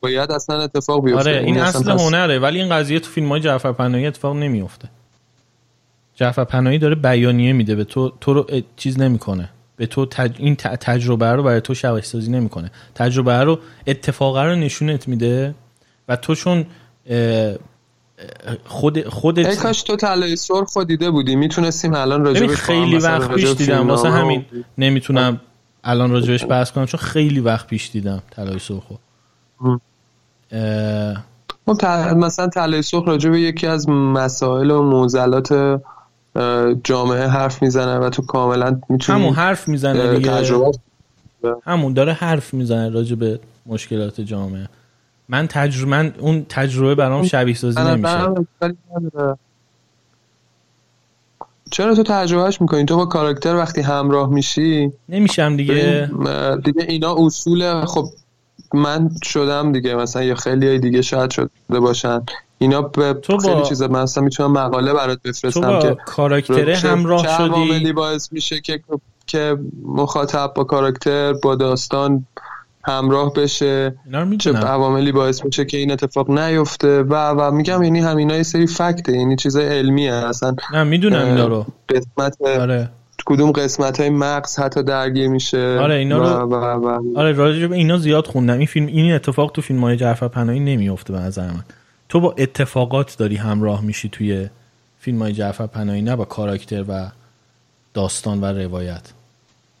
[0.00, 1.20] باید اصلا اتفاق بیفته.
[1.20, 2.38] آره این اصل هنره.
[2.38, 4.88] ولی این قضیه تو فیلم های جعفر پناهی اتفاق نمیفته
[6.14, 8.46] جعفر پناهی داره بیانیه میده به تو تو رو
[8.76, 9.48] چیز نمی‌کنه.
[9.76, 10.06] به تو
[10.38, 12.70] این تجربه رو برای تو شبیه سازی نمی‌کنه.
[12.94, 15.54] تجربه رو اتفاقه رو نشونت میده
[16.08, 16.66] و تو چون
[18.64, 21.36] خود خودت ای کاش تو طلای سرخ دیده بودی.
[21.36, 23.88] می‌تونستیم الان راجع خیلی وقت پیش دیدم.
[23.88, 24.44] واسه همین
[24.78, 25.40] نمی‌تونم
[25.84, 28.94] الان راجبش بحث کنم چون خیلی وقت پیش دیدم طلای سرخو
[30.52, 31.24] اه...
[32.14, 35.80] مثلا طلای سرخ راجع به یکی از مسائل و معضلات
[36.84, 40.30] جامعه حرف می‌زنه و تو کاملا می‌تونی همون حرف می‌زنه دیگه.
[40.30, 40.72] تجربه
[41.64, 44.68] همون داره حرف می‌زنه راجع به مشکلات جامعه.
[45.28, 48.34] من تجربه من اون تجربه برام شبیه سازی نمیشه.
[51.70, 56.10] چرا تو تجربهش می‌کنی؟ تو با کاراکتر وقتی همراه میشی نمیشم دیگه.
[56.64, 58.08] دیگه اینا اصول خب
[58.74, 59.94] من شدم دیگه.
[59.94, 62.22] مثلا یا خیلی های دیگه شاید شده باشن.
[62.58, 63.88] اینا به تو خیلی با...
[63.88, 68.80] من اصلا می‌تونم مقاله برات بفرستم که کاراکتر همراه شدی؟ باعث میشه که
[69.26, 72.26] که مخاطب با کاراکتر با داستان
[72.84, 73.94] همراه بشه
[74.38, 78.66] چه عواملی باعث میشه که این اتفاق نیفته و و میگم یعنی همینا یه سری
[78.66, 80.12] فکته یعنی چیزای علمیه.
[80.12, 81.66] اصلا نه می‌دونم اینا رو.
[81.88, 82.90] قسمت آره.
[83.26, 87.72] کدوم قسمت های مغز حتی درگیر میشه آره اینا رو و و و آره راجع
[87.72, 88.58] اینا زیاد خوندم.
[88.58, 91.64] این فیلم این اتفاق تو فیلم های جعفر پناهی نمیفته به نظر من.
[92.08, 94.48] تو با اتفاقات داری همراه میشی توی
[95.00, 97.10] فیلم های جعفر پناهی نه با کاراکتر و
[97.94, 99.02] داستان و روایت.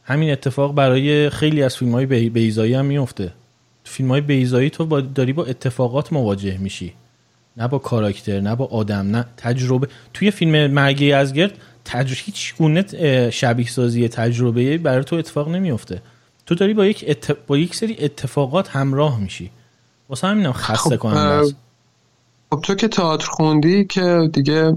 [0.04, 3.32] همین اتفاق برای خیلی از فیلم های بیزایی هم میفته
[3.84, 6.92] فیلم های بیزایی تو با داری با اتفاقات مواجه میشی.
[7.56, 9.88] نه با کاراکتر نه با آدم نه تجربه.
[10.14, 11.52] توی فیلم مرگی ازگرد
[11.84, 16.02] تجربه هیچ گونه شبیه سازی تجربه برای تو اتفاق نمیفته
[16.46, 19.50] تو داری با یک با یک سری اتفاقات همراه میشی.
[20.08, 21.44] واسه همینم خسته خب کنم
[22.50, 24.76] خب تو که تئاتر خوندی که دیگه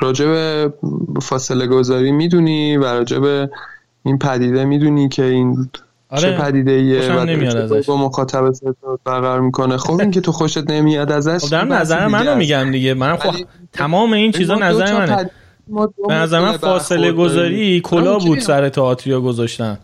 [0.00, 0.28] راجب
[1.22, 3.50] فاصله گذاری می‌دونی و راجب
[4.04, 5.68] این پدیده می‌دونی که این
[6.08, 6.20] آره.
[6.22, 8.52] چه پدیده ایه و با مخاطب
[9.04, 9.76] برقرار می‌کنه.
[9.76, 12.94] خب این که تو خوشت نمیاد ازش خب در نظر منو میگم دیگه.
[12.94, 13.34] من خب
[13.72, 15.30] تمام این چیزا نظر منه.
[16.08, 19.78] به نظر من فاصله گذاری کلا بود سر تئاتریا گذاشتن.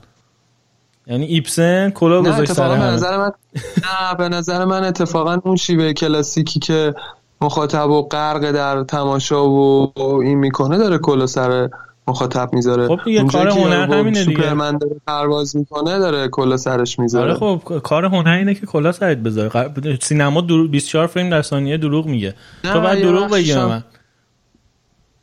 [1.06, 3.32] یعنی ایپسن کلا گذاشت سر به نظر من
[3.76, 6.94] نه به نظر من اتفاقا اون شیوه کلاسیکی که
[7.40, 11.68] مخاطب و غرق در تماشا و این می‌کنه داره کلا سر
[12.08, 12.88] مخاطب می‌ذاره.
[12.88, 14.36] خب دیگه کار هنر همینه دیگه.
[14.36, 17.30] سوپرمن داره پرواز می‌کنه داره کلا سرش می‌ذاره.
[17.30, 19.98] آره خب کار هنر اینه که کلا سرت بذاره.
[20.02, 20.40] سینما
[20.70, 22.34] 24 فریم در ثانیه دروغ میگه.
[22.62, 23.84] تو بعد دروغ بگی من.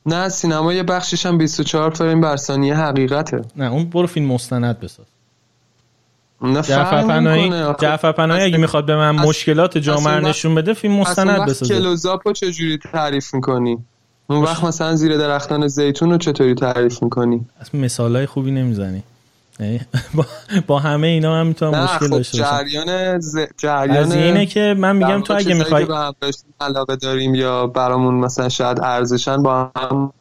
[0.06, 3.42] نه سینما یه بخشش هم 24 فریم بر ثانیه حقیقته.
[3.56, 5.06] نه اون برو فیلم مستند بساز.
[6.42, 11.76] جعفر پناهی جعفر پناهی اگه می‌خواد به من مشکلات جامعه نشون بده فیلم مستند بسازه.
[11.76, 13.78] کلوزاپو چجوری تعریف می‌کنی؟
[14.30, 19.04] اون وقت مثلا زیر درختان زیتون رو چطوری تعریف می‌کنی؟ اصلا مثال های خوبی نمی‌زنی.
[19.60, 19.80] یعنی
[20.68, 22.52] با, همه اینا هم می‌تونم مشکل خب داشته باشم.
[22.52, 23.38] جریان ز...
[23.58, 25.88] جریان از اینه که من میگم تو اگه می‌خوای
[26.62, 30.12] علاقه داریم یا برامون مثلا شاید ارزشن با هم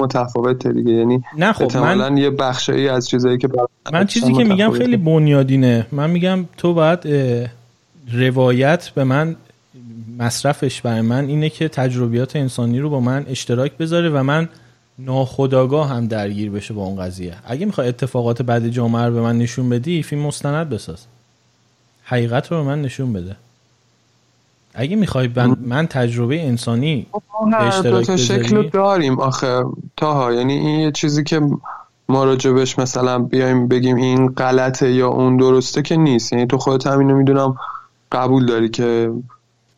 [0.00, 0.92] متفاوته دیگه.
[0.92, 3.48] یعنی نه خب من یه بخشی از چیزایی که
[3.92, 5.86] من چیزی که میگم خیلی بنیادینه.
[5.92, 6.98] من میگم تو باید
[8.12, 9.36] روایت به من
[10.18, 14.48] مصرفش برای من اینه که تجربیات انسانی رو با من اشتراک بذاره و من
[14.98, 17.34] ناخداگاه هم درگیر بشه با اون قضیه.
[17.46, 21.06] اگه می‌خوای اتفاقات بعد جامعه رو به من نشون بدی فیلم مستند بساز.
[22.04, 23.36] حقیقت رو به من نشون بده.
[24.74, 29.20] اگه می‌خوای من, تجربه انسانی خب، به اشتراک شکل داریم.
[29.20, 29.62] آخه
[29.96, 31.40] تاها یعنی این یه چیزی که
[32.08, 36.32] ما راجبش مثلا بیایم بگیم این غلطه یا اون درسته که نیست.
[36.32, 37.56] یعنی تو خودت همینو می‌دونم
[38.12, 39.10] قبول داری که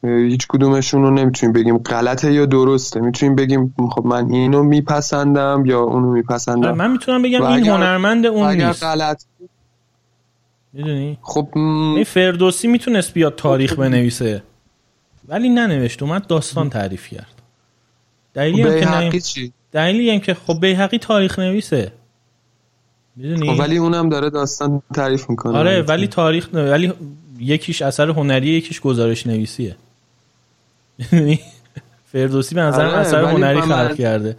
[0.04, 3.00] هیچ کدومشون رو نمی‌تونیم بگیم غلطه یا درسته.
[3.00, 6.72] می‌تونیم بگیم خب من اینو میپسندم یا اونو میپسندم.
[6.72, 8.82] من می‌تونم بگم این هنرمند اون اگر نیست.
[8.82, 9.24] غلط
[10.72, 14.42] می‌دونی؟ خب این فردوسی می‌تونست بیاد تاریخ بنویسه.
[15.32, 17.42] ولی ننوشت اومد داستان تعریف کرد.
[18.34, 21.92] دلیلی هم که چی؟ دلیلی هم که خب بیهقی تاریخ نویسه.
[23.16, 25.58] می‌دونی؟ خب ولی اونم داره داستان تعریف می‌کنه.
[25.58, 26.92] آره ولی تاریخ ولی
[27.38, 29.76] یکیش اثر هنری یکیش گزارش نویسیه.
[32.12, 34.36] فردوسی به نظر آره اثر هنری خلق کرده.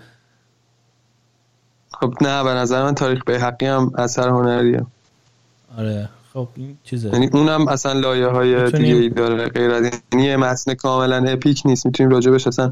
[1.91, 4.85] خب نه به نظر من تاریخ به حقی هم اثر هنریه.
[5.77, 6.09] آره.
[6.33, 7.09] خب این چیزه.
[7.09, 11.61] یعنی اونم اصلا لایه های دیگه ای داره غیر از یعنی یه متن کاملا اپیک
[11.65, 11.85] نیست.
[11.85, 12.71] می‌تونیم راجبش اصلا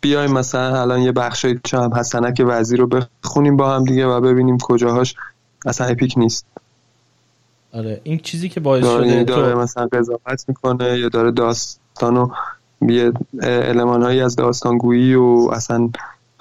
[0.00, 0.32] بیایم.
[0.32, 2.86] مثلا الان یه بخشی چم حسنک وزیر رو
[3.24, 5.14] بخونیم با هم دیگه و ببینیم کجاهاش.
[5.66, 6.46] اصلا اپیک نیست.
[7.72, 9.60] آره این چیزی که باعث شده یعنی داره تو...
[9.60, 12.28] مثلا قضاوت می‌کنه یا داره داستانو
[12.88, 13.12] یه
[13.88, 15.90] هایی از داستانگویی و اصلا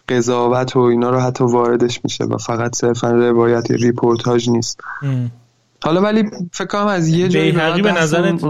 [0.09, 4.79] قضاوت و اینا رو حتی واردش میشه و فقط صرفا روایت ریپورتاج نیست.
[5.83, 8.43] حالا ولی فکر کنم از یه جایی به نظرت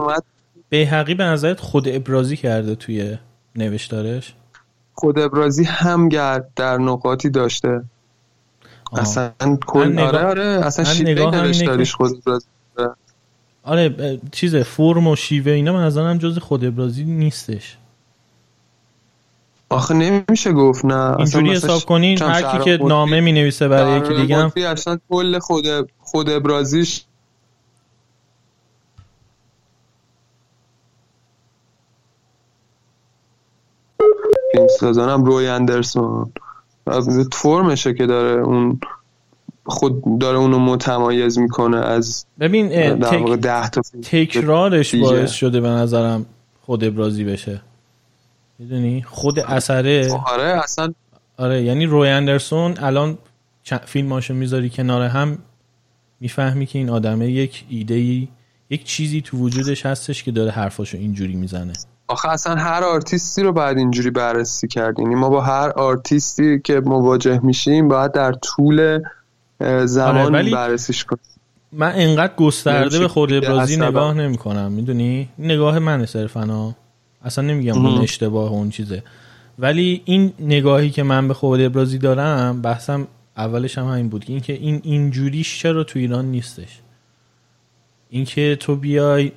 [0.73, 3.17] حقی به نظرت خود ابرازی کرده توی
[3.55, 4.33] نوشتارش؟
[4.93, 7.83] خود ابرازی هم گرد در نقاطی داشته.
[8.91, 9.01] آه.
[9.01, 9.31] اصلا
[9.67, 12.45] کل آره آره اصلا شیوه نوشتاریش خود ابرازی
[13.63, 17.77] آره چیز فرم و شیوه اینا من نظرم جز خود ابرازی نیستش.
[19.69, 21.17] آخه نمیشه گفت نه.
[21.17, 25.39] اینجوری حساب کنین هر کی که نامه می نویسه برای یکی دیگه هم اصلا کل
[25.39, 25.65] خود
[25.99, 27.05] خود ابرازیش
[34.51, 36.31] فیلم سازانم روی اندرسون.
[37.31, 38.79] فرمشه که داره اون
[39.65, 42.69] خود داره اونو متمایز می‌کنه از ببین
[42.99, 43.29] تک...
[43.29, 46.25] ده تا تکرارش باعث شده به نظرم
[46.65, 47.61] خود ابرازی بشه.
[48.59, 50.93] می‌دونی؟ خود اثره آره اصلا
[51.37, 53.17] آره یعنی روی اندرسون الان
[53.85, 55.37] فیلماشو می‌ذاری کنار هم
[56.19, 58.27] می‌فهمی که این آدمه یک ایده ای
[58.69, 61.73] یک چیزی تو وجودش هستش که داره حرفاشو اینجوری می‌زنه.
[62.09, 66.79] آخه اصلا هر آرتیستی رو باید اینجوری بررسی کرد یعنی ما با هر آرتیستی که
[66.79, 68.99] مواجه میشیم باید در طول
[69.85, 71.21] زمان آره بررسیش کنیم.
[71.71, 76.75] من انقدر گسترده به خود ابرازی نگاه نمی کنم می‌دونی؟ نگاه من صرفا
[77.25, 79.03] اصلا نمیگم اون اشتباه اون چیزه.
[79.59, 83.07] ولی این نگاهی که من به خود ابرازی دارم بحثم
[83.37, 84.25] اولش هم همین بود.
[84.25, 86.79] که اینکه این اینجوریش چرا تو ایران نیستش؟
[88.09, 89.31] اینکه تو بیای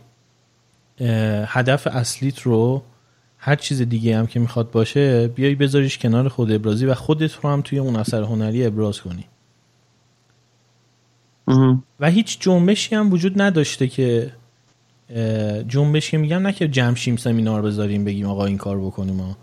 [1.47, 2.83] هدف اصلیت رو
[3.39, 7.51] هر چیز دیگه هم که می‌خواد باشه بیای بذاریش کنار خود ابرازی و خودت رو
[7.51, 9.25] هم توی اون اثر هنری ابراز کنی.
[12.01, 14.33] و هیچ جنبشی هم وجود نداشته که
[15.69, 19.37] جنبش که میگم نه که جمشیم سمینار بذاریم بگیم آقا این کار بکنیم ما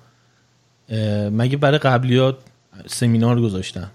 [1.29, 2.37] مگه برای قبلیات
[2.87, 3.91] سمینار گذاشتن؟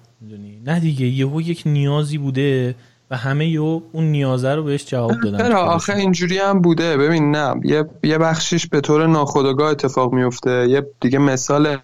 [0.67, 2.75] نه دیگه یهو یک نیازی بوده
[3.11, 5.39] و همه یو اون نیازه رو بهش جواب دادن.
[5.39, 6.97] چرا آخه اینجوری هم بوده.
[6.97, 10.69] ببین نه یه, یه بخشیش به طور ناخودآگاه اتفاق میفته.
[10.69, 11.77] یه دیگه مثال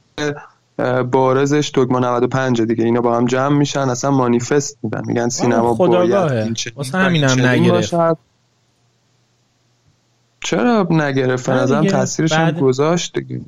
[1.13, 2.85] بارزش دوگما 95 دیگه.
[2.85, 5.03] اینا با هم جمع میشن اصلا مانیفست میدن.
[5.07, 7.95] میگن سینما باید واسه همینم نگرفت.
[10.45, 12.55] چرا نگرفت؟ نظرم تاثیرش بعد...
[12.55, 13.41] هم گذاشت دیگه.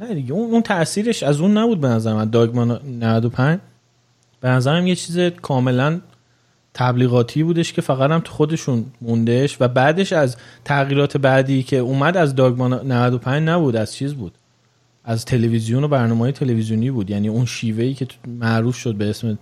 [0.00, 3.58] نه دیگه اون, اون تاثیرش از اون نبود به نظر من داگما 95
[4.40, 6.00] به نظرم یه چیز کاملا
[6.74, 12.16] تبلیغاتی بودش که فقط هم تو خودشون موندهش و بعدش از تغییرات بعدی که اومد
[12.16, 14.32] از داگما 95 نبود از چیز بود؟
[15.04, 17.10] از تلویزیون و برنامه تلویزیونی بود.
[17.10, 19.38] یعنی اون شیوهی که معروف شد به اسم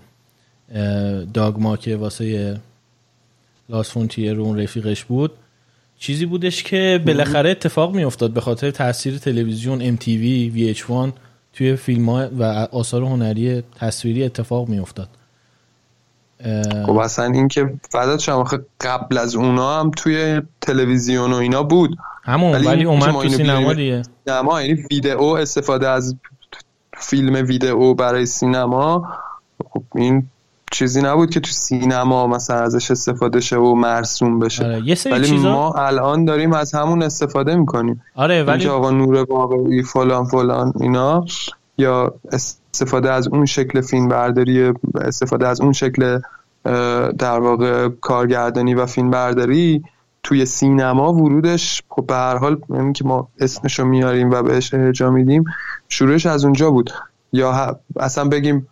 [1.34, 2.57] داگما که واسه
[3.68, 5.33] لاس فونتیر اون رفیقش بود.
[5.99, 11.12] چیزی بودش که بالاخره اتفاق می افتاد به خاطر تاثیر تلویزیون MTV VH1
[11.52, 12.42] توی فیلم و
[12.73, 15.09] آثار هنری تصویری اتفاق می افتاد
[16.86, 18.44] خب اصلا این که فدات شما
[18.80, 21.96] قبل از اونا هم توی تلویزیون و اینا بود.
[22.22, 24.02] همون ولی, ولی اومد تو سینما دیگه.
[24.26, 26.16] سینما یعنی ویدئو استفاده از
[26.96, 29.08] فیلم ویدئو برای سینما
[29.70, 30.26] خب این
[30.72, 34.64] چیزی نبود که تو سینما مثلا ازش استفاده شه و مرسوم بشه.
[34.64, 34.82] آره.
[34.84, 35.52] یه ولی چیزا...
[35.52, 38.02] ما الان داریم از همون استفاده می‌کنیم.
[38.14, 41.24] آره ولی آقا نور باقری فلان فلان اینا
[41.78, 42.14] یا
[42.74, 46.20] استفاده از اون شکل فیلم برداری استفاده از اون شکل
[47.18, 49.82] در واقع کارگردانی و فیلم برداری
[50.23, 55.10] توی سینما ورودش خب به هر حال یعنی که ما اسمشو میاریم و بهش ارجاع
[55.10, 55.44] میدیم
[55.89, 56.90] شروعش از اونجا بود.
[57.32, 58.66] یا اصلا بگیم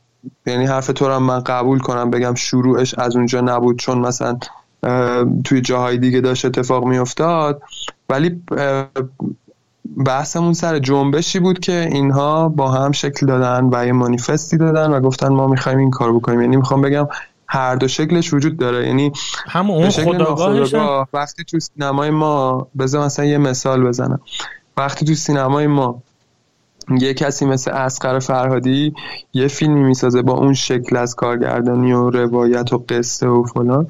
[0.47, 4.39] یعنی حرف تو رو من قبول کنم بگم شروعش از اونجا نبود چون مثلا
[5.45, 7.63] توی جاهای دیگه داشت اتفاق میافتاد.
[8.09, 8.43] ولی
[9.97, 15.01] بحثمون سر جنبشی بود که اینها با هم شکل دادن و یه مانیفستی دادن و
[15.01, 16.41] گفتن ما می‌خوایم این کار بکنیم.
[16.41, 17.09] یعنی می‌خوام بگم
[17.49, 18.87] هر دو شکلش وجود داره.
[18.87, 19.13] یعنی
[19.47, 24.21] همون اون وقتی تو سینمای ما بذار مثلا یه مثال بزنم.
[24.77, 26.03] وقتی تو سینمای ما
[27.01, 28.95] یه کسی مثل اسقر فرهادی
[29.35, 33.87] یه فیلمی می‌سازه با اون شکل از کارگردانی و روایت و قصه و فلان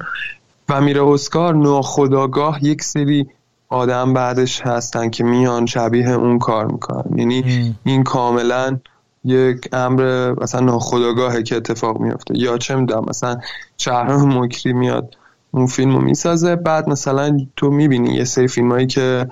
[0.69, 3.27] و میره اسکار ناخداگاه یک سری
[3.69, 7.19] آدم بعدش هستن که میان شبیه اون کار می‌کنن.
[7.19, 7.43] یعنی
[7.83, 8.77] این کاملا
[9.23, 13.37] یک امر مثلا ناخداگاهه که اتفاق میفته یا چه می‌دونم مثلا
[13.77, 15.15] شهرام مکری میاد
[15.51, 19.27] اون فیلم رو می‌سازه بعد مثلا تو می‌بینی یه سری فیلم هایی که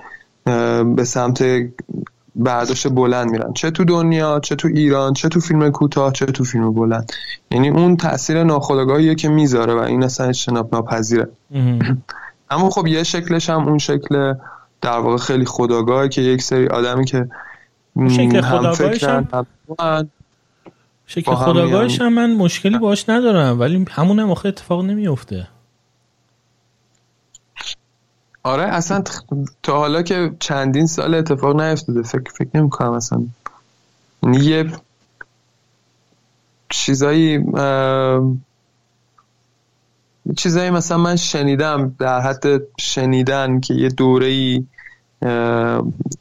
[0.96, 1.44] به سمت
[2.36, 3.52] برداشت بلند میرن.
[3.52, 7.12] چه تو دنیا چه تو ایران چه تو فیلم کوتاه چه تو فیلم بلند.
[7.50, 11.28] یعنی اون تاثیر ناخودآگاهیه که می‌ذاره و این اصلا اجتناب ناپذیره.
[12.50, 14.34] اما خب یه شکلش هم اون شکل
[14.80, 17.28] در واقع خیلی خداگاهه که یک سری آدمی که
[18.10, 19.28] شکل خداگاهش هم
[21.06, 25.48] شکل خداگاهش هم من مشکلی باش ندارم ولی همون هم آخه اتفاق نمیفته
[28.42, 29.02] آره اصلا
[29.62, 33.22] تا حالا که چندین سال اتفاق نیفتاده فکر فکر نمی کنم اصلا.
[34.22, 34.72] یعنی یه
[36.68, 37.38] چیزایی
[40.36, 44.64] چیزایی مثلا من شنیدم در حد شنیدن که یه دوره ای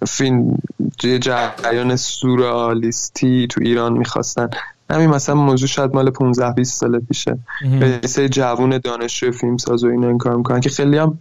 [0.07, 0.57] فیلم
[0.97, 4.49] توی جریان سورئالیستی تو ایران می‌خواستن.
[4.89, 7.37] همین مثلا موضوع شاید مال 15 20 سال پیشه.
[7.79, 11.17] به سه جوون دانشجو فیلم ساز و اینا این کار می‌کنن که خیلی هم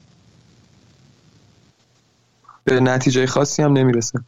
[2.65, 4.21] به نتیجه خاصی هم نمی‌رسه.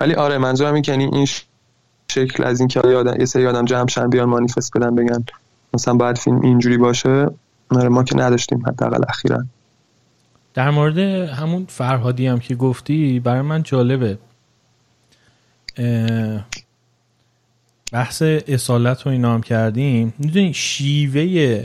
[0.00, 1.26] ولی آره منظورم این که یعنی این
[2.08, 2.80] شکل از اینکه
[3.18, 5.24] یه سری آدم جمع شن بیان مانیفست بدن بگن
[5.74, 7.26] مثلا باید فیلم اینجوری باشه.
[7.70, 9.44] ما که نداشتیم حداقل اخیرا.
[10.54, 14.18] در مورد همون فرهادی هم که گفتی برای من جالبه.
[17.92, 20.14] بحث اصالت رو اینا هم کردیم.
[20.18, 21.64] می‌دونی شیوه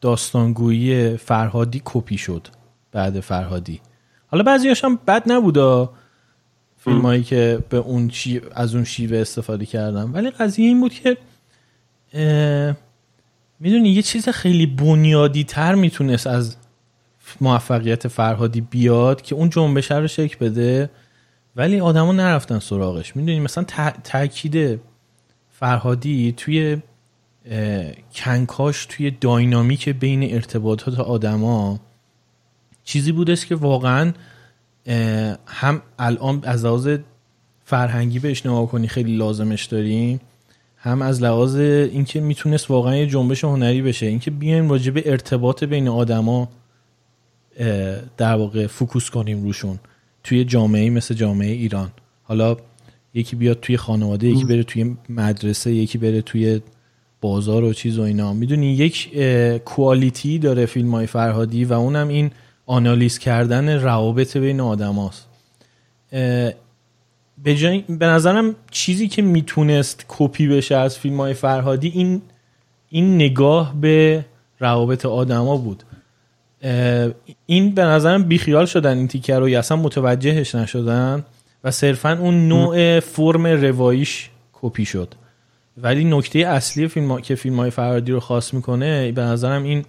[0.00, 2.48] داستانگویی فرهادی کپی شد
[2.92, 3.80] بعد فرهادی.
[4.26, 5.92] حالا بعضیاش هم بد نبودا
[6.78, 8.10] فیلم هایی که به اون
[8.54, 11.16] از اون شیوه استفاده کردم ولی قضیه این بود که
[13.60, 16.56] می‌دونی یه چیز خیلی بنیادی تر می‌تونست از
[17.40, 20.90] موفقیت فرهادی بیاد که اون جنبش رو شکل بده.
[21.56, 23.16] ولی آدما نرفتن سراغش.
[23.16, 23.64] می‌دونی مثلا
[24.04, 24.80] تاکید
[25.50, 26.76] فرهادی توی
[28.14, 31.80] کنکاش توی داینامیک بین ارتباطات آدما
[32.84, 34.12] چیزی بودش که واقعا
[35.46, 36.88] هم الان از لحاظ
[37.64, 40.20] فرهنگی بهش نگاه کنی خیلی لازمش داریم.
[40.86, 45.64] هم از لحاظ اینکه می‌تونست واقعا یه جنبش هنری بشه اینکه بیایم راجع به ارتباط
[45.64, 46.48] بین آدما
[48.16, 49.78] در واقع focus کنیم روشون
[50.24, 51.90] توی جامعه مثل جامعه ایران.
[52.22, 52.56] حالا
[53.14, 56.60] یکی بیاد توی خانواده یکی بره توی مدرسه یکی بره توی
[57.20, 58.32] بازار و چیز و اینا.
[58.32, 59.18] می‌دونی یک
[59.64, 62.30] quality داره فیلم های فرهادی و اونم این
[62.66, 65.10] آنالیز کردن روابط بین آدم
[67.44, 72.22] به, به نظرم چیزی که می‌تونست کپی بشه از فیلم های فرهادی این
[72.88, 74.24] این نگاه به
[74.60, 75.82] روابط آدما بود.
[77.46, 81.24] این به نظرم بیخیال شدن این تیکه رو اصلا متوجهش نشدن
[81.64, 85.14] و صرفا اون نوع فرم رواییش کپی شد.
[85.76, 89.84] ولی نکته اصلی فیلم که فیلم های فرهادی رو خاص می‌کنه به نظرم این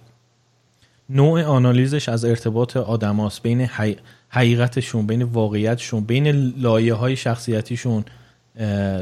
[1.10, 3.66] نوع آنالیزش از ارتباط آدماست بین
[4.28, 8.04] حقیقتشون بین واقعیتشون بین لایه های شخصیتیشون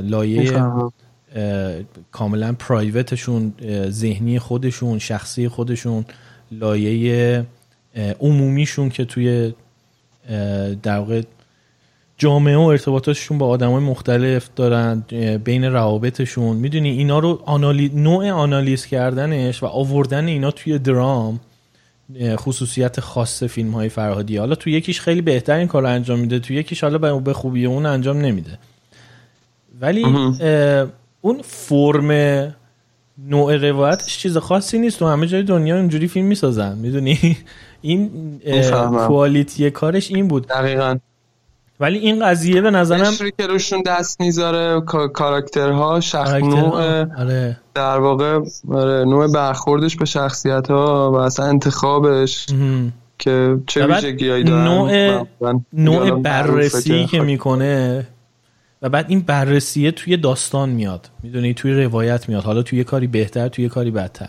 [0.02, 0.62] لایه
[2.12, 3.52] کاملا پرایوتشون
[3.88, 6.04] ذهنی خودشون شخصی خودشون
[6.52, 7.46] لایه
[8.20, 9.54] عمومیشون که توی
[10.82, 11.22] در واقع
[12.18, 15.04] جامعه و ارتباطاتشون با آدم های مختلف دارن
[15.44, 16.56] بین روابطشون.
[16.56, 17.88] می‌دونی اینا رو آنالی...
[17.94, 21.40] نوع آنالیز کردنش و آوردن اینا توی درام
[22.36, 24.36] خصوصیت خاص فیلم های فرهادی.
[24.36, 27.86] حالا تو یکیش خیلی بهتر این کار انجام میده تو یکیش حالا به خوبی اون
[27.86, 28.58] انجام نمیده.
[29.80, 30.04] ولی
[31.20, 32.10] اون فرم
[33.18, 34.98] نوع روایتش چیز خاصی نیست.
[34.98, 36.78] تو همه جای دنیا اینجوری فیلم می‌سازن.
[36.78, 37.36] می‌دونی؟
[37.82, 38.10] این
[39.06, 40.46] کوالیتی کارش این بود.
[40.46, 40.98] دقیقا.
[41.80, 44.80] ولی این قضیه به نظرم که روشون دست می‌ذاره
[45.14, 47.60] کاراکترها شخص نوع آره.
[47.74, 48.40] در واقع
[48.72, 52.46] آره، نوع برخوردش به شخصیت ها و اصلا انتخابش
[53.18, 55.26] که چه ویژگیهایی دارن نوع,
[55.72, 58.06] نوع بررسی که می‌کنه
[58.82, 61.10] و بعد این بررسیه توی داستان میاد.
[61.22, 62.44] می‌دونی؟ توی روایت میاد.
[62.44, 64.28] حالا توی کاری بهتر توی کاری بدتر.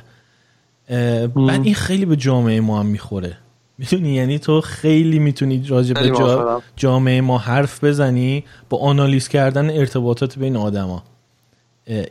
[1.36, 3.38] بعد این خیلی به جامعه ما هم می‌خوره.
[3.78, 9.70] می‌دونی؟ یعنی تو خیلی می‌تونی راجع به جا جامعه ما حرف بزنی با آنالیز کردن
[9.70, 11.04] ارتباطات بین آدما.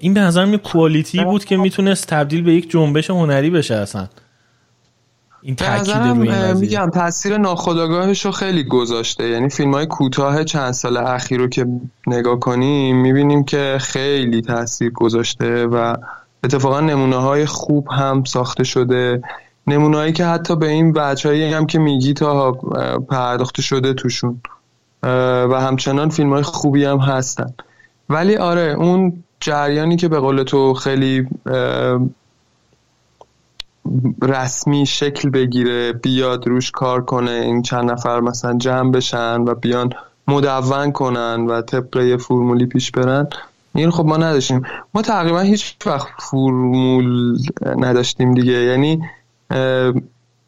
[0.00, 4.08] این به نظر می کوالیتی بود که می‌تونست تبدیل به یک جنبش هنری بشه اصلا.
[5.42, 9.28] این تاکید روی میگم تاثیر ناخودآگاهش رو خیلی گذاشته.
[9.28, 11.66] یعنی فیلم های کوتاه چند سال اخیر رو که
[12.06, 15.96] نگاه کنیم می‌بینیم که خیلی تاثیر گذاشته و
[16.44, 19.22] اتفاقا نمونه های خوب هم ساخته شده.
[19.66, 22.52] نمونهایی که حتی به این بچههایی هم که میگی تا
[23.10, 24.40] پرداخته شده توشون.
[25.50, 27.54] و همچنان فیلم های خوبی هم هستن.
[28.08, 31.26] ولی آره اون جریانی که به قول تو خیلی
[34.22, 39.90] رسمی شکل بگیره بیاد روش کار کنه این چند نفر مثلا جمع بشن و بیان
[40.28, 43.28] مدون کنن و طبق یه فرمولی پیش برن
[43.74, 44.62] این خب ما نداشتیم.
[44.94, 47.38] ما تقریبا هیچ وقت فرمول
[47.76, 48.52] نداشتیم دیگه.
[48.52, 49.02] یعنی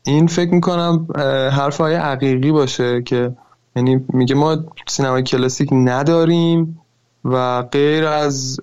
[0.02, 1.06] این فکر می‌کنم
[1.52, 3.32] حرف های عقیقی باشه که
[3.76, 4.56] یعنی میگه ما
[4.88, 6.80] سینمای کلاسیک نداریم
[7.24, 8.60] و غیر از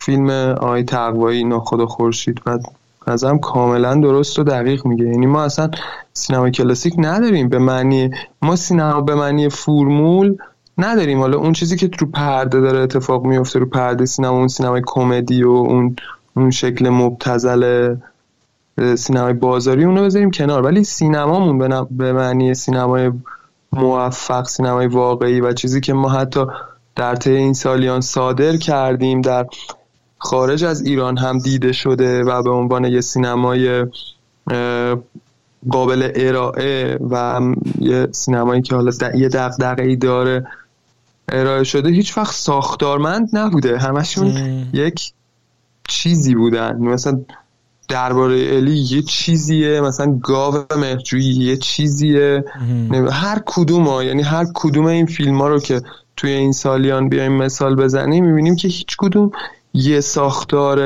[0.00, 0.30] فیلم
[0.60, 2.58] آی تقوایی ناخدا خورشید و
[3.06, 5.04] نظرم کاملا درست و دقیق میگه.
[5.04, 5.70] یعنی ما اصلا
[6.12, 7.48] سینما کلاسیک نداریم.
[7.48, 8.10] به معنی
[8.42, 10.36] ما سینما به معنی فرمول
[10.78, 11.18] نداریم.
[11.18, 15.42] حالا اون چیزی که رو پرده داره اتفاق میفته رو پرده سینما اون سینمای کمدی
[15.42, 15.96] و اون
[16.36, 17.94] اون شکل مبتزل
[18.96, 20.62] سینمای بازاری اونو بذاریم کنار.
[20.62, 23.10] ولی سینمامون به معنی سینمای
[23.72, 26.46] موفق سینمای واقعی و چیزی که ما حتی
[26.96, 29.46] در طی این سالیان صادر کردیم در
[30.18, 33.86] خارج از ایران هم دیده شده و به عنوان یه سینمای
[35.70, 37.40] قابل ارائه و
[37.78, 40.46] یه سینمایی که حالا یه دقدقه ای داره
[41.28, 43.78] ارائه شده هیچ وقت ساختارمند نبوده.
[43.78, 44.26] همشون
[44.72, 45.12] یک
[45.88, 46.76] چیزی بودن.
[46.76, 47.20] مثلا
[47.90, 52.44] درباره الی یه چیزیه مثلا گاو مهجویی یه چیزیه.
[53.10, 55.80] هر کدوم ها یعنی هر کدوم این فیلم ها رو که
[56.16, 59.30] توی این سالیان بیایم مثال بزنیم می‌بینیم که هیچ کدوم
[59.74, 60.80] یه ساختار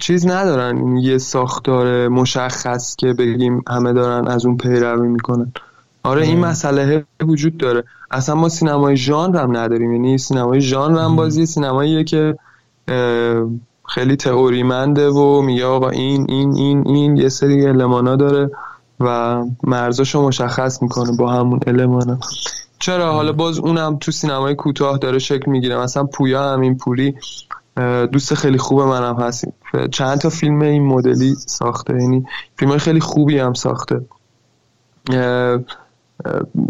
[0.00, 0.96] چیز ندارن.
[0.96, 5.52] یه ساختار مشخص که بگیم همه دارن از اون پیروی می‌کنن.
[6.02, 7.84] آره این مسئله وجود داره.
[8.10, 9.92] اصلا ما سینمای ژانر هم نداریم.
[9.92, 12.34] یعنی سینمای ژانر هم بازی سینماییه که
[13.94, 18.50] خیلی تئوریمنده و میگه آقا این این این این یه سری المانا داره
[19.00, 22.18] و مرزاشو مشخص می‌کنه با همون المانا
[22.78, 25.76] چرا؟ حالا باز اونم تو سینمای کوتاه داره شکل می‌گیره.
[25.76, 27.14] مثلا پویا همین پوری
[28.12, 29.52] دوست خیلی خوب منم هستیم.
[29.92, 34.00] چند تا فیلم این مدلی ساخته؟ یعنی فیلم خیلی خوبی هم ساخته.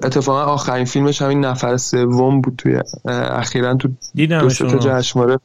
[0.03, 5.39] اتفاقا آخرین فیلمش همین نفر سوم بود توی اخیرا تو دو تا جشنواره.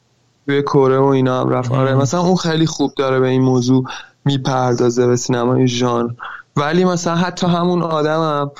[0.49, 1.71] توی کره و اینا هم رفت.
[1.71, 3.83] آره مثلا اون خیلی خوب داره به این موضوع
[4.25, 6.17] می‌پردازه به سینمای ژانر.
[6.57, 8.51] ولی مثلا حتی همون آدم هم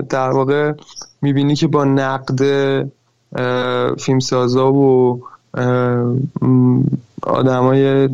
[0.00, 0.72] در واقع
[1.22, 2.40] می‌بینی که با نقد
[3.98, 5.20] فیلمسازا و
[7.22, 8.08] آدمای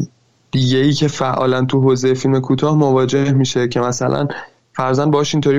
[0.51, 4.29] دیگه ای که فعالن تو حوزه فیلم کوتاه مواجه میشه که مثلا
[4.73, 5.59] فرضا باش اینطوری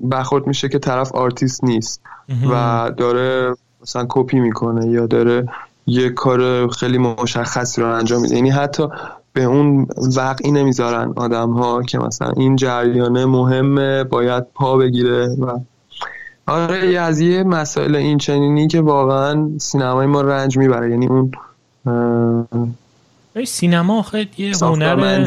[0.00, 2.00] برخورد میشه که طرف آرتیست نیست
[2.50, 5.48] و داره مثلا کپی می‌کنه یا داره
[5.86, 8.34] یه کار خیلی مشخصی رو انجام میده.
[8.34, 8.88] یعنی حتی
[9.32, 9.86] به اون
[10.16, 15.58] وقعی نمی‌ذارن آدم ها که مثلا این جریانه مهمه باید پا بگیره و
[16.46, 20.90] آره از یه مسائل این چنینی که واقعا سینمای ما رنج می‌بره.
[20.90, 21.32] یعنی اون
[23.46, 25.24] سینما خیلی یه هنر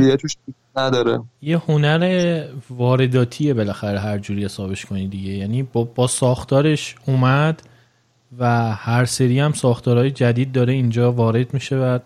[0.78, 1.20] نداره.
[1.42, 5.32] یه هنر وارداتیه بالاخره هر جوری حسابش کنی دیگه.
[5.32, 7.62] یعنی با, با ساختارش اومد
[8.40, 12.00] و هر سری هم ساختارهای جدید داره اینجا وارد میشه و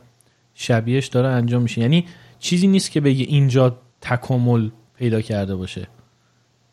[0.53, 1.81] شبیهش داره انجام میشه.
[1.81, 2.05] یعنی
[2.39, 5.87] چیزی نیست که بگه اینجا تکامل پیدا کرده باشه.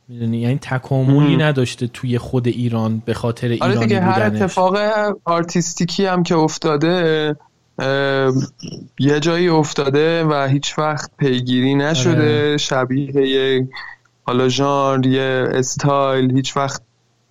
[0.09, 4.77] می‌دونی؟ یعنی تکاملی نداشته توی خود ایران به خاطر ایرانی آره دیگه هر اتفاق
[5.25, 7.37] آرتیستیکی هم که افتاده
[8.99, 12.11] یه جایی افتاده و هیچ وقت پیگیری نشده.
[12.11, 12.57] آره.
[12.57, 13.69] شبیه یه
[14.23, 16.83] حالا ژانر یه استایل هیچ وقت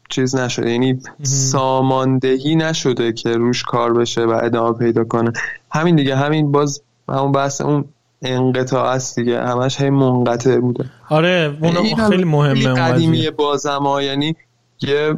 [0.10, 0.72] چیز نشده.
[0.72, 5.34] یعنی ساماندهی نشده که روش کار بشه و ادامه پیدا کنه.
[5.72, 7.86] همین دیگه همین باز همون بحث اون
[8.22, 9.42] انقطاع است دیگه.
[9.42, 10.86] همش هی منقطع بوده.
[11.10, 14.36] آره اون خیلی مهمه قدیمی بازم یعنی
[14.82, 15.18] یه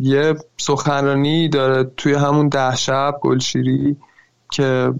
[0.00, 3.96] یه سخنرانی داره توی همون ده شب گلشیری
[4.52, 4.94] که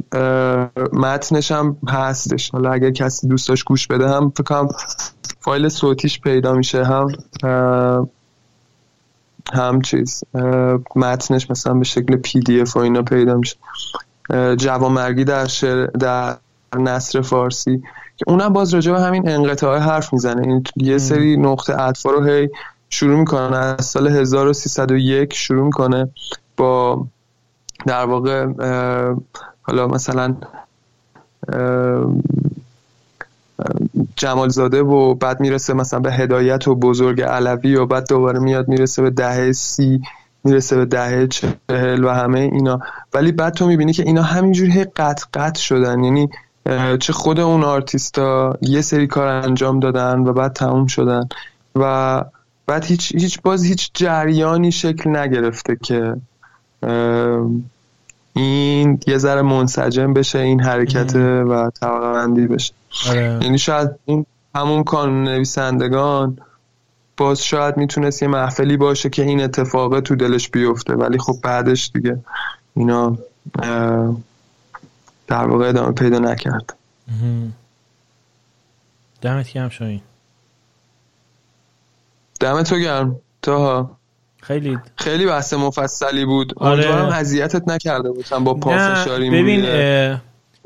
[0.93, 2.51] متنش هم هستش.
[2.51, 4.69] حالا اگر کسی دوست داشت گوش بده هم فکرم
[5.41, 7.09] فایل صوتیش پیدا میشه هم
[9.53, 10.25] هم چیز
[10.97, 13.57] متنش مثلا به شکل پی دی اف و اینا پیدا میشه.
[14.57, 16.37] جوامرگی در شعر در
[16.79, 17.83] نصر فارسی
[18.17, 20.47] که اونم باز راجع به همین انقطاع حرف می‌زنه.
[20.47, 22.49] این یه سری نقطه عطفا رو هی
[22.91, 23.57] شروع می‌کنه.
[23.57, 26.09] از سال 1301 شروع می‌کنه
[26.57, 27.07] با
[27.87, 28.47] در واقع
[29.63, 30.37] حالا مثلا
[34.17, 39.03] جمالزاده و بعد می‌رسه مثلا به هدایت و بزرگ علوی و بعد دوباره میاد می‌رسه
[39.03, 40.01] به دهه سی
[40.45, 42.81] می‌رسه به دهه چهل و همه اینا.
[43.15, 46.05] ولی بعد تو می‌بینی که اینا همینجوری قط قط شدن.
[46.05, 46.29] یعنی
[47.01, 51.29] چه خود اون آرتیستا یه سری کار انجام دادن و بعد تموم شدن
[51.77, 52.25] و
[52.67, 56.17] بعد هیچ, هیچ باز هیچ جریانی شکل نگرفته که
[58.33, 62.75] این یه ذره منسجم بشه این حرکت و بندی بشه.
[63.09, 63.39] آره.
[63.43, 66.39] یعنی شاید اون همون کانون نویسندگان
[67.17, 70.95] باز شاید می‌تونست یه محفلی باشه که این اتفاقه تو دلش بیفته.
[70.95, 72.19] ولی خب بعدش دیگه
[72.77, 73.19] اینا
[75.27, 76.77] در واقع ادامه پیدا نکرد.
[79.21, 80.01] دمت گرم شاین
[82.41, 83.91] دمت تو گرم تا
[84.43, 84.79] خیلی.
[84.97, 86.53] خیلی بحث مفصلی بود.
[86.57, 86.73] آره.
[86.73, 89.65] امیدوارم اذیتت نکرده باشم با پافشاری ببین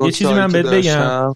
[0.01, 1.35] یه چیزی من بهت بگم.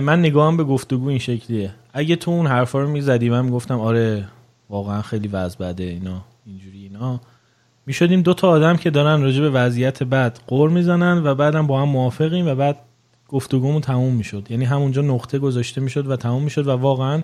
[0.00, 1.70] من نگاهم به گفتگو این شکلیه.
[1.92, 4.24] اگه تو اون حرفا رو می‌زدی من می‌گفتم آره
[4.70, 7.20] واقعا خیلی وضع بده اینا اینجوری اینا.
[7.86, 11.82] می‌شدیم دو تا آدم که دارن راجع به وضعیت بد قور می‌زنن و بعدم با
[11.82, 12.76] هم موافقیم و بعد
[13.28, 14.46] گفتگومون تموم می‌شد.
[14.50, 17.22] یعنی همونجا نقطه گذاشته می‌شد و تموم می‌شد و واقعا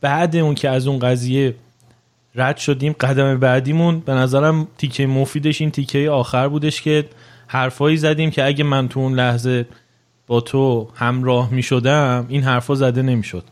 [0.00, 1.54] بعد اون که از اون قضیه
[2.34, 7.04] رد شدیم قدم بعدیمون به نظرم تیکه مفیدش این تیکه آخر بودش که
[7.46, 9.66] حرفایی زدیم که اگه من تو اون لحظه
[10.26, 13.44] با تو همراه می شدم این حرفا زده نمی‌شد.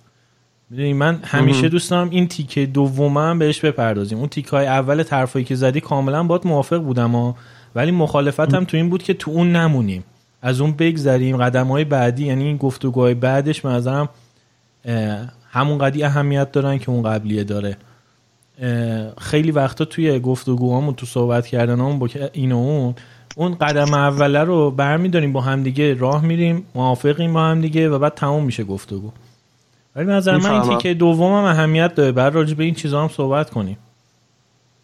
[0.70, 4.18] می‌دونی من همیشه دوست دارم این تیکه دومم بهش بپردازیم.
[4.18, 7.36] اون تیکه های اول حرفایی که زدی کاملا باید موافق بودم ها
[7.74, 10.04] ولی مخالفتم تو این بود که تو اون نمونیم.
[10.42, 11.36] از اون بگذریم.
[11.36, 14.08] قدم های بعدی یعنی این گفتگوهای بعدش به نظرم
[15.50, 17.76] همون قدی اهمیت دارن که اون قبلیه داره.
[19.18, 22.94] خیلی وقتا توی گفتگوهامون تو صحبت کردنمون با این و اون
[23.36, 28.44] اون قدم اوله رو برمیداریم با همدیگه راه میریم موافقیم با همدیگه و بعد تموم
[28.44, 29.10] میشه گفتگو.
[29.96, 32.12] ولی نظر من این تیکه دوم هم اهمیت داره.
[32.12, 33.78] بعد راجع به این چیزا هم صحبت کنیم.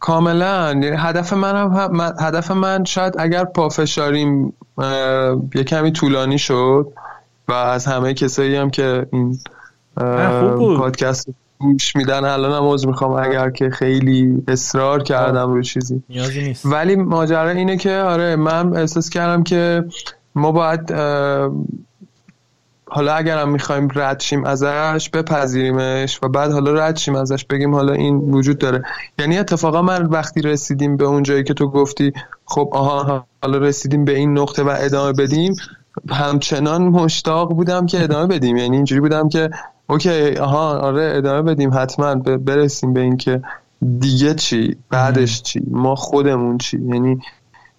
[0.01, 0.81] کاملا.
[0.99, 4.53] هدف من هم هدف من شاید اگر پافشاریم
[5.55, 6.93] یه کمی طولانی شد
[7.49, 9.39] و از همه کسایی هم که این
[10.79, 12.25] پادکست گوش میدن.
[12.25, 16.03] الان هم عذر می‌خوام اگر که خیلی اصرار کردم روی چیزی.
[16.09, 16.67] نیازی نیست.
[16.67, 19.85] ولی ماجرا اینه که آره من احساس کردم که
[20.35, 20.93] ما باید
[22.91, 27.93] حالا اگرم می‌خوایم رد شیم ازش بپذیریمش و بعد حالا رد شیم ازش بگیم حالا
[27.93, 28.83] این وجود داره.
[29.19, 32.13] یعنی اتفاقا من وقتی رسیدیم به اون جایی که تو گفتی
[32.45, 35.55] خب آها حالا رسیدیم به این نقطه و ادامه بدیم
[36.11, 38.57] همچنان مشتاق بودم که ادامه بدیم.
[38.57, 39.51] یعنی اینجوری بودم که
[39.91, 43.43] اوکی آها آره ادامه بدیم حتما برسیم به اینکه
[43.99, 47.21] دیگه چی بعدش چی؟ ما خودمون چی؟ یعنی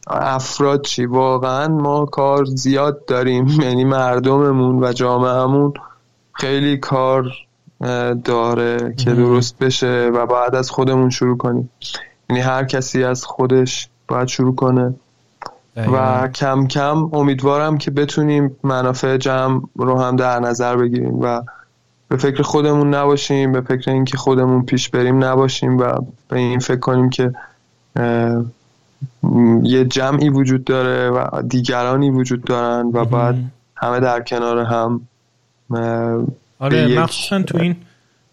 [0.08, 5.74] افراد چی؟ واقعا ما کار زیاد داریم یعنی مردممون و جامعهمون
[6.34, 7.32] خیلی کار
[8.24, 11.70] داره که درست بشه و بعد از خودمون شروع کنیم.
[12.30, 14.96] یعنی هر کسی از خودش باید شروع کنه.
[15.78, 21.42] و کم کم امیدوارم که بتونیم منافع جمع رو هم در نظر بگیریم و
[22.10, 25.94] به فکر خودمون نباشیم به فکر اینکه خودمون پیش بریم نباشیم و
[26.28, 27.34] به این فکر کنیم که
[29.64, 33.36] یه جمعی وجود داره و دیگرانی وجود دارن و بعد
[33.76, 35.02] همه در کنار هم
[36.60, 37.76] آره مخصوصا تو این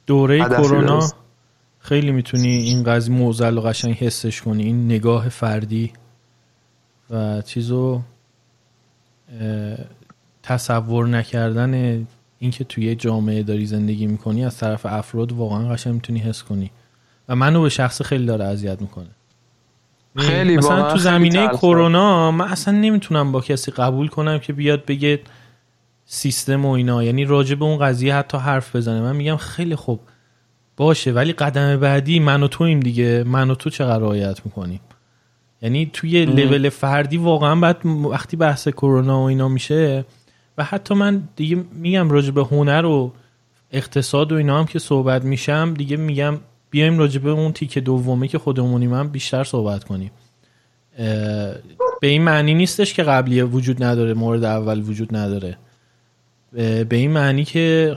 [0.06, 1.08] دوره کرونا
[1.78, 5.92] خیلی می‌تونی این قضیه موزل و قشنگ حسش کنی این نگاه فردی
[7.10, 8.00] و چیزو
[10.42, 12.06] تصور نکردن
[12.38, 16.70] اینکه توی جامعه داری زندگی می‌کنی از طرف افراد واقعا قشنگ می‌تونی حس کنی.
[17.28, 19.06] و منو به شخص خیلی داره اذیت می‌کنه.
[20.16, 25.20] خیلی مثلا تو زمینه کرونا من اصلا نمی‌تونم با کسی قبول کنم که بیاد بگه
[26.06, 27.04] سیستم و اینا.
[27.04, 29.00] یعنی راجع به اون قضیه حتی حرف بزنه.
[29.00, 30.00] من میگم خیلی خوب.
[30.76, 33.24] باشه ولی قدم بعدی من و تویم دیگه.
[33.26, 34.80] من و تو چقدر رعایت می‌کنیم؟
[35.62, 40.04] یعنی توی لول فردی واقعا بعد وقتی بحث کرونا و اینا میشه
[40.58, 43.12] و حتی من دیگه میگم راجع به هنر و
[43.72, 46.38] اقتصاد و اینا هم که صحبت میشم دیگه میگم
[46.70, 50.10] بیایم راجع به اون تیکه دومه که خودمونیم هم بیشتر صحبت کنیم.
[52.00, 55.58] به این معنی نیستش که قبلیه وجود نداره مورد اول وجود نداره.
[56.52, 57.96] به این معنی که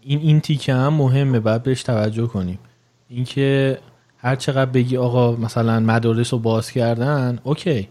[0.00, 2.58] این این تیکه هم مهمه باید بهش توجه کنیم.
[3.08, 3.78] اینکه
[4.18, 7.88] هر چقدر بگی آقا مثلا مدارس رو باز کردن okay.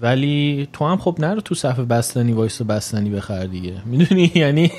[0.00, 3.74] ولی تو هم خب نرو تو صف بستنی وایس بستنی بخر دیگه.
[3.86, 4.72] می‌دونی؟ یعنی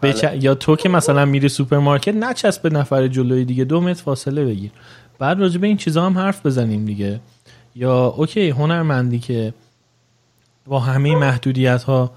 [0.00, 0.44] بله.
[0.44, 3.64] یا تو که مثلا میری سوپرمارکت نچسب به نفر جلوی دیگه.
[3.64, 4.70] دو متر فاصله بگیر.
[5.18, 7.20] بعد راجع به این چیزا هم حرف بزنیم دیگه.
[7.74, 9.54] یا okay هنرمندی که
[10.66, 12.12] با همه محدودیت ها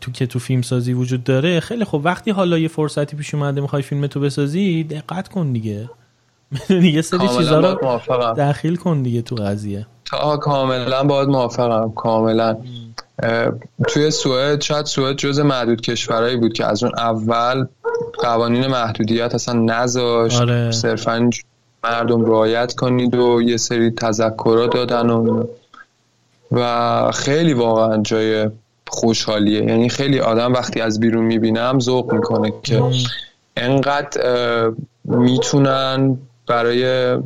[0.00, 3.60] تو که تو فیلم سازی وجود داره خیلی خب وقتی حالا یه فرصتی پیش اومده
[3.60, 5.90] می‌خوای فیلم تو بسازی دقت کن دیگه.
[6.94, 8.00] یه سری چیزا رو
[8.36, 9.86] داخل کن دیگه تو قضیه.
[10.10, 12.56] تا کاملا باید موافقم کاملا.
[13.88, 17.66] توی سوئد شاید سوئد جز معدود کشورهایی بود که از اون اول
[18.18, 20.40] قوانین محدودیت اصلا نذاشت.
[20.40, 20.70] آره.
[20.70, 21.30] صرفا
[21.84, 25.44] مردم رعایت کنید و یه سری تذکرات دادن و
[26.52, 28.50] و خیلی واقعا جای
[28.88, 29.64] خوشحالیه.
[29.64, 32.82] یعنی خیلی آدم وقتی از بیرون می‌بینم ذوق می‌کنه که
[33.56, 34.72] انقدر
[35.04, 37.16] می‌تونن برای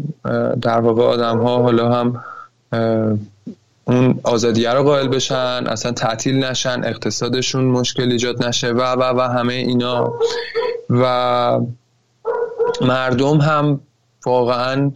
[0.63, 2.25] در واقع آدم ها حالا هم
[3.85, 9.21] اون آزادیه رو قائل بشن اصلا تعطیل نشن اقتصادشون مشکل ایجاد نشه و و و
[9.21, 10.15] همه اینا.
[10.91, 11.61] و
[12.81, 13.81] مردم هم
[14.27, 14.91] واقعا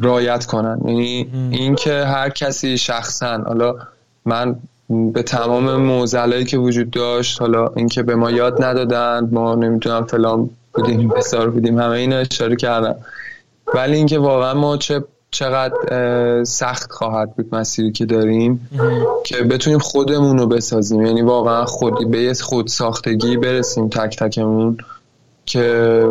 [0.00, 0.80] رایت کنن.
[0.84, 3.74] یعنی اینکه هر کسی شخصا حالا
[4.24, 4.56] من
[4.90, 10.50] به تمام موزلایی که وجود داشت حالا اینکه به ما یاد ندادن ما نمی‌تونم فلان
[10.74, 12.94] بودیم بسار بودیم همه اینا اشاره کردم
[13.74, 15.04] ولی اینکه واقعا ما چه
[15.36, 18.70] چقدر سخت خواهد بود مسیری که داریم
[19.24, 21.06] که بتونیم خودمون رو بسازیم.
[21.06, 24.78] یعنی واقعا خودی به یه خود ساختگی برسیم تک تکمون
[25.46, 26.04] که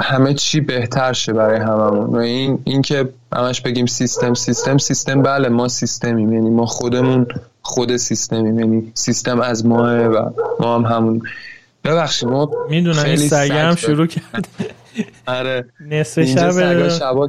[0.00, 2.06] همه چی بهتر شه برای هممون.
[2.06, 6.32] و این این که همش بگیم سیستم سیستم سیستم بله ما سیستمیم.
[6.32, 7.26] یعنی ما خودمون
[7.62, 8.58] خود سیستمیم.
[8.58, 10.30] یعنی سیستم از ماه و
[10.60, 11.22] ما هم همون
[11.84, 14.48] ببخشید ما می‌دونم این سگم شروع کرد
[15.26, 15.64] آره.
[15.80, 17.28] نصف شب سگا شبا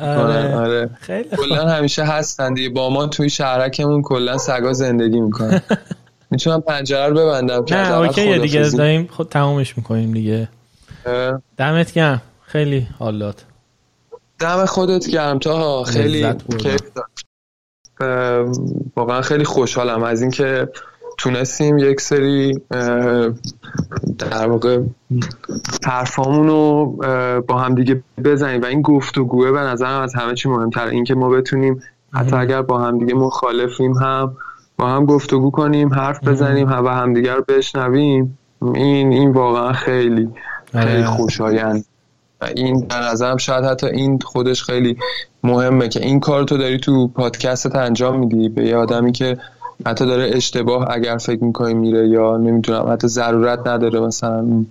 [0.00, 0.54] آره.
[0.54, 0.90] آره.
[1.00, 2.68] خیلی کلا همیشه هستن دیگه.
[2.68, 5.60] با ما توی شهرکمون کلا سگا زندگی می‌کنن.
[6.30, 7.64] می‌تونم پنجره رو ببندم.
[7.70, 9.08] نه اوکی دیگه داریم.
[9.12, 10.48] خود تمومش می‌کنیم دیگه.
[11.56, 12.22] دمت گرم.
[12.42, 13.44] خیلی حالات.
[14.38, 16.26] دم خودت گرم تا خیلی
[18.96, 20.02] واقعا خیلی خوشحالم.
[20.02, 20.68] از اینکه
[21.18, 22.60] تونستیم یک سری
[24.18, 24.80] در واقع
[25.86, 26.86] حرفامون رو
[27.48, 28.62] با هم دیگه بزنیم.
[28.62, 31.82] و این گفتگوه به نظرم از همه چی مهمتر اینکه ما بتونیم
[32.12, 34.36] حتی اگر با هم دیگه مخالفیم هم
[34.76, 38.38] با هم گفتگو کنیم حرف بزنیم و همدیگه رو بشنویم
[38.74, 40.28] این این واقعا خیلی
[40.72, 41.04] خیلی آره.
[41.04, 41.84] خوشایند.
[42.40, 44.96] و این در نظرم شاید حتی این خودش خیلی
[45.44, 48.48] مهمه که این کار تو داری تو پادکستت انجام میدی.
[48.48, 49.38] به یه آدمی که
[49.86, 54.64] حتی داره اشتباه اگر فکر می‌کنی میره یا نمی‌دونم حتی ضرورت نداره مثلا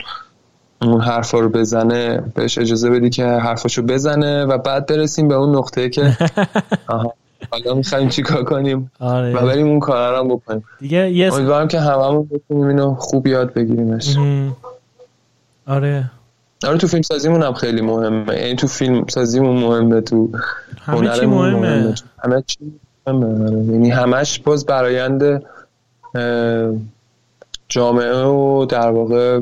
[0.81, 5.55] اون حرفا رو بزنه بهش اجازه بدی که حرفاشو بزنه و بعد برسیم به اون
[5.55, 6.17] نقطه که
[6.87, 7.13] آها
[7.51, 9.35] حالا می‌خوایم چیکار کنیم آره.
[9.35, 13.53] و بریم اون کار رو بکنیم دیگه یه امیدوارم که هممون بتونیم اینو خوب یاد
[13.53, 14.17] بگیریمش
[15.67, 16.11] آره
[16.65, 20.29] آره تو فیلم سازیمون هم خیلی مهمه یعنی تو فیلم سازیمون مهمه تو
[20.81, 21.95] همه چی مهمه, مهمه.
[22.23, 22.59] همه چی.
[23.07, 25.43] یعنی همش باز برایند
[27.69, 29.41] جامعه و در واقع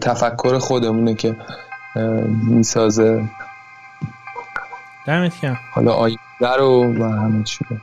[0.00, 1.36] تفکر خودمونه که
[2.48, 3.28] می‌سازه.
[5.06, 5.58] دمت گرم.
[5.72, 7.76] حالا آینده رو و همه چی رو.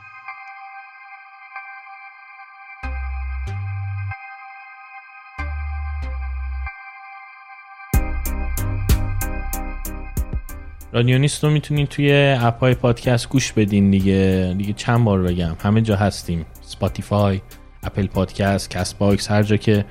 [10.94, 14.54] رادیو نیست رو می‌تونین توی app های پادکست گوش بدین دیگه.
[14.58, 15.56] دیگه چند بار بگم.
[15.62, 16.46] همه جا هستیم.
[16.60, 17.40] Spotify
[17.82, 19.84] Apple Podcast Castbox هر جا که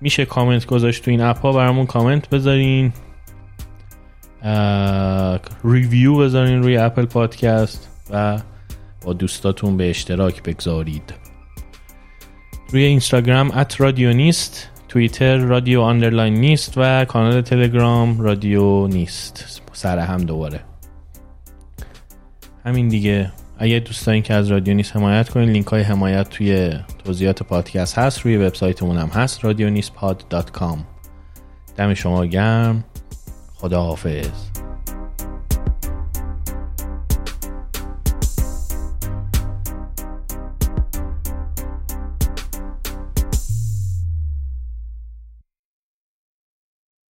[0.00, 2.92] میشه کامنت گذاشت تو این app ها برامون کامنت بذارین.
[5.64, 8.38] review بذارین روی Apple Podcast و
[9.04, 11.14] با دوستاتون به اشتراک بگذارید.
[12.68, 19.61] روی اینستاگرام at رادیو نیست توییتر رادیو underline نیست و کانال تلگرام رادیو نیست.
[19.72, 20.60] سر هم دوباره.
[22.64, 23.32] همین دیگه.
[23.58, 27.98] اگه دوست دارین که از رادیو نیست حمایت کنین لینک های حمایت توی توضیحات پادکست
[27.98, 28.20] هست.
[28.20, 30.84] روی وبسایتمون هم هست رادیو نیست pod dot com.
[31.76, 32.84] دم شما گرم.
[33.54, 34.51] خدا حافظ